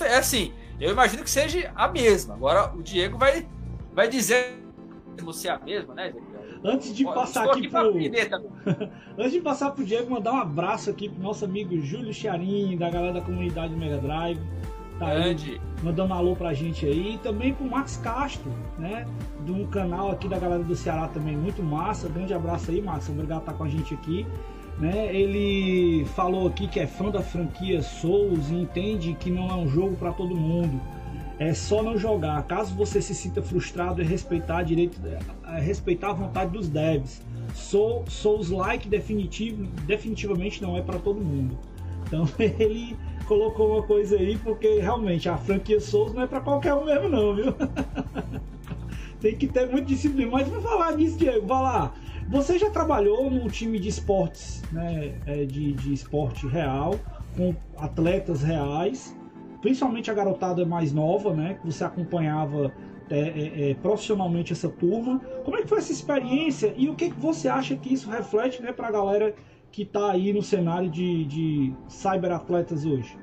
é. 0.02 0.18
Assim, 0.18 0.54
eu 0.80 0.92
imagino 0.92 1.24
que 1.24 1.30
seja 1.30 1.72
a 1.76 1.88
mesma. 1.88 2.36
Agora 2.36 2.74
o 2.76 2.82
Diego 2.82 3.18
vai, 3.18 3.48
vai 3.94 4.08
dizer 4.08 4.68
se 5.34 5.48
é 5.48 5.52
a 5.52 5.60
mesma, 5.60 5.94
né, 5.96 6.14
Antes 6.64 6.96
de 6.96 7.04
passar 7.04 7.46
aqui, 7.46 7.60
aqui 7.60 7.70
pro. 7.70 7.94
Antes 9.18 9.32
de 9.32 9.42
passar 9.42 9.72
pro 9.72 9.86
Diego, 9.86 10.10
mandar 10.12 10.34
um 10.34 10.38
abraço 10.38 10.90
aqui 10.90 11.08
pro 11.10 11.22
nosso 11.22 11.46
amigo 11.46 11.80
Júlio 11.80 12.14
Chiarim, 12.14 12.76
da 12.78 12.90
galera 12.90 13.14
da 13.14 13.22
comunidade 13.22 13.76
Mega 13.76 13.98
Drive. 13.98 14.40
Tá 14.98 15.10
aí, 15.10 15.62
mandando 15.84 16.12
um 16.12 16.18
alô 16.18 16.36
pra 16.36 16.54
gente 16.54 16.86
aí. 16.86 17.14
E 17.14 17.18
também 17.20 17.54
pro 17.54 17.66
Max 17.66 17.98
Castro, 17.98 18.52
né? 18.80 19.06
De 19.46 19.52
um 19.52 19.68
canal 19.68 20.12
aqui 20.12 20.28
da 20.28 20.40
galera 20.40 20.64
do 20.64 20.76
Ceará 20.76 21.08
também, 21.08 21.38
muito 21.38 21.62
massa. 21.62 22.10
Grande 22.10 22.34
abraço 22.34 22.72
aí, 22.72 22.82
Max. 22.82 23.08
Obrigado 23.08 23.42
por 23.42 23.52
estar 23.52 23.58
com 23.58 23.64
a 23.64 23.70
gente 23.70 23.94
aqui. 23.94 24.26
Né, 24.80 25.10
ele 25.12 26.06
falou 26.14 26.48
aqui 26.48 26.68
que 26.68 26.80
é 26.80 26.86
fã 26.86 27.10
da 27.10 27.22
franquia 27.22 27.82
Souls 27.82 28.52
e 28.52 28.54
entende 28.54 29.18
que 29.20 29.32
não 29.32 29.50
é 29.50 29.56
um 29.56 29.68
jogo 29.68 29.96
para 29.96 30.14
todo 30.14 30.36
mundo 30.36 30.80
é 31.40 31.54
só 31.54 31.84
não 31.84 31.98
jogar. 31.98 32.42
Caso 32.44 32.74
você 32.76 33.02
se 33.02 33.14
sinta 33.14 33.42
frustrado, 33.42 34.02
é 34.02 34.06
respeitar 34.06 34.64
direito, 34.64 35.00
é 35.46 35.60
respeitar 35.60 36.10
a 36.10 36.14
vontade 36.14 36.52
dos 36.52 36.68
devs. 36.68 37.22
Sou 37.54 38.04
Souls 38.08 38.50
like 38.50 38.88
definitivo, 38.90 39.66
definitivamente 39.86 40.62
não 40.62 40.78
é 40.78 40.82
para 40.82 41.00
todo 41.00 41.20
mundo. 41.20 41.58
Então 42.06 42.28
ele 42.40 42.98
colocou 43.28 43.74
uma 43.74 43.84
coisa 43.84 44.18
aí 44.18 44.38
porque 44.38 44.80
realmente 44.80 45.30
a 45.30 45.38
franquia 45.38 45.80
Souls 45.80 46.14
não 46.14 46.24
é 46.24 46.28
para 46.28 46.42
qualquer 46.42 46.74
um 46.74 46.86
mesmo 46.86 47.10
não, 47.10 47.36
viu? 47.36 47.54
Tem 49.20 49.36
que 49.36 49.48
ter 49.48 49.68
muito 49.68 49.88
disciplina. 49.88 50.30
Mas 50.32 50.48
vamos 50.48 50.64
falar 50.64 50.96
disso, 50.96 51.18
Diego. 51.18 51.48
Vai 51.48 51.62
lá. 51.62 51.94
Você 52.30 52.60
já 52.60 52.70
trabalhou 52.70 53.30
num 53.32 53.48
time 53.48 53.80
de 53.80 53.90
esportes, 53.90 54.62
né? 54.72 55.16
É, 55.26 55.46
de, 55.46 55.74
de 55.74 55.94
esporte 55.94 56.46
real, 56.48 57.00
com 57.36 57.56
atletas 57.78 58.44
reais 58.44 59.16
principalmente 59.62 60.10
a 60.10 60.14
garotada 60.14 60.66
mais 60.66 60.94
nova, 60.94 61.34
né? 61.34 61.58
Que 61.60 61.66
você 61.66 61.84
acompanhava 61.84 62.72
é, 63.10 63.20
é, 63.20 63.72
é, 63.72 63.74
profissionalmente 63.76 64.54
essa 64.54 64.70
turma. 64.70 65.20
Como 65.44 65.58
é 65.58 65.62
que 65.62 65.68
foi 65.68 65.80
essa 65.80 65.92
experiência 65.92 66.74
e 66.78 66.90
o 66.90 66.96
que, 66.96 67.10
que 67.10 67.20
você 67.20 67.48
acha 67.48 67.76
que 67.76 67.94
isso 67.94 68.10
reflete 68.10 68.62
né, 68.62 68.72
para 68.72 68.88
a 68.88 68.92
galera 68.92 69.34
que 69.72 69.84
está 69.84 70.12
aí 70.12 70.34
no 70.34 70.42
cenário 70.42 70.90
de, 70.90 71.26
de 71.26 71.74
cyberatletas 71.88 72.86
hoje? 72.86 73.18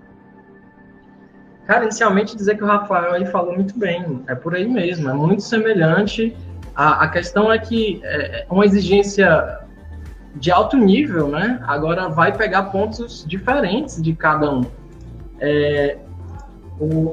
Cara, 1.66 1.84
inicialmente 1.84 2.36
dizer 2.36 2.58
que 2.58 2.62
o 2.62 2.66
Rafael 2.66 3.14
aí 3.14 3.24
falou 3.24 3.54
muito 3.54 3.78
bem, 3.78 4.22
é 4.26 4.34
por 4.34 4.54
aí 4.54 4.68
mesmo, 4.68 5.08
é 5.08 5.14
muito 5.14 5.42
semelhante 5.42 6.36
A, 6.74 7.04
a 7.04 7.08
questão 7.08 7.52
é 7.52 7.58
que 7.58 8.00
é, 8.04 8.42
é 8.42 8.46
uma 8.50 8.64
exigência 8.64 9.60
de 10.34 10.50
alto 10.50 10.76
nível, 10.76 11.28
né? 11.28 11.62
Agora 11.66 12.08
vai 12.08 12.36
pegar 12.36 12.64
pontos 12.64 13.24
diferentes 13.26 14.02
de 14.02 14.14
cada 14.14 14.52
um. 14.52 14.64
É, 15.40 15.98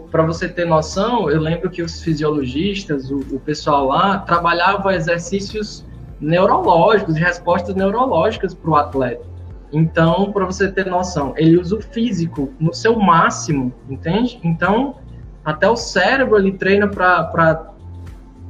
para 0.10 0.24
você 0.24 0.50
ter 0.50 0.66
noção, 0.66 1.30
eu 1.30 1.40
lembro 1.40 1.70
que 1.70 1.84
os 1.84 2.02
fisiologistas, 2.02 3.12
o, 3.12 3.20
o 3.32 3.40
pessoal 3.40 3.86
lá, 3.88 4.20
trabalhava 4.20 4.96
exercícios 4.96 5.86
neurológicos, 6.20 7.16
de 7.16 7.22
respostas 7.22 7.76
neurológicas 7.76 8.54
para 8.54 8.70
o 8.70 8.76
atleta. 8.76 9.26
Então, 9.72 10.32
para 10.32 10.46
você 10.46 10.70
ter 10.70 10.86
noção, 10.86 11.34
ele 11.38 11.58
usa 11.58 11.78
o 11.78 11.82
físico 11.82 12.52
no 12.60 12.74
seu 12.74 12.98
máximo, 13.00 13.74
entende? 13.90 14.40
Então, 14.44 14.96
até 15.46 15.70
o 15.70 15.76
cérebro 15.76 16.38
ele 16.38 16.52
treina 16.52 16.88
para 16.88 17.71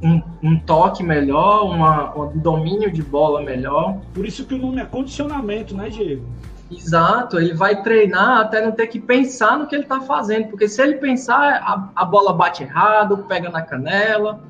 um, 0.02 0.22
um, 0.42 0.58
toque 0.58 1.02
melhor, 1.02 1.64
uma, 1.64 2.16
um 2.18 2.38
domínio 2.38 2.90
de 2.90 3.02
bola 3.02 3.40
melhor. 3.40 3.98
Por 4.12 4.26
isso 4.26 4.44
que 4.44 4.54
o 4.54 4.58
nome 4.58 4.80
é 4.80 4.84
condicionamento, 4.84 5.76
né, 5.76 5.88
Diego? 5.88 6.26
Exato, 6.70 7.38
ele 7.38 7.54
vai 7.54 7.82
treinar 7.82 8.40
até 8.40 8.64
não 8.64 8.72
ter 8.72 8.86
que 8.86 8.98
pensar 8.98 9.58
no 9.58 9.66
que 9.66 9.74
ele 9.74 9.82
está 9.82 10.00
fazendo, 10.00 10.48
porque 10.48 10.66
se 10.66 10.82
ele 10.82 10.94
pensar, 10.94 11.60
a, 11.62 12.02
a, 12.02 12.04
bola 12.04 12.32
bate 12.32 12.62
errado, 12.62 13.18
pega 13.28 13.50
na 13.50 13.62
canela. 13.62 14.40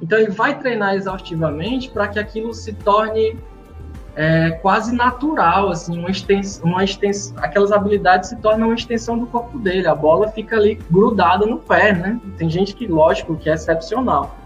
Então 0.00 0.18
ele 0.18 0.30
vai 0.30 0.58
treinar 0.58 0.94
exaustivamente 0.94 1.90
para 1.90 2.06
que 2.06 2.18
aquilo 2.18 2.54
se 2.54 2.72
torne 2.72 3.36
é, 4.14 4.52
quase 4.62 4.94
natural, 4.94 5.70
assim, 5.70 5.98
uma 5.98 6.10
extensão, 6.10 6.70
uma 6.70 6.84
extensão, 6.84 7.36
aquelas 7.38 7.72
habilidades 7.72 8.30
se 8.30 8.36
tornam 8.36 8.68
uma 8.68 8.74
extensão 8.74 9.18
do 9.18 9.26
corpo 9.26 9.58
dele, 9.58 9.86
a 9.88 9.94
bola 9.94 10.28
fica 10.28 10.56
ali 10.56 10.76
grudada 10.90 11.44
no 11.46 11.58
pé, 11.58 11.92
né? 11.92 12.20
Tem 12.38 12.48
gente 12.48 12.74
que, 12.74 12.86
lógico, 12.86 13.36
que 13.36 13.50
é 13.50 13.54
excepcional. 13.54 14.36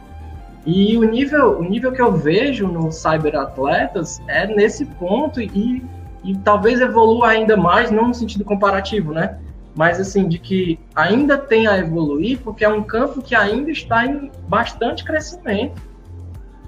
E 0.66 0.96
o 0.96 1.04
nível, 1.04 1.58
o 1.58 1.64
nível 1.64 1.92
que 1.92 2.02
eu 2.02 2.12
vejo 2.12 2.66
no 2.66 2.92
cyberatletas 2.92 4.20
é 4.28 4.46
nesse 4.46 4.84
ponto 4.84 5.40
e 5.40 5.82
e 6.22 6.36
talvez 6.36 6.80
evolua 6.80 7.28
ainda 7.28 7.56
mais, 7.56 7.90
não 7.90 8.08
no 8.08 8.14
sentido 8.14 8.44
comparativo, 8.44 9.12
né? 9.12 9.38
Mas 9.74 10.00
assim, 10.00 10.28
de 10.28 10.38
que 10.38 10.78
ainda 10.94 11.38
tem 11.38 11.66
a 11.66 11.78
evoluir, 11.78 12.38
porque 12.40 12.64
é 12.64 12.68
um 12.68 12.82
campo 12.82 13.22
que 13.22 13.34
ainda 13.34 13.70
está 13.70 14.04
em 14.04 14.30
bastante 14.48 15.04
crescimento. 15.04 15.80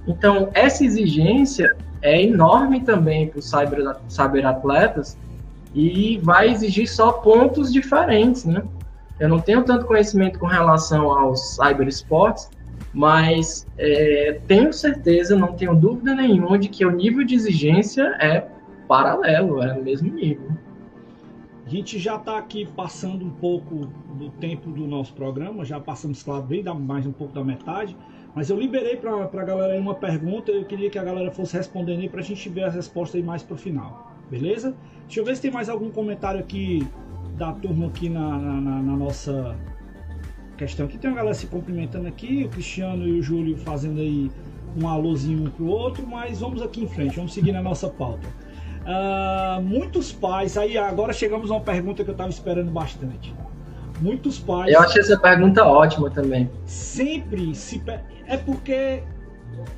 Então, 0.06 0.50
essa 0.54 0.84
exigência 0.84 1.76
é 2.00 2.22
enorme 2.22 2.80
também 2.80 3.28
para 3.28 3.38
os 3.38 3.48
cyber, 3.48 3.96
cyberatletas 4.08 5.18
e 5.74 6.18
vai 6.22 6.50
exigir 6.50 6.88
só 6.88 7.12
pontos 7.12 7.72
diferentes, 7.72 8.44
né? 8.44 8.62
Eu 9.20 9.28
não 9.28 9.38
tenho 9.38 9.62
tanto 9.62 9.86
conhecimento 9.86 10.38
com 10.38 10.46
relação 10.46 11.10
aos 11.10 11.56
cyberesportes, 11.56 12.48
mas 12.92 13.66
é, 13.78 14.40
tenho 14.46 14.72
certeza, 14.72 15.36
não 15.36 15.54
tenho 15.54 15.74
dúvida 15.74 16.14
nenhuma 16.14 16.58
de 16.58 16.68
que 16.68 16.84
o 16.84 16.90
nível 16.90 17.24
de 17.24 17.34
exigência 17.34 18.02
é 18.20 18.46
paralelo, 18.86 19.62
é 19.62 19.72
o 19.72 19.82
mesmo 19.82 20.12
nível. 20.12 20.50
A 21.64 21.68
gente 21.68 21.98
já 21.98 22.16
está 22.16 22.36
aqui 22.36 22.66
passando 22.66 23.24
um 23.24 23.30
pouco 23.30 23.86
do 24.14 24.28
tempo 24.30 24.70
do 24.70 24.86
nosso 24.86 25.14
programa, 25.14 25.64
já 25.64 25.80
passamos, 25.80 26.22
claro, 26.22 26.42
bem 26.42 26.62
mais 26.62 27.06
um 27.06 27.12
pouco 27.12 27.32
da 27.32 27.42
metade, 27.42 27.96
mas 28.34 28.50
eu 28.50 28.58
liberei 28.58 28.96
para 28.96 29.24
a 29.24 29.44
galera 29.44 29.80
uma 29.80 29.94
pergunta, 29.94 30.50
eu 30.50 30.64
queria 30.64 30.90
que 30.90 30.98
a 30.98 31.04
galera 31.04 31.30
fosse 31.30 31.56
respondendo 31.56 32.00
aí 32.00 32.08
para 32.08 32.20
a 32.20 32.24
gente 32.24 32.46
ver 32.48 32.64
as 32.64 32.74
respostas 32.74 33.20
aí 33.20 33.26
mais 33.26 33.42
para 33.42 33.54
o 33.54 33.56
final, 33.56 34.12
beleza? 34.30 34.74
Deixa 35.04 35.20
eu 35.20 35.24
ver 35.24 35.36
se 35.36 35.42
tem 35.42 35.50
mais 35.50 35.68
algum 35.68 35.90
comentário 35.90 36.40
aqui 36.40 36.86
da 37.36 37.52
turma 37.52 37.86
aqui 37.86 38.08
na, 38.08 38.38
na, 38.38 38.60
na 38.60 38.96
nossa 38.96 39.56
questão. 40.62 40.86
Aqui 40.86 40.96
tem 40.96 41.10
uma 41.10 41.16
galera 41.16 41.34
se 41.34 41.46
cumprimentando 41.46 42.06
aqui, 42.06 42.44
o 42.44 42.48
Cristiano 42.48 43.06
e 43.06 43.18
o 43.18 43.22
Júlio 43.22 43.56
fazendo 43.56 44.00
aí 44.00 44.30
um 44.80 44.88
alôzinho 44.88 45.46
um 45.46 45.50
pro 45.50 45.66
outro, 45.66 46.06
mas 46.06 46.40
vamos 46.40 46.62
aqui 46.62 46.84
em 46.84 46.88
frente, 46.88 47.16
vamos 47.16 47.34
seguir 47.34 47.52
na 47.52 47.60
nossa 47.60 47.88
pauta. 47.88 48.26
Uh, 48.82 49.62
muitos 49.62 50.12
pais, 50.12 50.56
aí 50.56 50.78
agora 50.78 51.12
chegamos 51.12 51.50
a 51.50 51.54
uma 51.54 51.60
pergunta 51.60 52.02
que 52.04 52.10
eu 52.10 52.12
estava 52.12 52.30
esperando 52.30 52.70
bastante. 52.70 53.34
Muitos 54.00 54.38
pais. 54.38 54.72
Eu 54.72 54.80
achei 54.80 55.00
essa 55.00 55.18
pergunta 55.18 55.64
ótima 55.64 56.10
também. 56.10 56.50
Sempre 56.64 57.54
se. 57.54 57.82
É 58.26 58.36
porque 58.36 59.02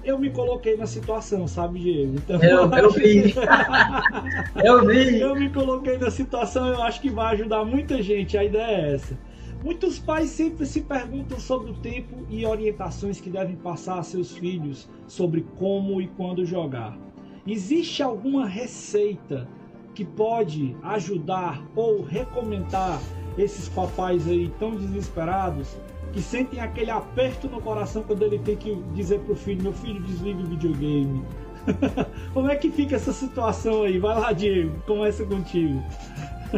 eu 0.03 0.19
me 0.19 0.31
coloquei 0.31 0.77
na 0.77 0.87
situação, 0.87 1.47
sabe, 1.47 1.81
Diego? 1.81 2.15
Então, 2.17 2.43
eu, 2.43 2.71
eu 2.73 2.91
vi. 2.91 3.35
eu 4.65 4.87
vi. 4.87 5.21
Eu 5.21 5.35
me 5.35 5.51
coloquei 5.51 5.99
na 5.99 6.11
situação, 6.11 6.69
eu 6.69 6.83
acho 6.83 7.01
que 7.01 7.11
vai 7.11 7.35
ajudar 7.35 7.65
muita 7.65 8.01
gente. 8.03 8.39
A 8.39 8.45
ideia 8.45 8.89
é 8.89 8.95
essa. 8.95 9.19
Muitos 9.65 9.99
pais 9.99 10.29
sempre 10.29 10.67
se 10.67 10.83
perguntam 10.83 11.41
sobre 11.41 11.71
o 11.71 11.75
tempo 11.75 12.27
e 12.29 12.45
orientações 12.45 13.19
que 13.19 13.31
devem 13.31 13.57
passar 13.57 13.99
a 13.99 14.03
seus 14.03 14.37
filhos 14.37 14.87
sobre 15.07 15.41
como 15.59 16.03
e 16.03 16.07
quando 16.07 16.45
jogar. 16.45 16.99
Existe 17.47 18.03
alguma 18.03 18.47
receita 18.47 19.49
que 19.95 20.05
pode 20.05 20.77
ajudar 20.83 21.67
ou 21.75 22.03
recomendar 22.03 23.01
esses 23.39 23.67
papais 23.67 24.29
aí 24.29 24.53
tão 24.59 24.77
desesperados 24.77 25.79
que 26.13 26.21
sentem 26.21 26.61
aquele 26.61 26.91
aperto 26.91 27.49
no 27.49 27.59
coração 27.59 28.03
quando 28.03 28.23
ele 28.23 28.39
tem 28.41 28.57
que 28.57 28.75
dizer 28.93 29.21
pro 29.21 29.35
filho: 29.35 29.63
meu 29.63 29.73
filho, 29.73 30.03
desliga 30.03 30.41
o 30.41 30.47
videogame. 30.47 31.25
Como 32.35 32.51
é 32.51 32.57
que 32.57 32.71
fica 32.71 32.97
essa 32.97 33.15
situação 33.15 33.85
aí? 33.85 33.99
Vai 33.99 34.21
lá, 34.21 34.31
Diego, 34.31 34.79
começa 34.87 35.25
contigo. 35.25 35.83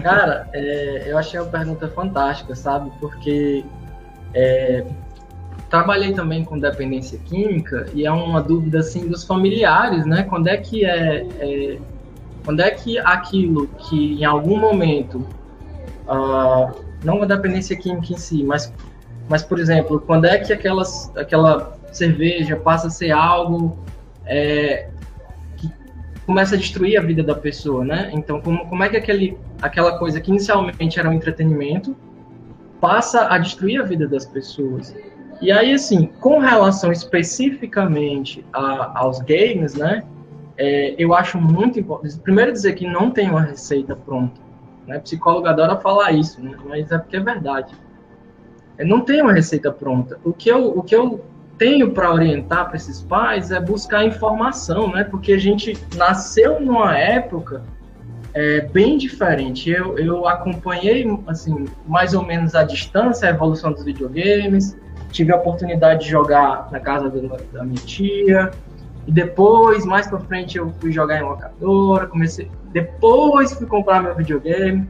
Cara, 0.03 0.49
é, 0.53 1.05
eu 1.07 1.19
achei 1.19 1.39
uma 1.39 1.49
pergunta 1.49 1.89
fantástica, 1.89 2.55
sabe? 2.55 2.91
Porque 3.01 3.65
é, 4.35 4.85
trabalhei 5.69 6.13
também 6.13 6.45
com 6.45 6.59
dependência 6.59 7.19
química 7.19 7.87
e 7.95 8.07
é 8.07 8.11
uma 8.11 8.43
dúvida 8.43 8.81
assim 8.81 9.09
dos 9.09 9.25
familiares, 9.25 10.07
né? 10.07 10.25
Quando 10.25 10.49
é 10.49 10.57
que 10.57 10.85
é, 10.85 11.27
é 11.39 11.79
quando 12.45 12.61
é 12.61 12.71
que 12.71 12.97
aquilo 12.99 13.67
que 13.67 14.21
em 14.21 14.25
algum 14.25 14.57
momento 14.57 15.27
uh, 16.07 16.73
não 17.03 17.23
a 17.23 17.27
dependência 17.27 17.77
química 17.77 18.13
em 18.13 18.17
si, 18.17 18.45
mas 18.45 18.73
mas 19.29 19.43
por 19.43 19.59
exemplo, 19.59 20.01
quando 20.01 20.27
é 20.27 20.39
que 20.39 20.53
aquelas, 20.53 21.11
aquela 21.17 21.77
cerveja 21.91 22.57
passa 22.57 22.87
a 22.87 22.91
ser 22.91 23.11
algo 23.11 23.77
é, 24.25 24.89
começa 26.27 26.57
a 26.57 26.59
destruir 26.59 26.99
a 26.99 27.03
vida 27.03 27.23
da 27.23 27.35
pessoa, 27.35 27.85
né? 27.85 28.11
Então 28.13 28.41
como, 28.41 28.67
como 28.67 28.83
é 28.83 28.89
que 28.89 28.97
aquele, 28.97 29.39
aquela 29.63 29.99
coisa 29.99 30.21
que 30.21 30.31
inicialmente 30.31 30.99
era 30.99 31.09
um 31.09 31.13
entretenimento 31.13 31.97
passa 32.81 33.29
a 33.33 33.39
destruir 33.39 33.81
a 33.81 33.85
vida 33.85 34.07
das 34.09 34.27
pessoas? 34.27 34.95
E 35.41 35.53
aí, 35.53 35.73
assim, 35.73 36.07
com 36.21 36.39
relação 36.39 36.91
especificamente 36.91 38.45
a, 38.53 39.01
aos 39.01 39.21
games, 39.21 39.75
né? 39.75 40.03
É, 40.59 40.95
eu 40.99 41.15
acho 41.15 41.39
muito 41.39 41.79
importante. 41.79 42.19
Primeiro, 42.21 42.51
dizer 42.51 42.73
que 42.75 42.87
não 42.87 43.11
tem 43.11 43.29
uma 43.29 43.43
receita 43.43 43.95
pronta. 43.95 44.41
Né? 44.87 44.99
Psicólogo 44.99 45.47
adora 45.47 45.77
falar 45.77 46.13
isso, 46.13 46.43
né? 46.43 46.57
mas 46.65 46.91
é 46.91 46.99
porque 46.99 47.17
é 47.17 47.21
verdade. 47.21 47.75
É, 48.79 48.85
não 48.85 49.03
tem 49.03 49.21
uma 49.21 49.35
receita 49.35 49.71
pronta. 49.71 50.19
O 50.25 50.33
que 50.33 50.49
eu, 50.49 50.69
o 50.69 50.83
que 50.83 50.97
eu 50.97 51.23
tenho 51.59 51.93
para 51.93 52.13
orientar 52.13 52.67
para 52.67 52.77
esses 52.77 53.03
pais 53.03 53.51
é 53.51 53.61
buscar 53.61 54.05
informação, 54.05 54.91
né? 54.91 55.05
Porque 55.05 55.33
a 55.33 55.39
gente 55.39 55.77
nasceu 55.95 56.61
numa 56.61 56.97
época 56.97 57.63
é, 58.35 58.61
bem 58.61 58.99
diferente. 58.99 59.71
Eu, 59.71 59.99
eu 59.99 60.29
acompanhei, 60.29 61.07
assim, 61.27 61.67
mais 61.87 62.15
ou 62.15 62.25
menos 62.25 62.55
à 62.55 62.63
distância 62.63 63.29
a 63.29 63.31
evolução 63.31 63.73
dos 63.73 63.85
videogames 63.85 64.77
tive 65.17 65.33
a 65.33 65.37
oportunidade 65.37 66.05
de 66.05 66.11
jogar 66.11 66.69
na 66.71 66.79
casa 66.79 67.09
da, 67.09 67.65
minha 67.65 67.81
tia. 67.85 68.51
E 69.07 69.13
depois, 69.13 69.85
mais 69.85 70.07
pra 70.07 70.19
frente, 70.21 70.59
eu 70.59 70.73
fui 70.81 70.93
jogar 70.93 71.21
em 71.21 71.23
locadora, 71.23 72.07
comecei. 72.07 72.51
Depois 72.73 73.53
fui 73.55 73.67
comprar 73.67 74.03
meu 74.03 74.15
videogame. 74.15 74.89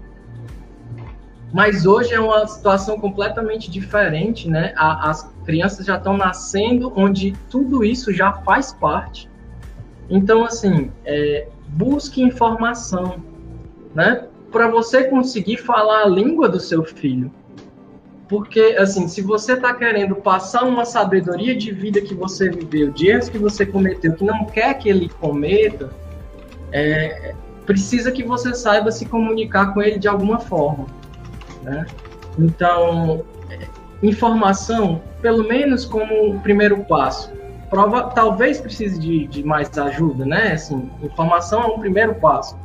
Mas 1.57 1.87
hoje 1.87 2.13
é 2.13 2.21
uma 2.21 2.47
situação 2.47 3.01
completamente 3.01 3.71
diferente, 3.71 4.47
né? 4.47 4.75
as 4.77 5.33
crianças 5.47 5.87
já 5.87 5.97
estão 5.97 6.15
nascendo 6.15 6.93
onde 6.95 7.33
tudo 7.49 7.83
isso 7.83 8.13
já 8.13 8.31
faz 8.31 8.75
parte. 8.75 9.27
Então, 10.11 10.45
assim, 10.45 10.93
é, 11.03 11.49
busque 11.69 12.21
informação, 12.21 13.23
né? 13.95 14.27
Para 14.53 14.69
você 14.69 15.05
conseguir 15.05 15.57
falar 15.57 16.03
a 16.03 16.07
língua 16.07 16.47
do 16.47 16.61
seu 16.61 16.85
filho. 16.85 17.33
Porque, 18.29 18.77
assim, 18.79 19.09
se 19.09 19.23
você 19.23 19.55
está 19.55 19.73
querendo 19.73 20.15
passar 20.17 20.63
uma 20.65 20.85
sabedoria 20.85 21.57
de 21.57 21.73
vida 21.73 22.03
que 22.03 22.15
você 22.15 22.51
viveu, 22.51 22.91
de 22.91 23.09
erros 23.09 23.31
que 23.31 23.39
você 23.39 23.65
cometeu, 23.65 24.13
que 24.13 24.25
não 24.25 24.45
quer 24.45 24.75
que 24.75 24.91
ele 24.91 25.09
cometa, 25.09 25.91
é, 26.71 27.35
precisa 27.65 28.13
que 28.13 28.23
você 28.23 28.53
saiba 28.53 28.93
se 28.93 29.07
comunicar 29.07 29.73
com 29.73 29.81
ele 29.81 29.99
de 29.99 30.07
alguma 30.07 30.39
forma. 30.39 30.85
Né? 31.67 31.85
Então, 32.39 33.25
informação, 34.03 35.03
pelo 35.21 35.47
menos 35.47 35.85
como 35.85 36.39
primeiro 36.41 36.85
passo. 36.85 37.33
Prova, 37.69 38.05
talvez 38.05 38.61
precise 38.61 38.99
de, 38.99 39.27
de 39.27 39.43
mais 39.43 39.77
ajuda, 39.77 40.25
né? 40.25 40.53
Assim, 40.53 40.89
informação 41.03 41.63
é 41.63 41.67
um 41.67 41.79
primeiro 41.81 42.15
passo. 42.15 42.57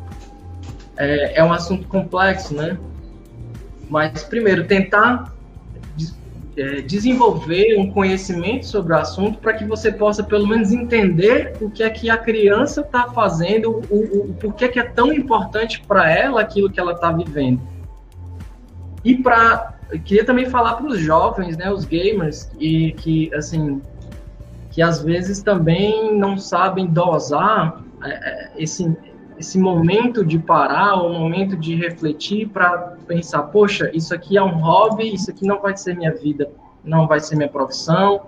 É, 0.96 1.40
é 1.40 1.44
um 1.44 1.52
assunto 1.52 1.88
complexo, 1.88 2.54
né? 2.54 2.78
Mas, 3.90 4.24
primeiro, 4.24 4.68
tentar 4.68 5.34
é, 6.56 6.82
desenvolver 6.82 7.80
um 7.80 7.92
conhecimento 7.92 8.68
sobre 8.68 8.94
o 8.94 8.98
assunto 8.98 9.40
para 9.40 9.54
que 9.54 9.66
você 9.66 9.92
possa 9.92 10.24
pelo 10.24 10.46
menos 10.46 10.72
entender 10.72 11.54
o 11.60 11.70
que 11.70 11.82
é 11.82 11.90
que 11.90 12.10
a 12.10 12.18
criança 12.18 12.82
está 12.82 13.10
fazendo, 13.10 13.82
o, 13.90 13.96
o, 13.96 14.30
o 14.30 14.34
porquê 14.36 14.68
que 14.68 14.80
é 14.80 14.84
tão 14.84 15.12
importante 15.12 15.82
para 15.88 16.12
ela 16.12 16.42
aquilo 16.42 16.70
que 16.70 16.80
ela 16.80 16.92
está 16.92 17.12
vivendo. 17.12 17.60
E 19.04 19.16
para 19.16 19.76
queria 20.06 20.26
também 20.26 20.46
falar 20.46 20.76
para 20.76 20.88
os 20.88 21.00
jovens, 21.00 21.58
né, 21.58 21.72
os 21.72 21.84
gamers, 21.86 22.50
e 22.60 22.94
que 22.94 23.34
assim 23.34 23.82
que 24.70 24.82
às 24.82 25.04
vezes 25.04 25.44
também 25.44 26.16
não 26.18 26.38
sabem 26.38 26.88
dosar 26.88 27.84
é, 28.04 28.10
é 28.10 28.52
esse 28.56 28.96
esse 29.42 29.58
momento 29.58 30.24
de 30.24 30.38
parar, 30.38 31.04
um 31.04 31.20
momento 31.20 31.58
de 31.58 31.76
refletir 31.76 32.48
para 32.48 32.96
pensar, 33.08 33.42
poxa, 33.44 33.90
isso 33.92 34.14
aqui 34.14 34.38
é 34.38 34.44
um 34.44 34.60
hobby, 34.60 35.14
isso 35.16 35.32
aqui 35.32 35.48
não 35.48 35.60
vai 35.60 35.76
ser 35.76 35.98
minha 35.98 36.14
vida, 36.14 36.50
não 36.84 37.08
vai 37.08 37.20
ser 37.20 37.36
minha 37.36 37.50
profissão, 37.50 38.28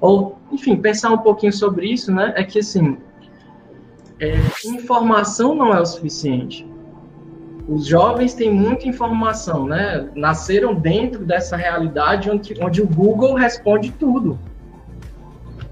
ou, 0.00 0.38
enfim, 0.52 0.76
pensar 0.76 1.10
um 1.10 1.18
pouquinho 1.18 1.52
sobre 1.52 1.86
isso, 1.90 2.12
né? 2.12 2.34
É 2.36 2.44
que 2.44 2.58
assim, 2.58 2.98
é, 4.18 4.34
informação 4.66 5.54
não 5.54 5.74
é 5.74 5.80
o 5.80 5.86
suficiente. 5.86 6.69
Os 7.70 7.86
jovens 7.86 8.34
têm 8.34 8.52
muita 8.52 8.88
informação, 8.88 9.64
né? 9.64 10.10
Nasceram 10.16 10.74
dentro 10.74 11.24
dessa 11.24 11.56
realidade 11.56 12.28
onde, 12.28 12.52
onde 12.60 12.82
o 12.82 12.86
Google 12.86 13.34
responde 13.34 13.92
tudo. 13.92 14.36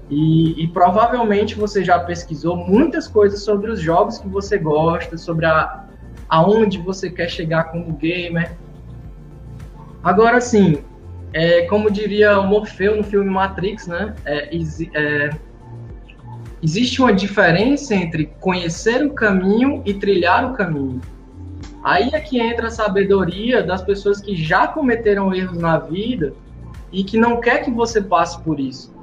E, 0.09 0.63
e, 0.63 0.67
provavelmente 0.69 1.55
você 1.55 1.83
já 1.83 1.99
pesquisou 1.99 2.55
muitas 2.55 3.05
coisas 3.05 3.43
sobre 3.43 3.69
os 3.69 3.81
jogos 3.81 4.17
que 4.17 4.29
você 4.29 4.57
gosta, 4.57 5.17
sobre 5.17 5.45
a, 5.45 5.83
aonde 6.29 6.77
você 6.77 7.09
quer 7.09 7.29
chegar 7.29 7.65
como 7.65 7.91
gamer. 7.91 8.53
Agora, 10.01 10.39
sim, 10.39 10.77
é, 11.33 11.63
como 11.63 11.91
diria 11.91 12.39
o 12.39 12.47
Morfeu 12.47 12.95
no 12.95 13.03
filme 13.03 13.29
Matrix, 13.29 13.87
né? 13.87 14.15
É, 14.23 14.49
é, 14.93 15.29
existe 16.63 17.01
uma 17.01 17.11
diferença 17.11 17.93
entre 17.93 18.27
conhecer 18.39 19.05
o 19.05 19.11
caminho 19.11 19.81
e 19.85 19.93
trilhar 19.93 20.49
o 20.49 20.53
caminho. 20.53 21.01
Aí 21.89 22.11
é 22.13 22.19
que 22.19 22.39
entra 22.39 22.67
a 22.67 22.69
sabedoria 22.69 23.63
das 23.63 23.81
pessoas 23.81 24.21
que 24.21 24.35
já 24.35 24.67
cometeram 24.67 25.33
erros 25.33 25.57
na 25.57 25.79
vida 25.79 26.35
e 26.91 27.03
que 27.03 27.17
não 27.17 27.41
quer 27.41 27.63
que 27.63 27.71
você 27.71 27.99
passe 27.99 28.39
por 28.43 28.59
isso. 28.59 28.93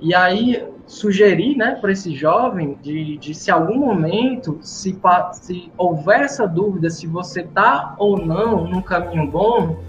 E 0.00 0.14
aí 0.14 0.64
sugerir 0.86 1.56
né, 1.56 1.76
para 1.80 1.90
esse 1.90 2.14
jovem 2.14 2.78
de, 2.80 3.16
de 3.16 3.34
se 3.34 3.50
algum 3.50 3.76
momento, 3.76 4.60
se, 4.62 4.96
se 5.32 5.72
houver 5.76 6.20
essa 6.20 6.46
dúvida 6.46 6.88
se 6.88 7.08
você 7.08 7.40
está 7.40 7.96
ou 7.98 8.16
não 8.16 8.62
num 8.68 8.80
caminho 8.80 9.28
bom, 9.28 9.80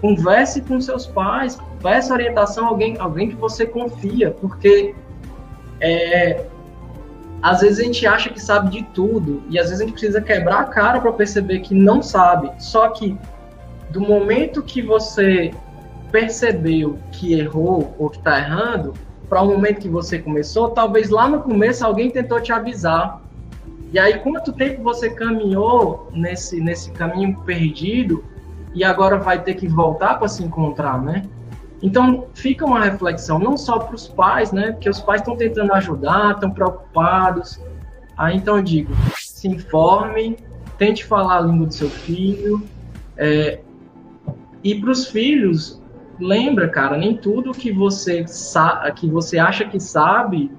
converse 0.00 0.62
com 0.62 0.80
seus 0.80 1.06
pais, 1.06 1.60
peça 1.80 2.12
orientação 2.12 2.64
a 2.64 2.68
alguém, 2.70 2.98
alguém 2.98 3.28
que 3.28 3.36
você 3.36 3.64
confia, 3.64 4.32
porque 4.32 4.96
é, 5.78 6.44
às 7.42 7.60
vezes 7.60 7.78
a 7.78 7.82
gente 7.82 8.06
acha 8.06 8.30
que 8.30 8.40
sabe 8.40 8.70
de 8.70 8.82
tudo 8.94 9.42
e 9.48 9.58
às 9.58 9.66
vezes 9.66 9.80
a 9.80 9.84
gente 9.84 9.92
precisa 9.92 10.20
quebrar 10.20 10.60
a 10.60 10.64
cara 10.64 11.00
para 11.00 11.12
perceber 11.12 11.60
que 11.60 11.74
não 11.74 12.02
sabe. 12.02 12.50
Só 12.58 12.88
que 12.88 13.16
do 13.90 14.00
momento 14.00 14.62
que 14.62 14.82
você 14.82 15.52
percebeu 16.12 16.98
que 17.12 17.34
errou 17.34 17.94
ou 17.98 18.10
que 18.10 18.18
está 18.18 18.38
errando, 18.38 18.92
para 19.28 19.42
o 19.42 19.46
momento 19.46 19.80
que 19.80 19.88
você 19.88 20.18
começou, 20.18 20.70
talvez 20.70 21.08
lá 21.08 21.28
no 21.28 21.40
começo 21.40 21.86
alguém 21.86 22.10
tentou 22.10 22.40
te 22.40 22.52
avisar. 22.52 23.22
E 23.92 23.98
aí, 23.98 24.18
quanto 24.18 24.52
tempo 24.52 24.82
você 24.82 25.08
caminhou 25.08 26.08
nesse, 26.12 26.60
nesse 26.60 26.90
caminho 26.90 27.38
perdido 27.42 28.24
e 28.74 28.82
agora 28.84 29.18
vai 29.18 29.40
ter 29.40 29.54
que 29.54 29.68
voltar 29.68 30.18
para 30.18 30.28
se 30.28 30.42
encontrar, 30.42 31.00
né? 31.00 31.22
Então, 31.82 32.26
fica 32.34 32.64
uma 32.64 32.80
reflexão, 32.80 33.38
não 33.38 33.56
só 33.56 33.78
para 33.78 33.94
os 33.94 34.06
pais, 34.06 34.52
né? 34.52 34.72
Porque 34.72 34.88
os 34.88 35.00
pais 35.00 35.20
estão 35.22 35.36
tentando 35.36 35.72
ajudar, 35.72 36.34
estão 36.34 36.50
preocupados. 36.50 37.60
Aí, 38.16 38.36
então, 38.36 38.58
eu 38.58 38.62
digo, 38.62 38.92
se 39.16 39.48
informe, 39.48 40.36
tente 40.76 41.04
falar 41.04 41.38
a 41.38 41.40
língua 41.40 41.66
do 41.66 41.74
seu 41.74 41.88
filho. 41.88 42.62
É, 43.16 43.60
e 44.62 44.74
para 44.74 44.90
os 44.90 45.06
filhos, 45.06 45.80
lembra, 46.18 46.68
cara, 46.68 46.96
nem 46.96 47.16
tudo 47.16 47.52
que 47.52 47.72
você 47.72 48.24
que 48.94 49.08
você 49.08 49.38
acha 49.38 49.64
que 49.64 49.80
sabe 49.80 50.52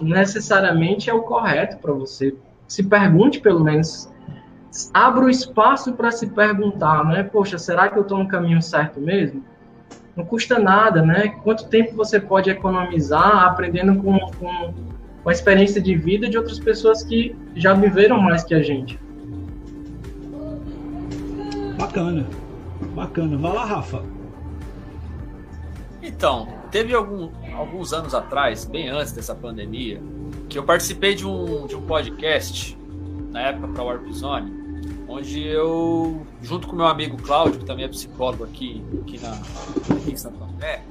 necessariamente 0.00 1.10
é 1.10 1.14
o 1.14 1.22
correto 1.22 1.78
para 1.78 1.92
você. 1.92 2.34
Se 2.66 2.82
pergunte 2.82 3.40
pelo 3.40 3.62
menos, 3.62 4.10
abra 4.92 5.26
o 5.26 5.30
espaço 5.30 5.92
para 5.92 6.10
se 6.10 6.26
perguntar, 6.28 7.04
né? 7.04 7.22
Poxa, 7.22 7.58
será 7.58 7.88
que 7.88 7.98
eu 7.98 8.02
estou 8.02 8.18
no 8.18 8.28
caminho 8.28 8.60
certo 8.60 9.00
mesmo? 9.00 9.44
Não 10.16 10.24
custa 10.24 10.58
nada, 10.58 11.02
né? 11.02 11.28
Quanto 11.42 11.68
tempo 11.68 11.96
você 11.96 12.20
pode 12.20 12.48
economizar 12.48 13.44
aprendendo 13.44 14.00
com, 14.00 14.18
com, 14.18 14.74
com 15.22 15.28
a 15.28 15.32
experiência 15.32 15.80
de 15.80 15.96
vida 15.96 16.28
de 16.28 16.38
outras 16.38 16.58
pessoas 16.58 17.02
que 17.02 17.34
já 17.56 17.74
viveram 17.74 18.20
mais 18.20 18.44
que 18.44 18.54
a 18.54 18.62
gente? 18.62 18.98
Bacana, 21.76 22.24
bacana. 22.94 23.36
Vai 23.36 23.52
lá, 23.52 23.64
Rafa. 23.64 24.04
Então, 26.00 26.48
teve 26.70 26.94
algum, 26.94 27.30
alguns 27.56 27.92
anos 27.92 28.14
atrás, 28.14 28.64
bem 28.64 28.88
antes 28.88 29.12
dessa 29.12 29.34
pandemia, 29.34 30.00
que 30.48 30.58
eu 30.58 30.62
participei 30.62 31.14
de 31.14 31.26
um, 31.26 31.66
de 31.66 31.74
um 31.74 31.82
podcast, 31.82 32.78
na 33.32 33.48
época 33.48 33.68
para 33.68 33.82
o 33.82 33.86
Warp 33.86 34.06
Zone, 34.12 34.63
onde 35.14 35.42
eu, 35.42 36.26
junto 36.42 36.66
com 36.66 36.76
meu 36.76 36.86
amigo 36.86 37.16
Cláudio, 37.22 37.60
que 37.60 37.64
também 37.64 37.84
é 37.84 37.88
psicólogo 37.88 38.44
aqui, 38.44 38.84
aqui, 39.02 39.18
na, 39.20 39.32
aqui 39.96 40.12
em 40.12 40.16
Santo 40.16 40.42
André, 40.42 40.82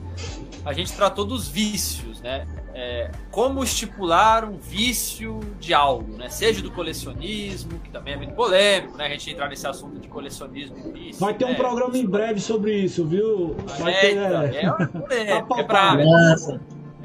a 0.66 0.74
gente 0.74 0.94
tratou 0.94 1.26
dos 1.26 1.48
vícios, 1.48 2.22
né? 2.22 2.48
é, 2.74 3.12
como 3.30 3.64
estipular 3.64 4.44
um 4.44 4.58
vício 4.58 5.40
de 5.60 5.74
algo, 5.74 6.18
né? 6.18 6.30
Seja 6.30 6.62
do 6.62 6.72
colecionismo, 6.72 7.80
que 7.80 7.90
também 7.92 8.16
é 8.16 8.18
muito 8.18 8.34
polêmico, 8.34 8.98
né? 8.98 9.06
A 9.06 9.10
gente 9.10 9.30
entrar 9.30 9.48
nesse 9.48 9.68
assunto 9.68 10.00
de 10.00 10.08
colecionismo 10.08 10.76
e 10.78 10.92
vício. 10.92 11.20
Vai 11.20 11.36
ter 11.36 11.46
né? 11.46 11.52
um 11.52 11.56
programa 11.56 11.96
em 11.98 12.06
breve 12.06 12.40
sobre 12.40 12.76
isso, 12.76 13.06
viu? 13.06 13.56
Vai 13.80 13.94
é, 13.94 14.02
ter, 14.02 14.12
então, 14.14 14.78
é, 15.12 15.16
é, 15.16 15.32
é, 15.32 15.60
é 15.60 15.64
bravo. 15.64 16.02
É 16.02 16.60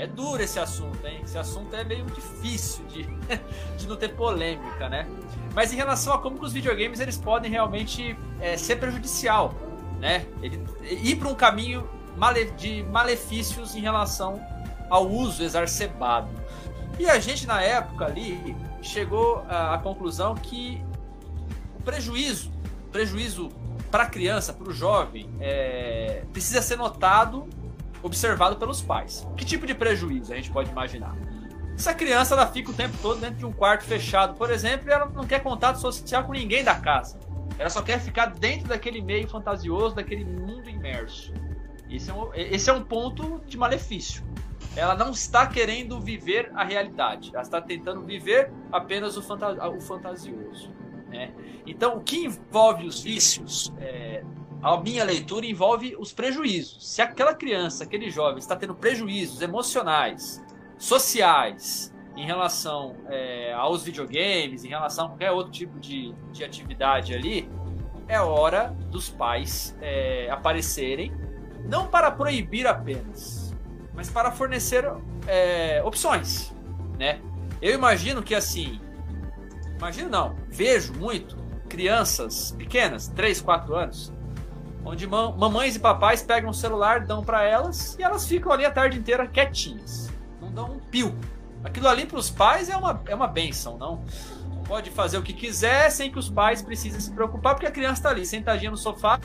duro 0.07 0.43
esse 0.43 0.59
assunto, 0.61 1.05
hein? 1.07 1.21
Esse 1.25 1.37
assunto 1.37 1.75
é 1.75 1.83
meio 1.85 2.05
difícil 2.07 2.85
de, 2.87 3.03
de 3.77 3.87
não 3.87 3.97
ter 3.97 4.15
polêmica, 4.15 4.89
né? 4.89 5.09
Mas 5.55 5.73
em 5.73 5.77
relação 5.77 6.15
a 6.15 6.19
como 6.19 6.41
os 6.41 6.53
videogames 6.53 7.01
eles 7.01 7.17
podem 7.17 7.51
realmente 7.51 8.17
é, 8.41 8.57
ser 8.57 8.77
prejudicial, 8.77 9.55
né? 9.99 10.27
Ele, 10.41 10.63
ir 10.83 11.17
para 11.17 11.29
um 11.29 11.35
caminho 11.35 11.89
male, 12.17 12.51
de 12.53 12.83
malefícios 12.85 13.75
em 13.75 13.81
relação 13.81 14.41
ao 14.89 15.09
uso 15.09 15.43
exacerbado. 15.43 16.29
E 16.99 17.09
a 17.09 17.19
gente, 17.19 17.47
na 17.47 17.63
época 17.63 18.07
ali, 18.07 18.57
chegou 18.83 19.45
à 19.49 19.79
conclusão 19.79 20.35
que 20.35 20.83
o 21.79 21.83
prejuízo, 21.83 22.51
prejuízo 22.91 23.51
para 23.91 24.05
a 24.05 24.07
criança, 24.07 24.53
para 24.53 24.69
o 24.69 24.73
jovem, 24.73 25.31
é, 25.41 26.25
precisa 26.33 26.61
ser 26.61 26.77
notado, 26.77 27.49
observado 28.03 28.57
pelos 28.57 28.83
pais. 28.83 29.27
Que 29.37 29.45
tipo 29.45 29.67
de 29.67 29.75
prejuízo 29.75 30.33
a 30.33 30.37
gente 30.37 30.51
pode 30.51 30.71
imaginar? 30.71 31.17
Se 31.77 31.89
a 31.89 31.95
criança 31.95 32.35
ela 32.35 32.47
fica 32.47 32.71
o 32.71 32.75
tempo 32.75 32.97
todo 33.01 33.21
dentro 33.21 33.37
de 33.37 33.47
um 33.47 33.53
quarto 33.53 33.85
fechado, 33.85 34.35
por 34.35 34.51
exemplo, 34.51 34.89
e 34.89 34.93
ela 34.93 35.07
não 35.07 35.27
quer 35.27 35.43
contato 35.43 35.81
social 35.81 36.25
com 36.25 36.33
ninguém 36.33 36.65
da 36.65 36.75
casa. 36.75 37.19
Ela 37.59 37.71
só 37.71 37.83
quer 37.83 38.01
ficar 38.01 38.27
dentro 38.27 38.69
daquele 38.69 39.01
meio 39.01 39.29
fantasioso, 39.29 39.95
daquele 39.95 40.25
mundo 40.25 40.69
imerso. 40.69 41.33
Esse 41.89 42.11
é 42.11 42.15
um, 42.15 42.35
esse 42.35 42.69
é 42.69 42.73
um 42.73 42.83
ponto 42.83 43.41
de 43.47 43.57
malefício 43.57 44.25
ela 44.79 44.95
não 44.95 45.11
está 45.11 45.47
querendo 45.47 46.01
viver 46.01 46.51
a 46.55 46.65
realidade, 46.65 47.31
ela 47.33 47.43
está 47.43 47.61
tentando 47.61 48.03
viver 48.03 48.51
apenas 48.71 49.17
o, 49.17 49.23
fanta 49.23 49.69
o 49.69 49.81
fantasioso. 49.81 50.71
Né? 51.09 51.33
Então, 51.67 51.97
o 51.97 52.01
que 52.01 52.27
envolve 52.27 52.87
os 52.87 53.03
vícios, 53.03 53.73
é, 53.79 54.23
a 54.63 54.77
minha 54.79 55.05
leitura 55.05 55.47
envolve 55.47 55.97
os 55.99 56.13
prejuízos. 56.13 56.93
Se 56.93 57.01
aquela 57.01 57.35
criança, 57.35 57.85
aquele 57.85 58.11
jovem 58.11 58.39
está 58.39 58.57
tendo 58.57 58.75
prejuízos 58.75 59.41
emocionais, 59.41 60.45
sociais, 60.77 61.95
em 62.17 62.25
relação 62.27 62.97
é, 63.09 63.53
aos 63.53 63.85
videogames, 63.85 64.65
em 64.65 64.69
relação 64.69 65.07
a 65.07 65.09
qualquer 65.11 65.31
outro 65.31 65.53
tipo 65.53 65.79
de, 65.79 66.13
de 66.33 66.45
atividade 66.45 67.15
ali, 67.15 67.49
é 68.09 68.21
hora 68.21 68.75
dos 68.91 69.09
pais 69.09 69.77
é, 69.81 70.29
aparecerem, 70.29 71.13
não 71.65 71.87
para 71.87 72.11
proibir 72.11 72.67
apenas, 72.67 73.55
mas 73.95 74.11
para 74.11 74.33
fornecer 74.33 74.85
é, 75.29 75.81
opções, 75.85 76.53
né? 76.99 77.21
Eu 77.63 77.75
imagino 77.75 78.23
que 78.23 78.35
assim, 78.35 78.81
imagino 79.77 80.09
não, 80.09 80.35
vejo 80.49 80.93
muito 80.95 81.37
crianças 81.69 82.53
pequenas, 82.53 83.09
3, 83.09 83.41
4 83.41 83.77
anos, 83.77 84.13
onde 84.85 85.07
mamães 85.07 85.77
e 85.77 85.79
papais 85.79 86.23
pegam 86.23 86.51
o 86.51 86.55
celular, 86.55 87.01
dão 87.01 87.25
para 87.25 87.45
elas 87.45 87.97
e 87.99 88.03
elas 88.03 88.27
ficam 88.27 88.53
ali 88.53 88.65
a 88.65 88.71
tarde 88.71 88.99
inteira 88.99 89.27
quietinhas, 89.27 90.11
não 90.41 90.51
dão 90.51 90.73
um 90.73 90.79
pio. 90.79 91.15
Aquilo 91.65 91.89
ali 91.89 92.07
para 92.07 92.19
os 92.19 92.31
pais 92.31 92.69
é 92.69 92.77
uma, 92.77 93.01
é 93.07 93.15
uma 93.15 93.27
benção, 93.27 93.77
não? 93.77 94.05
Pode 94.67 94.91
fazer 94.91 95.19
o 95.19 95.23
que 95.23 95.33
quiser 95.33 95.91
sem 95.91 96.11
que 96.11 96.19
os 96.19 96.29
pais 96.29 96.63
precisem 96.63 97.01
se 97.01 97.11
preocupar, 97.11 97.55
porque 97.55 97.67
a 97.67 97.71
criança 97.71 97.95
está 97.95 98.11
ali, 98.11 98.25
sentadinha 98.25 98.71
no 98.71 98.77
sofá, 98.77 99.19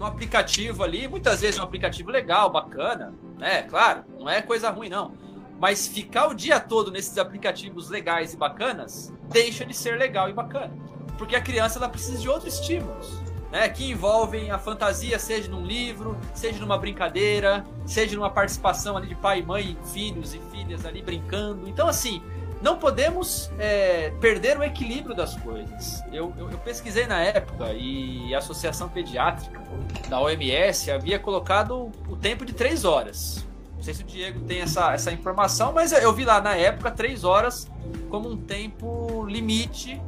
no 0.00 0.06
aplicativo 0.06 0.82
ali, 0.82 1.06
muitas 1.06 1.42
vezes 1.42 1.60
um 1.60 1.62
aplicativo 1.62 2.10
legal, 2.10 2.50
bacana, 2.50 3.12
né? 3.38 3.62
Claro, 3.64 4.02
não 4.18 4.26
é 4.28 4.40
coisa 4.40 4.70
ruim, 4.70 4.88
não. 4.88 5.12
Mas 5.58 5.86
ficar 5.86 6.28
o 6.28 6.34
dia 6.34 6.58
todo 6.58 6.90
nesses 6.90 7.18
aplicativos 7.18 7.90
legais 7.90 8.32
e 8.32 8.36
bacanas 8.38 9.12
deixa 9.28 9.62
de 9.62 9.74
ser 9.74 9.98
legal 9.98 10.30
e 10.30 10.32
bacana. 10.32 10.72
Porque 11.18 11.36
a 11.36 11.40
criança 11.40 11.78
ela 11.78 11.86
precisa 11.86 12.16
de 12.16 12.26
outros 12.30 12.54
estímulos. 12.54 13.29
Né, 13.50 13.68
que 13.68 13.90
envolvem 13.90 14.52
a 14.52 14.58
fantasia, 14.58 15.18
seja 15.18 15.50
num 15.50 15.64
livro, 15.64 16.16
seja 16.32 16.60
numa 16.60 16.78
brincadeira, 16.78 17.64
seja 17.84 18.14
numa 18.14 18.30
participação 18.30 18.96
ali 18.96 19.08
de 19.08 19.16
pai, 19.16 19.42
mãe, 19.42 19.76
filhos 19.92 20.32
e 20.32 20.38
filhas 20.52 20.86
ali 20.86 21.02
brincando. 21.02 21.68
Então, 21.68 21.88
assim, 21.88 22.22
não 22.60 22.76
podemos 22.76 23.50
é, 23.58 24.12
perder 24.20 24.58
o 24.58 24.62
equilíbrio 24.62 25.14
das 25.14 25.34
coisas. 25.36 26.02
Eu, 26.12 26.32
eu, 26.36 26.50
eu, 26.50 26.58
pesquisei 26.58 27.06
na 27.06 27.20
época 27.20 27.72
e 27.72 28.34
a 28.34 28.38
Associação 28.38 28.88
Pediátrica 28.88 29.60
da 30.08 30.20
OMS 30.20 30.90
havia 30.90 31.18
colocado 31.18 31.90
o 32.08 32.16
tempo 32.16 32.44
de 32.44 32.52
três 32.52 32.84
horas. 32.84 33.46
Não 33.74 33.82
sei 33.82 33.94
se 33.94 34.02
o 34.02 34.06
Diego 34.06 34.40
tem 34.40 34.60
essa, 34.60 34.92
essa 34.92 35.10
informação, 35.10 35.72
mas 35.72 35.90
eu 35.90 36.12
vi 36.12 36.24
lá 36.24 36.40
na 36.40 36.54
época 36.54 36.90
três 36.90 37.24
horas 37.24 37.66
como 38.10 38.28
um 38.28 38.36
tempo 38.36 39.24
limite 39.24 40.00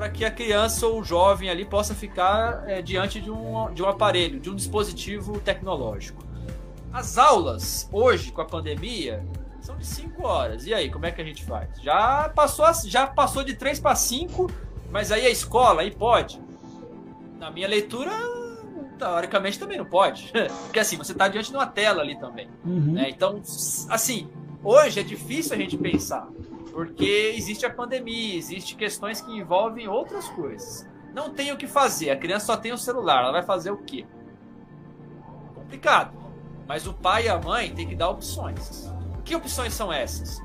para 0.00 0.08
que 0.08 0.24
a 0.24 0.30
criança 0.30 0.86
ou 0.86 1.00
o 1.00 1.04
jovem 1.04 1.50
ali 1.50 1.62
possa 1.62 1.94
ficar 1.94 2.64
é, 2.66 2.80
diante 2.80 3.20
de 3.20 3.30
um, 3.30 3.70
de 3.74 3.82
um 3.82 3.86
aparelho, 3.86 4.40
de 4.40 4.48
um 4.48 4.54
dispositivo 4.54 5.38
tecnológico. 5.40 6.24
As 6.90 7.18
aulas, 7.18 7.86
hoje, 7.92 8.32
com 8.32 8.40
a 8.40 8.46
pandemia, 8.46 9.22
são 9.60 9.76
de 9.76 9.86
5 9.86 10.26
horas. 10.26 10.64
E 10.64 10.72
aí, 10.72 10.90
como 10.90 11.04
é 11.04 11.12
que 11.12 11.20
a 11.20 11.24
gente 11.24 11.44
faz? 11.44 11.68
Já 11.82 12.30
passou, 12.30 12.64
já 12.86 13.06
passou 13.06 13.44
de 13.44 13.52
3 13.52 13.78
para 13.78 13.94
5, 13.94 14.50
mas 14.90 15.12
aí 15.12 15.26
a 15.26 15.30
escola, 15.30 15.82
aí 15.82 15.90
pode. 15.90 16.40
Na 17.38 17.50
minha 17.50 17.68
leitura, 17.68 18.10
teoricamente 18.98 19.58
também 19.58 19.76
não 19.76 19.84
pode. 19.84 20.32
Porque 20.64 20.80
assim, 20.80 20.96
você 20.96 21.12
está 21.12 21.28
diante 21.28 21.50
de 21.50 21.56
uma 21.56 21.66
tela 21.66 22.00
ali 22.00 22.18
também. 22.18 22.48
Uhum. 22.64 22.94
Né? 22.94 23.10
Então, 23.10 23.42
assim, 23.90 24.30
hoje 24.64 24.98
é 24.98 25.02
difícil 25.02 25.54
a 25.54 25.58
gente 25.58 25.76
pensar. 25.76 26.26
Porque 26.72 27.34
existe 27.36 27.66
a 27.66 27.70
pandemia, 27.70 28.36
existe 28.36 28.76
questões 28.76 29.20
que 29.20 29.30
envolvem 29.32 29.88
outras 29.88 30.28
coisas. 30.28 30.88
Não 31.12 31.30
tem 31.30 31.52
o 31.52 31.56
que 31.56 31.66
fazer, 31.66 32.10
a 32.10 32.16
criança 32.16 32.46
só 32.46 32.56
tem 32.56 32.72
o 32.72 32.78
celular, 32.78 33.22
ela 33.22 33.32
vai 33.32 33.42
fazer 33.42 33.70
o 33.70 33.78
quê? 33.78 34.06
Complicado. 35.54 36.16
Mas 36.66 36.86
o 36.86 36.94
pai 36.94 37.26
e 37.26 37.28
a 37.28 37.38
mãe 37.38 37.74
têm 37.74 37.88
que 37.88 37.96
dar 37.96 38.10
opções. 38.10 38.92
Que 39.24 39.34
opções 39.34 39.74
são 39.74 39.92
essas? 39.92 40.40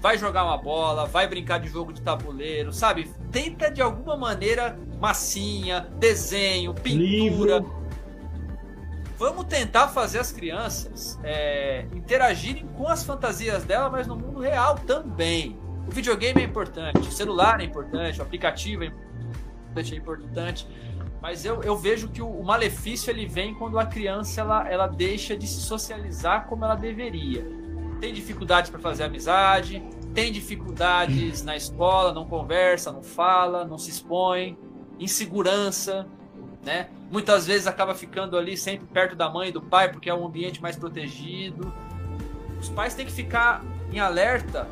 Vai 0.00 0.16
jogar 0.16 0.44
uma 0.44 0.56
bola, 0.56 1.04
vai 1.04 1.26
brincar 1.26 1.58
de 1.58 1.68
jogo 1.68 1.92
de 1.92 2.00
tabuleiro, 2.00 2.72
sabe? 2.72 3.12
Tenta 3.30 3.70
de 3.70 3.82
alguma 3.82 4.16
maneira 4.16 4.78
massinha, 4.98 5.80
desenho, 5.98 6.72
pintura. 6.72 7.58
Livro. 7.58 7.86
Vamos 9.18 9.46
tentar 9.46 9.88
fazer 9.88 10.18
as 10.18 10.30
crianças 10.30 11.18
é, 11.24 11.86
interagirem 11.94 12.66
com 12.76 12.86
as 12.86 13.02
fantasias 13.02 13.64
dela, 13.64 13.88
mas 13.88 14.06
no 14.06 14.14
mundo 14.16 14.40
real 14.40 14.76
também. 14.86 15.58
O 15.86 15.90
videogame 15.90 16.40
é 16.40 16.44
importante, 16.44 17.00
o 17.00 17.12
celular 17.12 17.60
é 17.60 17.64
importante, 17.64 18.18
o 18.18 18.22
aplicativo 18.22 18.84
é 18.84 18.86
importante, 18.86 19.94
é 19.94 19.96
importante 19.96 20.68
mas 21.20 21.44
eu, 21.44 21.62
eu 21.62 21.76
vejo 21.76 22.08
que 22.08 22.20
o, 22.20 22.28
o, 22.28 22.44
malefício 22.44 23.10
ele 23.10 23.26
vem 23.26 23.54
quando 23.54 23.78
a 23.78 23.86
criança 23.86 24.42
ela, 24.42 24.68
ela 24.68 24.86
deixa 24.86 25.36
de 25.36 25.46
se 25.46 25.60
socializar 25.60 26.46
como 26.46 26.64
ela 26.64 26.74
deveria 26.74 27.44
tem 28.00 28.12
dificuldades 28.12 28.70
para 28.70 28.78
fazer 28.78 29.04
amizade, 29.04 29.82
tem 30.14 30.32
dificuldades 30.32 31.42
na 31.42 31.56
escola, 31.56 32.12
não 32.12 32.26
conversa, 32.26 32.92
não 32.92 33.02
fala, 33.02 33.64
não 33.64 33.78
se 33.78 33.90
expõe, 33.90 34.58
insegurança, 34.98 36.06
né? 36.64 36.88
Muitas 37.10 37.46
vezes 37.46 37.66
acaba 37.66 37.94
ficando 37.94 38.36
ali 38.36 38.56
sempre 38.56 38.86
perto 38.86 39.14
da 39.14 39.30
mãe 39.30 39.48
e 39.48 39.52
do 39.52 39.62
pai 39.62 39.90
porque 39.90 40.10
é 40.10 40.14
um 40.14 40.26
ambiente 40.26 40.60
mais 40.60 40.76
protegido. 40.76 41.72
Os 42.60 42.68
pais 42.68 42.94
têm 42.94 43.06
que 43.06 43.12
ficar 43.12 43.62
em 43.92 43.98
alerta 43.98 44.66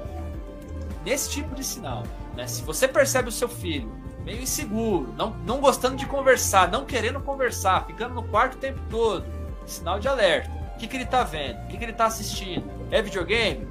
nesse 1.04 1.30
tipo 1.30 1.54
de 1.54 1.62
sinal, 1.62 2.02
né? 2.36 2.46
Se 2.46 2.62
você 2.62 2.88
percebe 2.88 3.28
o 3.28 3.32
seu 3.32 3.48
filho 3.48 3.92
meio 4.24 4.42
inseguro, 4.42 5.12
não, 5.16 5.30
não 5.46 5.60
gostando 5.60 5.96
de 5.96 6.06
conversar, 6.06 6.70
não 6.70 6.84
querendo 6.84 7.20
conversar, 7.20 7.86
ficando 7.86 8.14
no 8.14 8.22
quarto 8.22 8.54
o 8.54 8.58
tempo 8.58 8.80
todo, 8.88 9.24
sinal 9.66 10.00
de 10.00 10.08
alerta. 10.08 10.50
O 10.74 10.78
que, 10.78 10.88
que 10.88 10.96
ele 10.96 11.04
está 11.04 11.22
vendo? 11.22 11.62
O 11.64 11.66
que, 11.68 11.76
que 11.76 11.84
ele 11.84 11.92
está 11.92 12.06
assistindo? 12.06 12.64
É 12.90 13.02
videogame? 13.02 13.66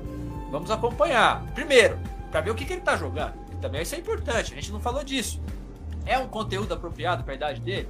Vamos 0.52 0.70
acompanhar. 0.70 1.44
Primeiro, 1.54 2.00
para 2.32 2.42
ver 2.42 2.52
o 2.52 2.56
que, 2.56 2.66
que 2.66 2.74
ele 2.74 2.82
está 2.82 2.96
jogando. 2.96 3.34
Também 3.60 3.82
isso 3.82 3.96
é 3.96 3.98
importante, 3.98 4.52
a 4.52 4.56
gente 4.56 4.72
não 4.72 4.80
falou 4.80 5.04
disso. 5.04 5.42
É 6.06 6.18
um 6.20 6.28
conteúdo 6.28 6.74
apropriado 6.74 7.24
para 7.24 7.34
a 7.34 7.36
idade 7.36 7.62
dele? 7.62 7.90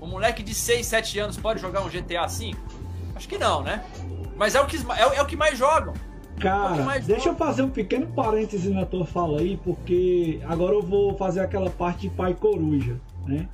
Um 0.00 0.06
moleque 0.06 0.42
de 0.42 0.54
6, 0.54 0.86
7 0.86 1.18
anos 1.18 1.36
pode 1.36 1.60
jogar 1.60 1.82
um 1.82 1.88
GTA 1.88 2.26
V? 2.26 2.54
Acho 3.14 3.28
que 3.28 3.38
não, 3.38 3.62
né? 3.62 3.84
Mas 4.36 4.54
é 4.54 4.60
o 4.60 4.66
que, 4.66 4.76
é, 4.76 5.16
é 5.16 5.22
o 5.22 5.26
que 5.26 5.36
mais 5.36 5.56
jogam. 5.56 5.94
Cara, 6.38 6.82
mais 6.84 7.06
deixa 7.06 7.30
eu 7.30 7.34
fazer 7.34 7.62
um 7.62 7.70
pequeno 7.70 8.06
parêntese 8.08 8.70
na 8.70 8.84
tua 8.84 9.06
fala 9.06 9.40
aí, 9.40 9.58
porque 9.62 10.40
agora 10.44 10.74
eu 10.74 10.82
vou 10.82 11.16
fazer 11.16 11.40
aquela 11.40 11.70
parte 11.70 12.02
de 12.02 12.10
pai 12.10 12.34
coruja, 12.34 13.00
né? 13.26 13.48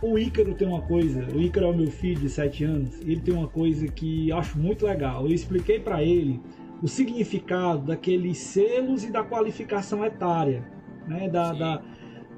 O 0.00 0.18
Ícaro 0.18 0.54
tem 0.54 0.68
uma 0.68 0.82
coisa, 0.82 1.26
o 1.34 1.40
Ícaro 1.40 1.66
é 1.66 1.70
o 1.70 1.76
meu 1.76 1.90
filho 1.90 2.20
de 2.20 2.28
7 2.28 2.64
anos, 2.64 3.00
ele 3.00 3.20
tem 3.20 3.34
uma 3.34 3.48
coisa 3.48 3.88
que 3.88 4.28
eu 4.28 4.36
acho 4.36 4.58
muito 4.58 4.86
legal. 4.86 5.26
Eu 5.26 5.32
expliquei 5.32 5.80
para 5.80 6.02
ele 6.02 6.40
o 6.82 6.86
significado 6.86 7.86
daqueles 7.86 8.38
selos 8.38 9.04
e 9.04 9.10
da 9.10 9.24
qualificação 9.24 10.04
etária, 10.04 10.62
né? 11.06 11.28
Da, 11.28 11.52
da... 11.52 11.82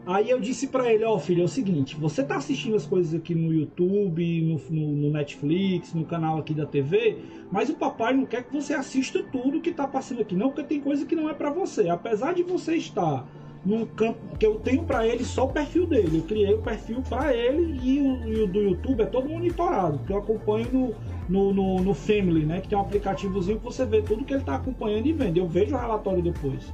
Aí 0.07 0.31
eu 0.31 0.41
disse 0.41 0.67
para 0.67 0.93
ele, 0.93 1.05
ó 1.05 1.15
oh, 1.15 1.19
filho, 1.19 1.43
é 1.43 1.45
o 1.45 1.49
seguinte, 1.49 1.95
você 1.95 2.25
tá 2.25 2.37
assistindo 2.37 2.75
as 2.75 2.87
coisas 2.87 3.15
aqui 3.15 3.35
no 3.35 3.53
YouTube, 3.53 4.43
no, 4.43 4.59
no, 4.71 4.93
no, 4.93 5.11
Netflix, 5.11 5.93
no 5.93 6.07
canal 6.07 6.39
aqui 6.39 6.55
da 6.55 6.65
TV, 6.65 7.19
mas 7.53 7.69
o 7.69 7.75
papai 7.75 8.15
não 8.15 8.25
quer 8.25 8.45
que 8.45 8.53
você 8.53 8.73
assista 8.73 9.23
tudo 9.23 9.61
que 9.61 9.73
tá 9.73 9.87
passando 9.87 10.23
aqui, 10.23 10.35
não, 10.35 10.49
porque 10.49 10.65
tem 10.65 10.81
coisa 10.81 11.05
que 11.05 11.15
não 11.15 11.29
é 11.29 11.35
para 11.35 11.51
você. 11.51 11.89
Apesar 11.91 12.33
de 12.33 12.43
você 12.43 12.77
estar 12.77 13.29
num 13.65 13.85
campo 13.85 14.19
que 14.39 14.47
eu 14.47 14.59
tenho 14.59 14.85
para 14.85 15.07
ele 15.07 15.25
só 15.25 15.45
o 15.45 15.49
perfil 15.49 15.87
dele. 15.87 16.19
Eu 16.19 16.23
criei 16.23 16.55
o 16.55 16.63
perfil 16.63 17.03
para 17.09 17.35
ele 17.35 17.79
e 17.83 18.01
o, 18.01 18.29
e 18.29 18.43
o, 18.43 18.47
do 18.47 18.61
YouTube 18.61 19.03
é 19.03 19.07
todo 19.07 19.29
monitorado, 19.29 19.99
que 20.07 20.13
eu 20.13 20.19
acompanho 20.19 20.67
no, 20.73 20.95
no, 21.29 21.53
no, 21.53 21.83
no, 21.83 21.95
Family, 21.95 22.45
né? 22.45 22.61
Que 22.61 22.69
tem 22.69 22.79
um 22.79 22.81
aplicativozinho 22.81 23.59
que 23.59 23.65
você 23.65 23.85
vê 23.85 24.01
tudo 24.03 24.25
que 24.25 24.33
ele 24.33 24.41
está 24.41 24.55
acompanhando 24.57 25.07
e 25.07 25.13
vendo. 25.13 25.37
Eu 25.37 25.47
vejo 25.47 25.75
o 25.75 25.79
relatório 25.79 26.23
depois. 26.23 26.73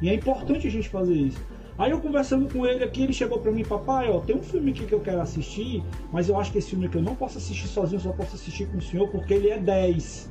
E 0.00 0.08
é 0.08 0.14
importante 0.14 0.66
a 0.66 0.70
gente 0.70 0.88
fazer 0.88 1.14
isso. 1.14 1.44
Aí 1.78 1.90
eu 1.90 2.00
conversando 2.00 2.52
com 2.52 2.66
ele 2.66 2.84
aqui, 2.84 3.02
ele 3.02 3.12
chegou 3.12 3.38
para 3.38 3.50
mim, 3.50 3.64
papai, 3.64 4.10
ó, 4.10 4.20
tem 4.20 4.36
um 4.36 4.42
filme 4.42 4.72
aqui 4.72 4.84
que 4.84 4.92
eu 4.92 5.00
quero 5.00 5.20
assistir, 5.20 5.82
mas 6.12 6.28
eu 6.28 6.38
acho 6.38 6.52
que 6.52 6.58
esse 6.58 6.70
filme 6.70 6.86
aqui 6.86 6.96
eu 6.96 7.02
não 7.02 7.14
posso 7.14 7.38
assistir 7.38 7.66
sozinho, 7.66 8.00
só 8.00 8.12
posso 8.12 8.36
assistir 8.36 8.66
com 8.66 8.78
o 8.78 8.82
senhor 8.82 9.08
porque 9.08 9.32
ele 9.32 9.48
é 9.48 9.58
10. 9.58 10.30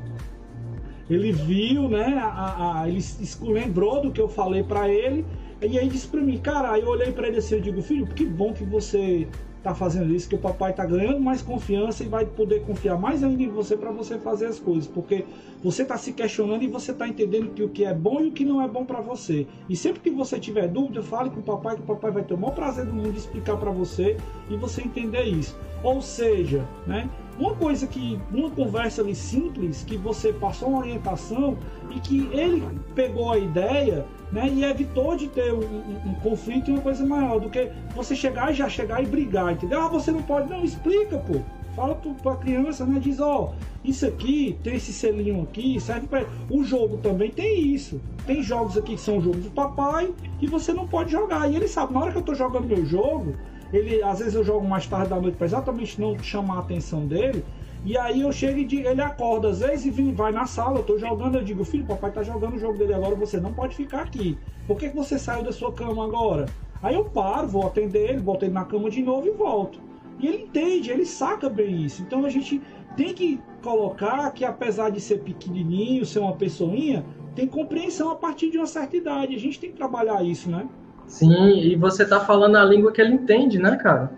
Ele 1.09 1.31
viu, 1.31 1.89
né? 1.89 2.13
A, 2.17 2.81
a, 2.81 2.87
ele 2.87 3.03
lembrou 3.41 4.01
do 4.01 4.11
que 4.11 4.21
eu 4.21 4.29
falei 4.29 4.63
para 4.63 4.87
ele 4.87 5.25
e 5.61 5.77
aí 5.77 5.87
disse 5.89 6.07
pra 6.07 6.21
mim, 6.21 6.37
cara, 6.37 6.71
aí 6.71 6.81
eu 6.81 6.87
olhei 6.87 7.11
pra 7.11 7.27
ele 7.27 7.37
assim, 7.37 7.55
eu 7.55 7.61
digo, 7.61 7.81
filho, 7.81 8.07
que 8.07 8.25
bom 8.25 8.53
que 8.53 8.63
você 8.63 9.27
tá 9.63 9.75
fazendo 9.75 10.13
isso, 10.13 10.27
que 10.27 10.35
o 10.35 10.39
papai 10.39 10.73
tá 10.73 10.85
ganhando 10.85 11.19
mais 11.19 11.41
confiança 11.41 12.03
e 12.03 12.07
vai 12.07 12.25
poder 12.25 12.63
confiar 12.63 12.97
mais 12.97 13.23
ainda 13.23 13.43
em 13.43 13.49
você 13.49 13.77
para 13.77 13.91
você 13.91 14.17
fazer 14.17 14.47
as 14.47 14.59
coisas, 14.59 14.87
porque 14.87 15.25
você 15.63 15.85
tá 15.85 15.97
se 15.97 16.13
questionando 16.13 16.63
e 16.63 16.67
você 16.67 16.93
tá 16.93 17.07
entendendo 17.07 17.53
que 17.53 17.61
o 17.61 17.69
que 17.69 17.85
é 17.85 17.93
bom 17.93 18.21
e 18.21 18.27
o 18.27 18.31
que 18.31 18.43
não 18.43 18.61
é 18.61 18.67
bom 18.67 18.83
para 18.83 19.01
você. 19.01 19.45
E 19.69 19.75
sempre 19.75 19.99
que 19.99 20.09
você 20.09 20.39
tiver 20.39 20.67
dúvida, 20.67 21.03
fale 21.03 21.29
com 21.29 21.39
o 21.39 21.43
papai, 21.43 21.75
que 21.75 21.81
o 21.81 21.85
papai 21.85 22.11
vai 22.11 22.23
ter 22.23 22.33
o 22.33 22.37
maior 22.37 22.55
prazer 22.55 22.85
do 22.85 22.93
mundo 22.93 23.15
explicar 23.15 23.57
para 23.57 23.71
você 23.71 24.17
e 24.49 24.57
você 24.57 24.81
entender 24.81 25.23
isso. 25.23 25.57
Ou 25.83 26.01
seja, 26.01 26.67
né, 26.87 27.09
uma 27.41 27.55
coisa 27.55 27.87
que, 27.87 28.19
uma 28.31 28.51
conversa 28.51 29.01
ali 29.01 29.15
simples, 29.15 29.83
que 29.83 29.97
você 29.97 30.31
passou 30.31 30.69
uma 30.69 30.79
orientação 30.79 31.57
e 31.89 31.99
que 31.99 32.29
ele 32.31 32.63
pegou 32.93 33.31
a 33.31 33.37
ideia 33.39 34.05
né, 34.31 34.47
e 34.47 34.63
evitou 34.63 35.15
de 35.15 35.27
ter 35.27 35.51
um, 35.51 35.59
um, 35.59 36.11
um, 36.11 36.13
conflito 36.21 36.69
e 36.69 36.73
uma 36.73 36.81
coisa 36.81 37.03
maior 37.03 37.39
do 37.39 37.49
que 37.49 37.71
você 37.95 38.15
chegar 38.15 38.51
e 38.51 38.53
já 38.53 38.69
chegar 38.69 39.01
e 39.03 39.07
brigar, 39.07 39.53
entendeu? 39.53 39.81
Ah, 39.81 39.87
você 39.87 40.11
não 40.11 40.21
pode, 40.21 40.49
não, 40.49 40.63
explica, 40.63 41.17
pô. 41.17 41.39
Fala 41.75 41.95
pra 41.95 42.35
criança, 42.35 42.85
né? 42.85 42.99
Diz, 42.99 43.19
ó, 43.19 43.53
oh, 43.53 43.55
isso 43.83 44.05
aqui, 44.05 44.57
tem 44.61 44.75
esse 44.75 44.91
selinho 44.91 45.41
aqui, 45.41 45.79
serve 45.79 46.05
para 46.05 46.25
O 46.49 46.63
jogo 46.63 46.97
também 46.97 47.31
tem 47.31 47.73
isso. 47.73 47.99
Tem 48.25 48.43
jogos 48.43 48.77
aqui 48.77 48.95
que 48.95 49.01
são 49.01 49.21
jogos 49.21 49.45
do 49.45 49.51
papai 49.51 50.13
que 50.37 50.47
você 50.47 50.73
não 50.73 50.85
pode 50.85 51.11
jogar. 51.11 51.49
E 51.49 51.55
ele 51.55 51.69
sabe, 51.69 51.93
na 51.93 52.01
hora 52.01 52.11
que 52.11 52.17
eu 52.17 52.23
tô 52.23 52.35
jogando 52.35 52.67
meu 52.67 52.85
jogo, 52.85 53.35
ele 53.71 54.03
às 54.03 54.19
vezes 54.19 54.35
eu 54.35 54.43
jogo 54.43 54.67
mais 54.67 54.85
tarde 54.85 55.09
da 55.09 55.19
noite 55.19 55.37
para 55.37 55.47
exatamente 55.47 55.99
não 55.99 56.17
chamar 56.19 56.55
a 56.55 56.59
atenção 56.59 57.05
dele. 57.05 57.43
E 57.83 57.97
aí 57.97 58.21
eu 58.21 58.31
chego 58.31 58.59
e 58.59 58.85
ele 58.85 59.01
acorda 59.01 59.49
às 59.49 59.59
vezes 59.59 59.97
e 59.97 60.11
vai 60.11 60.31
na 60.31 60.45
sala, 60.45 60.79
eu 60.79 60.83
tô 60.83 60.99
jogando, 60.99 61.35
eu 61.35 61.43
digo, 61.43 61.63
filho, 61.63 61.85
papai 61.85 62.11
tá 62.11 62.21
jogando 62.21 62.53
o 62.55 62.59
jogo 62.59 62.77
dele 62.77 62.93
agora, 62.93 63.15
você 63.15 63.39
não 63.39 63.53
pode 63.53 63.75
ficar 63.75 64.01
aqui. 64.01 64.37
Por 64.67 64.77
que, 64.77 64.89
que 64.89 64.95
você 64.95 65.17
saiu 65.17 65.43
da 65.43 65.51
sua 65.51 65.71
cama 65.71 66.05
agora? 66.05 66.45
Aí 66.81 66.93
eu 66.93 67.05
paro, 67.05 67.47
vou 67.47 67.65
atender 67.65 68.09
ele, 68.09 68.19
boto 68.19 68.45
ele 68.45 68.53
na 68.53 68.65
cama 68.65 68.89
de 68.89 69.01
novo 69.01 69.27
e 69.27 69.31
volto. 69.31 69.79
E 70.19 70.27
ele 70.27 70.43
entende, 70.43 70.91
ele 70.91 71.05
saca 71.05 71.49
bem 71.49 71.83
isso. 71.83 72.03
Então 72.03 72.23
a 72.23 72.29
gente 72.29 72.61
tem 72.95 73.13
que 73.13 73.39
colocar 73.63 74.29
que 74.31 74.45
apesar 74.45 74.91
de 74.91 75.01
ser 75.01 75.19
pequenininho, 75.19 76.05
ser 76.05 76.19
uma 76.19 76.35
pessoinha, 76.35 77.03
tem 77.35 77.47
compreensão 77.47 78.11
a 78.11 78.15
partir 78.15 78.51
de 78.51 78.57
uma 78.57 78.67
certa 78.67 78.95
idade. 78.95 79.35
A 79.35 79.39
gente 79.39 79.59
tem 79.59 79.71
que 79.71 79.77
trabalhar 79.77 80.23
isso, 80.23 80.49
né? 80.49 80.67
Sim, 81.11 81.57
e 81.57 81.75
você 81.75 82.05
tá 82.05 82.21
falando 82.21 82.55
a 82.55 82.63
língua 82.63 82.89
que 82.89 83.01
ele 83.01 83.13
entende, 83.13 83.59
né, 83.59 83.75
cara? 83.75 84.09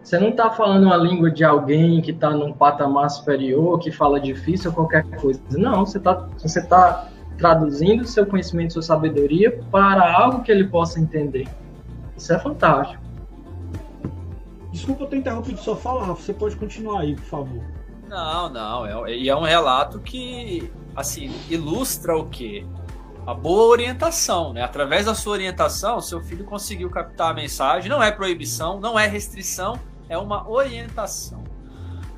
Você 0.00 0.16
não 0.16 0.28
está 0.28 0.48
falando 0.48 0.84
uma 0.84 0.96
língua 0.96 1.28
de 1.28 1.42
alguém 1.42 2.00
que 2.00 2.12
está 2.12 2.30
num 2.30 2.52
patamar 2.52 3.10
superior, 3.10 3.80
que 3.80 3.90
fala 3.90 4.20
difícil 4.20 4.70
ou 4.70 4.76
qualquer 4.76 5.02
coisa. 5.20 5.42
Não, 5.50 5.84
você 5.84 5.98
está 5.98 6.28
você 6.38 6.62
tá 6.62 7.08
traduzindo 7.36 8.06
seu 8.06 8.24
conhecimento, 8.24 8.74
sua 8.74 8.82
sabedoria 8.82 9.60
para 9.72 10.16
algo 10.16 10.42
que 10.44 10.52
ele 10.52 10.68
possa 10.68 11.00
entender. 11.00 11.48
Isso 12.16 12.32
é 12.32 12.38
fantástico. 12.38 13.02
Desculpa 14.70 15.02
eu 15.02 15.08
ter 15.08 15.16
interrompido 15.16 15.58
sua 15.58 15.74
fala, 15.74 16.04
Rafa. 16.04 16.22
Você 16.22 16.32
pode 16.32 16.54
continuar 16.54 17.00
aí, 17.00 17.16
por 17.16 17.24
favor. 17.24 17.62
Não, 18.08 18.48
não. 18.48 18.86
É, 18.86 19.16
e 19.16 19.28
é 19.28 19.34
um 19.34 19.42
relato 19.42 19.98
que, 19.98 20.70
assim, 20.94 21.32
ilustra 21.50 22.16
o 22.16 22.26
quê? 22.26 22.64
A 23.30 23.34
boa 23.34 23.68
orientação, 23.68 24.52
né? 24.52 24.60
Através 24.60 25.06
da 25.06 25.14
sua 25.14 25.34
orientação, 25.34 26.00
seu 26.00 26.20
filho 26.20 26.44
conseguiu 26.44 26.90
captar 26.90 27.30
a 27.30 27.32
mensagem. 27.32 27.88
Não 27.88 28.02
é 28.02 28.10
proibição, 28.10 28.80
não 28.80 28.98
é 28.98 29.06
restrição, 29.06 29.78
é 30.08 30.18
uma 30.18 30.50
orientação. 30.50 31.44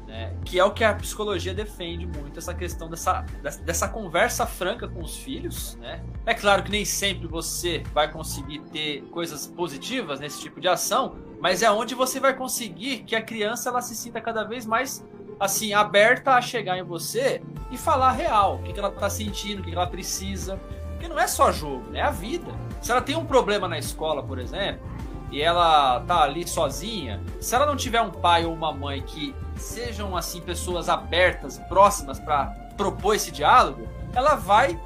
Né? 0.07 0.35
Que 0.43 0.59
é 0.59 0.65
o 0.65 0.71
que 0.71 0.83
a 0.83 0.95
psicologia 0.95 1.53
defende 1.53 2.07
muito, 2.07 2.39
essa 2.39 2.55
questão 2.55 2.89
dessa, 2.89 3.27
dessa 3.63 3.89
conversa 3.89 4.47
franca 4.47 4.89
com 4.89 5.03
os 5.03 5.19
filhos. 5.19 5.77
Né? 5.83 6.03
É 6.25 6.33
claro 6.33 6.63
que 6.63 6.71
nem 6.71 6.83
sempre 6.83 7.27
você 7.27 7.83
vai 7.93 8.11
conseguir 8.11 8.61
ter 8.73 9.03
coisas 9.11 9.47
positivas 9.47 10.19
nesse 10.19 10.41
tipo 10.41 10.63
de 10.63 10.69
ação, 10.69 11.19
mas 11.43 11.63
é 11.63 11.71
onde 11.71 11.95
você 11.95 12.21
vai 12.21 12.35
conseguir 12.35 13.01
que 13.01 13.15
a 13.15 13.21
criança 13.21 13.69
ela 13.69 13.83
se 13.83 13.95
sinta 13.95 14.19
cada 14.19 14.45
vez 14.45 14.65
mais 14.65 15.05
assim 15.39 15.75
aberta 15.75 16.37
a 16.37 16.41
chegar 16.41 16.79
em 16.79 16.83
você 16.83 17.43
e 17.71 17.77
falar 17.77 18.13
real, 18.13 18.57
o 18.57 18.63
que, 18.63 18.73
que 18.73 18.79
ela 18.79 18.89
está 18.89 19.11
sentindo, 19.11 19.61
o 19.61 19.63
que, 19.63 19.71
que 19.71 19.77
ela 19.77 19.87
precisa. 19.87 20.59
Porque 21.03 21.13
não 21.13 21.21
é 21.21 21.27
só 21.27 21.51
jogo, 21.51 21.83
é 21.95 22.01
a 22.01 22.13
vida. 22.13 22.47
Se 22.81 22.93
ela 22.93 23.03
tem 23.03 23.17
um 23.17 23.25
problema 23.25 23.67
na 23.67 23.77
escola, 23.77 24.23
por 24.23 24.39
exemplo, 24.39 24.87
e 25.33 25.43
ela 25.43 25.99
tá 26.03 26.23
ali 26.23 26.47
sozinha, 26.47 27.21
se 27.41 27.53
ela 27.57 27.67
não 27.67 27.75
tiver 27.75 28.01
um 28.01 28.13
pai 28.13 28.45
ou 28.45 28.55
uma 28.55 28.73
mãe 28.73 29.03
que 29.03 29.35
sejam 29.57 30.17
assim 30.17 30.41
pessoas 30.41 30.89
abertas, 30.89 31.59
próximas 31.69 32.21
para 32.21 32.47
propor 32.77 33.17
esse 33.17 33.33
diálogo, 33.33 33.89
ela 34.15 34.37
vai 34.37 34.79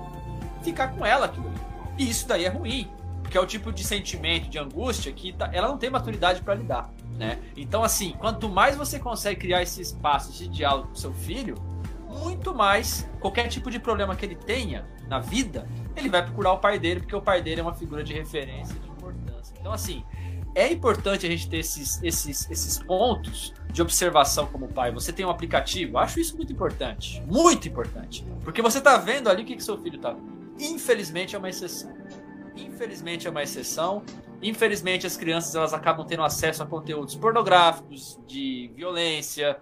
ficar 0.62 0.88
com 0.88 1.04
ela 1.04 1.26
aquilo. 1.26 1.52
E 1.98 2.08
isso 2.08 2.26
daí 2.26 2.46
é 2.46 2.48
ruim, 2.48 2.90
porque 3.20 3.36
é 3.36 3.40
o 3.40 3.46
tipo 3.46 3.70
de 3.70 3.84
sentimento 3.84 4.48
de 4.48 4.58
angústia 4.58 5.12
que 5.12 5.34
tá, 5.34 5.50
ela 5.52 5.68
não 5.68 5.76
tem 5.76 5.90
maturidade 5.90 6.40
para 6.40 6.54
lidar, 6.54 6.88
né? 7.18 7.38
Então 7.54 7.84
assim, 7.84 8.14
quanto 8.18 8.48
mais 8.48 8.74
você 8.74 8.98
consegue 8.98 9.38
criar 9.38 9.62
esse 9.62 9.82
espaço 9.82 10.32
de 10.32 10.48
diálogo 10.48 10.88
com 10.88 10.94
seu 10.94 11.12
filho, 11.12 11.56
muito 12.18 12.54
mais 12.54 13.08
qualquer 13.20 13.48
tipo 13.48 13.70
de 13.70 13.78
problema 13.78 14.16
que 14.16 14.24
ele 14.24 14.34
tenha 14.34 14.86
na 15.08 15.18
vida, 15.18 15.68
ele 15.94 16.08
vai 16.08 16.24
procurar 16.24 16.52
o 16.52 16.58
pai 16.58 16.78
dele, 16.78 17.00
porque 17.00 17.16
o 17.16 17.22
pai 17.22 17.42
dele 17.42 17.60
é 17.60 17.62
uma 17.62 17.74
figura 17.74 18.02
de 18.02 18.12
referência, 18.12 18.74
de 18.78 18.88
importância. 18.88 19.54
Então 19.58 19.72
assim, 19.72 20.04
é 20.56 20.72
importante 20.72 21.26
a 21.26 21.28
gente 21.28 21.50
ter 21.50 21.58
esses, 21.58 22.02
esses, 22.02 22.50
esses 22.50 22.78
pontos 22.78 23.52
de 23.70 23.82
observação 23.82 24.46
como 24.46 24.66
pai. 24.68 24.90
Você 24.90 25.12
tem 25.12 25.26
um 25.26 25.28
aplicativo, 25.28 25.98
acho 25.98 26.18
isso 26.18 26.34
muito 26.34 26.50
importante. 26.50 27.22
Muito 27.26 27.68
importante. 27.68 28.26
Porque 28.42 28.62
você 28.62 28.78
está 28.78 28.96
vendo 28.96 29.28
ali 29.28 29.42
o 29.42 29.44
que, 29.44 29.54
que 29.54 29.62
seu 29.62 29.76
filho 29.76 29.96
está 29.96 30.12
vendo. 30.12 30.34
Infelizmente 30.58 31.36
é 31.36 31.38
uma 31.38 31.50
exceção. 31.50 31.94
Infelizmente 32.56 33.26
é 33.26 33.30
uma 33.30 33.42
exceção. 33.42 34.02
Infelizmente 34.42 35.06
as 35.06 35.14
crianças 35.14 35.54
elas 35.54 35.74
acabam 35.74 36.06
tendo 36.06 36.22
acesso 36.22 36.62
a 36.62 36.66
conteúdos 36.66 37.14
pornográficos, 37.14 38.18
de 38.26 38.70
violência, 38.74 39.58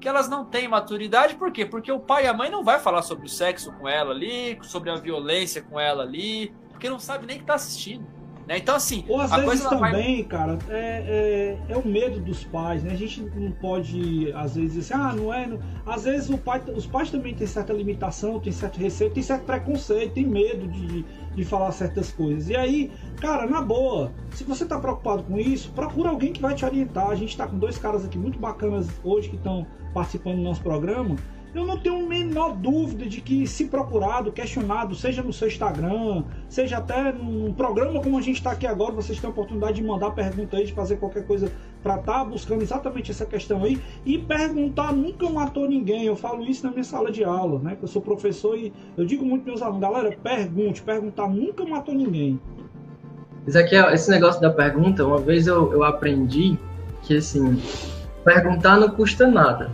que 0.00 0.08
elas 0.08 0.28
não 0.28 0.44
têm 0.44 0.68
maturidade, 0.68 1.34
por 1.34 1.50
quê? 1.50 1.64
Porque 1.64 1.90
o 1.90 1.98
pai 1.98 2.24
e 2.24 2.28
a 2.28 2.32
mãe 2.34 2.50
não 2.50 2.62
vai 2.62 2.78
falar 2.78 3.02
sobre 3.02 3.26
o 3.26 3.28
sexo 3.28 3.72
com 3.72 3.88
ela 3.88 4.12
ali, 4.12 4.58
sobre 4.62 4.90
a 4.90 4.96
violência 4.96 5.62
com 5.62 5.78
ela 5.78 6.02
ali, 6.02 6.54
porque 6.70 6.88
não 6.88 6.98
sabe 6.98 7.26
nem 7.26 7.36
que 7.36 7.42
está 7.44 7.54
assistindo. 7.54 8.06
Né? 8.46 8.58
Então, 8.58 8.76
assim. 8.76 9.04
Ou 9.08 9.20
às 9.20 9.30
vezes 9.32 9.64
também, 9.64 10.16
vai... 10.16 10.24
cara, 10.24 10.58
é, 10.68 11.58
é, 11.68 11.72
é, 11.72 11.76
o 11.76 11.86
medo 11.86 12.20
dos 12.20 12.44
pais, 12.44 12.82
né? 12.84 12.92
A 12.92 12.96
gente 12.96 13.20
não 13.34 13.50
pode, 13.50 14.32
às 14.32 14.54
vezes, 14.54 14.74
dizer 14.74 14.94
assim, 14.94 15.02
ah, 15.02 15.12
não 15.14 15.34
é. 15.34 15.46
Não... 15.46 15.58
Às 15.84 16.04
vezes 16.04 16.30
o 16.30 16.38
pai, 16.38 16.62
os 16.74 16.86
pais 16.86 17.10
também 17.10 17.34
têm 17.34 17.46
certa 17.46 17.72
limitação, 17.72 18.38
tem 18.38 18.52
certo 18.52 18.78
receio, 18.78 19.10
tem 19.10 19.22
certo 19.22 19.44
preconceito, 19.44 20.14
tem 20.14 20.24
medo 20.24 20.68
de, 20.68 21.04
de 21.34 21.44
falar 21.44 21.72
certas 21.72 22.12
coisas. 22.12 22.48
E 22.48 22.56
aí, 22.56 22.92
cara, 23.20 23.46
na 23.46 23.60
boa, 23.60 24.12
se 24.30 24.44
você 24.44 24.64
tá 24.64 24.78
preocupado 24.78 25.24
com 25.24 25.38
isso, 25.38 25.72
procura 25.72 26.10
alguém 26.10 26.32
que 26.32 26.40
vai 26.40 26.54
te 26.54 26.64
orientar. 26.64 27.08
A 27.08 27.16
gente 27.16 27.36
tá 27.36 27.48
com 27.48 27.58
dois 27.58 27.76
caras 27.76 28.04
aqui 28.04 28.16
muito 28.16 28.38
bacanas 28.38 28.88
hoje 29.02 29.28
que 29.28 29.36
estão 29.36 29.66
participando 29.92 30.36
do 30.36 30.42
nosso 30.42 30.62
programa 30.62 31.16
eu 31.54 31.64
não 31.64 31.78
tenho 31.78 32.04
a 32.04 32.08
menor 32.08 32.54
dúvida 32.54 33.06
de 33.06 33.20
que, 33.20 33.46
se 33.46 33.66
procurado, 33.66 34.30
questionado, 34.30 34.94
seja 34.94 35.22
no 35.22 35.32
seu 35.32 35.48
Instagram, 35.48 36.24
seja 36.48 36.78
até 36.78 37.12
num 37.12 37.52
programa 37.52 38.02
como 38.02 38.18
a 38.18 38.20
gente 38.20 38.36
está 38.36 38.50
aqui 38.50 38.66
agora, 38.66 38.92
vocês 38.92 39.18
têm 39.18 39.28
a 39.28 39.30
oportunidade 39.30 39.80
de 39.80 39.84
mandar 39.84 40.10
pergunta 40.10 40.56
aí, 40.56 40.66
de 40.66 40.72
fazer 40.72 40.96
qualquer 40.96 41.26
coisa 41.26 41.50
para 41.82 41.96
estar 41.96 42.12
tá 42.12 42.24
buscando 42.24 42.62
exatamente 42.62 43.10
essa 43.10 43.24
questão 43.24 43.64
aí. 43.64 43.80
E 44.04 44.18
perguntar 44.18 44.92
nunca 44.92 45.28
matou 45.30 45.68
ninguém. 45.68 46.04
Eu 46.04 46.16
falo 46.16 46.44
isso 46.44 46.66
na 46.66 46.72
minha 46.72 46.84
sala 46.84 47.10
de 47.10 47.24
aula, 47.24 47.58
né? 47.60 47.76
Que 47.76 47.84
eu 47.84 47.88
sou 47.88 48.02
professor 48.02 48.56
e 48.56 48.72
eu 48.96 49.06
digo 49.06 49.24
muito 49.24 49.44
para 49.44 49.52
meus 49.52 49.62
alunos, 49.62 49.80
galera, 49.80 50.16
pergunte, 50.22 50.82
perguntar 50.82 51.28
nunca 51.28 51.64
matou 51.64 51.94
ninguém. 51.94 52.38
Aqui, 53.54 53.76
esse 53.76 54.10
negócio 54.10 54.40
da 54.40 54.50
pergunta, 54.50 55.06
uma 55.06 55.18
vez 55.18 55.46
eu, 55.46 55.72
eu 55.72 55.84
aprendi 55.84 56.58
que 57.02 57.16
assim, 57.16 57.56
perguntar 58.24 58.78
não 58.78 58.90
custa 58.90 59.28
nada 59.28 59.70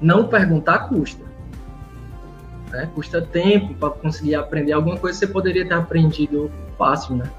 não 0.00 0.28
perguntar 0.28 0.88
custa. 0.88 1.24
Né? 2.70 2.90
Custa 2.94 3.22
tempo 3.22 3.74
para 3.74 3.90
conseguir 3.90 4.34
aprender 4.34 4.72
alguma 4.72 4.96
coisa 4.96 5.18
que 5.18 5.26
você 5.26 5.32
poderia 5.32 5.66
ter 5.66 5.74
aprendido 5.74 6.50
fácil, 6.76 7.16
né? 7.16 7.30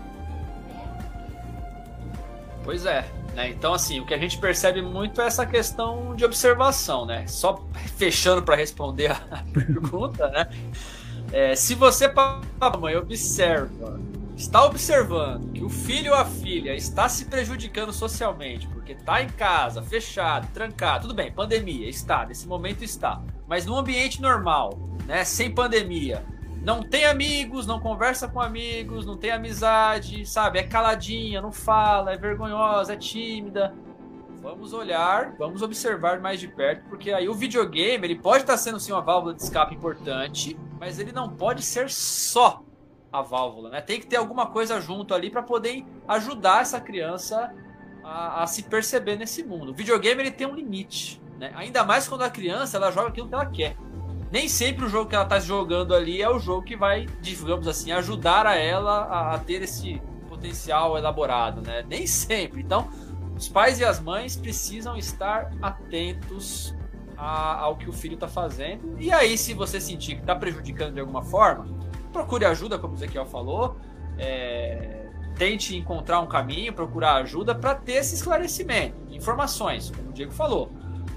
Pois 2.63 2.85
é. 2.85 3.05
Né? 3.35 3.51
Então, 3.51 3.73
assim, 3.73 3.99
o 3.99 4.05
que 4.05 4.13
a 4.13 4.17
gente 4.17 4.37
percebe 4.39 4.81
muito 4.81 5.21
é 5.21 5.27
essa 5.27 5.45
questão 5.45 6.15
de 6.15 6.25
observação, 6.25 7.05
né? 7.05 7.25
Só 7.27 7.63
fechando 7.97 8.41
para 8.41 8.55
responder 8.55 9.11
a 9.11 9.43
pergunta, 9.53 10.27
né? 10.29 10.49
É, 11.31 11.55
se 11.55 11.75
você, 11.75 12.11
mãe, 12.79 12.95
observa 12.95 13.99
está 14.37 14.63
observando 14.63 15.51
que 15.51 15.63
o 15.63 15.69
filho 15.69 16.11
ou 16.11 16.17
a 16.17 16.23
filha 16.23 16.75
está 16.75 17.09
se 17.09 17.25
prejudicando 17.25 17.91
socialmente, 17.91 18.67
porque 18.67 18.91
está 18.91 19.19
em 19.23 19.27
casa, 19.29 19.81
fechado, 19.81 20.47
trancado, 20.53 21.07
tudo 21.07 21.15
bem, 21.15 21.31
pandemia, 21.31 21.89
está, 21.89 22.23
nesse 22.23 22.47
momento 22.47 22.83
está, 22.83 23.19
mas 23.47 23.65
no 23.65 23.75
ambiente 23.75 24.21
normal, 24.21 24.77
né, 25.07 25.23
sem 25.23 25.51
pandemia, 25.51 26.23
não 26.61 26.83
tem 26.83 27.05
amigos, 27.05 27.65
não 27.65 27.79
conversa 27.79 28.27
com 28.27 28.39
amigos, 28.39 29.07
não 29.07 29.17
tem 29.17 29.31
amizade, 29.31 30.23
sabe, 30.27 30.59
é 30.59 30.63
caladinha, 30.63 31.41
não 31.41 31.51
fala, 31.51 32.13
é 32.13 32.17
vergonhosa, 32.17 32.93
é 32.93 32.97
tímida. 32.97 33.73
Vamos 34.41 34.71
olhar, 34.71 35.33
vamos 35.37 35.61
observar 35.61 36.19
mais 36.19 36.39
de 36.39 36.47
perto, 36.47 36.83
porque 36.89 37.11
aí 37.11 37.27
o 37.27 37.33
videogame, 37.33 38.05
ele 38.05 38.15
pode 38.15 38.43
estar 38.43 38.57
sendo 38.57 38.79
sim 38.79 38.91
uma 38.91 39.01
válvula 39.01 39.33
de 39.33 39.41
escape 39.41 39.73
importante, 39.73 40.57
mas 40.79 40.99
ele 40.99 41.11
não 41.11 41.29
pode 41.29 41.63
ser 41.63 41.89
só 41.89 42.63
a 43.11 43.21
válvula, 43.21 43.69
né? 43.69 43.81
Tem 43.81 43.99
que 43.99 44.05
ter 44.05 44.17
alguma 44.17 44.47
coisa 44.47 44.79
junto 44.81 45.13
ali 45.13 45.29
para 45.29 45.41
poder 45.41 45.85
ajudar 46.07 46.61
essa 46.61 46.79
criança 46.79 47.53
a, 48.03 48.43
a, 48.43 48.47
se 48.47 48.63
perceber 48.63 49.17
nesse 49.17 49.43
mundo. 49.43 49.71
O 49.71 49.73
videogame 49.73 50.21
ele 50.21 50.31
tem 50.31 50.47
um 50.47 50.55
limite, 50.55 51.21
né? 51.37 51.51
Ainda 51.55 51.83
mais 51.83 52.07
quando 52.07 52.23
a 52.23 52.29
criança 52.29 52.77
ela 52.77 52.91
joga 52.91 53.09
aquilo 53.09 53.27
que 53.27 53.33
ela 53.33 53.45
quer. 53.45 53.75
Nem 54.31 54.49
sempre 54.49 54.85
o 54.85 54.89
jogo 54.89 55.09
que 55.09 55.15
ela 55.15 55.23
está 55.23 55.39
jogando 55.39 55.95
ali 55.95 56.21
é 56.21 56.29
o 56.29 56.37
jogo 56.37 56.61
que 56.61 56.75
vai, 56.75 57.05
digamos 57.21 57.67
assim, 57.67 57.91
ajudar 57.91 58.45
a 58.45 58.55
ela 58.55 59.05
a, 59.05 59.35
a 59.35 59.39
ter 59.39 59.61
esse 59.61 60.01
potencial 60.27 60.97
elaborado, 60.97 61.61
né? 61.61 61.83
Nem 61.87 62.05
sempre. 62.05 62.61
Então, 62.61 62.89
os 63.35 63.47
pais 63.47 63.79
e 63.79 63.85
as 63.85 63.99
mães 63.99 64.35
precisam 64.35 64.97
estar 64.97 65.51
atentos 65.61 66.75
a, 67.17 67.55
ao 67.59 67.77
que 67.77 67.89
o 67.89 67.93
filho 67.93 68.15
está 68.15 68.27
fazendo. 68.27 68.95
E 68.99 69.11
aí, 69.11 69.37
se 69.37 69.53
você 69.53 69.79
sentir 69.79 70.15
que 70.15 70.21
está 70.21 70.35
prejudicando 70.35 70.93
de 70.93 70.99
alguma 70.99 71.23
forma, 71.23 71.65
procure 72.17 72.45
ajuda, 72.45 72.79
como 72.79 72.93
o 72.93 72.97
Ezequiel 72.97 73.25
falou. 73.25 73.77
É, 74.17 75.05
tente 75.35 75.75
encontrar 75.75 76.19
um 76.19 76.27
caminho, 76.27 76.73
procurar 76.73 77.15
ajuda 77.17 77.53
para 77.53 77.75
ter 77.75 77.93
esse 77.93 78.15
esclarecimento, 78.15 78.95
informações, 79.11 79.91
como 79.91 80.09
o 80.09 80.13
Diego 80.13 80.31
falou. 80.31 80.71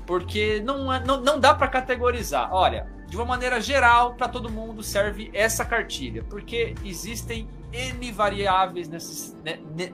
Porque 0.06 0.60
não, 0.60 0.92
é, 0.92 1.02
não, 1.04 1.20
não 1.20 1.40
dá 1.40 1.54
para 1.54 1.68
categorizar. 1.68 2.52
Olha, 2.52 2.86
de 3.08 3.16
uma 3.16 3.24
maneira 3.24 3.60
geral, 3.60 4.14
para 4.14 4.28
todo 4.28 4.50
mundo 4.50 4.82
serve 4.82 5.30
essa 5.32 5.64
cartilha, 5.64 6.22
porque 6.24 6.74
existem 6.84 7.48
N 7.72 8.12
variáveis 8.12 8.88
nesse, 8.88 9.34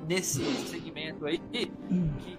nesse 0.06 0.42
segmento 0.66 1.26
aí, 1.26 1.38
que 1.38 1.70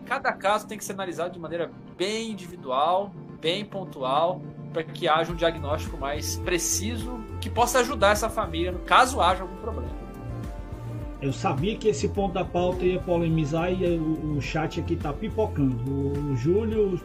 cada 0.05 0.33
caso 0.33 0.67
tem 0.67 0.77
que 0.77 0.83
ser 0.83 0.93
analisado 0.93 1.31
de 1.31 1.39
maneira 1.39 1.71
bem 1.95 2.31
individual, 2.31 3.11
bem 3.39 3.63
pontual, 3.63 4.41
para 4.71 4.83
que 4.83 5.07
haja 5.07 5.31
um 5.31 5.35
diagnóstico 5.35 5.97
mais 5.97 6.37
preciso 6.37 7.19
que 7.39 7.49
possa 7.49 7.79
ajudar 7.79 8.11
essa 8.11 8.29
família 8.29 8.73
caso 8.85 9.21
haja 9.21 9.43
algum 9.43 9.55
problema. 9.57 10.07
Eu 11.19 11.33
sabia 11.33 11.75
que 11.75 11.87
esse 11.87 12.07
ponto 12.09 12.33
da 12.33 12.45
pauta 12.45 12.85
ia 12.85 12.99
polemizar 12.99 13.71
e 13.73 13.97
o, 13.97 14.39
chat 14.39 14.79
aqui 14.79 14.95
tá 14.95 15.11
pipocando. 15.11 15.75
O, 15.91 16.35
Júlio 16.35 17.01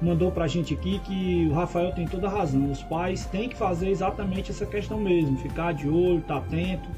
mandou 0.00 0.30
pra 0.30 0.46
gente 0.46 0.74
aqui 0.74 1.00
que 1.00 1.48
o 1.50 1.52
Rafael 1.52 1.90
tem 1.90 2.06
toda 2.06 2.28
a 2.28 2.30
razão. 2.30 2.70
Os 2.70 2.82
pais 2.84 3.26
têm 3.26 3.48
que 3.48 3.56
fazer 3.56 3.88
exatamente 3.88 4.52
essa 4.52 4.64
questão 4.64 5.00
mesmo, 5.00 5.36
ficar 5.38 5.72
de 5.72 5.88
olho, 5.88 6.18
estar 6.18 6.34
tá 6.34 6.46
atento 6.46 6.88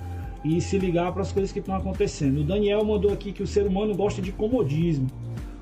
e 0.44 0.60
se 0.60 0.78
ligar 0.78 1.10
para 1.12 1.22
as 1.22 1.32
coisas 1.32 1.50
que 1.50 1.58
estão 1.58 1.74
acontecendo. 1.74 2.40
O 2.40 2.44
Daniel 2.44 2.84
mandou 2.84 3.12
aqui 3.12 3.32
que 3.32 3.42
o 3.42 3.46
ser 3.46 3.66
humano 3.66 3.94
gosta 3.94 4.20
de 4.20 4.30
comodismo. 4.30 5.06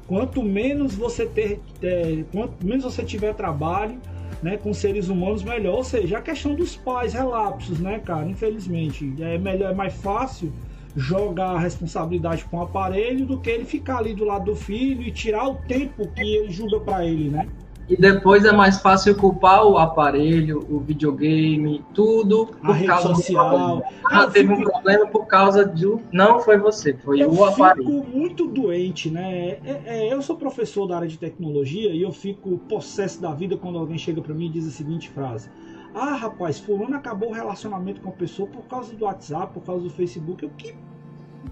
Quanto 0.08 0.42
menos 0.42 0.94
você 0.94 1.24
ter, 1.26 1.60
é, 1.82 2.24
quanto 2.32 2.66
menos 2.66 2.84
você 2.84 3.04
tiver 3.04 3.32
trabalho, 3.34 4.00
né, 4.42 4.56
com 4.56 4.72
seres 4.72 5.08
humanos, 5.08 5.42
melhor. 5.42 5.76
Ou 5.76 5.84
seja, 5.84 6.18
a 6.18 6.22
questão 6.22 6.54
dos 6.54 6.76
pais, 6.76 7.12
relapsos, 7.12 7.78
né, 7.80 7.98
cara? 7.98 8.28
Infelizmente, 8.28 9.14
é 9.22 9.38
melhor, 9.38 9.72
é 9.72 9.74
mais 9.74 9.94
fácil 9.94 10.52
jogar 10.94 11.50
a 11.50 11.58
responsabilidade 11.58 12.44
com 12.46 12.56
o 12.56 12.62
aparelho 12.62 13.26
do 13.26 13.40
que 13.40 13.50
ele 13.50 13.66
ficar 13.66 13.98
ali 13.98 14.14
do 14.14 14.24
lado 14.24 14.46
do 14.46 14.56
filho 14.56 15.02
e 15.02 15.12
tirar 15.12 15.46
o 15.46 15.56
tempo 15.56 16.10
que 16.12 16.36
ele 16.36 16.50
julga 16.50 16.80
para 16.80 17.04
ele, 17.04 17.28
né? 17.30 17.46
E 17.88 17.96
depois 17.96 18.44
é 18.44 18.50
mais 18.50 18.80
fácil 18.80 19.14
culpar 19.14 19.64
o 19.64 19.78
aparelho, 19.78 20.66
o 20.68 20.80
videogame, 20.80 21.84
tudo 21.94 22.50
a 22.60 22.72
rede 22.72 22.88
causa 22.88 23.14
social. 23.14 23.82
Ah, 24.04 24.22
ah 24.22 24.26
teve 24.26 24.48
fico... 24.48 24.60
um 24.60 24.72
problema 24.72 25.06
por 25.06 25.26
causa 25.26 25.64
de 25.64 25.86
não 26.12 26.40
foi 26.40 26.58
você, 26.58 26.94
foi 26.94 27.22
eu 27.22 27.32
o 27.32 27.44
aparelho. 27.44 27.88
Eu 27.88 28.02
fico 28.02 28.16
muito 28.16 28.46
doente, 28.48 29.08
né? 29.08 29.58
É, 29.64 29.82
é, 29.86 30.12
eu 30.12 30.20
sou 30.20 30.36
professor 30.36 30.88
da 30.88 30.96
área 30.96 31.06
de 31.06 31.16
tecnologia 31.16 31.92
e 31.92 32.02
eu 32.02 32.10
fico 32.10 32.58
possesso 32.68 33.22
da 33.22 33.32
vida 33.32 33.56
quando 33.56 33.78
alguém 33.78 33.98
chega 33.98 34.20
para 34.20 34.34
mim 34.34 34.46
e 34.46 34.50
diz 34.50 34.66
a 34.66 34.70
seguinte 34.72 35.08
frase: 35.08 35.48
Ah, 35.94 36.16
rapaz, 36.16 36.58
fulano 36.58 36.96
acabou 36.96 37.28
o 37.28 37.32
relacionamento 37.32 38.00
com 38.00 38.08
a 38.08 38.12
pessoa 38.12 38.48
por 38.48 38.64
causa 38.64 38.92
do 38.96 39.04
WhatsApp, 39.04 39.54
por 39.54 39.62
causa 39.62 39.84
do 39.84 39.90
Facebook. 39.90 40.42
Eu 40.42 40.50
que 40.58 40.74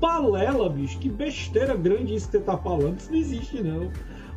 balela, 0.01 0.69
bicho, 0.69 0.99
que 0.99 1.09
besteira 1.09 1.77
grande 1.77 2.13
isso 2.13 2.27
que 2.27 2.39
você 2.39 2.43
tá 2.43 2.59
falando. 2.59 2.99
Isso 2.99 3.13
não 3.13 3.19
existe, 3.19 3.63
não 3.63 3.89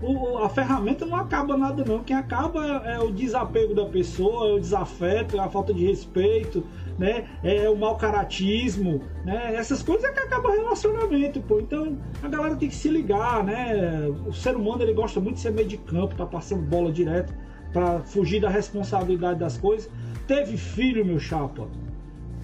o, 0.02 0.38
a 0.38 0.49
ferramenta 0.49 1.06
não 1.06 1.18
acaba 1.18 1.57
nada 1.57 1.84
não. 1.84 2.03
Quem 2.03 2.15
acaba 2.15 2.64
é, 2.86 2.99
o 2.99 3.11
desapego 3.11 3.74
da 3.74 3.86
pessoa, 3.86 4.49
é 4.49 4.53
o 4.53 4.60
desafeto, 4.60 5.38
é 5.38 5.40
a 5.40 5.49
falta 5.49 5.74
de 5.74 5.86
respeito, 5.86 6.64
né? 6.99 7.28
É 7.44 7.69
o 7.69 7.76
mau 7.76 7.95
caratismo, 7.98 9.02
né? 9.26 9.56
Essas 9.56 9.82
coisas 9.82 10.03
é 10.03 10.14
que 10.14 10.19
acaba 10.19 10.52
relacionamento, 10.52 11.41
pô. 11.41 11.60
Então 11.60 11.98
a 12.22 12.28
galera 12.28 12.56
tem 12.56 12.69
que 12.69 12.76
se 12.76 12.90
ligar, 12.90 13.44
né? 13.44 14.07
O 14.28 14.34
ser 14.34 14.56
humano 14.56 14.84
ele 14.84 14.94
gosta 14.94 15.19
muito 15.19 15.36
de 15.36 15.41
ser 15.41 15.52
meio 15.52 15.68
de 15.68 15.78
campo, 15.78 16.15
tá 16.15 16.26
passando 16.26 16.61
bola 16.61 16.91
direto 16.91 17.34
para 17.74 17.99
fugir 18.02 18.40
da 18.40 18.49
responsabilidade 18.49 19.40
das 19.40 19.57
coisas. 19.57 19.90
Teve 20.28 20.57
filho, 20.57 21.06
meu 21.06 21.19
chapa. 21.19 21.68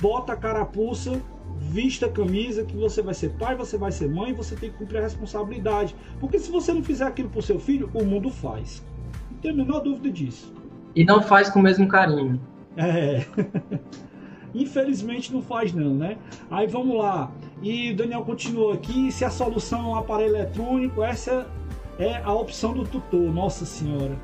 Bota 0.02 0.34
a 0.34 0.36
carapuça 0.36 1.22
vista 1.74 2.06
a 2.06 2.10
camisa 2.10 2.64
que 2.64 2.78
você 2.78 3.02
vai 3.02 3.16
ser 3.16 3.32
pai, 3.32 3.56
você 3.56 3.80
vai 3.80 3.92
ser 3.92 4.08
mãe, 4.08 4.32
você 4.32 4.56
tem 4.56 4.70
que 4.70 4.78
cumprir 4.78 5.00
a 5.00 5.02
responsabilidade. 5.02 5.96
Porque 6.20 6.38
se 6.38 6.52
você 6.52 6.72
não 6.72 6.84
fizer 6.84 7.06
aquilo 7.06 7.30
por 7.30 7.42
seu 7.42 7.60
filho, 7.60 7.90
o 7.96 8.06
mundo 8.06 8.30
faz. 8.30 8.86
Não 9.32 9.38
tem 9.40 9.50
a 9.50 9.56
menor 9.56 9.80
dúvida 9.80 10.12
disso. 10.12 10.54
E 10.96 11.04
não 11.04 11.24
faz 11.24 11.50
com 11.50 11.60
o 11.60 11.64
mesmo 11.64 11.88
carinho. 11.88 12.40
É. 12.78 13.26
Infelizmente 14.54 15.34
não 15.34 15.42
faz 15.42 15.74
não, 15.74 15.96
né? 15.96 16.20
Aí 16.52 16.68
vamos 16.68 16.96
lá. 16.96 17.32
E 17.64 17.92
o 17.92 17.96
Daniel 17.96 18.22
continua 18.22 18.76
aqui, 18.76 19.12
se 19.12 19.26
a 19.26 19.32
solução 19.32 19.80
é 19.80 19.88
um 19.88 19.96
aparelho 19.96 20.36
eletrônico, 20.36 21.02
essa 21.02 21.48
é 21.98 22.18
a 22.18 22.32
opção 22.32 22.74
do 22.74 22.84
tutor, 22.84 23.34
nossa 23.34 23.66
senhora. 23.66 24.16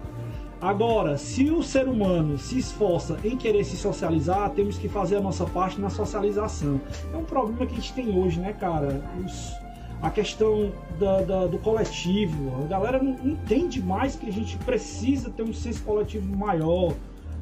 Agora, 0.61 1.17
se 1.17 1.49
o 1.49 1.63
ser 1.63 1.87
humano 1.87 2.37
se 2.37 2.59
esforça 2.59 3.17
em 3.23 3.37
querer 3.37 3.63
se 3.63 3.77
socializar, 3.77 4.49
temos 4.49 4.77
que 4.77 4.89
fazer 4.89 5.15
a 5.15 5.21
nossa 5.21 5.45
parte 5.45 5.79
na 5.79 5.89
socialização. 5.89 6.81
É 7.13 7.15
um 7.15 7.23
problema 7.23 7.65
que 7.65 7.73
a 7.73 7.75
gente 7.75 7.93
tem 7.93 8.17
hoje, 8.17 8.41
né, 8.41 8.51
cara? 8.51 9.01
Os, 9.23 9.53
a 10.01 10.09
questão 10.09 10.73
da, 10.99 11.21
da, 11.21 11.47
do 11.47 11.57
coletivo. 11.59 12.61
A 12.63 12.67
galera 12.67 13.01
não 13.01 13.13
entende 13.25 13.81
mais 13.81 14.17
que 14.17 14.27
a 14.27 14.31
gente 14.31 14.57
precisa 14.57 15.29
ter 15.29 15.43
um 15.43 15.53
senso 15.53 15.81
coletivo 15.83 16.35
maior, 16.35 16.93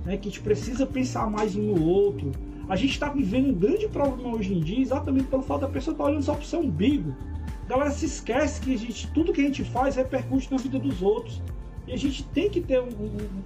né? 0.06 0.16
que 0.18 0.28
a 0.28 0.32
gente 0.32 0.42
precisa 0.42 0.86
pensar 0.86 1.28
mais 1.28 1.56
um 1.56 1.74
no 1.74 1.84
outro. 1.88 2.32
A 2.70 2.76
gente 2.76 2.92
está 2.92 3.10
vivendo 3.10 3.50
um 3.50 3.54
grande 3.54 3.88
problema 3.88 4.36
hoje 4.36 4.54
em 4.54 4.60
dia 4.60 4.80
exatamente 4.80 5.26
pelo 5.26 5.42
fato 5.42 5.62
da 5.62 5.68
pessoa 5.70 5.94
estar 5.94 6.04
tá 6.04 6.10
olhando 6.10 6.24
só 6.24 6.34
para 6.34 6.44
o 6.44 6.46
seu 6.46 6.60
umbigo. 6.60 7.16
A 7.66 7.70
galera 7.70 7.90
se 7.90 8.06
esquece 8.06 8.62
que 8.62 8.74
a 8.76 8.78
gente, 8.78 9.08
tudo 9.12 9.34
que 9.34 9.42
a 9.42 9.44
gente 9.44 9.64
faz 9.64 9.96
repercute 9.96 10.52
na 10.52 10.58
vida 10.58 10.78
dos 10.78 11.02
outros. 11.02 11.42
E 11.88 11.94
a 11.94 11.98
gente 11.98 12.24
tem 12.26 12.50
que 12.50 12.60
ter 12.60 12.82
um, 12.82 12.90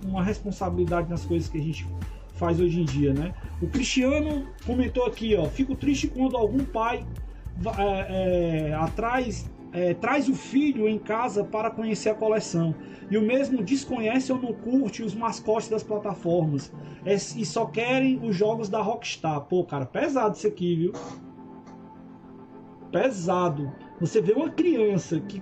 uma 0.07 0.23
responsabilidade 0.23 1.09
nas 1.09 1.23
coisas 1.23 1.47
que 1.47 1.59
a 1.59 1.61
gente 1.61 1.88
faz 2.34 2.59
hoje 2.59 2.81
em 2.81 2.85
dia, 2.85 3.13
né? 3.13 3.35
O 3.61 3.68
Cristiano 3.68 4.47
comentou 4.65 5.05
aqui, 5.05 5.35
ó, 5.35 5.45
fico 5.45 5.76
triste 5.76 6.07
quando 6.07 6.35
algum 6.35 6.65
pai 6.65 7.05
é, 7.77 8.69
é, 8.69 8.73
atrás 8.73 9.47
é, 9.72 9.93
traz 9.93 10.27
o 10.27 10.34
filho 10.34 10.88
em 10.89 10.97
casa 10.97 11.43
para 11.43 11.69
conhecer 11.69 12.09
a 12.09 12.15
coleção 12.15 12.73
e 13.09 13.18
o 13.18 13.22
mesmo 13.22 13.63
desconhece 13.63 14.31
ou 14.31 14.41
não 14.41 14.53
curte 14.53 15.03
os 15.03 15.13
mascotes 15.13 15.69
das 15.69 15.84
plataformas 15.84 16.73
é, 17.05 17.13
e 17.13 17.45
só 17.45 17.65
querem 17.65 18.19
os 18.27 18.35
jogos 18.35 18.69
da 18.69 18.81
Rockstar. 18.81 19.41
Pô, 19.41 19.63
cara, 19.63 19.85
pesado 19.85 20.35
isso 20.35 20.47
aqui, 20.47 20.76
viu? 20.76 20.93
Pesado. 22.91 23.72
Você 23.99 24.19
vê 24.19 24.34
uma 24.34 24.49
criança 24.49 25.19
que 25.19 25.41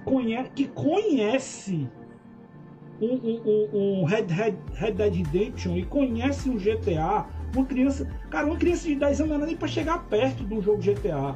que 0.54 0.68
conhece 0.68 1.88
um, 3.02 3.42
um, 3.46 4.02
um 4.02 4.04
Red, 4.06 4.26
Red, 4.28 4.56
Red 4.74 4.92
Dead 4.92 5.16
Redemption 5.16 5.76
e 5.76 5.86
conhece 5.86 6.50
um 6.50 6.58
GTA, 6.58 7.26
uma 7.56 7.66
criança. 7.66 8.10
Cara, 8.30 8.46
uma 8.46 8.58
criança 8.58 8.88
de 8.88 8.96
10 8.96 9.22
anos 9.22 9.38
não 9.38 9.44
é 9.44 9.48
nem 9.48 9.58
pra 9.58 9.68
chegar 9.68 10.00
perto 10.06 10.44
de 10.44 10.54
um 10.54 10.62
jogo 10.62 10.82
GTA. 10.82 11.36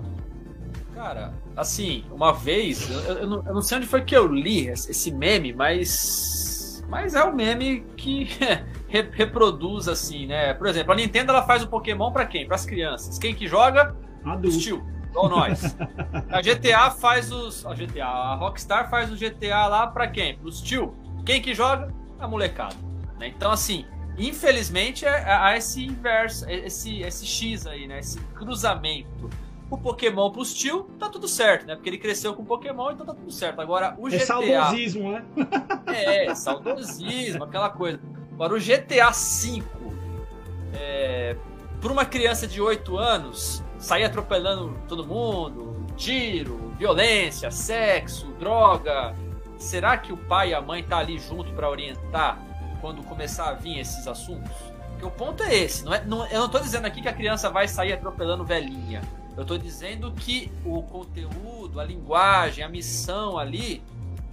Cara, 0.93 1.33
assim, 1.55 2.03
uma 2.11 2.31
vez, 2.31 2.89
eu, 2.89 3.17
eu, 3.17 3.27
não, 3.27 3.43
eu, 3.45 3.53
não, 3.53 3.61
sei 3.61 3.77
onde 3.79 3.87
foi 3.87 4.03
que 4.03 4.15
eu 4.15 4.27
li 4.27 4.67
esse 4.67 5.11
meme, 5.11 5.51
mas. 5.53 6.83
Mas 6.87 7.15
é 7.15 7.23
o 7.23 7.29
um 7.29 7.33
meme 7.33 7.83
que 7.97 8.29
reproduz 9.11 9.87
assim, 9.87 10.27
né? 10.27 10.53
Por 10.53 10.67
exemplo, 10.67 10.93
a 10.93 10.95
Nintendo 10.95 11.31
ela 11.31 11.43
faz 11.43 11.63
o 11.63 11.67
Pokémon 11.67 12.11
para 12.11 12.25
quem? 12.25 12.45
Para 12.45 12.55
as 12.55 12.65
crianças. 12.65 13.17
Quem 13.17 13.33
que 13.33 13.47
joga? 13.47 13.95
Adulto. 14.23 14.59
Tio, 14.59 14.85
igual 15.09 15.29
nós. 15.29 15.75
A 16.29 16.41
GTA 16.41 16.91
faz 16.91 17.31
os. 17.31 17.65
A 17.65 17.73
GTA, 17.73 18.05
a 18.05 18.35
Rockstar 18.35 18.89
faz 18.89 19.11
o 19.11 19.15
GTA 19.15 19.65
lá 19.67 19.87
para 19.87 20.07
quem? 20.07 20.37
Para 20.37 20.47
os 20.47 20.61
tio. 20.61 20.93
Quem 21.25 21.41
que 21.41 21.53
joga? 21.53 21.93
A 22.19 22.27
molecada. 22.27 22.75
Né? 23.19 23.27
Então, 23.27 23.51
assim, 23.51 23.85
infelizmente 24.17 25.05
é, 25.05 25.09
é, 25.09 25.33
há 25.33 25.57
esse 25.57 25.85
inverso, 25.85 26.45
é, 26.47 26.65
esse, 26.65 27.01
esse 27.01 27.25
X 27.25 27.65
aí, 27.65 27.87
né? 27.87 27.99
Esse 27.99 28.19
cruzamento. 28.35 29.29
O 29.69 29.77
Pokémon 29.77 30.29
pros 30.29 30.53
tio, 30.53 30.83
tá 30.99 31.09
tudo 31.09 31.27
certo, 31.27 31.65
né? 31.65 31.75
Porque 31.75 31.89
ele 31.89 31.97
cresceu 31.97 32.33
com 32.35 32.45
Pokémon, 32.45 32.91
então 32.91 33.05
tá 33.05 33.13
tudo 33.13 33.31
certo. 33.31 33.59
Agora, 33.59 33.95
o 33.97 34.07
GTA... 34.07 34.15
É 34.15 34.19
saudosismo, 34.19 35.11
né? 35.11 35.25
é, 35.87 36.35
saudosismo, 36.35 37.43
aquela 37.43 37.69
coisa. 37.69 37.99
Agora, 38.33 38.53
o 38.53 38.59
GTA 38.59 39.09
V, 39.09 39.63
é, 40.75 41.35
para 41.81 41.91
uma 41.91 42.05
criança 42.05 42.45
de 42.45 42.61
8 42.61 42.97
anos, 42.97 43.63
sair 43.79 44.03
atropelando 44.03 44.77
todo 44.87 45.05
mundo, 45.05 45.85
tiro, 45.97 46.73
violência, 46.77 47.49
sexo, 47.49 48.27
droga, 48.39 49.15
será 49.63 49.97
que 49.97 50.11
o 50.11 50.17
pai 50.17 50.49
e 50.49 50.53
a 50.53 50.61
mãe 50.61 50.83
tá 50.83 50.97
ali 50.97 51.17
junto 51.17 51.51
para 51.53 51.69
orientar 51.69 52.39
quando 52.81 53.03
começar 53.03 53.49
a 53.49 53.53
vir 53.53 53.79
esses 53.79 54.07
assuntos? 54.07 54.51
Porque 54.89 55.05
o 55.05 55.11
ponto 55.11 55.41
é 55.43 55.55
esse. 55.55 55.83
Não 55.83 55.93
é, 55.93 56.05
não, 56.05 56.25
eu 56.27 56.41
não 56.41 56.49
tô 56.49 56.59
dizendo 56.59 56.85
aqui 56.85 57.01
que 57.01 57.07
a 57.07 57.13
criança 57.13 57.49
vai 57.49 57.67
sair 57.67 57.93
atropelando 57.93 58.43
velhinha. 58.43 59.01
Eu 59.35 59.45
tô 59.45 59.57
dizendo 59.57 60.11
que 60.11 60.51
o 60.63 60.83
conteúdo, 60.83 61.79
a 61.79 61.83
linguagem, 61.83 62.63
a 62.63 62.69
missão 62.69 63.37
ali 63.37 63.83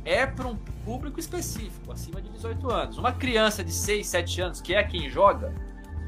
é 0.05 0.27
para 0.27 0.47
um 0.47 0.57
público 0.85 1.19
específico, 1.19 1.93
acima 1.93 2.21
de 2.21 2.29
18 2.31 2.71
anos. 2.71 2.99
Uma 2.99 3.13
criança 3.13 3.65
de 3.65 3.73
6, 3.73 4.07
7 4.07 4.41
anos, 4.43 4.61
que 4.61 4.75
é 4.75 4.83
quem 4.83 5.09
joga, 5.09 5.55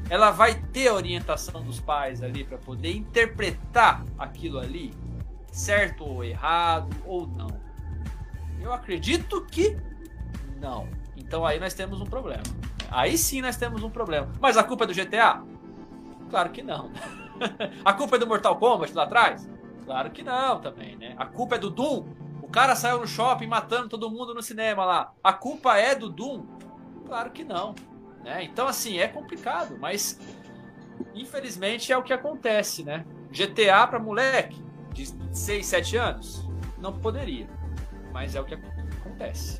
ela 0.09 0.31
vai 0.31 0.55
ter 0.55 0.89
a 0.89 0.93
orientação 0.93 1.63
dos 1.63 1.79
pais 1.79 2.21
ali 2.21 2.43
para 2.43 2.57
poder 2.57 2.95
interpretar 2.95 4.03
aquilo 4.17 4.59
ali, 4.59 4.93
certo 5.51 6.05
ou 6.05 6.23
errado 6.23 6.95
ou 7.05 7.25
não. 7.25 7.62
Eu 8.63 8.71
acredito 8.71 9.45
que 9.45 9.77
não. 10.61 10.87
Então 11.17 11.45
aí 11.45 11.59
nós 11.59 11.73
temos 11.73 11.99
um 11.99 12.05
problema. 12.05 12.43
Aí 12.89 13.17
sim 13.17 13.41
nós 13.41 13.57
temos 13.57 13.83
um 13.83 13.89
problema. 13.89 14.31
Mas 14.39 14.55
a 14.55 14.63
culpa 14.63 14.85
é 14.85 14.87
do 14.87 14.93
GTA? 14.93 15.43
Claro 16.29 16.49
que 16.49 16.63
não. 16.63 16.89
a 17.83 17.93
culpa 17.93 18.15
é 18.15 18.19
do 18.19 18.25
Mortal 18.25 18.55
Kombat 18.55 18.93
lá 18.93 19.03
atrás? 19.03 19.49
Claro 19.85 20.09
que 20.11 20.23
não 20.23 20.61
também, 20.61 20.95
né? 20.95 21.13
A 21.17 21.25
culpa 21.25 21.55
é 21.55 21.59
do 21.59 21.69
Doom? 21.69 22.05
O 22.41 22.47
cara 22.47 22.73
saiu 22.73 23.01
no 23.01 23.07
shopping 23.07 23.47
matando 23.47 23.89
todo 23.89 24.09
mundo 24.09 24.33
no 24.33 24.41
cinema 24.41 24.85
lá. 24.85 25.13
A 25.21 25.33
culpa 25.33 25.77
é 25.77 25.93
do 25.93 26.09
Doom? 26.09 26.45
Claro 27.05 27.31
que 27.31 27.43
não. 27.43 27.75
Né? 28.23 28.45
Então, 28.45 28.65
assim, 28.65 28.97
é 28.97 29.09
complicado, 29.09 29.77
mas 29.77 30.17
infelizmente 31.13 31.91
é 31.91 31.97
o 31.97 32.03
que 32.03 32.13
acontece, 32.13 32.83
né? 32.83 33.05
GTA 33.29 33.85
para 33.87 33.99
moleque 33.99 34.63
de 34.93 35.07
6, 35.35 35.65
7 35.65 35.97
anos? 35.97 36.47
Não 36.77 36.93
poderia 36.93 37.62
mas 38.13 38.35
é 38.35 38.41
o 38.41 38.45
que 38.45 38.53
acontece. 38.53 39.59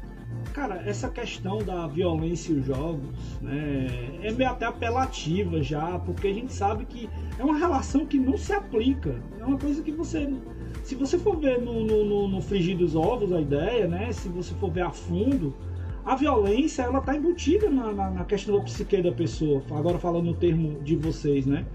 Cara, 0.53 0.83
essa 0.85 1.09
questão 1.09 1.57
da 1.59 1.87
violência 1.87 2.53
e 2.53 2.59
os 2.59 2.65
jogos 2.65 3.39
né, 3.41 3.87
é 4.21 4.31
meio 4.31 4.49
até 4.49 4.65
apelativa 4.65 5.61
já, 5.63 5.97
porque 5.99 6.27
a 6.27 6.33
gente 6.33 6.53
sabe 6.53 6.85
que 6.85 7.09
é 7.39 7.43
uma 7.43 7.57
relação 7.57 8.05
que 8.05 8.19
não 8.19 8.37
se 8.37 8.53
aplica. 8.53 9.15
É 9.39 9.43
uma 9.43 9.57
coisa 9.57 9.81
que 9.81 9.91
você. 9.91 10.31
Se 10.83 10.95
você 10.95 11.17
for 11.17 11.37
ver 11.37 11.59
no, 11.59 11.83
no, 11.85 12.05
no, 12.05 12.27
no 12.27 12.41
frigir 12.41 12.77
dos 12.77 12.95
ovos 12.95 13.31
a 13.31 13.41
ideia, 13.41 13.87
né? 13.87 14.11
Se 14.11 14.29
você 14.29 14.53
for 14.55 14.71
ver 14.71 14.81
a 14.81 14.91
fundo, 14.91 15.55
a 16.05 16.15
violência 16.15 16.83
ela 16.83 17.01
tá 17.01 17.15
embutida 17.15 17.69
na, 17.69 17.91
na, 17.91 18.11
na 18.11 18.25
questão 18.25 18.57
da 18.57 18.63
psique 18.63 19.01
da 19.01 19.11
pessoa. 19.11 19.63
Agora 19.71 19.97
falando 19.97 20.25
no 20.25 20.35
termo 20.35 20.81
de 20.83 20.95
vocês, 20.95 21.45
né? 21.45 21.65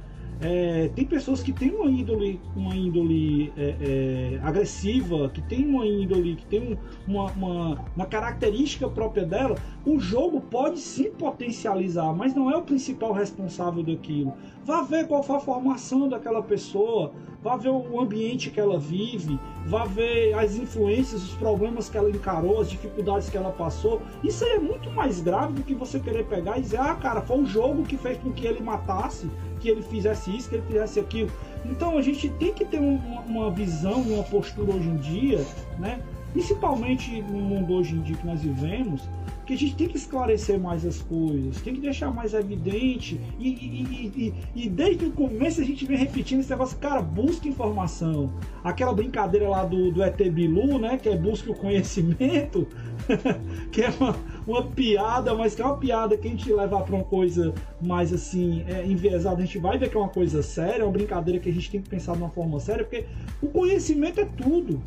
É, 0.41 0.89
tem 0.95 1.05
pessoas 1.05 1.43
que 1.43 1.53
têm 1.53 1.71
uma 1.71 1.91
índole, 1.91 2.41
uma 2.55 2.75
índole 2.75 3.53
é, 3.57 3.75
é, 3.81 4.41
agressiva, 4.43 5.29
que 5.31 5.43
tem 5.43 5.67
uma 5.67 5.85
índole, 5.85 6.37
que 6.37 6.47
tem 6.47 6.79
uma, 7.07 7.27
uma, 7.33 7.85
uma, 7.97 8.07
característica 8.07 8.89
própria 8.89 9.25
dela. 9.25 9.57
O 9.85 9.99
jogo 9.99 10.41
pode 10.41 10.79
sim 10.79 11.11
potencializar, 11.11 12.13
mas 12.13 12.35
não 12.35 12.51
é 12.51 12.57
o 12.57 12.63
principal 12.63 13.13
responsável 13.13 13.83
daquilo. 13.83 14.33
Vá 14.69 14.83
ver 14.83 15.07
qual 15.07 15.23
foi 15.23 15.37
a 15.37 15.41
formação 15.41 16.11
daquela 16.11 16.43
pessoa, 16.43 17.15
vá 17.43 17.57
ver 17.57 17.71
o 17.71 17.99
ambiente 17.99 18.51
que 18.51 18.61
ela 18.61 18.79
vive, 18.79 19.41
vá 19.65 19.87
ver 19.87 20.35
as 20.35 20.57
influências, 20.57 21.23
os 21.23 21.35
problemas 21.37 21.89
que 21.89 21.97
ela 21.97 22.11
encarou, 22.11 22.61
as 22.61 22.69
dificuldades 22.69 23.31
que 23.31 23.39
ela 23.39 23.51
passou. 23.51 24.03
Isso 24.23 24.45
aí 24.45 24.57
é 24.57 24.59
muito 24.59 24.91
mais 24.91 25.23
grave 25.23 25.55
do 25.55 25.63
que 25.63 25.73
você 25.73 25.99
querer 25.99 26.27
pegar 26.27 26.59
e 26.59 26.61
dizer, 26.61 26.81
ah, 26.81 26.95
cara, 26.97 27.23
foi 27.23 27.39
um 27.39 27.47
jogo 27.47 27.83
que 27.83 27.97
fez 27.97 28.19
com 28.19 28.31
que 28.31 28.47
ele 28.47 28.61
matasse 28.61 29.31
que 29.59 29.71
ele 29.71 29.81
fizesse 29.81 30.37
isso, 30.37 30.51
que 30.51 30.57
ele 30.57 30.67
fizesse 30.67 31.01
aquilo. 31.01 31.31
Então 31.65 31.97
a 31.97 32.03
gente 32.03 32.29
tem 32.29 32.53
que 32.53 32.67
ter 32.67 32.79
uma, 32.79 33.21
uma 33.23 33.51
visão, 33.51 34.03
uma 34.03 34.23
postura 34.23 34.71
hoje 34.71 34.87
em 34.87 34.97
dia, 34.97 35.47
né? 35.79 35.99
Principalmente 36.33 37.23
no 37.23 37.39
mundo 37.39 37.75
hoje 37.75 37.95
em 37.95 38.03
dia 38.03 38.17
que 38.17 38.27
nós 38.27 38.43
vivemos, 38.43 39.09
que 39.49 39.55
a 39.55 39.57
gente 39.57 39.77
tem 39.77 39.89
que 39.89 39.97
esclarecer 39.97 40.61
mais 40.61 40.85
as 40.85 41.01
coisas, 41.01 41.59
tem 41.63 41.75
que 41.75 41.81
deixar 41.81 42.13
mais 42.13 42.35
evidente. 42.35 43.19
E, 43.39 43.49
e, 43.49 44.35
e, 44.55 44.65
e, 44.65 44.69
desde 44.69 45.07
o 45.07 45.11
começo 45.11 45.63
a 45.63 45.65
gente 45.65 45.87
vem 45.87 45.97
repetindo 45.97 46.41
esse 46.41 46.51
negócio, 46.51 46.77
cara, 46.77 47.01
busca 47.01 47.49
informação. 47.49 48.31
Aquela 48.63 48.93
brincadeira 48.93 49.49
lá 49.49 49.65
do, 49.65 49.91
do 49.91 50.03
ET 50.03 50.19
Bilu, 50.31 50.79
né? 50.79 50.99
Que 50.99 51.09
é 51.09 51.17
busca 51.17 51.51
o 51.51 51.55
conhecimento, 51.55 52.67
que 53.73 53.81
é 53.81 53.89
uma, 53.99 54.15
uma 54.47 54.63
piada, 54.65 55.35
mas 55.35 55.55
que 55.55 55.63
é 55.63 55.65
uma 55.65 55.79
piada 55.79 56.15
que 56.19 56.29
a 56.29 56.31
gente 56.31 56.53
leva 56.53 56.83
para 56.83 56.95
uma 56.95 57.05
coisa 57.05 57.55
mais 57.81 58.13
assim, 58.13 58.63
é, 58.69 58.85
enviesada, 58.85 59.43
a 59.43 59.47
gente 59.47 59.59
vai 59.59 59.79
ver 59.79 59.89
que 59.89 59.97
é 59.97 60.01
uma 60.01 60.11
coisa 60.11 60.43
séria, 60.43 60.83
é 60.83 60.85
uma 60.85 60.93
brincadeira 60.93 61.41
que 61.41 61.49
a 61.49 61.53
gente 61.53 61.71
tem 61.71 61.81
que 61.81 61.89
pensar 61.89 62.13
de 62.13 62.19
uma 62.19 62.29
forma 62.29 62.61
séria, 62.61 62.85
porque 62.85 63.07
o 63.41 63.47
conhecimento 63.47 64.21
é 64.21 64.27
tudo. 64.27 64.79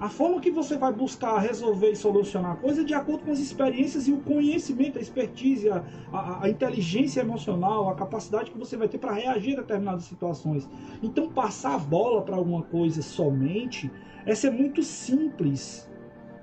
A 0.00 0.08
forma 0.08 0.40
que 0.40 0.50
você 0.50 0.78
vai 0.78 0.92
buscar 0.92 1.38
resolver 1.38 1.90
e 1.90 1.96
solucionar 1.96 2.52
a 2.52 2.56
coisa 2.56 2.82
é 2.82 2.84
de 2.84 2.94
acordo 2.94 3.24
com 3.24 3.32
as 3.32 3.40
experiências 3.40 4.06
e 4.06 4.12
o 4.12 4.18
conhecimento, 4.18 4.96
a 4.96 5.02
expertise, 5.02 5.68
a, 5.68 5.84
a, 6.12 6.44
a 6.44 6.48
inteligência 6.48 7.20
emocional, 7.20 7.88
a 7.88 7.96
capacidade 7.96 8.52
que 8.52 8.58
você 8.58 8.76
vai 8.76 8.86
ter 8.86 8.98
para 8.98 9.12
reagir 9.12 9.54
a 9.54 9.62
determinadas 9.62 10.04
situações. 10.04 10.68
Então, 11.02 11.28
passar 11.28 11.74
a 11.74 11.78
bola 11.78 12.22
para 12.22 12.36
alguma 12.36 12.62
coisa 12.62 13.02
somente 13.02 13.90
é 14.24 14.36
ser 14.36 14.52
muito 14.52 14.84
simples, 14.84 15.90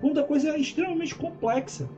quando 0.01 0.19
a 0.19 0.23
coisa 0.23 0.49
é 0.49 0.59
extremamente 0.59 1.15
complexa. 1.15 1.89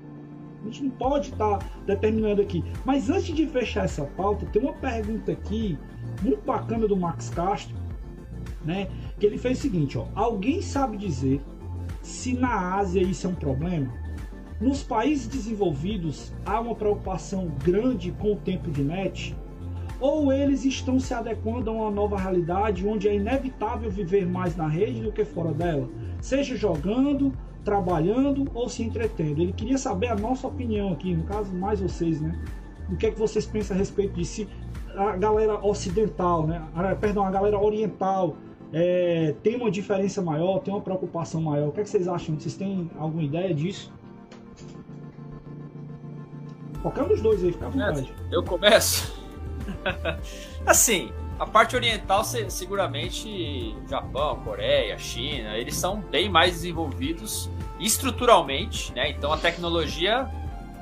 A 0.62 0.66
gente 0.66 0.84
não 0.84 0.92
pode 0.92 1.32
estar 1.32 1.58
tá 1.58 1.66
determinando 1.88 2.40
aqui. 2.40 2.64
Mas 2.86 3.10
antes 3.10 3.36
de 3.36 3.48
fechar 3.48 3.86
essa 3.86 4.06
pauta, 4.06 4.46
tem 4.46 4.62
uma 4.62 4.74
pergunta 4.74 5.32
aqui 5.32 5.76
muito 6.22 6.46
bacana 6.46 6.88
do 6.88 6.96
Max 6.96 7.30
Castro, 7.30 7.76
né? 8.68 8.88
que 9.19 9.26
ele 9.26 9.38
fez 9.38 9.57
o 9.57 9.61
seguinte, 9.61 9.98
ó, 9.98 10.06
alguém 10.14 10.61
sabe 10.61 10.98
dizer 10.98 11.41
se 12.02 12.34
na 12.34 12.76
Ásia 12.76 13.02
isso 13.02 13.26
é 13.26 13.30
um 13.30 13.35
problema? 13.35 13.91
Nos 14.60 14.84
países 14.84 15.27
desenvolvidos 15.27 16.34
há 16.45 16.60
uma 16.60 16.76
preocupação 16.76 17.52
grande 17.64 18.11
com 18.11 18.34
o 18.34 18.35
tempo 18.35 18.69
de 18.72 18.84
net? 18.84 19.35
Ou 19.99 20.31
eles 20.31 20.64
estão 20.64 20.99
se 20.99 21.14
adequando 21.14 21.69
a 21.69 21.73
uma 21.73 21.91
nova 21.91 22.18
realidade 22.18 22.88
onde 22.88 23.07
é 23.07 23.15
inevitável 23.15 23.89
viver 23.89 24.27
mais 24.27 24.56
na 24.56 24.68
rede 24.68 25.02
do 25.02 25.11
que 25.11 25.26
fora 25.26 25.52
dela, 25.52 25.89
seja 26.22 26.56
jogando, 26.56 27.34
trabalhando 27.64 28.49
ou 28.53 28.69
se 28.69 28.84
entretendo? 28.84 29.41
Ele 29.41 29.53
queria 29.53 29.77
saber 29.77 30.07
a 30.07 30.15
nossa 30.15 30.48
opinião 30.48 30.94
aqui, 30.94 31.15
no 31.15 31.23
caso 31.23 31.53
mais 31.53 31.80
vocês, 31.80 32.22
né? 32.22 32.39
O 32.91 32.95
que 32.95 33.07
é 33.07 33.11
que 33.11 33.19
vocês 33.19 33.45
pensam 33.45 33.76
a 33.76 33.80
respeito 33.80 34.14
disso? 34.14 34.48
A 34.95 35.15
galera 35.18 35.64
ocidental, 35.65 36.48
né? 36.48 36.61
Perdão, 36.99 37.26
a 37.26 37.31
galera 37.31 37.60
oriental 37.60 38.38
é, 38.73 39.35
tem 39.44 39.56
uma 39.56 39.72
diferença 39.72 40.22
maior, 40.22 40.60
tem 40.60 40.73
uma 40.73 40.81
preocupação 40.81 41.41
maior. 41.41 41.69
O 41.69 41.72
que, 41.72 41.81
é 41.81 41.84
que 41.84 41.89
vocês 41.89 42.07
acham? 42.07 42.39
Vocês 42.39 42.56
têm 42.56 42.89
alguma 42.98 43.23
ideia 43.23 43.53
disso? 43.53 43.91
Qualquer 46.81 47.03
um 47.03 47.07
dos 47.07 47.22
dois 47.22 47.44
aí, 47.44 47.52
fica 47.52 47.65
à 47.65 47.69
vontade. 47.69 48.14
Eu 48.31 48.44
começo? 48.44 49.19
assim, 50.65 51.11
a 51.39 51.45
parte 51.45 51.76
oriental, 51.76 52.23
seguramente, 52.23 53.76
Japão, 53.89 54.41
Coreia, 54.44 54.98
China, 54.98 55.57
eles 55.57 55.76
são 55.76 56.02
bem 56.02 56.30
mais 56.30 56.53
desenvolvidos 56.53 57.49
estruturalmente, 57.80 58.94
né? 58.94 59.11
Então 59.11 59.31
a 59.31 59.38
tecnologia 59.38 60.30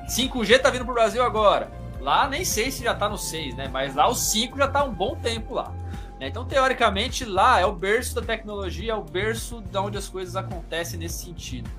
5G 0.08 0.60
tá 0.60 0.70
vindo 0.70 0.84
pro 0.84 0.94
Brasil 0.94 1.22
agora. 1.22 1.70
Lá 2.00 2.28
nem 2.28 2.44
sei 2.44 2.70
se 2.70 2.84
já 2.84 2.94
tá 2.94 3.08
no 3.08 3.18
6, 3.18 3.56
né? 3.56 3.68
Mas 3.68 3.94
lá 3.94 4.08
o 4.08 4.14
5 4.14 4.56
já 4.56 4.68
tá 4.68 4.84
um 4.84 4.92
bom 4.92 5.16
tempo 5.16 5.54
lá. 5.54 5.74
Né? 6.20 6.28
Então, 6.28 6.44
teoricamente, 6.44 7.24
lá 7.24 7.60
é 7.60 7.66
o 7.66 7.72
berço 7.72 8.14
da 8.14 8.22
tecnologia, 8.22 8.92
é 8.92 8.94
o 8.94 9.02
berço 9.02 9.60
de 9.60 9.78
onde 9.78 9.98
as 9.98 10.08
coisas 10.08 10.36
acontecem 10.36 10.98
nesse 10.98 11.24
sentido. 11.24 11.70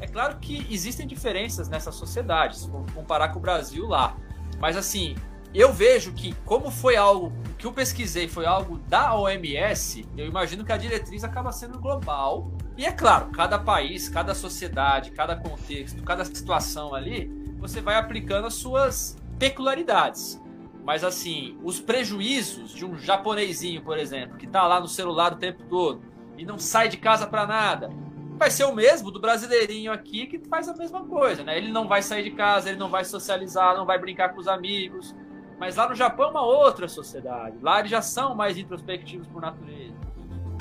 É 0.00 0.06
claro 0.06 0.36
que 0.38 0.66
existem 0.70 1.06
diferenças 1.06 1.68
nessa 1.68 1.90
sociedade, 1.90 2.58
se 2.58 2.68
comparar 2.94 3.28
com 3.30 3.38
o 3.38 3.42
Brasil 3.42 3.86
lá. 3.86 4.14
Mas 4.58 4.76
assim, 4.76 5.16
eu 5.54 5.72
vejo 5.72 6.12
que 6.12 6.34
como 6.44 6.70
foi 6.70 6.96
algo 6.96 7.32
que 7.56 7.66
eu 7.66 7.72
pesquisei, 7.72 8.28
foi 8.28 8.44
algo 8.44 8.78
da 8.88 9.14
OMS, 9.14 10.06
eu 10.16 10.26
imagino 10.26 10.64
que 10.64 10.72
a 10.72 10.76
diretriz 10.76 11.24
acaba 11.24 11.50
sendo 11.50 11.78
global. 11.78 12.50
E 12.76 12.84
é 12.84 12.92
claro, 12.92 13.30
cada 13.30 13.58
país, 13.58 14.06
cada 14.08 14.34
sociedade, 14.34 15.12
cada 15.12 15.34
contexto, 15.34 16.02
cada 16.02 16.26
situação 16.26 16.94
ali, 16.94 17.30
você 17.58 17.80
vai 17.80 17.96
aplicando 17.96 18.46
as 18.46 18.54
suas 18.54 19.16
peculiaridades. 19.38 20.38
Mas 20.86 21.02
assim, 21.02 21.58
os 21.64 21.80
prejuízos 21.80 22.72
de 22.72 22.86
um 22.86 22.96
japonesinho, 22.96 23.82
por 23.82 23.98
exemplo, 23.98 24.36
que 24.36 24.46
tá 24.46 24.64
lá 24.68 24.78
no 24.78 24.86
celular 24.86 25.32
o 25.32 25.36
tempo 25.36 25.64
todo 25.64 26.00
e 26.38 26.46
não 26.46 26.60
sai 26.60 26.88
de 26.88 26.96
casa 26.96 27.26
para 27.26 27.44
nada, 27.44 27.90
vai 28.38 28.52
ser 28.52 28.64
o 28.66 28.72
mesmo 28.72 29.10
do 29.10 29.20
brasileirinho 29.20 29.90
aqui 29.90 30.28
que 30.28 30.38
faz 30.48 30.68
a 30.68 30.76
mesma 30.76 31.04
coisa, 31.04 31.42
né? 31.42 31.58
Ele 31.58 31.72
não 31.72 31.88
vai 31.88 32.02
sair 32.02 32.22
de 32.22 32.30
casa, 32.30 32.68
ele 32.68 32.78
não 32.78 32.88
vai 32.88 33.04
socializar, 33.04 33.76
não 33.76 33.84
vai 33.84 33.98
brincar 33.98 34.28
com 34.28 34.38
os 34.38 34.46
amigos. 34.46 35.12
Mas 35.58 35.74
lá 35.74 35.88
no 35.88 35.94
Japão 35.96 36.26
é 36.26 36.30
uma 36.30 36.46
outra 36.46 36.86
sociedade. 36.86 37.56
Lá 37.60 37.80
eles 37.80 37.90
já 37.90 38.00
são 38.00 38.36
mais 38.36 38.56
introspectivos 38.56 39.26
por 39.26 39.42
natureza. 39.42 39.96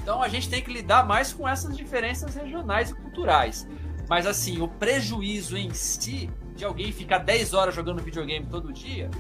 Então 0.01 0.23
a 0.23 0.27
gente 0.27 0.49
tem 0.49 0.63
que 0.63 0.73
lidar 0.73 1.05
mais 1.05 1.33
com 1.33 1.47
essas 1.47 1.77
diferenças 1.77 2.33
regionais 2.33 2.89
e 2.89 2.95
culturais. 2.95 3.67
Mas 4.09 4.25
assim, 4.25 4.59
o 4.59 4.67
prejuízo 4.67 5.55
em 5.55 5.71
si 5.71 6.31
de 6.55 6.65
alguém 6.65 6.91
ficar 6.91 7.19
10 7.19 7.53
horas 7.53 7.75
jogando 7.75 8.01
videogame 8.01 8.47
todo 8.47 8.73
dia, 8.73 9.11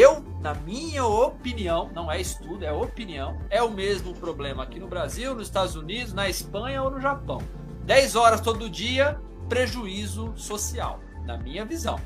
eu, 0.00 0.24
na 0.40 0.54
minha 0.54 1.04
opinião, 1.04 1.90
não 1.94 2.10
é 2.10 2.20
estudo, 2.20 2.64
é 2.64 2.72
opinião, 2.72 3.38
é 3.50 3.62
o 3.62 3.70
mesmo 3.70 4.14
problema 4.14 4.62
aqui 4.62 4.80
no 4.80 4.88
Brasil, 4.88 5.34
nos 5.34 5.48
Estados 5.48 5.76
Unidos, 5.76 6.14
na 6.14 6.28
Espanha 6.28 6.82
ou 6.82 6.90
no 6.90 7.00
Japão. 7.00 7.42
10 7.84 8.16
horas 8.16 8.40
todo 8.40 8.70
dia, 8.70 9.20
prejuízo 9.48 10.32
social, 10.34 11.00
na 11.26 11.36
minha 11.36 11.64
visão. 11.64 11.98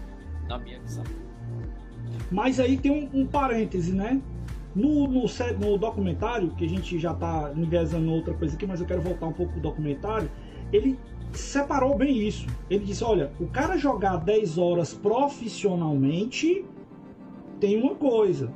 Na 0.49 0.59
minha 0.59 0.81
visão. 0.81 1.05
Mas 2.31 2.59
aí 2.59 2.77
tem 2.77 2.91
um, 2.91 3.21
um 3.21 3.27
parêntese, 3.27 3.93
né? 3.93 4.21
No, 4.75 5.07
no, 5.07 5.25
no, 5.61 5.79
documentário, 5.79 6.51
que 6.57 6.65
a 6.65 6.69
gente 6.69 6.99
já 6.99 7.13
está 7.13 7.53
enviesando 7.55 8.11
outra 8.11 8.35
coisa 8.35 8.57
aqui, 8.57 8.67
mas 8.67 8.81
eu 8.81 8.87
quero 8.87 9.01
voltar 9.01 9.27
um 9.27 9.33
pouco 9.33 9.53
pro 9.53 9.61
documentário, 9.61 10.31
ele 10.73 10.99
separou 11.33 11.97
bem 11.97 12.19
isso. 12.19 12.47
Ele 12.69 12.85
disse: 12.85 13.03
olha, 13.03 13.33
o 13.41 13.47
cara 13.47 13.77
jogar 13.77 14.17
10 14.17 14.59
horas 14.59 14.93
profissionalmente 14.93 16.65
tem 17.61 17.81
uma 17.81 17.95
coisa. 17.95 18.51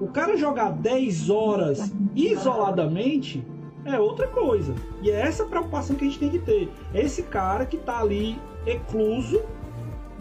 O 0.00 0.08
cara 0.08 0.36
jogar 0.36 0.72
10 0.72 1.30
horas 1.30 1.92
isoladamente 2.14 3.44
é 3.84 3.98
outra 3.98 4.26
coisa. 4.28 4.74
E 5.02 5.10
é 5.10 5.20
essa 5.20 5.44
preocupação 5.44 5.96
que 5.96 6.04
a 6.04 6.08
gente 6.08 6.18
tem 6.18 6.30
que 6.30 6.38
ter. 6.38 6.72
É 6.92 7.00
esse 7.02 7.22
cara 7.22 7.66
que 7.66 7.76
está 7.76 8.00
ali 8.00 8.38
ecluso 8.66 9.42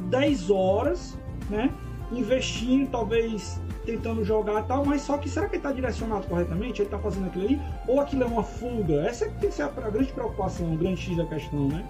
10 0.10 0.50
horas, 0.50 1.18
né? 1.50 1.72
Investindo, 2.12 2.90
talvez 2.92 3.62
tentando 3.86 4.24
jogar 4.24 4.62
e 4.62 4.64
tal, 4.66 4.86
mas 4.86 5.02
só 5.02 5.18
que 5.18 5.28
será 5.28 5.48
que 5.48 5.56
ele 5.56 5.60
está 5.60 5.72
direcionado 5.72 6.28
corretamente? 6.28 6.82
Ele 6.82 6.88
está 6.88 7.00
fazendo 7.00 7.28
aquilo 7.28 7.46
ali? 7.46 7.62
Ou 7.88 8.00
aquilo 8.00 8.24
é 8.24 8.26
uma 8.26 8.44
fuga? 8.44 9.02
Essa 9.08 9.26
é 9.26 9.30
que 9.30 9.40
tem 9.40 9.50
que 9.50 9.56
ser 9.56 9.64
a, 9.64 9.68
grande 9.68 10.12
preocupação, 10.12 10.74
o 10.74 10.78
grande 10.78 11.02
X 11.02 11.18
da 11.18 11.26
questão, 11.26 11.68
né? 11.68 11.86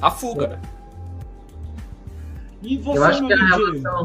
A 0.00 0.10
fuga. 0.10 0.60
É. 0.62 0.76
E 2.62 2.78
você, 2.78 2.98
Eu 2.98 3.04
acho 3.04 3.26
que 3.26 3.32
a 3.32 3.36
relação 3.36 4.04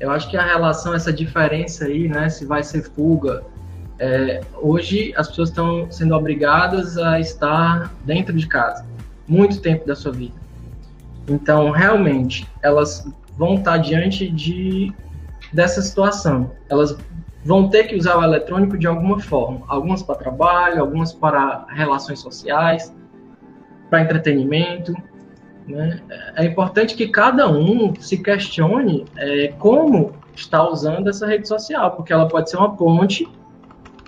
eu 0.00 0.10
acho 0.10 0.28
que 0.30 0.36
a 0.36 0.42
relação, 0.42 0.94
essa 0.94 1.12
diferença 1.12 1.84
aí, 1.84 2.08
né, 2.08 2.28
se 2.28 2.44
vai 2.46 2.62
ser 2.62 2.82
fuga, 2.82 3.44
é, 3.98 4.40
hoje 4.56 5.12
as 5.14 5.28
pessoas 5.28 5.50
estão 5.50 5.90
sendo 5.90 6.14
obrigadas 6.14 6.96
a 6.96 7.20
estar 7.20 7.92
dentro 8.04 8.34
de 8.34 8.46
casa 8.46 8.84
muito 9.28 9.60
tempo 9.60 9.86
da 9.86 9.94
sua 9.94 10.10
vida. 10.10 10.34
Então, 11.28 11.70
realmente, 11.70 12.48
elas 12.62 13.06
vão 13.38 13.54
estar 13.54 13.76
diante 13.76 14.28
de 14.28 14.92
dessa 15.52 15.80
situação. 15.80 16.50
Elas 16.68 16.96
vão 17.44 17.68
ter 17.68 17.84
que 17.84 17.94
usar 17.94 18.16
o 18.16 18.24
eletrônico 18.24 18.76
de 18.76 18.86
alguma 18.86 19.20
forma, 19.20 19.62
algumas 19.68 20.02
para 20.02 20.16
trabalho, 20.16 20.80
algumas 20.80 21.12
para 21.12 21.64
relações 21.70 22.18
sociais, 22.18 22.92
para 23.88 24.02
entretenimento. 24.02 24.94
Né? 25.66 26.00
É 26.36 26.44
importante 26.44 26.94
que 26.94 27.08
cada 27.08 27.48
um 27.50 27.94
se 28.00 28.18
questione 28.18 29.04
é, 29.16 29.48
como 29.58 30.12
está 30.34 30.66
usando 30.68 31.08
essa 31.08 31.26
rede 31.26 31.46
social, 31.46 31.92
porque 31.92 32.12
ela 32.12 32.26
pode 32.28 32.50
ser 32.50 32.56
uma 32.56 32.74
ponte, 32.74 33.28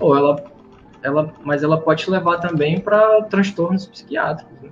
ou 0.01 0.16
ela, 0.16 0.45
ela 1.03 1.33
mas 1.45 1.62
ela 1.62 1.79
pode 1.79 2.09
levar 2.11 2.39
também 2.39 2.81
para 2.81 3.23
transtornos 3.24 3.87
psiquiátricos. 3.87 4.61
Né? 4.62 4.70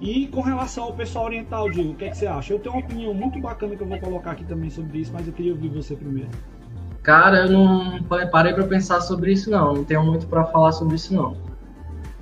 E 0.00 0.28
com 0.28 0.40
relação 0.40 0.84
ao 0.84 0.94
pessoal 0.94 1.26
oriental, 1.26 1.70
Diego, 1.70 1.90
o 1.90 1.94
que, 1.94 2.06
é 2.06 2.08
que 2.08 2.16
você 2.16 2.26
acha? 2.26 2.54
Eu 2.54 2.58
tenho 2.58 2.74
uma 2.74 2.82
opinião 2.82 3.12
muito 3.12 3.38
bacana 3.38 3.76
que 3.76 3.82
eu 3.82 3.86
vou 3.86 3.98
colocar 3.98 4.30
aqui 4.30 4.44
também 4.44 4.70
sobre 4.70 4.98
isso, 4.98 5.12
mas 5.12 5.26
eu 5.26 5.32
queria 5.32 5.52
ouvir 5.52 5.68
você 5.68 5.94
primeiro. 5.94 6.30
Cara, 7.02 7.46
eu 7.46 7.50
não 7.50 8.02
parei 8.30 8.52
para 8.52 8.64
pensar 8.64 9.00
sobre 9.00 9.32
isso 9.32 9.50
não, 9.50 9.74
não 9.74 9.84
tenho 9.84 10.02
muito 10.04 10.26
para 10.26 10.44
falar 10.44 10.72
sobre 10.72 10.96
isso 10.96 11.14
não. 11.14 11.36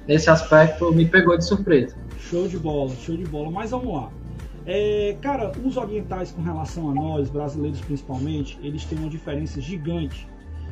Nesse 0.09 0.31
aspecto 0.31 0.91
me 0.91 1.05
pegou 1.05 1.37
de 1.37 1.45
surpresa. 1.45 1.95
Show 2.19 2.49
de 2.49 2.59
bola, 2.59 2.95
show 2.97 3.15
de 3.15 3.27
bola. 3.27 3.51
Mas 3.51 3.73
vamos 3.73 3.93
lá. 3.93 4.11
É, 4.65 5.15
cara, 5.21 5.53
os 5.63 5.77
orientais 5.77 6.33
com 6.33 6.41
relação 6.41 6.91
a 6.91 6.95
nós, 6.95 7.29
brasileiros 7.29 7.81
principalmente, 7.83 8.59
eles 8.63 8.85
têm 8.85 8.99
uma 8.99 9.11
diferença 9.11 9.61
gigante 9.61 10.27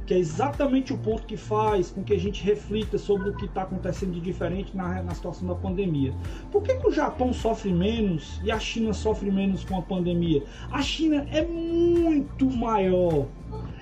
que 0.07 0.15
é 0.15 0.19
exatamente 0.19 0.93
o 0.93 0.99
ponto 0.99 1.27
que 1.27 1.37
faz 1.37 1.91
com 1.91 2.03
que 2.03 2.15
a 2.15 2.19
gente 2.19 2.43
reflita 2.43 2.97
sobre 2.97 3.29
o 3.29 3.35
que 3.35 3.45
está 3.45 3.63
acontecendo 3.63 4.13
de 4.13 4.21
diferente 4.21 4.75
na, 4.77 5.03
na 5.03 5.13
situação 5.13 5.49
da 5.49 5.55
pandemia. 5.57 6.15
Por 6.53 6.63
que, 6.63 6.77
que 6.77 6.87
o 6.87 6.93
Japão 6.93 7.33
sofre 7.33 7.73
menos 7.73 8.41
e 8.45 8.53
a 8.53 8.59
China 8.59 8.93
sofre 8.93 9.33
menos 9.33 9.65
com 9.65 9.77
a 9.77 9.83
pandemia? 9.83 10.45
A 10.71 10.81
China 10.81 11.27
é 11.33 11.43
muito 11.43 12.47
maior, 12.47 13.27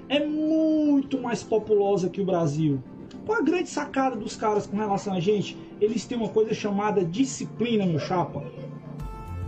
é 0.08 0.18
muito 0.24 1.20
mais 1.20 1.42
populosa 1.42 2.08
que 2.08 2.22
o 2.22 2.24
Brasil. 2.24 2.82
Qual 3.24 3.38
a 3.38 3.42
grande 3.42 3.68
sacada 3.68 4.16
dos 4.16 4.36
caras 4.36 4.66
com 4.66 4.76
relação 4.76 5.14
a 5.14 5.20
gente? 5.20 5.56
Eles 5.80 6.04
têm 6.04 6.18
uma 6.18 6.28
coisa 6.28 6.52
chamada 6.54 7.04
disciplina, 7.04 7.86
meu 7.86 7.98
chapa. 7.98 8.42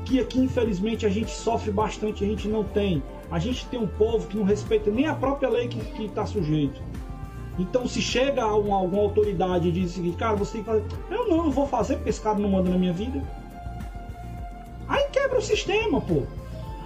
Que 0.04 0.20
aqui, 0.20 0.38
infelizmente, 0.38 1.04
a 1.04 1.08
gente 1.08 1.30
sofre 1.30 1.70
bastante, 1.70 2.24
a 2.24 2.26
gente 2.26 2.48
não 2.48 2.64
tem 2.64 3.02
a 3.30 3.38
gente 3.38 3.66
tem 3.66 3.80
um 3.80 3.86
povo 3.86 4.28
que 4.28 4.36
não 4.36 4.44
respeita 4.44 4.90
nem 4.90 5.06
a 5.06 5.14
própria 5.14 5.48
lei 5.48 5.68
que 5.68 6.04
está 6.04 6.24
sujeito. 6.24 6.80
Então, 7.58 7.86
se 7.86 8.00
chega 8.00 8.42
a 8.42 8.54
uma, 8.54 8.76
alguma 8.76 9.02
autoridade 9.02 9.68
e 9.68 9.72
diz 9.72 9.92
o 9.92 9.94
seguinte, 9.94 10.16
cara, 10.16 10.36
você 10.36 10.52
tem 10.52 10.62
que 10.62 10.66
fazer. 10.66 10.84
Eu 11.10 11.28
não, 11.28 11.44
não 11.44 11.50
vou 11.50 11.66
fazer 11.66 11.96
porque 11.96 12.10
esse 12.10 12.20
cara 12.20 12.38
não 12.38 12.50
manda 12.50 12.70
na 12.70 12.78
minha 12.78 12.92
vida. 12.92 13.22
Aí 14.86 15.08
quebra 15.10 15.38
o 15.38 15.42
sistema, 15.42 16.00
pô. 16.00 16.22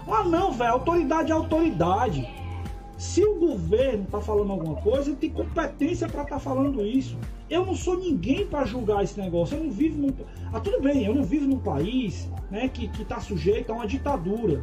Ah, 0.09 0.25
não, 0.25 0.53
velho, 0.53 0.73
autoridade 0.73 1.31
é 1.31 1.35
autoridade. 1.35 2.29
Se 3.01 3.25
o 3.25 3.37
governo 3.37 4.05
está 4.05 4.21
falando 4.21 4.53
alguma 4.53 4.77
coisa, 4.77 5.17
tem 5.17 5.31
competência 5.31 6.07
para 6.07 6.21
estar 6.21 6.35
tá 6.35 6.39
falando 6.39 6.85
isso. 6.85 7.17
Eu 7.49 7.65
não 7.65 7.75
sou 7.75 7.97
ninguém 7.97 8.47
para 8.47 8.67
julgar 8.67 9.03
esse 9.03 9.19
negócio. 9.19 9.57
Eu 9.57 9.65
não 9.65 9.71
vivo 9.71 10.03
num. 10.03 10.13
Ah, 10.53 10.61
tudo 10.61 10.83
bem, 10.83 11.07
eu 11.07 11.15
não 11.15 11.25
vivo 11.25 11.47
num 11.47 11.59
país 11.59 12.29
né, 12.51 12.69
que 12.69 12.91
está 13.01 13.19
sujeito 13.19 13.73
a 13.73 13.77
uma 13.77 13.87
ditadura 13.87 14.63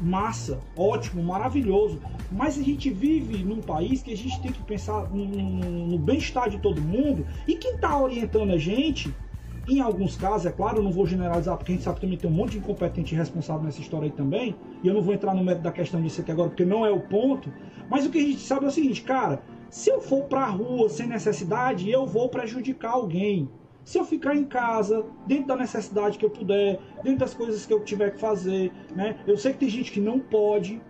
massa, 0.00 0.58
ótimo, 0.74 1.22
maravilhoso. 1.22 2.00
Mas 2.32 2.58
a 2.58 2.62
gente 2.62 2.88
vive 2.88 3.44
num 3.44 3.60
país 3.60 4.02
que 4.02 4.14
a 4.14 4.16
gente 4.16 4.40
tem 4.40 4.50
que 4.50 4.62
pensar 4.62 5.10
no, 5.10 5.26
no 5.26 5.98
bem-estar 5.98 6.48
de 6.48 6.58
todo 6.60 6.80
mundo. 6.80 7.26
E 7.46 7.54
quem 7.56 7.74
está 7.74 8.00
orientando 8.00 8.50
a 8.50 8.58
gente, 8.58 9.14
em 9.68 9.80
alguns 9.80 10.16
casos, 10.16 10.46
é 10.46 10.52
claro, 10.52 10.78
eu 10.78 10.82
não 10.82 10.90
vou 10.90 11.06
generalizar, 11.06 11.56
porque 11.56 11.72
a 11.72 11.74
gente 11.74 11.84
sabe 11.84 11.96
que 11.96 12.00
também 12.02 12.18
tem 12.18 12.30
um 12.30 12.32
monte 12.32 12.52
de 12.52 12.58
incompetente 12.58 13.14
e 13.14 13.18
responsável 13.18 13.62
nessa 13.62 13.80
história 13.80 14.06
aí 14.06 14.12
também. 14.12 14.56
E 14.82 14.88
eu 14.88 14.94
não 14.94 15.02
vou 15.02 15.12
entrar 15.12 15.34
no 15.34 15.44
mérito 15.44 15.62
da 15.62 15.72
questão 15.72 16.00
disso 16.00 16.20
aqui 16.20 16.32
agora, 16.32 16.48
porque 16.48 16.64
não 16.64 16.86
é 16.86 16.90
o 16.90 17.00
ponto. 17.00 17.52
Mas 17.90 18.06
o 18.06 18.10
que 18.10 18.18
a 18.18 18.22
gente 18.22 18.40
sabe 18.40 18.64
é 18.64 18.68
o 18.68 18.70
seguinte, 18.70 19.02
cara, 19.02 19.42
se 19.68 19.90
eu 19.90 20.00
for 20.00 20.24
pra 20.24 20.46
rua 20.46 20.88
sem 20.88 21.06
necessidade, 21.06 21.90
eu 21.90 22.06
vou 22.06 22.28
prejudicar 22.28 22.92
alguém. 22.92 23.48
Se 23.84 23.98
eu 23.98 24.04
ficar 24.04 24.34
em 24.36 24.44
casa, 24.44 25.04
dentro 25.26 25.48
da 25.48 25.56
necessidade 25.56 26.18
que 26.18 26.24
eu 26.24 26.30
puder, 26.30 26.78
dentro 27.02 27.20
das 27.20 27.34
coisas 27.34 27.64
que 27.64 27.72
eu 27.72 27.80
tiver 27.84 28.12
que 28.12 28.20
fazer, 28.20 28.72
né? 28.94 29.18
Eu 29.26 29.36
sei 29.36 29.52
que 29.52 29.60
tem 29.60 29.68
gente 29.68 29.92
que 29.92 30.00
não 30.00 30.18
pode, 30.18 30.80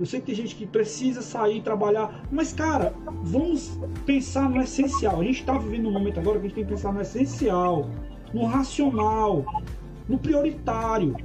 eu 0.00 0.06
sei 0.06 0.18
que 0.18 0.26
tem 0.26 0.34
gente 0.34 0.56
que 0.56 0.66
precisa 0.66 1.20
sair 1.20 1.60
trabalhar, 1.60 2.26
mas 2.32 2.54
cara, 2.54 2.94
vamos 3.22 3.78
pensar 4.06 4.48
no 4.48 4.60
essencial. 4.62 5.20
A 5.20 5.24
gente 5.24 5.40
está 5.40 5.58
vivendo 5.58 5.88
um 5.88 5.92
momento 5.92 6.18
agora 6.18 6.40
que 6.40 6.46
a 6.46 6.48
gente 6.48 6.54
tem 6.54 6.64
que 6.64 6.70
pensar 6.70 6.90
no 6.90 7.02
essencial, 7.02 7.88
no 8.32 8.46
racional, 8.46 9.44
no 10.08 10.18
prioritário. 10.18 11.16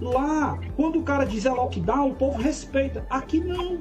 Lá, 0.00 0.58
quando 0.76 0.98
o 0.98 1.02
cara 1.02 1.24
diz 1.24 1.46
é 1.46 1.50
lockdown, 1.50 2.10
o 2.10 2.14
povo 2.14 2.40
respeita. 2.40 3.06
Aqui 3.08 3.40
não. 3.40 3.78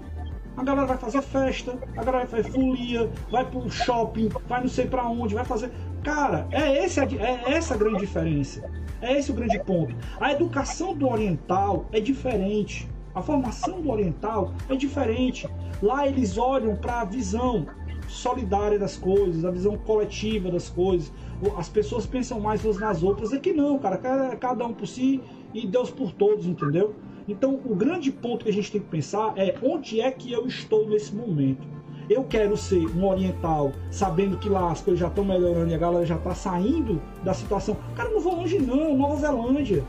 A 0.56 0.64
galera 0.64 0.88
vai 0.88 0.98
fazer 0.98 1.22
festa, 1.22 1.78
a 1.98 2.04
galera 2.04 2.26
vai 2.26 2.28
fazer 2.28 2.52
folia, 2.52 3.12
vai 3.30 3.46
pro 3.46 3.70
shopping, 3.70 4.30
vai 4.48 4.62
não 4.62 4.70
sei 4.70 4.88
para 4.88 5.06
onde, 5.06 5.36
vai 5.36 5.44
fazer. 5.44 5.70
Cara, 6.02 6.48
é, 6.52 6.86
esse, 6.86 7.02
é 7.02 7.44
essa 7.48 7.74
a 7.74 7.78
grande 7.78 8.00
diferença. 8.00 8.64
É 9.02 9.18
esse 9.18 9.32
o 9.32 9.34
grande 9.34 9.60
ponto. 9.60 9.94
A 10.20 10.32
educação 10.32 10.96
do 10.96 11.10
oriental 11.10 11.86
é 11.92 12.00
diferente. 12.00 12.88
A 13.14 13.22
formação 13.22 13.82
do 13.82 13.92
oriental 13.92 14.54
é 14.70 14.76
diferente. 14.76 15.50
Lá 15.82 16.08
eles 16.08 16.38
olham 16.38 16.76
para 16.76 17.02
a 17.02 17.06
visão 17.06 17.66
solidária 18.08 18.78
das 18.78 18.98
coisas, 18.98 19.46
a 19.46 19.52
visão 19.52 19.78
coletiva 19.78 20.50
das 20.52 20.70
coisas. 20.70 21.12
As 21.58 21.70
pessoas 21.70 22.06
pensam 22.06 22.40
mais 22.40 22.64
umas 22.64 22.80
nas 22.80 23.04
outras. 23.04 23.34
Aqui 23.34 23.54
não, 23.54 23.78
cara. 23.78 23.98
Cada 24.38 24.66
um 24.66 24.74
por 24.74 24.88
si 24.88 25.22
e 25.54 25.66
Deus 25.66 25.90
por 25.90 26.12
todos, 26.12 26.46
entendeu? 26.46 26.96
Então, 27.28 27.60
o 27.66 27.76
grande 27.76 28.12
ponto 28.12 28.46
que 28.46 28.52
a 28.52 28.54
gente 28.54 28.72
tem 28.72 28.82
que 28.82 28.88
pensar 28.88 29.34
é 29.36 29.56
onde 29.64 30.00
é 30.00 30.12
que 30.12 30.32
eu 30.32 30.46
estou 30.46 30.88
nesse 30.88 31.16
momento. 31.16 31.68
Eu 32.08 32.24
quero 32.24 32.56
ser 32.56 32.86
um 32.96 33.08
oriental, 33.08 33.72
sabendo 33.90 34.38
que 34.38 34.48
lá 34.48 34.72
as 34.72 34.80
coisas 34.80 35.00
já 35.00 35.08
estão 35.08 35.26
melhorando 35.26 35.72
e 35.72 35.74
a 35.74 35.78
galera 35.78 36.06
já 36.06 36.16
está 36.16 36.36
saindo 36.36 37.02
da 37.24 37.34
situação. 37.34 37.76
Cara, 37.96 38.12
não 38.12 38.20
vou 38.20 38.36
longe 38.36 38.60
não, 38.60 38.96
Nova 38.96 39.16
Zelândia. 39.16 39.84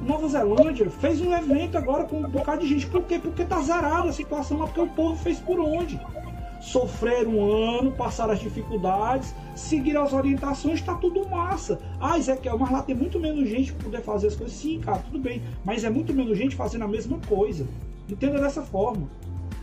Nova 0.00 0.28
Zelândia 0.28 0.88
fez 0.88 1.20
um 1.20 1.34
evento 1.34 1.76
agora 1.76 2.04
com 2.04 2.18
um 2.18 2.28
bocado 2.28 2.60
de 2.60 2.68
gente. 2.68 2.86
Por 2.86 3.02
quê? 3.02 3.18
Porque 3.18 3.44
tá 3.44 3.60
zerada 3.60 4.08
a 4.08 4.12
situação 4.12 4.58
lá, 4.58 4.66
porque 4.66 4.80
o 4.80 4.86
povo 4.86 5.16
fez 5.16 5.40
por 5.40 5.58
onde? 5.58 6.00
Sofreram 6.66 7.30
um 7.30 7.78
ano, 7.78 7.92
passaram 7.92 8.32
as 8.32 8.40
dificuldades, 8.40 9.32
seguir 9.54 9.96
as 9.96 10.12
orientações, 10.12 10.82
tá 10.82 10.96
tudo 10.96 11.24
massa. 11.28 11.80
Ah, 12.00 12.18
Ezequiel, 12.18 12.58
mas 12.58 12.72
lá 12.72 12.82
tem 12.82 12.92
muito 12.92 13.20
menos 13.20 13.48
gente 13.48 13.72
para 13.72 13.84
poder 13.84 14.02
fazer 14.02 14.26
as 14.26 14.34
coisas. 14.34 14.56
Sim, 14.56 14.80
cara, 14.80 14.98
tudo 14.98 15.20
bem. 15.20 15.40
Mas 15.64 15.84
é 15.84 15.90
muito 15.90 16.12
menos 16.12 16.36
gente 16.36 16.56
fazendo 16.56 16.82
a 16.82 16.88
mesma 16.88 17.20
coisa. 17.28 17.64
Entenda 18.10 18.40
dessa 18.40 18.62
forma. 18.62 19.08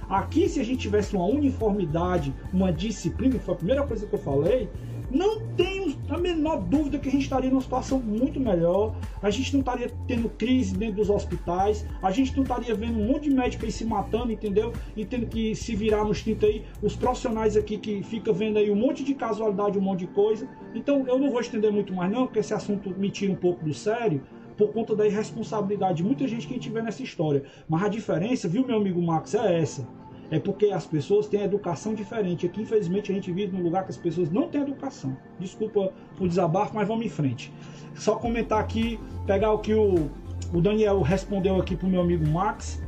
Aqui, 0.09 0.47
se 0.47 0.61
a 0.61 0.63
gente 0.63 0.79
tivesse 0.79 1.13
uma 1.13 1.25
uniformidade, 1.25 2.33
uma 2.53 2.71
disciplina, 2.71 3.37
que 3.37 3.43
foi 3.43 3.53
a 3.53 3.57
primeira 3.57 3.83
coisa 3.85 4.07
que 4.07 4.13
eu 4.13 4.19
falei, 4.19 4.69
não 5.13 5.47
tenho 5.55 5.95
a 6.09 6.17
menor 6.17 6.57
dúvida 6.61 6.97
que 6.97 7.07
a 7.07 7.11
gente 7.11 7.23
estaria 7.23 7.49
numa 7.49 7.61
situação 7.61 7.99
muito 7.99 8.39
melhor. 8.39 8.95
A 9.21 9.29
gente 9.29 9.53
não 9.53 9.59
estaria 9.59 9.91
tendo 10.07 10.27
crise 10.27 10.75
dentro 10.75 10.95
dos 10.95 11.09
hospitais, 11.09 11.85
a 12.01 12.11
gente 12.11 12.35
não 12.35 12.43
estaria 12.43 12.73
vendo 12.73 12.99
um 12.99 13.07
monte 13.07 13.29
de 13.29 13.35
médico 13.35 13.63
aí 13.63 13.71
se 13.71 13.85
matando, 13.85 14.31
entendeu? 14.31 14.73
E 14.97 15.05
tendo 15.05 15.27
que 15.27 15.55
se 15.55 15.75
virar 15.75 16.03
nos 16.03 16.21
30 16.21 16.45
aí, 16.45 16.65
os 16.81 16.95
profissionais 16.95 17.55
aqui 17.55 17.77
que 17.77 18.01
fica 18.03 18.33
vendo 18.33 18.57
aí 18.57 18.71
um 18.71 18.75
monte 18.75 19.03
de 19.03 19.13
casualidade, 19.13 19.77
um 19.77 19.81
monte 19.81 19.99
de 19.99 20.07
coisa. 20.07 20.47
Então 20.73 21.07
eu 21.07 21.19
não 21.19 21.29
vou 21.29 21.39
estender 21.39 21.71
muito 21.71 21.93
mais 21.93 22.11
não, 22.11 22.25
porque 22.25 22.39
esse 22.39 22.53
assunto 22.53 22.89
me 22.89 23.09
tira 23.09 23.31
um 23.31 23.35
pouco 23.35 23.63
do 23.63 23.73
sério 23.73 24.21
por 24.57 24.71
conta 24.71 24.95
da 24.95 25.05
irresponsabilidade 25.05 25.97
de 25.97 26.03
muita 26.03 26.27
gente 26.27 26.47
que 26.47 26.53
a 26.53 26.57
gente 26.57 26.69
vê 26.69 26.81
nessa 26.81 27.03
história. 27.03 27.43
Mas 27.67 27.83
a 27.83 27.87
diferença, 27.87 28.47
viu, 28.47 28.65
meu 28.65 28.77
amigo 28.77 29.01
Max, 29.01 29.33
é 29.33 29.59
essa. 29.59 29.87
É 30.31 30.39
porque 30.39 30.67
as 30.67 30.85
pessoas 30.85 31.27
têm 31.27 31.41
educação 31.41 31.93
diferente. 31.93 32.45
Aqui, 32.45 32.61
infelizmente, 32.61 33.11
a 33.11 33.15
gente 33.15 33.31
vive 33.31 33.55
num 33.55 33.63
lugar 33.63 33.83
que 33.83 33.91
as 33.91 33.97
pessoas 33.97 34.29
não 34.31 34.47
têm 34.47 34.61
educação. 34.61 35.15
Desculpa 35.39 35.91
o 36.19 36.27
desabafo, 36.27 36.73
mas 36.73 36.87
vamos 36.87 37.05
em 37.05 37.09
frente. 37.09 37.53
Só 37.95 38.15
comentar 38.15 38.59
aqui, 38.59 38.99
pegar 39.27 39.51
o 39.51 39.59
que 39.59 39.73
o, 39.73 40.09
o 40.53 40.61
Daniel 40.61 41.01
respondeu 41.01 41.55
aqui 41.57 41.75
pro 41.75 41.87
meu 41.87 42.01
amigo 42.01 42.27
Max. 42.27 42.81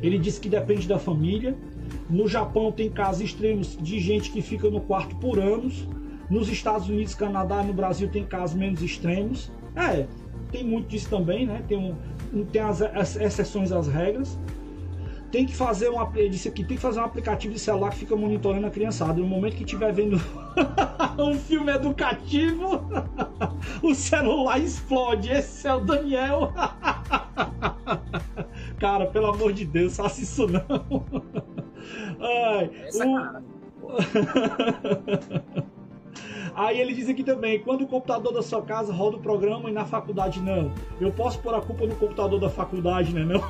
Ele 0.00 0.18
disse 0.18 0.40
que 0.40 0.48
depende 0.48 0.88
da 0.88 0.98
família. 0.98 1.56
No 2.08 2.26
Japão 2.26 2.70
tem 2.70 2.90
casos 2.90 3.22
extremos 3.22 3.76
de 3.76 3.98
gente 3.98 4.30
que 4.30 4.40
fica 4.40 4.70
no 4.70 4.80
quarto 4.80 5.16
por 5.16 5.38
anos. 5.38 5.86
Nos 6.30 6.48
Estados 6.48 6.88
Unidos, 6.88 7.14
Canadá 7.14 7.62
e 7.62 7.66
no 7.66 7.72
Brasil 7.72 8.08
tem 8.08 8.24
casos 8.24 8.56
menos 8.56 8.82
extremos. 8.82 9.50
É, 9.74 10.06
tem 10.50 10.64
muito 10.64 10.88
disso 10.88 11.08
também, 11.08 11.46
né? 11.46 11.62
Tem, 11.68 11.76
um, 11.76 12.44
tem 12.44 12.62
as, 12.62 12.82
as 12.82 13.16
exceções 13.16 13.72
às 13.72 13.86
regras. 13.88 14.38
Tem 15.30 15.44
que 15.44 15.54
fazer 15.54 15.90
um 15.90 16.00
ele 16.14 16.30
disse 16.30 16.48
aqui, 16.48 16.64
tem 16.64 16.76
que 16.76 16.82
fazer 16.82 17.00
um 17.00 17.04
aplicativo 17.04 17.52
de 17.52 17.60
celular 17.60 17.90
que 17.90 17.98
fica 17.98 18.16
monitorando 18.16 18.66
a 18.66 18.70
criançada. 18.70 19.14
No 19.14 19.26
momento 19.26 19.56
que 19.56 19.64
estiver 19.64 19.92
vendo 19.92 20.20
um 21.18 21.34
filme 21.34 21.72
educativo, 21.72 22.84
o 23.82 23.94
celular 23.94 24.58
explode. 24.58 25.30
Esse 25.30 25.66
é 25.66 25.74
o 25.74 25.80
Daniel. 25.80 26.52
cara, 28.78 29.06
pelo 29.06 29.26
amor 29.26 29.52
de 29.52 29.64
Deus, 29.64 29.96
faça 29.96 30.22
isso 30.22 30.46
não. 30.46 30.62
Ai, 32.20 32.70
Essa 32.86 33.06
o... 33.06 33.14
cara. 33.14 33.42
Aí 36.54 36.80
ele 36.80 36.94
diz 36.94 37.08
aqui 37.08 37.22
também, 37.22 37.60
quando 37.60 37.82
o 37.82 37.86
computador 37.86 38.32
da 38.32 38.42
sua 38.42 38.62
casa 38.62 38.90
roda 38.90 39.18
o 39.18 39.20
programa 39.20 39.68
e 39.68 39.72
na 39.72 39.84
faculdade 39.84 40.40
não. 40.40 40.72
Eu 40.98 41.12
posso 41.12 41.38
pôr 41.40 41.54
a 41.54 41.60
culpa 41.60 41.84
no 41.84 41.94
computador 41.96 42.40
da 42.40 42.48
faculdade, 42.48 43.12
né 43.12 43.24
não? 43.24 43.42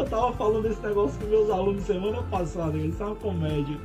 Eu 0.00 0.06
tava 0.06 0.32
falando 0.32 0.64
esse 0.64 0.80
negócio 0.80 1.20
com 1.20 1.26
meus 1.26 1.50
alunos 1.50 1.84
semana 1.84 2.22
passada, 2.22 2.78
isso 2.78 3.02
é 3.02 3.06
uma 3.06 3.14
comédia. 3.16 3.76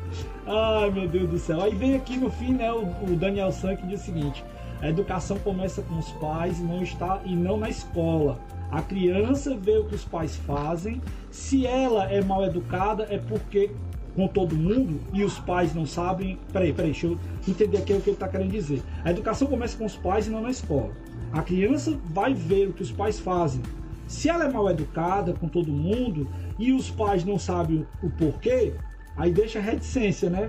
Ai 0.47 0.89
meu 0.89 1.09
Deus 1.09 1.29
do 1.29 1.37
céu. 1.37 1.61
Aí 1.61 1.75
vem 1.75 1.93
aqui 1.93 2.15
no 2.15 2.31
fim, 2.31 2.53
né, 2.53 2.71
o, 2.71 2.85
Daniel 3.17 3.51
Sank 3.51 3.85
diz 3.85 3.99
o 3.99 4.05
seguinte: 4.05 4.41
A 4.81 4.87
educação 4.87 5.37
começa 5.39 5.81
com 5.81 5.99
os 5.99 6.09
pais 6.13 6.57
não 6.61 6.81
está 6.81 7.19
e 7.25 7.35
não 7.35 7.57
na 7.57 7.69
escola. 7.69 8.39
A 8.71 8.81
criança 8.81 9.57
vê 9.57 9.77
o 9.77 9.83
que 9.83 9.95
os 9.95 10.05
pais 10.05 10.37
fazem. 10.37 11.01
Se 11.29 11.67
ela 11.67 12.09
é 12.09 12.23
mal 12.23 12.45
educada, 12.45 13.05
é 13.09 13.17
porque 13.17 13.71
com 14.15 14.25
todo 14.25 14.55
mundo 14.55 15.01
e 15.11 15.21
os 15.21 15.37
pais 15.39 15.75
não 15.75 15.85
sabem. 15.85 16.39
Peraí, 16.53 16.71
peraí, 16.71 16.91
deixa 16.91 17.07
eu 17.07 17.19
entender 17.45 17.79
aqui 17.79 17.91
o 17.91 17.99
que 17.99 18.11
ele 18.11 18.15
está 18.15 18.29
querendo 18.29 18.51
dizer. 18.51 18.81
A 19.03 19.11
educação 19.11 19.49
começa 19.49 19.77
com 19.77 19.83
os 19.83 19.97
pais 19.97 20.27
e 20.27 20.29
não 20.29 20.39
na 20.39 20.49
escola. 20.49 20.91
A 21.33 21.41
criança 21.41 21.99
vai 22.05 22.33
ver 22.33 22.69
o 22.69 22.73
que 22.73 22.83
os 22.83 22.91
pais 22.91 23.19
fazem. 23.19 23.61
Se 24.07 24.29
ela 24.29 24.45
é 24.45 24.51
mal 24.51 24.69
educada 24.69 25.33
com 25.33 25.47
todo 25.47 25.71
mundo 25.71 26.27
e 26.59 26.71
os 26.71 26.91
pais 26.91 27.23
não 27.23 27.39
sabem 27.39 27.87
o 28.01 28.09
porquê, 28.09 28.73
aí 29.15 29.31
deixa 29.31 29.59
reticência, 29.59 30.29
né? 30.29 30.47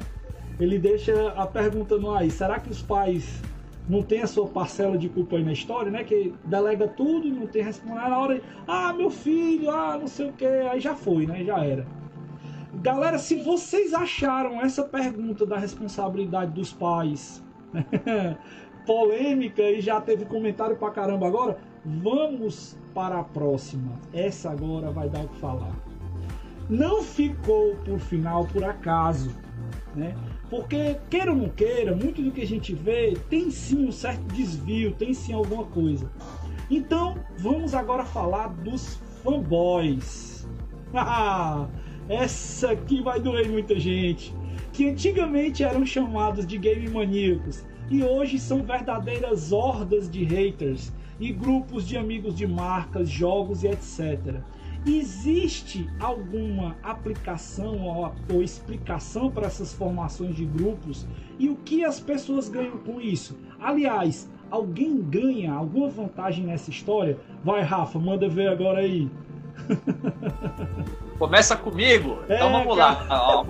Ele 0.58 0.78
deixa 0.78 1.30
a 1.30 1.46
pergunta 1.46 1.98
no 1.98 2.10
ar: 2.10 2.28
será 2.30 2.58
que 2.58 2.70
os 2.70 2.82
pais 2.82 3.42
não 3.88 4.02
têm 4.02 4.22
a 4.22 4.26
sua 4.26 4.46
parcela 4.48 4.98
de 4.98 5.08
culpa 5.08 5.36
aí 5.36 5.44
na 5.44 5.52
história, 5.52 5.90
né? 5.90 6.04
Que 6.04 6.34
delega 6.44 6.88
tudo, 6.88 7.28
não 7.28 7.46
tem 7.46 7.62
responsabilidade 7.62 8.10
na 8.10 8.18
hora, 8.18 8.42
ah, 8.66 8.92
meu 8.92 9.10
filho, 9.10 9.70
ah, 9.70 9.96
não 9.98 10.06
sei 10.06 10.28
o 10.28 10.32
que, 10.32 10.44
aí 10.44 10.80
já 10.80 10.94
foi, 10.94 11.26
né? 11.26 11.44
Já 11.44 11.64
era. 11.64 11.86
Galera, 12.82 13.18
se 13.18 13.36
vocês 13.36 13.94
acharam 13.94 14.60
essa 14.60 14.82
pergunta 14.82 15.46
da 15.46 15.56
responsabilidade 15.56 16.52
dos 16.52 16.72
pais 16.72 17.42
polêmica 18.84 19.62
e 19.62 19.80
já 19.80 20.00
teve 20.00 20.26
comentário 20.26 20.76
pra 20.76 20.90
caramba 20.90 21.26
agora, 21.26 21.58
vamos 21.84 22.76
para 22.96 23.18
a 23.18 23.22
próxima. 23.22 23.92
Essa 24.10 24.50
agora 24.50 24.90
vai 24.90 25.10
dar 25.10 25.26
o 25.26 25.28
que 25.28 25.36
falar. 25.36 25.76
Não 26.66 27.02
ficou 27.02 27.76
por 27.84 27.98
final 27.98 28.46
por 28.46 28.64
acaso, 28.64 29.30
né? 29.94 30.16
Porque, 30.48 30.96
queira 31.10 31.30
ou 31.30 31.36
não 31.36 31.50
queira, 31.50 31.94
muito 31.94 32.22
do 32.22 32.32
que 32.32 32.40
a 32.40 32.46
gente 32.46 32.74
vê 32.74 33.14
tem 33.28 33.50
sim 33.50 33.86
um 33.86 33.92
certo 33.92 34.22
desvio, 34.32 34.92
tem 34.92 35.12
sim 35.12 35.34
alguma 35.34 35.64
coisa. 35.64 36.10
Então, 36.70 37.18
vamos 37.38 37.74
agora 37.74 38.02
falar 38.02 38.48
dos 38.48 38.98
fanboys. 39.22 40.48
Essa 42.08 42.70
aqui 42.70 43.02
vai 43.02 43.20
doer 43.20 43.46
muita 43.46 43.78
gente. 43.78 44.34
Que 44.72 44.88
antigamente 44.88 45.62
eram 45.62 45.84
chamados 45.84 46.46
de 46.46 46.56
game 46.56 46.88
maníacos 46.88 47.62
e 47.90 48.02
hoje 48.02 48.38
são 48.38 48.62
verdadeiras 48.62 49.52
hordas 49.52 50.10
de 50.10 50.24
haters 50.24 50.92
e 51.18 51.32
grupos 51.32 51.86
de 51.86 51.96
amigos 51.96 52.36
de 52.36 52.46
marcas, 52.46 53.08
jogos 53.08 53.62
e 53.62 53.68
etc. 53.68 54.40
Existe 54.86 55.88
alguma 55.98 56.76
aplicação 56.82 57.82
ou, 57.82 58.12
ou 58.32 58.42
explicação 58.42 59.30
para 59.30 59.46
essas 59.46 59.72
formações 59.72 60.36
de 60.36 60.44
grupos 60.44 61.06
e 61.38 61.48
o 61.48 61.56
que 61.56 61.84
as 61.84 61.98
pessoas 61.98 62.48
ganham 62.48 62.78
com 62.78 63.00
isso? 63.00 63.36
Aliás, 63.60 64.28
alguém 64.50 65.00
ganha 65.00 65.52
alguma 65.52 65.88
vantagem 65.88 66.44
nessa 66.44 66.70
história? 66.70 67.18
Vai, 67.42 67.62
Rafa, 67.62 67.98
manda 67.98 68.28
ver 68.28 68.48
agora 68.48 68.80
aí. 68.80 69.10
Começa 71.18 71.56
comigo. 71.56 72.18
É, 72.28 72.36
então 72.36 72.52
vamos 72.52 72.76
cara. 72.76 73.04
lá. 73.08 73.44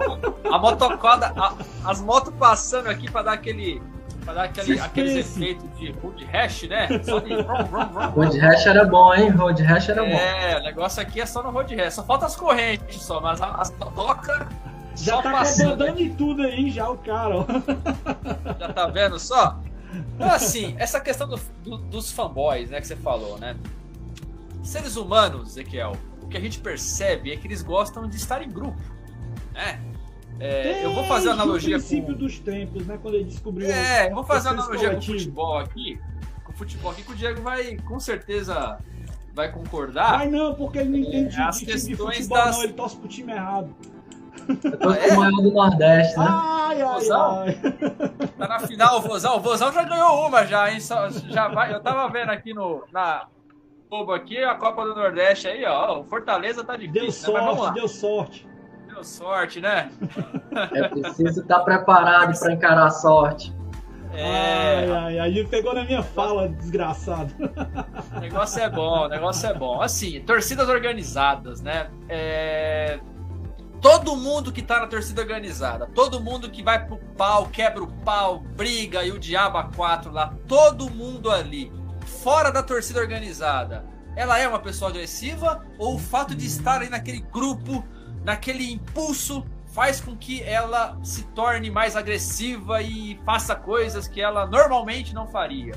A, 0.49 0.55
a 0.55 0.59
motocoda, 0.59 1.33
a, 1.37 1.55
as 1.85 2.01
motos 2.01 2.33
passando 2.39 2.89
aqui 2.89 3.11
para 3.11 3.23
dar 3.23 3.33
aquele 3.33 3.83
Pra 4.27 4.35
dar 4.35 4.45
aquele, 4.47 4.81
aqueles 4.81 5.15
efeitos 5.15 5.79
de 5.79 5.93
road 5.93 6.25
hash, 6.25 6.65
né? 6.65 6.89
Só 7.05 7.21
de 7.21 7.33
road 8.13 8.39
hash 8.41 8.67
era 8.67 8.85
bom, 8.85 9.15
hein? 9.15 9.31
Road 9.31 9.63
hash 9.63 9.89
era 9.89 10.05
é, 10.05 10.11
bom. 10.11 10.19
É, 10.19 10.59
o 10.59 10.63
negócio 10.65 11.01
aqui 11.01 11.21
é 11.21 11.27
só 11.27 11.45
no 11.45 11.51
road 11.51 11.73
hash. 11.77 11.95
Só 11.95 12.03
falta 12.03 12.27
as 12.27 12.35
correntes 12.35 13.01
só, 13.03 13.21
mas 13.21 13.41
as 13.41 13.71
toca. 13.71 14.49
Já 14.97 15.23
tá 15.23 15.45
comandando 15.45 16.01
em 16.01 16.13
tudo 16.13 16.43
aí, 16.43 16.73
já 16.73 16.91
o 16.91 16.99
cara. 16.99 17.37
Ó. 17.37 17.47
Já 18.59 18.73
tá 18.73 18.87
vendo 18.89 19.21
só? 19.21 19.61
Então, 19.95 20.29
assim, 20.29 20.75
essa 20.77 20.99
questão 20.99 21.29
do, 21.29 21.39
do, 21.63 21.79
dos 21.79 22.11
fanboys, 22.11 22.71
né, 22.71 22.81
que 22.81 22.87
você 22.89 22.97
falou, 22.97 23.39
né? 23.39 23.57
Seres 24.65 24.97
humanos, 24.97 25.51
Ezequiel, 25.51 25.93
o 26.21 26.27
que 26.27 26.37
a 26.37 26.41
gente 26.41 26.59
percebe 26.59 27.33
é 27.33 27.37
que 27.37 27.47
eles 27.47 27.63
gostam 27.63 28.09
de 28.09 28.17
estar 28.17 28.43
em 28.43 28.51
grupo, 28.51 28.81
né? 29.53 29.81
É, 30.39 30.85
eu 30.85 30.93
vou 30.93 31.05
fazer 31.05 31.31
analogia 31.31 31.79
com 31.79 31.85
o 31.85 31.89
princípio 31.89 32.15
dos 32.15 32.39
tempos, 32.39 32.87
né? 32.87 32.99
Quando 33.01 33.15
ele 33.15 33.25
descobriu. 33.25 33.69
É, 33.69 34.11
eu 34.11 34.15
vou 34.15 34.25
fazer 34.25 34.49
analogia 34.51 34.91
coletivo. 34.91 35.07
com 35.07 35.17
o 35.17 35.19
futebol 35.19 35.59
aqui. 35.59 36.01
Com 36.45 36.53
o 36.53 36.55
futebol 36.55 36.93
aqui, 36.93 37.03
que 37.03 37.13
o 37.13 37.15
Diego 37.15 37.41
vai 37.41 37.77
com 37.77 37.99
certeza 37.99 38.79
vai 39.35 39.51
concordar. 39.51 40.19
Vai 40.19 40.29
não, 40.29 40.55
porque 40.55 40.79
ele 40.79 40.89
não 40.89 40.99
entende 40.99 41.39
é, 41.39 41.43
as 41.43 41.59
questões 41.59 41.87
de 41.87 41.97
futebol, 41.97 42.39
das... 42.39 42.57
não, 42.57 42.65
ele 42.65 42.73
torce 42.73 42.97
pro 42.97 43.09
time 43.09 43.33
errado. 43.33 43.75
Eu 44.49 44.57
tô 44.57 44.79
com 44.79 45.15
o 45.15 45.17
maior 45.17 45.43
do 45.43 45.51
Nordeste, 45.51 46.19
né? 46.19 46.27
Ai, 46.29 46.83
ai, 46.83 46.95
Vozão, 46.95 47.41
ai. 47.41 47.59
Tá 48.39 48.49
na 48.49 48.59
final 48.61 48.99
o 48.99 49.03
Vozão. 49.03 49.37
O 49.37 49.41
Vozão 49.41 49.73
já 49.73 49.83
ganhou 49.83 50.27
uma 50.27 50.45
já, 50.45 50.71
hein? 50.71 50.81
Só, 50.81 51.11
já 51.11 51.49
vai, 51.49 51.75
eu 51.75 51.81
tava 51.81 52.09
vendo 52.13 52.31
aqui 52.31 52.55
no, 52.55 52.85
na 52.93 53.27
Globo 53.91 54.13
aqui, 54.13 54.39
a 54.39 54.55
Copa 54.55 54.85
do 54.85 54.95
Nordeste 54.95 55.49
aí, 55.49 55.65
ó. 55.65 56.01
O 56.01 56.05
Fortaleza 56.05 56.63
tá 56.63 56.77
difícil, 56.77 57.03
deu 57.03 57.13
sorte, 57.13 57.33
né? 57.33 57.41
Mas 57.41 57.45
vamos 57.45 57.65
lá. 57.65 57.71
Deu 57.73 57.89
sorte 57.89 58.56
deu 58.97 59.05
sorte, 59.05 59.61
né? 59.61 59.91
É 60.73 60.89
preciso 60.89 61.43
estar 61.43 61.61
preparado 61.61 62.39
para 62.39 62.53
encarar 62.53 62.87
a 62.87 62.91
sorte. 62.91 63.55
É... 64.15 64.85
Ai, 64.85 64.91
ai, 64.91 65.19
ai, 65.19 65.31
ele 65.31 65.47
pegou 65.47 65.75
na 65.75 65.85
minha 65.85 66.03
fala, 66.03 66.49
desgraçado. 66.49 67.35
O 68.17 68.21
negócio 68.21 68.63
é 68.63 68.71
bom, 68.71 69.05
o 69.05 69.09
negócio 69.09 69.47
é 69.47 69.53
bom. 69.53 69.83
Assim, 69.83 70.21
torcidas 70.23 70.69
organizadas, 70.71 71.61
né? 71.61 71.91
É... 72.09 72.99
Todo 73.83 74.17
mundo 74.17 74.51
que 74.51 74.63
tá 74.63 74.81
na 74.81 74.87
torcida 74.87 75.21
organizada, 75.21 75.87
todo 75.95 76.19
mundo 76.19 76.51
que 76.51 76.63
vai 76.63 76.87
pro 76.87 76.97
pau, 77.19 77.47
quebra 77.47 77.83
o 77.83 77.87
pau, 77.87 78.41
briga 78.41 79.05
e 79.05 79.13
o 79.13 79.19
diabo 79.19 79.59
a 79.59 79.65
quatro 79.65 80.11
lá, 80.11 80.33
todo 80.49 80.89
mundo 80.89 81.31
ali, 81.31 81.71
fora 82.25 82.51
da 82.51 82.63
torcida 82.63 82.99
organizada, 82.99 83.85
ela 84.17 84.39
é 84.39 84.49
uma 84.49 84.59
pessoa 84.59 84.91
agressiva 84.91 85.63
ou 85.79 85.97
o 85.97 85.99
fato 85.99 86.35
de 86.35 86.47
estar 86.47 86.81
aí 86.81 86.89
naquele 86.89 87.21
grupo 87.21 87.85
naquele 88.27 88.73
impulso 88.73 89.47
faz 89.69 90.01
com 90.01 90.17
que 90.17 90.43
ela 90.43 90.99
se 91.05 91.23
torne 91.29 91.71
mais 91.71 91.95
agressiva 91.95 92.83
e 92.83 93.21
faça 93.25 93.55
coisas 93.55 94.09
que 94.09 94.21
ela 94.21 94.47
normalmente 94.47 95.15
não 95.15 95.29
faria. 95.29 95.75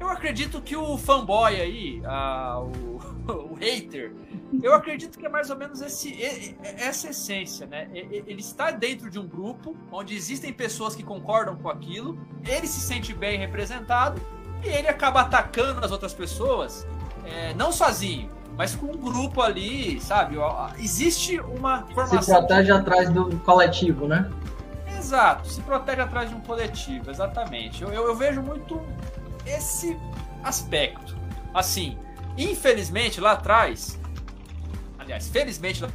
Eu 0.00 0.08
acredito 0.08 0.62
que 0.62 0.74
o 0.74 0.96
fanboy 0.96 1.60
aí, 1.60 2.00
a, 2.06 2.58
o, 2.60 3.00
o, 3.52 3.54
hater, 3.54 4.14
eu 4.62 4.74
acredito 4.74 5.18
que 5.18 5.26
é 5.26 5.28
mais 5.28 5.50
ou 5.50 5.56
menos 5.56 5.82
esse, 5.82 6.18
essa 6.62 7.10
essência, 7.10 7.66
né? 7.66 7.88
Ele 7.92 8.40
está 8.40 8.70
dentro 8.70 9.10
de 9.10 9.18
um 9.18 9.26
grupo 9.26 9.76
onde 9.92 10.14
existem 10.14 10.52
pessoas 10.52 10.96
que 10.96 11.02
concordam 11.02 11.54
com 11.56 11.68
aquilo, 11.68 12.18
ele 12.46 12.66
se 12.66 12.80
sente 12.80 13.12
bem 13.12 13.38
representado 13.38 14.20
e 14.62 14.68
ele 14.68 14.88
acaba 14.88 15.20
atacando 15.20 15.84
as 15.84 15.92
outras 15.92 16.14
pessoas, 16.14 16.86
é, 17.26 17.52
não 17.54 17.70
sozinho, 17.70 18.30
mas 18.56 18.74
com 18.74 18.86
um 18.86 18.96
grupo 18.96 19.40
ali, 19.40 20.00
sabe? 20.00 20.36
Existe 20.78 21.40
uma 21.40 21.82
formação. 21.86 22.22
Se 22.22 22.30
protege 22.30 22.72
atrás 22.72 23.10
do 23.10 23.36
coletivo, 23.40 24.06
né? 24.06 24.30
Exato, 24.96 25.48
se 25.48 25.60
protege 25.60 26.00
atrás 26.00 26.30
de 26.30 26.36
um 26.36 26.40
coletivo, 26.40 27.10
exatamente. 27.10 27.82
Eu, 27.82 27.92
eu, 27.92 28.06
eu 28.06 28.14
vejo 28.14 28.40
muito 28.40 28.80
esse 29.44 29.98
aspecto. 30.42 31.16
Assim, 31.52 31.98
infelizmente 32.38 33.20
lá 33.20 33.32
atrás, 33.32 33.98
aliás, 34.98 35.28
felizmente 35.28 35.82
lá 35.82 35.90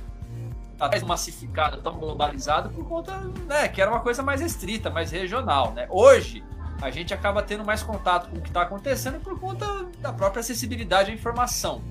atrás 0.80 1.04
massificada, 1.04 1.78
tão 1.78 1.98
globalizada 1.98 2.70
por 2.70 2.86
conta, 2.86 3.18
né, 3.48 3.68
que 3.68 3.82
era 3.82 3.90
uma 3.90 4.00
coisa 4.00 4.22
mais 4.22 4.42
estrita, 4.42 4.90
mais 4.90 5.12
regional, 5.12 5.74
né? 5.74 5.88
Hoje 5.90 6.44
a 6.82 6.90
gente 6.90 7.14
acaba 7.14 7.42
tendo 7.42 7.66
mais 7.66 7.84
contato 7.84 8.30
com 8.30 8.38
o 8.38 8.42
que 8.42 8.50
está 8.50 8.62
acontecendo 8.62 9.20
por 9.20 9.38
conta 9.40 9.86
da 10.00 10.14
própria 10.14 10.40
acessibilidade 10.42 11.12
à 11.12 11.14
informação 11.14 11.82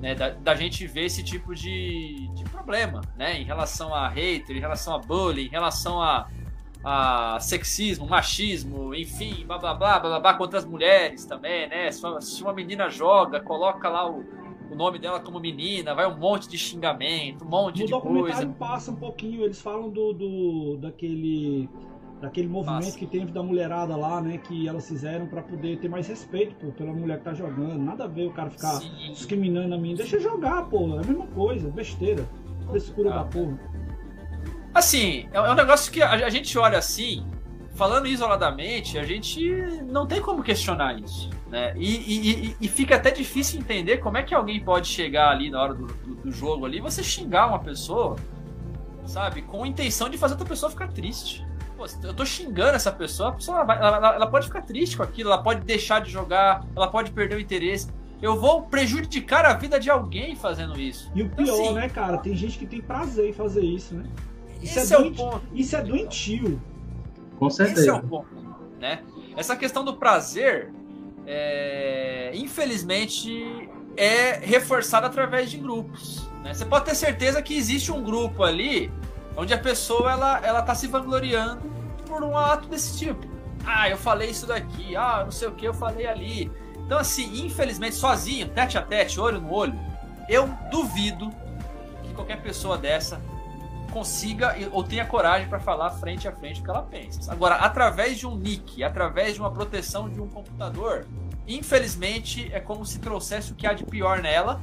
né, 0.00 0.14
da, 0.14 0.30
da, 0.30 0.54
gente 0.54 0.86
ver 0.86 1.04
esse 1.04 1.22
tipo 1.22 1.54
de, 1.54 2.28
de 2.34 2.44
problema, 2.44 3.00
né, 3.16 3.40
em 3.40 3.44
relação 3.44 3.94
a 3.94 4.08
hater, 4.08 4.56
em 4.56 4.60
relação 4.60 4.94
a 4.94 4.98
bullying, 4.98 5.46
em 5.46 5.50
relação 5.50 6.00
a, 6.00 6.28
a 6.84 7.38
sexismo, 7.40 8.06
machismo, 8.06 8.94
enfim, 8.94 9.44
blá 9.46 9.58
blá 9.58 9.74
blá 9.74 9.98
blá 9.98 10.20
blá 10.20 10.34
contra 10.34 10.58
as 10.58 10.64
mulheres 10.64 11.24
também, 11.24 11.68
né? 11.68 11.90
Se 11.90 12.42
uma 12.42 12.52
menina 12.52 12.88
joga, 12.88 13.40
coloca 13.40 13.88
lá 13.88 14.08
o, 14.08 14.24
o 14.70 14.74
nome 14.74 14.98
dela 14.98 15.18
como 15.18 15.40
menina, 15.40 15.94
vai 15.94 16.06
um 16.06 16.16
monte 16.16 16.48
de 16.48 16.58
xingamento, 16.58 17.44
um 17.44 17.48
monte 17.48 17.80
no 17.80 17.86
de 17.86 17.92
coisa. 17.92 18.06
O 18.06 18.12
documentário 18.12 18.52
passa 18.54 18.90
um 18.90 18.96
pouquinho, 18.96 19.44
eles 19.44 19.60
falam 19.60 19.90
do, 19.90 20.12
do 20.12 20.76
daquele 20.76 21.68
daquele 22.26 22.48
movimento 22.48 22.84
Nossa. 22.84 22.98
que 22.98 23.06
teve 23.06 23.26
da 23.26 23.42
mulherada 23.42 23.96
lá, 23.96 24.20
né? 24.20 24.38
Que 24.38 24.68
elas 24.68 24.86
fizeram 24.88 25.26
para 25.26 25.42
poder 25.42 25.78
ter 25.78 25.88
mais 25.88 26.08
respeito 26.08 26.54
pô, 26.56 26.72
pela 26.72 26.92
mulher 26.92 27.18
que 27.18 27.24
tá 27.24 27.32
jogando. 27.32 27.78
Nada 27.78 28.04
a 28.04 28.08
ver 28.08 28.26
o 28.26 28.32
cara 28.32 28.50
ficar 28.50 28.72
Sim. 28.80 29.12
discriminando 29.12 29.74
a 29.74 29.78
mim. 29.78 29.94
Deixa 29.94 30.16
eu 30.16 30.20
jogar, 30.20 30.64
pô. 30.64 30.96
É 30.96 31.04
a 31.04 31.06
mesma 31.06 31.26
coisa, 31.28 31.70
besteira. 31.70 32.28
Frescura 32.68 33.10
ah, 33.14 33.18
da 33.18 33.24
porra. 33.24 33.58
Assim, 34.74 35.28
é, 35.32 35.36
é 35.36 35.50
um 35.50 35.54
negócio 35.54 35.90
que 35.92 36.02
a, 36.02 36.28
gente 36.28 36.58
olha 36.58 36.78
assim, 36.78 37.24
falando 37.76 38.08
isoladamente, 38.08 38.98
a 38.98 39.04
gente 39.04 39.48
não 39.84 40.04
tem 40.04 40.20
como 40.20 40.42
questionar 40.42 40.98
isso. 41.00 41.30
Né? 41.48 41.74
E, 41.76 42.50
e, 42.50 42.56
e, 42.60 42.68
fica 42.68 42.96
até 42.96 43.12
difícil 43.12 43.60
entender 43.60 43.98
como 43.98 44.16
é 44.16 44.22
que 44.24 44.34
alguém 44.34 44.60
pode 44.60 44.88
chegar 44.88 45.30
ali 45.30 45.48
na 45.48 45.62
hora 45.62 45.74
do, 45.74 45.86
do, 45.86 46.14
do 46.16 46.32
jogo 46.32 46.66
ali, 46.66 46.80
você 46.80 47.04
xingar 47.04 47.46
uma 47.46 47.60
pessoa, 47.60 48.16
sabe, 49.04 49.42
com 49.42 49.62
a 49.62 49.68
intenção 49.68 50.08
de 50.08 50.18
fazer 50.18 50.34
outra 50.34 50.48
pessoa 50.48 50.68
ficar 50.68 50.88
triste. 50.88 51.46
Pô, 51.76 51.84
eu 52.02 52.14
tô 52.14 52.24
xingando 52.24 52.74
essa 52.74 52.90
pessoa, 52.90 53.28
a 53.28 53.32
pessoa 53.32 53.64
vai, 53.64 53.76
ela, 53.76 54.14
ela, 54.14 54.26
pode 54.26 54.46
ficar 54.46 54.62
triste 54.62 54.96
com 54.96 55.02
aquilo, 55.02 55.30
ela 55.30 55.42
pode 55.42 55.60
deixar 55.60 56.00
de 56.00 56.10
jogar, 56.10 56.66
ela 56.74 56.88
pode 56.88 57.10
perder 57.10 57.36
o 57.36 57.40
interesse. 57.40 57.88
Eu 58.20 58.40
vou 58.40 58.62
prejudicar 58.62 59.44
a 59.44 59.52
vida 59.52 59.78
de 59.78 59.90
alguém 59.90 60.34
fazendo 60.34 60.80
isso. 60.80 61.10
E 61.14 61.22
o 61.22 61.26
então, 61.26 61.44
pior, 61.44 61.54
então, 61.54 61.64
assim, 61.66 61.74
né, 61.74 61.88
cara? 61.90 62.16
Tem 62.16 62.34
gente 62.34 62.58
que 62.58 62.66
tem 62.66 62.80
prazer 62.80 63.28
em 63.28 63.32
fazer 63.34 63.62
isso, 63.62 63.94
né? 63.94 64.04
Isso, 64.62 64.78
é, 64.78 64.86
doenti... 64.86 65.22
é, 65.22 65.40
isso 65.52 65.76
é 65.76 65.82
doentio. 65.82 66.62
Com 67.38 67.50
certeza. 67.50 67.80
Esse 67.80 67.90
é 67.90 67.92
o 67.92 68.02
ponto, 68.02 68.28
né? 68.80 69.02
Essa 69.36 69.54
questão 69.54 69.84
do 69.84 69.96
prazer, 69.96 70.72
é... 71.26 72.32
infelizmente, 72.34 73.68
é 73.98 74.38
reforçada 74.38 75.06
através 75.06 75.50
de 75.50 75.58
grupos. 75.58 76.26
Né? 76.42 76.54
Você 76.54 76.64
pode 76.64 76.86
ter 76.86 76.94
certeza 76.94 77.42
que 77.42 77.54
existe 77.54 77.92
um 77.92 78.02
grupo 78.02 78.42
ali 78.42 78.90
onde 79.36 79.52
a 79.52 79.58
pessoa 79.58 80.10
ela, 80.10 80.40
ela 80.42 80.62
tá 80.62 80.74
se 80.74 80.86
vangloriando 80.86 81.70
por 82.06 82.22
um 82.22 82.36
ato 82.36 82.68
desse 82.68 82.98
tipo. 82.98 83.26
Ah, 83.64 83.88
eu 83.88 83.96
falei 83.96 84.30
isso 84.30 84.46
daqui, 84.46 84.96
ah, 84.96 85.22
não 85.24 85.30
sei 85.30 85.48
o 85.48 85.52
que, 85.52 85.66
eu 85.66 85.74
falei 85.74 86.06
ali. 86.06 86.50
Então, 86.78 86.98
assim, 86.98 87.44
infelizmente, 87.44 87.96
sozinho, 87.96 88.48
tete 88.48 88.78
a 88.78 88.82
tete, 88.82 89.18
olho 89.18 89.40
no 89.40 89.52
olho, 89.52 89.78
eu 90.28 90.48
duvido 90.70 91.30
que 92.04 92.14
qualquer 92.14 92.40
pessoa 92.40 92.78
dessa 92.78 93.20
consiga 93.92 94.54
ou 94.72 94.84
tenha 94.84 95.04
coragem 95.04 95.48
para 95.48 95.58
falar 95.58 95.90
frente 95.90 96.28
a 96.28 96.32
frente 96.32 96.60
o 96.60 96.64
que 96.64 96.70
ela 96.70 96.82
pensa. 96.82 97.32
Agora, 97.32 97.56
através 97.56 98.18
de 98.18 98.26
um 98.26 98.36
nick, 98.36 98.84
através 98.84 99.34
de 99.34 99.40
uma 99.40 99.50
proteção 99.50 100.08
de 100.08 100.20
um 100.20 100.28
computador, 100.28 101.06
infelizmente 101.48 102.50
é 102.52 102.60
como 102.60 102.84
se 102.84 102.98
trouxesse 102.98 103.52
o 103.52 103.54
que 103.54 103.66
há 103.66 103.72
de 103.72 103.84
pior 103.84 104.20
nela 104.20 104.60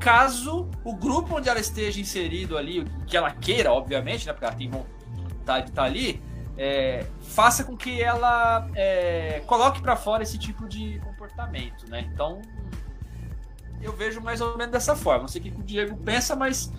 caso 0.00 0.68
o 0.82 0.96
grupo 0.96 1.36
onde 1.36 1.48
ela 1.48 1.60
esteja 1.60 2.00
inserido 2.00 2.56
ali, 2.56 2.84
que 3.06 3.16
ela 3.16 3.30
queira, 3.30 3.70
obviamente, 3.70 4.26
né, 4.26 4.32
porque 4.32 4.46
ela 4.46 4.54
tem 4.54 4.70
vontade 4.70 5.66
de 5.66 5.70
estar 5.70 5.84
ali, 5.84 6.22
é, 6.56 7.06
faça 7.20 7.62
com 7.62 7.76
que 7.76 8.02
ela 8.02 8.68
é, 8.74 9.42
coloque 9.46 9.80
para 9.80 9.94
fora 9.96 10.22
esse 10.22 10.38
tipo 10.38 10.66
de 10.66 10.98
comportamento, 11.00 11.88
né? 11.88 12.08
Então, 12.12 12.42
eu 13.80 13.92
vejo 13.92 14.20
mais 14.20 14.40
ou 14.40 14.56
menos 14.56 14.72
dessa 14.72 14.96
forma. 14.96 15.22
Não 15.22 15.28
sei 15.28 15.40
o 15.40 15.44
que 15.44 15.50
o 15.50 15.62
Diego 15.62 15.96
pensa, 15.98 16.34
mas 16.34 16.72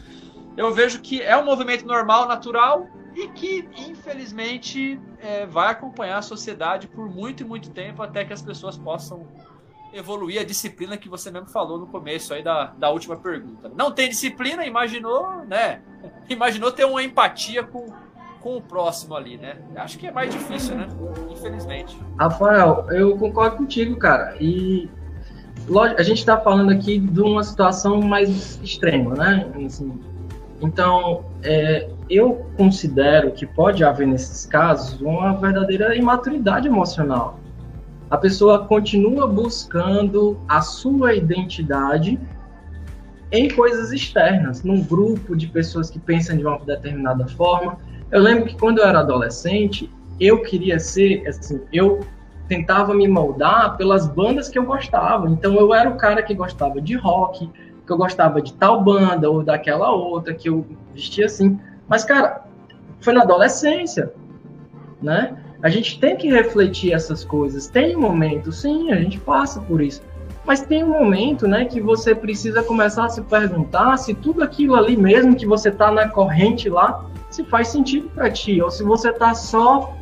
eu 0.58 0.74
vejo 0.74 1.02
que 1.02 1.22
é 1.22 1.36
um 1.38 1.46
movimento 1.46 1.86
normal, 1.86 2.28
natural 2.28 2.88
e 3.16 3.28
que, 3.30 3.68
infelizmente, 3.76 5.00
é, 5.20 5.46
vai 5.46 5.72
acompanhar 5.72 6.20
a 6.20 6.22
sociedade 6.22 6.88
por 6.88 7.10
muito 7.10 7.42
e 7.42 7.46
muito 7.46 7.70
tempo 7.72 8.02
até 8.04 8.24
que 8.24 8.34
as 8.34 8.42
pessoas 8.42 8.78
possam 8.78 9.28
evoluir 9.94 10.42
a 10.42 10.44
disciplina 10.44 10.98
que 10.98 11.10
você 11.10 11.30
mesmo 11.30 11.48
falou 11.48 11.78
no 11.78 11.88
começo 11.88 12.34
aí 12.34 12.44
da, 12.44 12.74
da 12.78 12.90
última 12.90 13.16
pergunta. 13.16 13.70
Não 13.76 13.92
tem 13.92 14.10
disciplina, 14.10 14.66
imaginou, 14.66 15.44
né? 15.48 15.82
Imaginou 16.30 16.72
ter 16.72 16.86
uma 16.86 17.04
empatia 17.04 17.64
com, 17.64 17.88
com 18.40 18.58
o 18.58 18.62
próximo 18.62 19.16
ali, 19.16 19.38
né? 19.38 19.58
Acho 19.76 19.98
que 19.98 20.08
é 20.08 20.12
mais 20.12 20.32
difícil, 20.32 20.76
né? 20.76 20.88
Infelizmente. 21.30 21.98
Rafael, 22.18 22.88
eu 22.90 23.18
concordo 23.18 23.58
contigo, 23.58 23.98
cara. 23.98 24.36
E 24.40 24.90
lógico, 25.68 26.00
a 26.00 26.04
gente 26.04 26.20
está 26.20 26.40
falando 26.40 26.72
aqui 26.72 26.98
de 27.00 27.22
uma 27.22 27.44
situação 27.44 28.02
mais 28.02 28.60
extrema, 28.64 29.16
né? 29.16 29.52
Assim, 29.66 30.00
então, 30.62 31.26
é, 31.44 31.90
eu 32.10 32.46
considero 32.56 33.32
que 33.32 33.46
pode 33.46 33.84
haver 33.84 34.08
nesses 34.08 34.46
casos 34.46 35.02
uma 35.02 35.34
verdadeira 35.34 35.96
imaturidade 35.96 36.68
emocional 36.68 37.41
a 38.12 38.18
pessoa 38.18 38.68
continua 38.68 39.26
buscando 39.26 40.38
a 40.46 40.60
sua 40.60 41.14
identidade 41.16 42.20
em 43.32 43.50
coisas 43.50 43.94
externas, 43.94 44.64
num 44.64 44.84
grupo 44.84 45.34
de 45.34 45.48
pessoas 45.48 45.90
que 45.90 45.98
pensam 45.98 46.36
de 46.36 46.46
uma 46.46 46.60
determinada 46.60 47.26
forma. 47.30 47.78
Eu 48.12 48.22
lembro 48.22 48.48
que 48.48 48.58
quando 48.58 48.80
eu 48.80 48.86
era 48.86 49.00
adolescente, 49.00 49.90
eu 50.20 50.42
queria 50.42 50.78
ser, 50.78 51.26
assim, 51.26 51.62
eu 51.72 52.02
tentava 52.50 52.94
me 52.94 53.08
moldar 53.08 53.78
pelas 53.78 54.06
bandas 54.06 54.50
que 54.50 54.60
eu 54.60 54.66
gostava. 54.66 55.30
Então 55.30 55.56
eu 55.56 55.74
era 55.74 55.90
o 55.90 55.96
cara 55.96 56.22
que 56.22 56.34
gostava 56.34 56.82
de 56.82 56.98
rock, 56.98 57.50
que 57.86 57.94
eu 57.94 57.98
gostava 57.98 58.42
de 58.42 58.54
tal 58.56 58.84
banda 58.84 59.32
ou 59.32 59.42
daquela 59.42 59.90
outra, 59.90 60.34
que 60.34 60.50
eu 60.50 60.66
vestia 60.94 61.28
assim. 61.28 61.58
Mas, 61.88 62.04
cara, 62.04 62.44
foi 63.00 63.14
na 63.14 63.22
adolescência, 63.22 64.12
né? 65.02 65.41
A 65.64 65.70
gente 65.70 66.00
tem 66.00 66.16
que 66.16 66.28
refletir 66.28 66.92
essas 66.92 67.24
coisas. 67.24 67.68
Tem 67.68 67.96
um 67.96 68.02
momento, 68.02 68.52
sim, 68.52 68.92
a 68.92 68.96
gente 68.96 69.20
passa 69.20 69.62
por 69.62 69.80
isso. 69.82 70.02
Mas 70.44 70.62
tem 70.62 70.84
um 70.84 70.90
momento, 70.90 71.48
né, 71.48 71.66
que 71.66 71.80
você 71.80 72.16
precisa 72.16 72.64
começar 72.64 73.06
a 73.06 73.10
se 73.10 73.22
perguntar 73.22 73.96
se 73.98 74.16
tudo 74.16 74.44
aquilo 74.44 74.76
ali 74.76 74.98
mesmo 74.98 75.36
que 75.36 75.46
você 75.46 75.70
está 75.70 75.92
na 75.92 76.08
corrente 76.08 76.68
lá, 76.68 77.06
se 77.30 77.44
faz 77.44 77.68
sentido 77.68 78.10
para 78.10 78.30
ti, 78.32 78.60
ou 78.60 78.72
se 78.72 78.84
você 78.84 79.10
está 79.10 79.36
só 79.36 79.96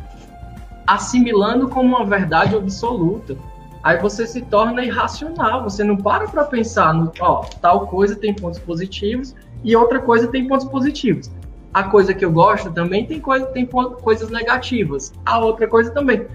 assimilando 0.88 1.68
como 1.68 1.98
uma 1.98 2.06
verdade 2.06 2.56
absoluta. 2.56 3.36
Aí 3.84 3.98
você 3.98 4.26
se 4.26 4.42
torna 4.42 4.84
irracional, 4.84 5.64
você 5.64 5.84
não 5.84 5.98
para 5.98 6.26
para 6.28 6.46
pensar 6.46 6.94
no, 6.94 7.12
ó, 7.20 7.46
tal 7.62 7.88
coisa 7.88 8.16
tem 8.16 8.34
pontos 8.34 8.60
positivos 8.60 9.36
e 9.64 9.76
outra 9.76 10.00
coisa 10.00 10.28
tem 10.28 10.48
pontos 10.48 10.68
positivos 10.68 11.30
a 11.74 11.84
coisa 11.84 12.14
que 12.14 12.26
eu 12.26 12.32
gosto 12.32 12.72
também 12.72 13.06
tem, 13.06 13.20
coisa, 13.20 13.46
tem 13.48 13.66
coisas 13.66 14.30
negativas. 14.30 15.14
A 15.26 15.40
outra 15.40 15.68
coisa 15.68 15.92
também. 15.92 16.26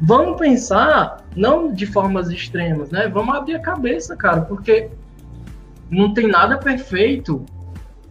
Vamos 0.00 0.38
pensar, 0.38 1.24
não 1.34 1.72
de 1.72 1.84
formas 1.84 2.30
extremas, 2.30 2.90
né? 2.90 3.08
Vamos 3.08 3.34
abrir 3.34 3.56
a 3.56 3.60
cabeça, 3.60 4.16
cara, 4.16 4.42
porque 4.42 4.90
não 5.90 6.14
tem 6.14 6.28
nada 6.28 6.56
perfeito. 6.56 7.44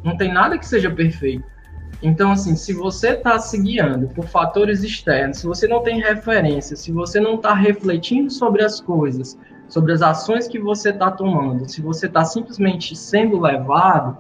Não 0.03 0.15
tem 0.17 0.31
nada 0.31 0.57
que 0.57 0.65
seja 0.65 0.91
perfeito. 0.91 1.43
Então, 2.01 2.31
assim, 2.31 2.55
se 2.55 2.73
você 2.73 3.11
está 3.11 3.39
se 3.39 3.57
guiando 3.59 4.07
por 4.09 4.25
fatores 4.25 4.83
externos, 4.83 5.39
se 5.39 5.47
você 5.47 5.67
não 5.67 5.81
tem 5.81 5.99
referência, 5.99 6.75
se 6.75 6.91
você 6.91 7.19
não 7.19 7.35
está 7.35 7.53
refletindo 7.55 8.29
sobre 8.29 8.63
as 8.63 8.79
coisas, 8.79 9.37
sobre 9.67 9.93
as 9.93 10.01
ações 10.01 10.47
que 10.47 10.59
você 10.59 10.89
está 10.89 11.09
tomando, 11.09 11.67
se 11.67 11.81
você 11.81 12.05
está 12.05 12.23
simplesmente 12.23 12.95
sendo 12.95 13.39
levado, 13.39 14.17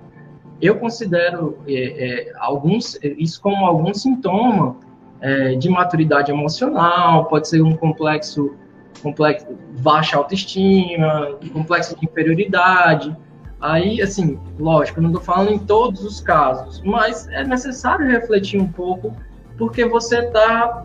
eu 0.61 0.75
considero 0.77 1.57
é, 1.67 1.73
é, 1.73 2.33
alguns, 2.37 2.97
isso 3.03 3.41
como 3.41 3.65
algum 3.65 3.93
sintoma 3.93 4.77
é, 5.21 5.55
de 5.55 5.69
maturidade 5.69 6.31
emocional, 6.31 7.25
pode 7.25 7.47
ser 7.47 7.61
um 7.61 7.75
complexo, 7.75 8.55
complexo 9.01 9.47
baixa 9.79 10.17
autoestima, 10.17 11.37
complexo 11.53 11.97
de 11.99 12.05
inferioridade. 12.05 13.15
Aí, 13.59 14.01
assim, 14.01 14.39
lógico, 14.59 15.01
não 15.01 15.09
estou 15.09 15.23
falando 15.23 15.51
em 15.51 15.59
todos 15.59 16.03
os 16.03 16.21
casos, 16.21 16.81
mas 16.83 17.27
é 17.29 17.43
necessário 17.43 18.07
refletir 18.07 18.61
um 18.61 18.67
pouco, 18.67 19.15
porque 19.57 19.85
você 19.85 20.19
está 20.19 20.83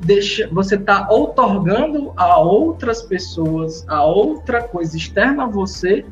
você 0.50 0.78
tá 0.78 1.06
outorgando 1.10 2.12
a 2.16 2.38
outras 2.38 3.02
pessoas, 3.02 3.86
a 3.88 4.02
outra 4.04 4.62
coisa 4.62 4.96
externa 4.96 5.44
a 5.44 5.46
você, 5.46 6.06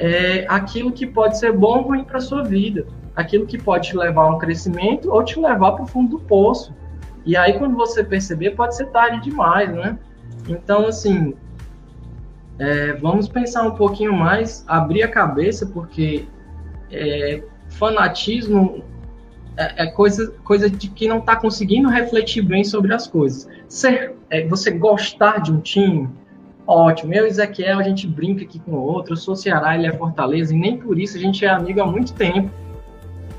é 0.00 0.46
aquilo 0.48 0.90
que 0.90 1.06
pode 1.06 1.38
ser 1.38 1.52
bom 1.52 1.76
ou 1.76 1.82
ruim 1.82 2.04
para 2.04 2.20
sua 2.20 2.42
vida, 2.42 2.86
aquilo 3.14 3.46
que 3.46 3.58
pode 3.58 3.88
te 3.88 3.96
levar 3.96 4.22
a 4.22 4.30
um 4.30 4.38
crescimento 4.38 5.12
ou 5.12 5.22
te 5.22 5.38
levar 5.38 5.72
para 5.72 5.84
o 5.84 5.86
fundo 5.86 6.16
do 6.16 6.20
poço. 6.20 6.74
E 7.26 7.36
aí, 7.36 7.58
quando 7.58 7.76
você 7.76 8.02
perceber, 8.02 8.52
pode 8.52 8.74
ser 8.74 8.86
tarde 8.86 9.20
demais, 9.20 9.70
né? 9.70 9.98
Então, 10.48 10.86
assim, 10.86 11.34
é, 12.58 12.94
vamos 12.94 13.28
pensar 13.28 13.62
um 13.62 13.72
pouquinho 13.72 14.14
mais, 14.14 14.64
abrir 14.66 15.02
a 15.02 15.08
cabeça, 15.08 15.66
porque 15.66 16.26
é, 16.90 17.42
fanatismo 17.68 18.82
é, 19.58 19.84
é, 19.84 19.86
coisa, 19.88 20.32
coisa 20.42 20.70
de 20.70 20.88
que 20.88 21.06
não 21.06 21.18
está 21.18 21.36
conseguindo 21.36 21.90
refletir 21.90 22.40
bem 22.40 22.64
sobre 22.64 22.94
as 22.94 23.06
coisas. 23.06 23.46
Ser, 23.68 24.14
é, 24.30 24.48
você 24.48 24.70
gostar 24.70 25.42
de 25.42 25.52
um 25.52 25.60
time, 25.60 26.08
ótimo. 26.70 27.12
Eu 27.12 27.26
e 27.26 27.28
Ezequiel, 27.28 27.78
a 27.78 27.82
gente 27.82 28.06
brinca 28.06 28.44
aqui 28.44 28.58
com 28.60 28.72
o 28.72 28.82
outro. 28.82 29.12
Eu 29.12 29.16
sou 29.16 29.34
Ceará, 29.34 29.76
ele 29.76 29.86
é 29.86 29.92
Fortaleza, 29.92 30.54
e 30.54 30.58
nem 30.58 30.76
por 30.76 30.98
isso 30.98 31.16
a 31.16 31.20
gente 31.20 31.44
é 31.44 31.48
amigo 31.48 31.80
há 31.80 31.86
muito 31.86 32.12
tempo. 32.14 32.50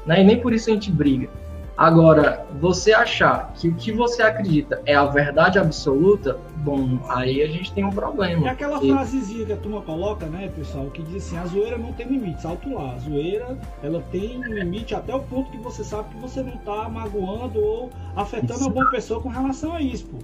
Né? 0.05 0.21
E 0.21 0.23
nem 0.23 0.39
por 0.39 0.53
isso 0.53 0.69
a 0.69 0.73
gente 0.73 0.91
briga. 0.91 1.29
Agora, 1.77 2.45
você 2.59 2.93
achar 2.93 3.53
que 3.55 3.69
o 3.69 3.73
que 3.73 3.91
você 3.91 4.21
acredita 4.21 4.81
é 4.85 4.93
a 4.93 5.05
verdade 5.05 5.57
absoluta, 5.57 6.37
bom, 6.57 6.99
aí 7.09 7.41
a 7.41 7.47
gente 7.47 7.73
tem 7.73 7.83
um 7.83 7.89
problema. 7.89 8.47
É 8.47 8.51
aquela 8.51 8.83
e... 8.83 8.91
frasezinha 8.91 9.45
que 9.47 9.53
a 9.53 9.57
turma 9.57 9.81
coloca, 9.81 10.27
né, 10.27 10.51
pessoal, 10.55 10.91
que 10.91 11.01
diz 11.01 11.25
assim, 11.25 11.37
a 11.37 11.45
zoeira 11.47 11.79
não 11.79 11.91
tem 11.93 12.07
limite, 12.07 12.45
alto 12.45 12.71
lá. 12.71 12.93
A 12.93 12.99
zoeira, 12.99 13.57
ela 13.81 14.03
tem 14.11 14.41
limite 14.41 14.93
até 14.93 15.15
o 15.15 15.21
ponto 15.21 15.49
que 15.49 15.57
você 15.57 15.83
sabe 15.83 16.09
que 16.09 16.21
você 16.21 16.43
não 16.43 16.57
tá 16.57 16.87
magoando 16.87 17.59
ou 17.59 17.89
afetando 18.15 18.59
Isso. 18.59 18.69
a 18.69 18.71
boa 18.71 18.91
pessoa 18.91 19.19
com 19.19 19.29
relação 19.29 19.73
a 19.73 19.81
isso, 19.81 20.05
pô. 20.05 20.17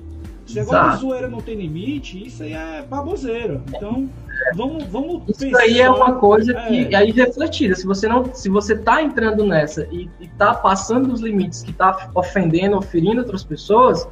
Se 0.48 0.60
agora 0.61 0.91
a 0.91 0.95
zoeira 0.95 1.28
não 1.28 1.41
tem 1.41 1.56
limite, 1.56 2.26
isso 2.26 2.41
aí 2.41 2.53
é 2.53 2.82
baboseira. 2.82 3.61
Então, 3.68 4.10
vamos, 4.56 4.86
vamos 4.86 5.24
Isso 5.28 5.40
pensar, 5.41 5.60
aí 5.60 5.82
é 5.82 5.90
uma 5.90 6.14
coisa 6.14 6.53
que 6.53 6.95
é 6.95 6.95
aí 6.95 7.11
refletida. 7.11 7.76
Se 7.76 7.86
você 7.86 8.07
não, 8.07 8.34
se 8.34 8.48
você 8.48 8.78
tá 8.78 9.03
entrando 9.03 9.45
nessa 9.45 9.86
e, 9.91 10.10
e 10.22 10.28
tá 10.30 10.53
passando 10.53 11.11
os 11.11 11.19
limites, 11.19 11.64
que 11.64 11.74
tá 11.74 12.10
ofendendo, 12.15 12.82
ferindo 12.82 13.19
outras 13.19 13.44
pessoas, 13.44 14.07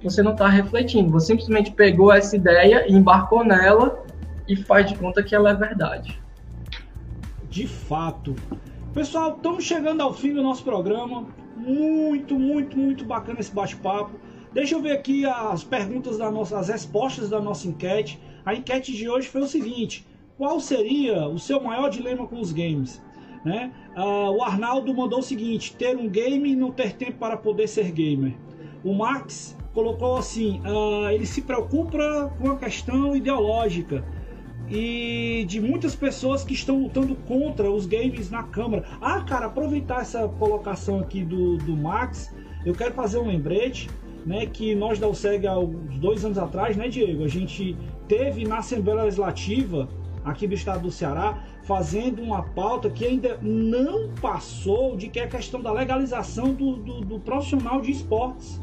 você 0.00 0.22
não 0.22 0.36
tá 0.36 0.48
refletindo. 0.48 1.10
Você 1.10 1.28
simplesmente 1.28 1.72
pegou 1.72 2.12
essa 2.12 2.36
ideia 2.36 2.86
e 2.88 2.92
embarcou 2.92 3.44
nela 3.44 4.04
e 4.46 4.54
faz 4.54 4.86
de 4.86 4.96
conta 4.96 5.22
que 5.22 5.34
ela 5.34 5.50
é 5.50 5.54
verdade. 5.54 6.20
De 7.50 7.66
fato. 7.66 8.36
Pessoal, 8.92 9.34
estamos 9.34 9.64
chegando 9.64 10.02
ao 10.02 10.14
fim 10.14 10.32
do 10.32 10.42
nosso 10.42 10.62
programa. 10.62 11.26
Muito, 11.56 12.38
muito, 12.38 12.78
muito 12.78 13.04
bacana 13.04 13.40
esse 13.40 13.52
bate-papo. 13.52 14.12
Deixa 14.54 14.76
eu 14.76 14.80
ver 14.80 14.92
aqui 14.92 15.26
as 15.26 15.64
perguntas 15.64 16.16
da 16.16 16.30
nossa, 16.30 16.56
as 16.56 16.68
respostas 16.68 17.28
da 17.28 17.40
nossa 17.40 17.66
enquete. 17.66 18.20
A 18.46 18.54
enquete 18.54 18.92
de 18.92 19.08
hoje 19.08 19.26
foi 19.26 19.40
o 19.40 19.48
seguinte: 19.48 20.06
qual 20.38 20.60
seria 20.60 21.26
o 21.26 21.40
seu 21.40 21.60
maior 21.60 21.90
dilema 21.90 22.24
com 22.24 22.40
os 22.40 22.52
games? 22.52 23.02
Né? 23.44 23.72
Uh, 23.96 24.30
o 24.30 24.42
Arnaldo 24.44 24.94
mandou 24.94 25.18
o 25.18 25.22
seguinte: 25.22 25.74
ter 25.74 25.96
um 25.96 26.08
game 26.08 26.52
e 26.52 26.54
não 26.54 26.70
ter 26.70 26.92
tempo 26.92 27.18
para 27.18 27.36
poder 27.36 27.66
ser 27.66 27.90
gamer. 27.90 28.36
O 28.84 28.94
Max 28.94 29.58
colocou 29.72 30.16
assim: 30.16 30.60
uh, 30.60 31.10
ele 31.10 31.26
se 31.26 31.42
preocupa 31.42 32.32
com 32.40 32.52
a 32.52 32.56
questão 32.56 33.16
ideológica 33.16 34.04
e 34.70 35.44
de 35.48 35.60
muitas 35.60 35.96
pessoas 35.96 36.44
que 36.44 36.54
estão 36.54 36.80
lutando 36.80 37.16
contra 37.26 37.68
os 37.68 37.86
games 37.86 38.30
na 38.30 38.44
Câmara. 38.44 38.84
Ah, 39.00 39.20
cara, 39.22 39.46
aproveitar 39.46 40.02
essa 40.02 40.28
colocação 40.28 41.00
aqui 41.00 41.24
do, 41.24 41.56
do 41.56 41.76
Max, 41.76 42.32
eu 42.64 42.72
quero 42.72 42.94
fazer 42.94 43.18
um 43.18 43.26
lembrete 43.26 43.90
né, 44.24 44.46
que 44.46 44.74
nós 44.74 44.98
da 44.98 45.08
USEG 45.08 45.46
há 45.46 45.58
uns 45.58 45.98
dois 45.98 46.24
anos 46.24 46.38
atrás, 46.38 46.76
né, 46.76 46.88
Diego, 46.88 47.24
a 47.24 47.28
gente 47.28 47.76
teve 48.08 48.46
na 48.46 48.58
Assembleia 48.58 49.02
Legislativa 49.02 49.88
aqui 50.24 50.46
do 50.46 50.54
estado 50.54 50.82
do 50.82 50.90
Ceará 50.90 51.42
fazendo 51.64 52.22
uma 52.22 52.42
pauta 52.42 52.90
que 52.90 53.04
ainda 53.04 53.38
não 53.42 54.10
passou 54.20 54.96
de 54.96 55.08
que 55.08 55.18
é 55.18 55.24
a 55.24 55.28
questão 55.28 55.60
da 55.60 55.72
legalização 55.72 56.52
do, 56.52 56.76
do, 56.76 57.00
do 57.00 57.20
profissional 57.20 57.80
de 57.80 57.90
esportes. 57.90 58.60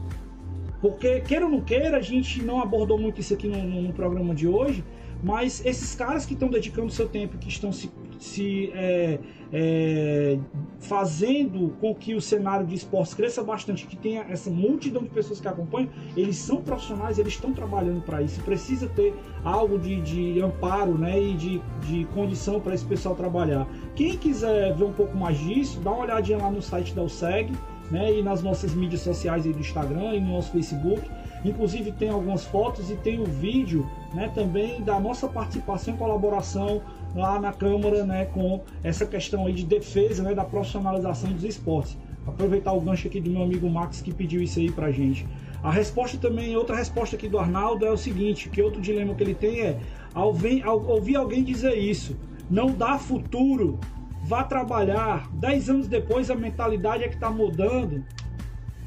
Porque, 0.82 1.22
queira 1.22 1.46
ou 1.46 1.52
não 1.52 1.62
queira, 1.62 1.98
a 1.98 2.02
gente 2.02 2.44
não 2.44 2.60
abordou 2.60 2.98
muito 2.98 3.22
isso 3.22 3.34
aqui 3.34 3.48
no, 3.48 3.82
no, 3.82 3.94
programa 3.94 4.34
de 4.34 4.48
hoje, 4.48 4.84
mas 5.24 5.64
esses 5.64 5.94
caras 5.94 6.26
que 6.26 6.34
estão 6.34 6.50
dedicando 6.50 6.92
seu 6.92 7.08
tempo, 7.08 7.38
que 7.38 7.50
estão 7.50 7.72
se, 7.72 7.92
se 8.22 8.72
é, 8.76 9.19
é, 9.52 10.38
fazendo 10.80 11.76
com 11.81 11.93
que 11.93 12.14
o 12.14 12.22
cenário 12.22 12.65
de 12.68 12.76
esportes 12.76 13.15
cresça 13.15 13.43
bastante, 13.43 13.88
que 13.88 13.95
tenha 13.95 14.22
essa 14.30 14.49
multidão 14.49 15.02
de 15.02 15.10
pessoas 15.10 15.39
que 15.39 15.48
acompanham, 15.48 15.89
eles 16.15 16.35
são 16.38 16.57
profissionais, 16.57 17.18
eles 17.18 17.34
estão 17.34 17.52
trabalhando 17.52 18.02
para 18.02 18.22
isso. 18.22 18.39
Precisa 18.43 18.88
ter 18.88 19.15
algo 19.43 19.80
de, 19.80 19.99
de 20.02 20.39
amparo 20.39 20.98
né, 20.98 21.19
e 21.19 21.34
de, 21.34 21.61
de 21.81 22.06
condição 22.14 22.60
para 22.60 22.76
esse 22.76 22.85
pessoal 22.85 23.15
trabalhar. 23.15 23.68
Quem 23.95 24.15
quiser 24.15 24.76
ver 24.76 24.84
um 24.84 24.93
pouco 24.93 25.18
mais 25.18 25.39
disso, 25.39 25.80
dá 25.80 25.89
uma 25.91 26.03
olhadinha 26.03 26.38
lá 26.38 26.52
no 26.52 26.61
site 26.61 26.93
da 26.93 27.02
USEG. 27.02 27.52
Né, 27.89 28.19
e 28.19 28.23
nas 28.23 28.41
nossas 28.41 28.73
mídias 28.73 29.02
sociais 29.02 29.45
aí 29.45 29.52
do 29.52 29.60
Instagram 29.60 30.14
e 30.14 30.22
no 30.22 30.30
nosso 30.35 30.49
Facebook. 30.53 31.02
Inclusive 31.43 31.91
tem 31.91 32.10
algumas 32.10 32.45
fotos 32.45 32.89
e 32.89 32.95
tem 32.95 33.19
o 33.19 33.26
vídeo 33.26 33.85
né, 34.14 34.31
também 34.34 34.81
da 34.81 34.98
nossa 34.98 35.27
participação 35.27 35.95
e 35.95 35.98
colaboração 35.98 36.81
lá 37.16 37.40
na 37.40 37.52
Câmara 37.52 38.06
né, 38.06 38.26
com 38.26 38.62
essa 38.84 39.06
questão 39.06 39.46
aí 39.46 39.54
de 39.54 39.66
defesa 39.66 40.24
né, 40.24 40.34
da 40.34 40.44
profissionalização 40.44 41.32
dos 41.32 41.44
esportes. 41.44 41.98
Aproveitar 42.26 42.74
o 42.74 42.82
gancho 42.82 43.08
aqui 43.08 43.20
do 43.20 43.30
meu 43.30 43.44
amigo 43.44 43.70
Max 43.70 44.02
que 44.02 44.14
pediu 44.14 44.42
isso 44.42 44.60
aí 44.60 44.72
pra 44.72 44.92
gente. 44.92 45.28
A 45.64 45.72
resposta 45.72 46.18
também, 46.18 46.56
outra 46.56 46.76
resposta 46.76 47.16
aqui 47.16 47.28
do 47.28 47.38
Arnaldo 47.38 47.86
é 47.86 47.92
o 47.92 47.98
seguinte, 47.98 48.50
que 48.50 48.62
outro 48.62 48.82
dilema 48.82 49.14
que 49.14 49.24
ele 49.24 49.36
tem 49.36 49.62
é 49.62 49.80
ao, 50.14 50.34
vem, 50.34 50.64
ao 50.64 50.84
ouvir 50.84 51.16
alguém 51.16 51.44
dizer 51.44 51.78
isso, 51.78 52.18
não 52.50 52.68
dá 52.68 52.98
futuro, 52.98 53.80
vá 54.24 54.44
trabalhar. 54.44 55.30
Dez 55.34 55.70
anos 55.70 55.88
depois 55.88 56.32
a 56.32 56.36
mentalidade 56.36 57.04
é 57.04 57.08
que 57.08 57.16
está 57.16 57.30
mudando. 57.30 58.04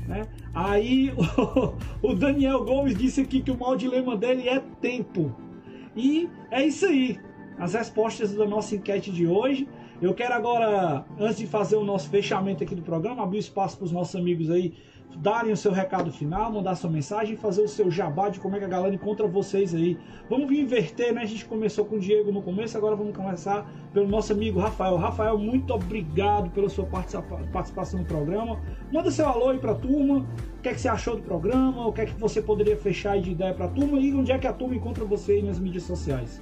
Né? 0.06 0.22
Aí 0.52 1.12
o, 2.02 2.10
o 2.10 2.14
Daniel 2.14 2.64
Gomes 2.64 2.96
disse 2.96 3.20
aqui 3.20 3.40
que 3.40 3.50
o 3.50 3.58
maior 3.58 3.76
dilema 3.76 4.16
dele 4.16 4.48
é 4.48 4.60
tempo. 4.80 5.34
E 5.96 6.28
é 6.50 6.66
isso 6.66 6.86
aí 6.86 7.18
as 7.58 7.74
respostas 7.74 8.34
da 8.34 8.46
nossa 8.46 8.74
enquete 8.74 9.10
de 9.10 9.26
hoje. 9.26 9.68
Eu 10.02 10.12
quero 10.12 10.34
agora, 10.34 11.04
antes 11.18 11.38
de 11.38 11.46
fazer 11.46 11.76
o 11.76 11.84
nosso 11.84 12.08
fechamento 12.08 12.62
aqui 12.62 12.74
do 12.74 12.82
programa, 12.82 13.22
abrir 13.22 13.38
espaço 13.38 13.76
para 13.76 13.84
os 13.84 13.92
nossos 13.92 14.16
amigos 14.16 14.50
aí 14.50 14.74
darem 15.16 15.52
o 15.52 15.56
seu 15.56 15.72
recado 15.72 16.10
final, 16.10 16.50
mandar 16.52 16.74
sua 16.74 16.90
mensagem, 16.90 17.36
fazer 17.36 17.62
o 17.62 17.68
seu 17.68 17.90
jabá 17.90 18.28
de 18.28 18.40
como 18.40 18.56
é 18.56 18.58
que 18.58 18.64
a 18.64 18.68
galera 18.68 18.94
encontra 18.94 19.26
vocês 19.26 19.74
aí. 19.74 19.98
Vamos 20.28 20.50
inverter, 20.50 21.12
né? 21.12 21.22
A 21.22 21.26
gente 21.26 21.44
começou 21.44 21.84
com 21.84 21.96
o 21.96 22.00
Diego 22.00 22.32
no 22.32 22.42
começo, 22.42 22.76
agora 22.76 22.96
vamos 22.96 23.16
começar 23.16 23.70
pelo 23.92 24.08
nosso 24.08 24.32
amigo 24.32 24.58
Rafael. 24.58 24.96
Rafael, 24.96 25.38
muito 25.38 25.72
obrigado 25.72 26.50
pela 26.50 26.68
sua 26.68 26.86
participação 26.86 28.00
no 28.00 28.06
programa. 28.06 28.60
Manda 28.92 29.10
seu 29.10 29.28
alô 29.28 29.50
aí 29.50 29.58
para 29.58 29.72
a 29.72 29.76
turma. 29.76 30.26
O 30.58 30.62
que 30.62 30.68
é 30.68 30.74
que 30.74 30.80
você 30.80 30.88
achou 30.88 31.16
do 31.16 31.22
programa? 31.22 31.86
O 31.86 31.92
que 31.92 32.00
é 32.00 32.06
que 32.06 32.18
você 32.18 32.42
poderia 32.42 32.76
fechar 32.76 33.20
de 33.20 33.30
ideia 33.30 33.54
para 33.54 33.66
a 33.66 33.68
turma? 33.68 34.00
E 34.00 34.12
onde 34.14 34.32
é 34.32 34.38
que 34.38 34.46
a 34.46 34.52
turma 34.52 34.74
encontra 34.74 35.04
você 35.04 35.32
aí 35.32 35.42
nas 35.42 35.58
mídias 35.58 35.84
sociais? 35.84 36.40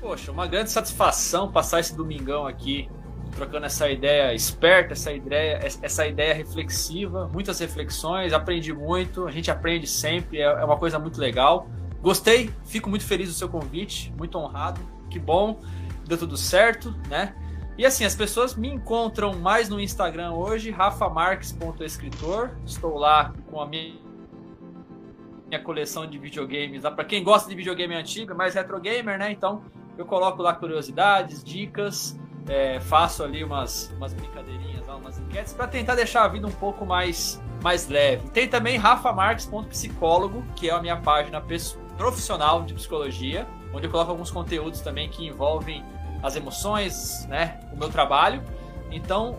Poxa, 0.00 0.32
uma 0.32 0.46
grande 0.46 0.70
satisfação 0.70 1.52
passar 1.52 1.80
esse 1.80 1.94
domingão 1.94 2.46
aqui 2.46 2.88
trocando 3.30 3.66
essa 3.66 3.88
ideia 3.88 4.34
esperta, 4.34 4.92
essa 4.92 5.12
ideia, 5.12 5.60
essa 5.82 6.06
ideia 6.06 6.34
reflexiva, 6.34 7.28
muitas 7.32 7.58
reflexões, 7.60 8.32
aprendi 8.32 8.72
muito, 8.72 9.26
a 9.26 9.30
gente 9.30 9.50
aprende 9.50 9.86
sempre, 9.86 10.38
é, 10.38 10.42
é 10.42 10.64
uma 10.64 10.76
coisa 10.76 10.98
muito 10.98 11.20
legal. 11.20 11.68
Gostei, 12.02 12.50
fico 12.64 12.88
muito 12.88 13.04
feliz 13.04 13.28
do 13.28 13.34
seu 13.34 13.48
convite, 13.48 14.12
muito 14.16 14.36
honrado, 14.38 14.80
que 15.10 15.18
bom, 15.18 15.60
deu 16.06 16.18
tudo 16.18 16.36
certo, 16.36 16.94
né? 17.08 17.34
E 17.76 17.86
assim, 17.86 18.04
as 18.04 18.14
pessoas 18.14 18.54
me 18.54 18.68
encontram 18.68 19.34
mais 19.34 19.68
no 19.68 19.80
Instagram 19.80 20.32
hoje, 20.32 20.70
rafamarques.escritor. 20.70 22.50
Estou 22.66 22.98
lá 22.98 23.32
com 23.50 23.60
a 23.60 23.66
minha, 23.66 23.94
minha 25.48 25.62
coleção 25.62 26.06
de 26.06 26.18
videogames. 26.18 26.82
Para 26.82 27.04
quem 27.04 27.24
gosta 27.24 27.48
de 27.48 27.54
videogame 27.54 27.94
antigo, 27.94 28.34
mais 28.34 28.54
retro 28.54 28.78
gamer, 28.80 29.18
né? 29.18 29.32
Então, 29.32 29.62
eu 30.00 30.06
coloco 30.06 30.42
lá 30.42 30.54
curiosidades, 30.54 31.44
dicas, 31.44 32.18
é, 32.48 32.80
faço 32.80 33.22
ali 33.22 33.44
umas, 33.44 33.92
umas 33.96 34.14
brincadeirinhas, 34.14 34.88
umas 34.88 35.18
enquetes 35.18 35.52
para 35.52 35.66
tentar 35.66 35.94
deixar 35.94 36.24
a 36.24 36.28
vida 36.28 36.46
um 36.46 36.52
pouco 36.52 36.86
mais, 36.86 37.40
mais 37.62 37.86
leve. 37.86 38.28
Tem 38.30 38.48
também 38.48 38.78
rafamarques.psicólogo, 38.78 40.42
que 40.56 40.70
é 40.70 40.72
a 40.72 40.80
minha 40.80 40.96
página 40.96 41.42
profissional 41.98 42.62
de 42.62 42.72
psicologia, 42.72 43.46
onde 43.74 43.86
eu 43.86 43.90
coloco 43.90 44.10
alguns 44.10 44.30
conteúdos 44.30 44.80
também 44.80 45.08
que 45.10 45.26
envolvem 45.26 45.84
as 46.22 46.34
emoções, 46.34 47.26
né, 47.28 47.60
o 47.70 47.76
meu 47.76 47.90
trabalho. 47.90 48.42
Então, 48.90 49.38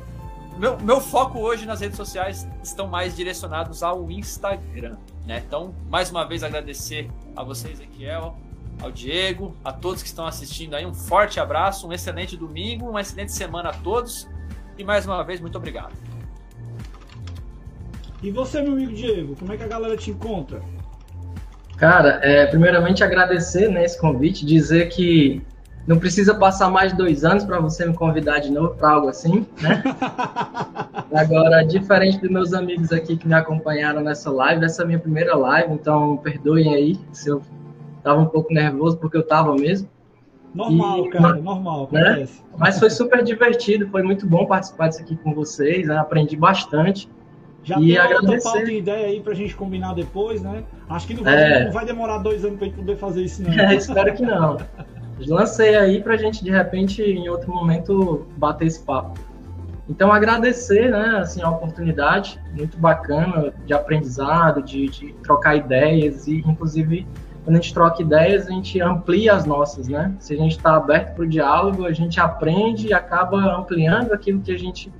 meu, 0.58 0.80
meu 0.80 1.02
foco 1.02 1.40
hoje 1.40 1.66
nas 1.66 1.82
redes 1.82 1.98
sociais 1.98 2.48
estão 2.62 2.88
mais 2.88 3.16
direcionados 3.16 3.82
ao 3.82 4.12
Instagram, 4.12 4.98
né? 5.26 5.44
Então, 5.46 5.74
mais 5.90 6.12
uma 6.12 6.24
vez 6.24 6.44
agradecer 6.44 7.10
a 7.36 7.44
vocês, 7.44 7.80
Ezequiel, 7.80 8.38
ao 8.82 8.92
Diego, 8.92 9.56
a 9.64 9.72
todos 9.72 10.02
que 10.02 10.08
estão 10.08 10.26
assistindo 10.26 10.76
aí. 10.76 10.86
Um 10.86 10.94
forte 10.94 11.40
abraço, 11.40 11.88
um 11.88 11.94
excelente 11.94 12.36
domingo, 12.36 12.90
uma 12.90 13.02
excelente 13.02 13.32
semana 13.32 13.70
a 13.70 13.74
todos. 13.74 14.28
E 14.78 14.84
mais 14.84 15.06
uma 15.06 15.24
vez, 15.24 15.40
muito 15.40 15.58
obrigado. 15.58 15.94
E 18.24 18.32
você, 18.32 18.62
meu 18.62 18.74
amigo 18.74 18.94
Diego, 18.94 19.36
como 19.36 19.54
é 19.54 19.58
que 19.58 19.64
a 19.64 19.68
galera 19.68 19.96
te 19.96 20.12
encontra? 20.12 20.62
Cara, 21.78 22.20
é, 22.22 22.46
primeiramente 22.46 23.04
agradecer 23.04 23.68
né, 23.70 23.84
esse 23.84 24.00
convite, 24.00 24.46
dizer 24.46 24.90
que 24.90 25.42
não 25.88 25.98
precisa 25.98 26.36
passar 26.36 26.70
mais 26.70 26.92
de 26.92 26.98
dois 26.98 27.26
anos 27.26 27.44
para 27.44 27.60
você 27.60 27.86
me 27.86 27.94
convidar 27.96 28.40
de 28.40 28.52
novo 28.52 28.76
para 28.76 28.92
algo 28.92 29.10
assim, 29.10 29.48
né? 29.60 29.82
Agora, 31.12 31.64
diferente 31.64 32.20
dos 32.20 32.30
meus 32.30 32.54
amigos 32.54 32.92
aqui 32.92 33.18
que 33.18 33.28
me 33.28 33.34
acompanharam 33.34 34.02
nessa 34.02 34.30
live, 34.30 34.64
essa 34.64 34.84
é 34.84 34.86
a 34.86 34.88
minha 34.88 35.00
primeira 35.00 35.36
live, 35.36 35.74
então 35.74 36.18
perdoem 36.18 36.74
aí 36.76 37.00
se 37.12 37.30
eu 37.30 37.42
Tava 38.04 38.20
um 38.20 38.26
pouco 38.26 38.54
nervoso 38.54 38.98
porque 38.98 39.18
eu 39.18 39.26
tava 39.26 39.56
mesmo. 39.56 39.90
Normal, 40.54 41.06
e, 41.06 41.10
cara, 41.10 41.36
normal, 41.36 41.88
né? 41.92 42.28
Mas 42.58 42.78
foi 42.78 42.90
super 42.90 43.24
divertido, 43.24 43.88
foi 43.88 44.04
muito 44.04 44.28
bom 44.28 44.46
participar 44.46 44.90
disso 44.90 45.02
aqui 45.02 45.16
com 45.16 45.34
vocês, 45.34 45.88
né? 45.88 45.98
aprendi 45.98 46.36
bastante. 46.36 47.10
Já 47.64 47.80
e 47.80 47.88
tem 47.88 47.98
agradecer. 47.98 48.48
outra 48.48 48.52
pauta 48.52 48.72
e 48.72 48.78
ideia 48.80 49.08
aí 49.08 49.22
pra 49.22 49.34
gente 49.34 49.56
combinar 49.56 49.94
depois, 49.94 50.42
né? 50.42 50.64
Acho 50.90 51.08
que 51.08 51.14
não 51.14 51.24
vai, 51.24 51.36
é... 51.36 51.66
não 51.66 51.72
vai 51.72 51.86
demorar 51.86 52.18
dois 52.18 52.44
anos 52.44 52.58
pra 52.58 52.68
gente 52.68 52.76
poder 52.76 52.98
fazer 52.98 53.24
isso, 53.24 53.44
não. 53.44 53.52
É, 53.52 53.76
espero 53.76 54.14
que 54.14 54.24
não. 54.24 54.58
Lancei 55.28 55.76
aí 55.76 56.02
pra 56.02 56.18
gente, 56.18 56.44
de 56.44 56.50
repente, 56.50 57.04
em 57.04 57.30
outro 57.30 57.54
momento, 57.54 58.26
bater 58.38 58.66
esse 58.66 58.84
papo. 58.84 59.20
Então, 59.88 60.12
agradecer, 60.12 60.90
né, 60.90 61.18
assim, 61.20 61.42
a 61.42 61.50
oportunidade, 61.50 62.40
muito 62.58 62.78
bacana, 62.78 63.54
de 63.66 63.74
aprendizado, 63.74 64.64
de, 64.64 64.88
de 64.88 65.14
trocar 65.22 65.56
ideias 65.56 66.28
e, 66.28 66.38
inclusive, 66.38 67.06
quando 67.44 67.56
a 67.56 67.60
gente 67.60 67.74
troca 67.74 68.02
ideias, 68.02 68.48
a 68.48 68.52
gente 68.52 68.80
amplia 68.80 69.34
as 69.34 69.46
nossas, 69.46 69.88
né? 69.88 70.14
Se 70.20 70.34
a 70.34 70.38
gente 70.38 70.58
está 70.58 70.76
aberto 70.76 71.16
para 71.16 71.24
o 71.24 71.28
diálogo, 71.28 71.86
a 71.86 71.92
gente 71.92 72.20
aprende 72.20 72.88
e 72.88 72.94
acaba 72.94 73.38
ampliando 73.58 74.12
aquilo 74.14 74.42
que 74.42 74.52
a 74.52 74.58
gente 74.58 74.92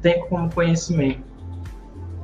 tem 0.00 0.26
como 0.26 0.52
conhecimento. 0.52 1.22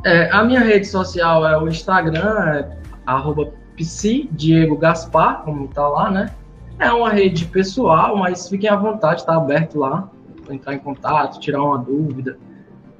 É, 0.05 0.31
a 0.31 0.43
minha 0.43 0.60
rede 0.60 0.86
social 0.86 1.47
é 1.47 1.56
o 1.56 1.69
Instagram, 1.69 2.39
é 2.55 2.78
arroba 3.06 3.52
Gaspar, 4.81 5.43
como 5.44 5.66
está 5.66 5.86
lá, 5.86 6.10
né? 6.10 6.35
É 6.81 6.90
uma 6.90 7.10
rede 7.10 7.44
pessoal, 7.44 8.16
mas 8.16 8.48
fiquem 8.48 8.69
à 8.69 8.77
vontade, 8.77 9.20
está 9.20 9.36
aberto 9.36 9.78
lá 9.78 10.09
para 10.44 10.55
entrar 10.55 10.74
em 10.74 10.78
contato, 10.78 11.39
tirar 11.39 11.62
uma 11.62 11.78
dúvida. 11.78 12.39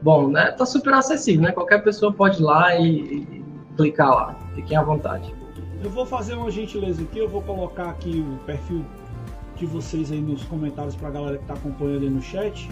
Bom, 0.01 0.29
né? 0.29 0.53
Tá 0.53 0.65
super 0.65 0.95
acessível, 0.95 1.43
né? 1.43 1.53
Qualquer 1.53 1.83
pessoa 1.83 2.13
pode 2.13 2.41
ir 2.41 2.45
lá 2.45 2.77
e, 2.77 2.89
e 2.89 3.45
clicar 3.77 4.09
lá. 4.09 4.37
Fiquem 4.55 4.77
à 4.77 4.83
vontade. 4.83 5.38
Eu 5.83 5.91
vou 5.91 6.05
fazer 6.05 6.35
uma 6.35 6.51
gentileza 6.51 7.03
aqui, 7.03 7.19
eu 7.19 7.29
vou 7.29 7.43
colocar 7.43 7.91
aqui 7.91 8.21
o 8.21 8.45
perfil 8.45 8.85
de 9.57 9.67
vocês 9.67 10.11
aí 10.11 10.21
nos 10.21 10.43
comentários 10.45 10.95
para 10.95 11.09
a 11.09 11.11
galera 11.11 11.37
que 11.37 11.45
está 11.45 11.55
acompanhando 11.55 12.03
aí 12.03 12.11
no 12.11 12.23
chat. 12.23 12.69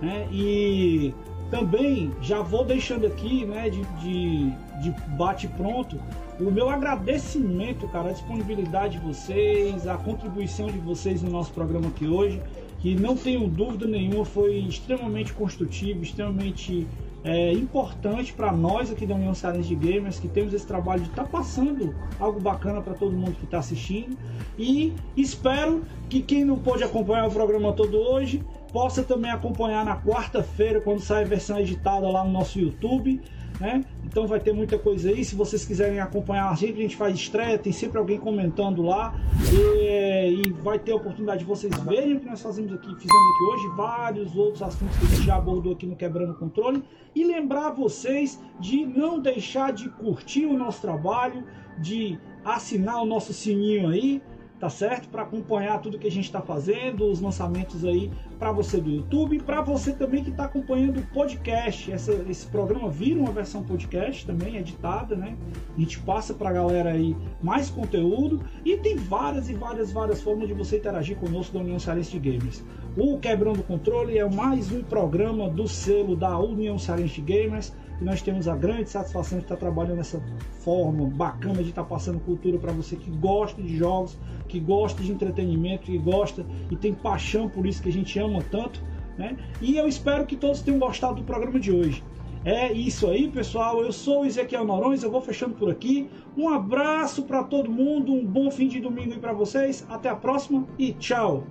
Né? 0.00 0.28
E 0.32 1.14
também 1.50 2.12
já 2.20 2.42
vou 2.42 2.64
deixando 2.64 3.06
aqui, 3.06 3.44
né, 3.44 3.70
de, 3.70 3.82
de, 4.00 4.50
de 4.82 4.90
bate 5.16 5.46
pronto, 5.48 6.00
o 6.40 6.50
meu 6.50 6.68
agradecimento, 6.68 7.86
cara, 7.88 8.08
a 8.08 8.12
disponibilidade 8.12 8.98
de 8.98 9.06
vocês, 9.06 9.86
a 9.86 9.96
contribuição 9.96 10.66
de 10.66 10.78
vocês 10.78 11.22
no 11.22 11.30
nosso 11.30 11.52
programa 11.52 11.86
aqui 11.86 12.08
hoje, 12.08 12.42
que 12.80 12.96
não 12.96 13.16
tenho 13.16 13.48
dúvida 13.48 13.86
nenhuma 13.86 14.24
foi 14.24 14.56
extremamente 14.56 15.32
construtivo, 15.32 16.02
extremamente 16.02 16.86
é, 17.24 17.52
importante 17.52 18.34
para 18.34 18.52
nós 18.52 18.92
aqui 18.92 19.06
da 19.06 19.14
União 19.14 19.34
Cearense 19.34 19.68
de 19.68 19.74
Gamers, 19.74 20.20
que 20.20 20.28
temos 20.28 20.52
esse 20.52 20.66
trabalho 20.66 21.02
de 21.02 21.08
estar 21.08 21.24
tá 21.24 21.28
passando 21.28 21.94
algo 22.20 22.38
bacana 22.38 22.82
para 22.82 22.92
todo 22.92 23.16
mundo 23.16 23.32
que 23.32 23.44
está 23.44 23.58
assistindo. 23.58 24.16
E 24.58 24.92
espero 25.16 25.82
que 26.10 26.20
quem 26.20 26.44
não 26.44 26.58
pôde 26.58 26.84
acompanhar 26.84 27.26
o 27.26 27.30
programa 27.30 27.72
todo 27.72 27.96
hoje 27.96 28.44
possa 28.70 29.02
também 29.02 29.30
acompanhar 29.30 29.84
na 29.84 29.96
quarta-feira, 29.96 30.80
quando 30.80 31.00
sai 31.00 31.22
a 31.22 31.26
versão 31.26 31.58
editada 31.58 32.06
lá 32.08 32.22
no 32.24 32.30
nosso 32.30 32.60
YouTube. 32.60 33.22
Né? 33.60 33.84
Então 34.04 34.26
vai 34.26 34.40
ter 34.40 34.52
muita 34.52 34.78
coisa 34.78 35.10
aí. 35.10 35.24
Se 35.24 35.34
vocês 35.34 35.64
quiserem 35.64 36.00
acompanhar 36.00 36.50
a 36.50 36.54
gente, 36.54 36.78
a 36.78 36.82
gente 36.82 36.96
faz 36.96 37.14
estreia, 37.14 37.58
tem 37.58 37.72
sempre 37.72 37.98
alguém 37.98 38.18
comentando 38.18 38.82
lá. 38.82 39.14
E, 39.52 40.46
e 40.46 40.52
vai 40.52 40.78
ter 40.78 40.92
a 40.92 40.96
oportunidade 40.96 41.40
de 41.40 41.44
vocês 41.44 41.72
verem 41.78 42.14
o 42.14 42.20
que 42.20 42.26
nós 42.26 42.42
fazemos 42.42 42.72
aqui, 42.72 42.86
fizemos 42.86 43.34
aqui 43.34 43.44
hoje, 43.52 43.76
vários 43.76 44.36
outros 44.36 44.62
assuntos 44.62 44.96
que 44.96 45.04
a 45.04 45.08
gente 45.08 45.26
já 45.26 45.36
abordou 45.36 45.72
aqui 45.72 45.86
no 45.86 45.96
Quebrando 45.96 46.34
Controle. 46.34 46.82
E 47.14 47.24
lembrar 47.24 47.70
vocês 47.70 48.40
de 48.58 48.84
não 48.84 49.20
deixar 49.20 49.72
de 49.72 49.88
curtir 49.88 50.46
o 50.46 50.58
nosso 50.58 50.80
trabalho, 50.80 51.44
de 51.78 52.18
assinar 52.44 53.02
o 53.02 53.06
nosso 53.06 53.32
sininho 53.32 53.88
aí 53.88 54.20
tá 54.64 54.70
certo? 54.70 55.10
Para 55.10 55.24
acompanhar 55.24 55.78
tudo 55.82 55.98
que 55.98 56.06
a 56.06 56.10
gente 56.10 56.24
está 56.24 56.40
fazendo, 56.40 57.04
os 57.04 57.20
lançamentos 57.20 57.84
aí 57.84 58.10
para 58.38 58.50
você 58.50 58.80
do 58.80 58.88
YouTube, 58.88 59.42
para 59.42 59.60
você 59.60 59.92
também 59.92 60.24
que 60.24 60.30
está 60.30 60.46
acompanhando 60.46 61.00
o 61.00 61.06
podcast. 61.08 61.92
Essa, 61.92 62.14
esse 62.30 62.46
programa 62.46 62.88
vira 62.88 63.20
uma 63.20 63.30
versão 63.30 63.62
podcast 63.62 64.24
também, 64.24 64.56
editada, 64.56 65.14
né? 65.14 65.36
A 65.76 65.78
gente 65.78 66.00
passa 66.00 66.32
para 66.32 66.48
a 66.48 66.52
galera 66.54 66.92
aí 66.92 67.14
mais 67.42 67.68
conteúdo 67.68 68.40
e 68.64 68.74
tem 68.78 68.96
várias 68.96 69.50
e 69.50 69.52
várias, 69.52 69.92
várias 69.92 70.22
formas 70.22 70.48
de 70.48 70.54
você 70.54 70.78
interagir 70.78 71.18
conosco 71.18 71.52
da 71.52 71.60
União 71.60 71.76
de 71.76 72.18
Gamers. 72.18 72.64
O 72.96 73.18
Quebrando 73.18 73.60
o 73.60 73.64
Controle 73.64 74.16
é 74.16 74.26
mais 74.26 74.72
um 74.72 74.82
programa 74.82 75.50
do 75.50 75.68
selo 75.68 76.16
da 76.16 76.38
União 76.38 76.76
de 76.76 77.20
Gamers 77.20 77.70
nós 78.04 78.22
temos 78.22 78.46
a 78.46 78.56
grande 78.56 78.88
satisfação 78.88 79.38
de 79.38 79.44
estar 79.44 79.56
trabalhando 79.56 79.96
dessa 79.96 80.22
forma 80.60 81.06
bacana 81.06 81.62
de 81.62 81.70
estar 81.70 81.84
passando 81.84 82.20
cultura 82.20 82.58
para 82.58 82.72
você 82.72 82.96
que 82.96 83.10
gosta 83.10 83.62
de 83.62 83.76
jogos, 83.76 84.18
que 84.48 84.60
gosta 84.60 85.02
de 85.02 85.10
entretenimento, 85.10 85.84
que 85.84 85.98
gosta 85.98 86.44
e 86.70 86.76
tem 86.76 86.94
paixão 86.94 87.48
por 87.48 87.66
isso 87.66 87.82
que 87.82 87.88
a 87.88 87.92
gente 87.92 88.18
ama 88.18 88.42
tanto, 88.50 88.82
né? 89.16 89.36
E 89.60 89.76
eu 89.76 89.88
espero 89.88 90.26
que 90.26 90.36
todos 90.36 90.60
tenham 90.60 90.78
gostado 90.78 91.16
do 91.16 91.22
programa 91.22 91.58
de 91.58 91.72
hoje. 91.72 92.04
É 92.44 92.70
isso 92.70 93.08
aí, 93.08 93.28
pessoal. 93.28 93.82
Eu 93.82 93.90
sou 93.90 94.22
o 94.22 94.26
Ezequiel 94.26 94.66
Norões, 94.66 95.02
eu 95.02 95.10
vou 95.10 95.22
fechando 95.22 95.54
por 95.54 95.70
aqui. 95.70 96.10
Um 96.36 96.50
abraço 96.50 97.22
para 97.22 97.42
todo 97.42 97.70
mundo, 97.70 98.12
um 98.12 98.24
bom 98.24 98.50
fim 98.50 98.68
de 98.68 98.80
domingo 98.80 99.14
aí 99.14 99.18
para 99.18 99.32
vocês. 99.32 99.86
Até 99.88 100.10
a 100.10 100.16
próxima 100.16 100.66
e 100.78 100.92
tchau. 100.92 101.42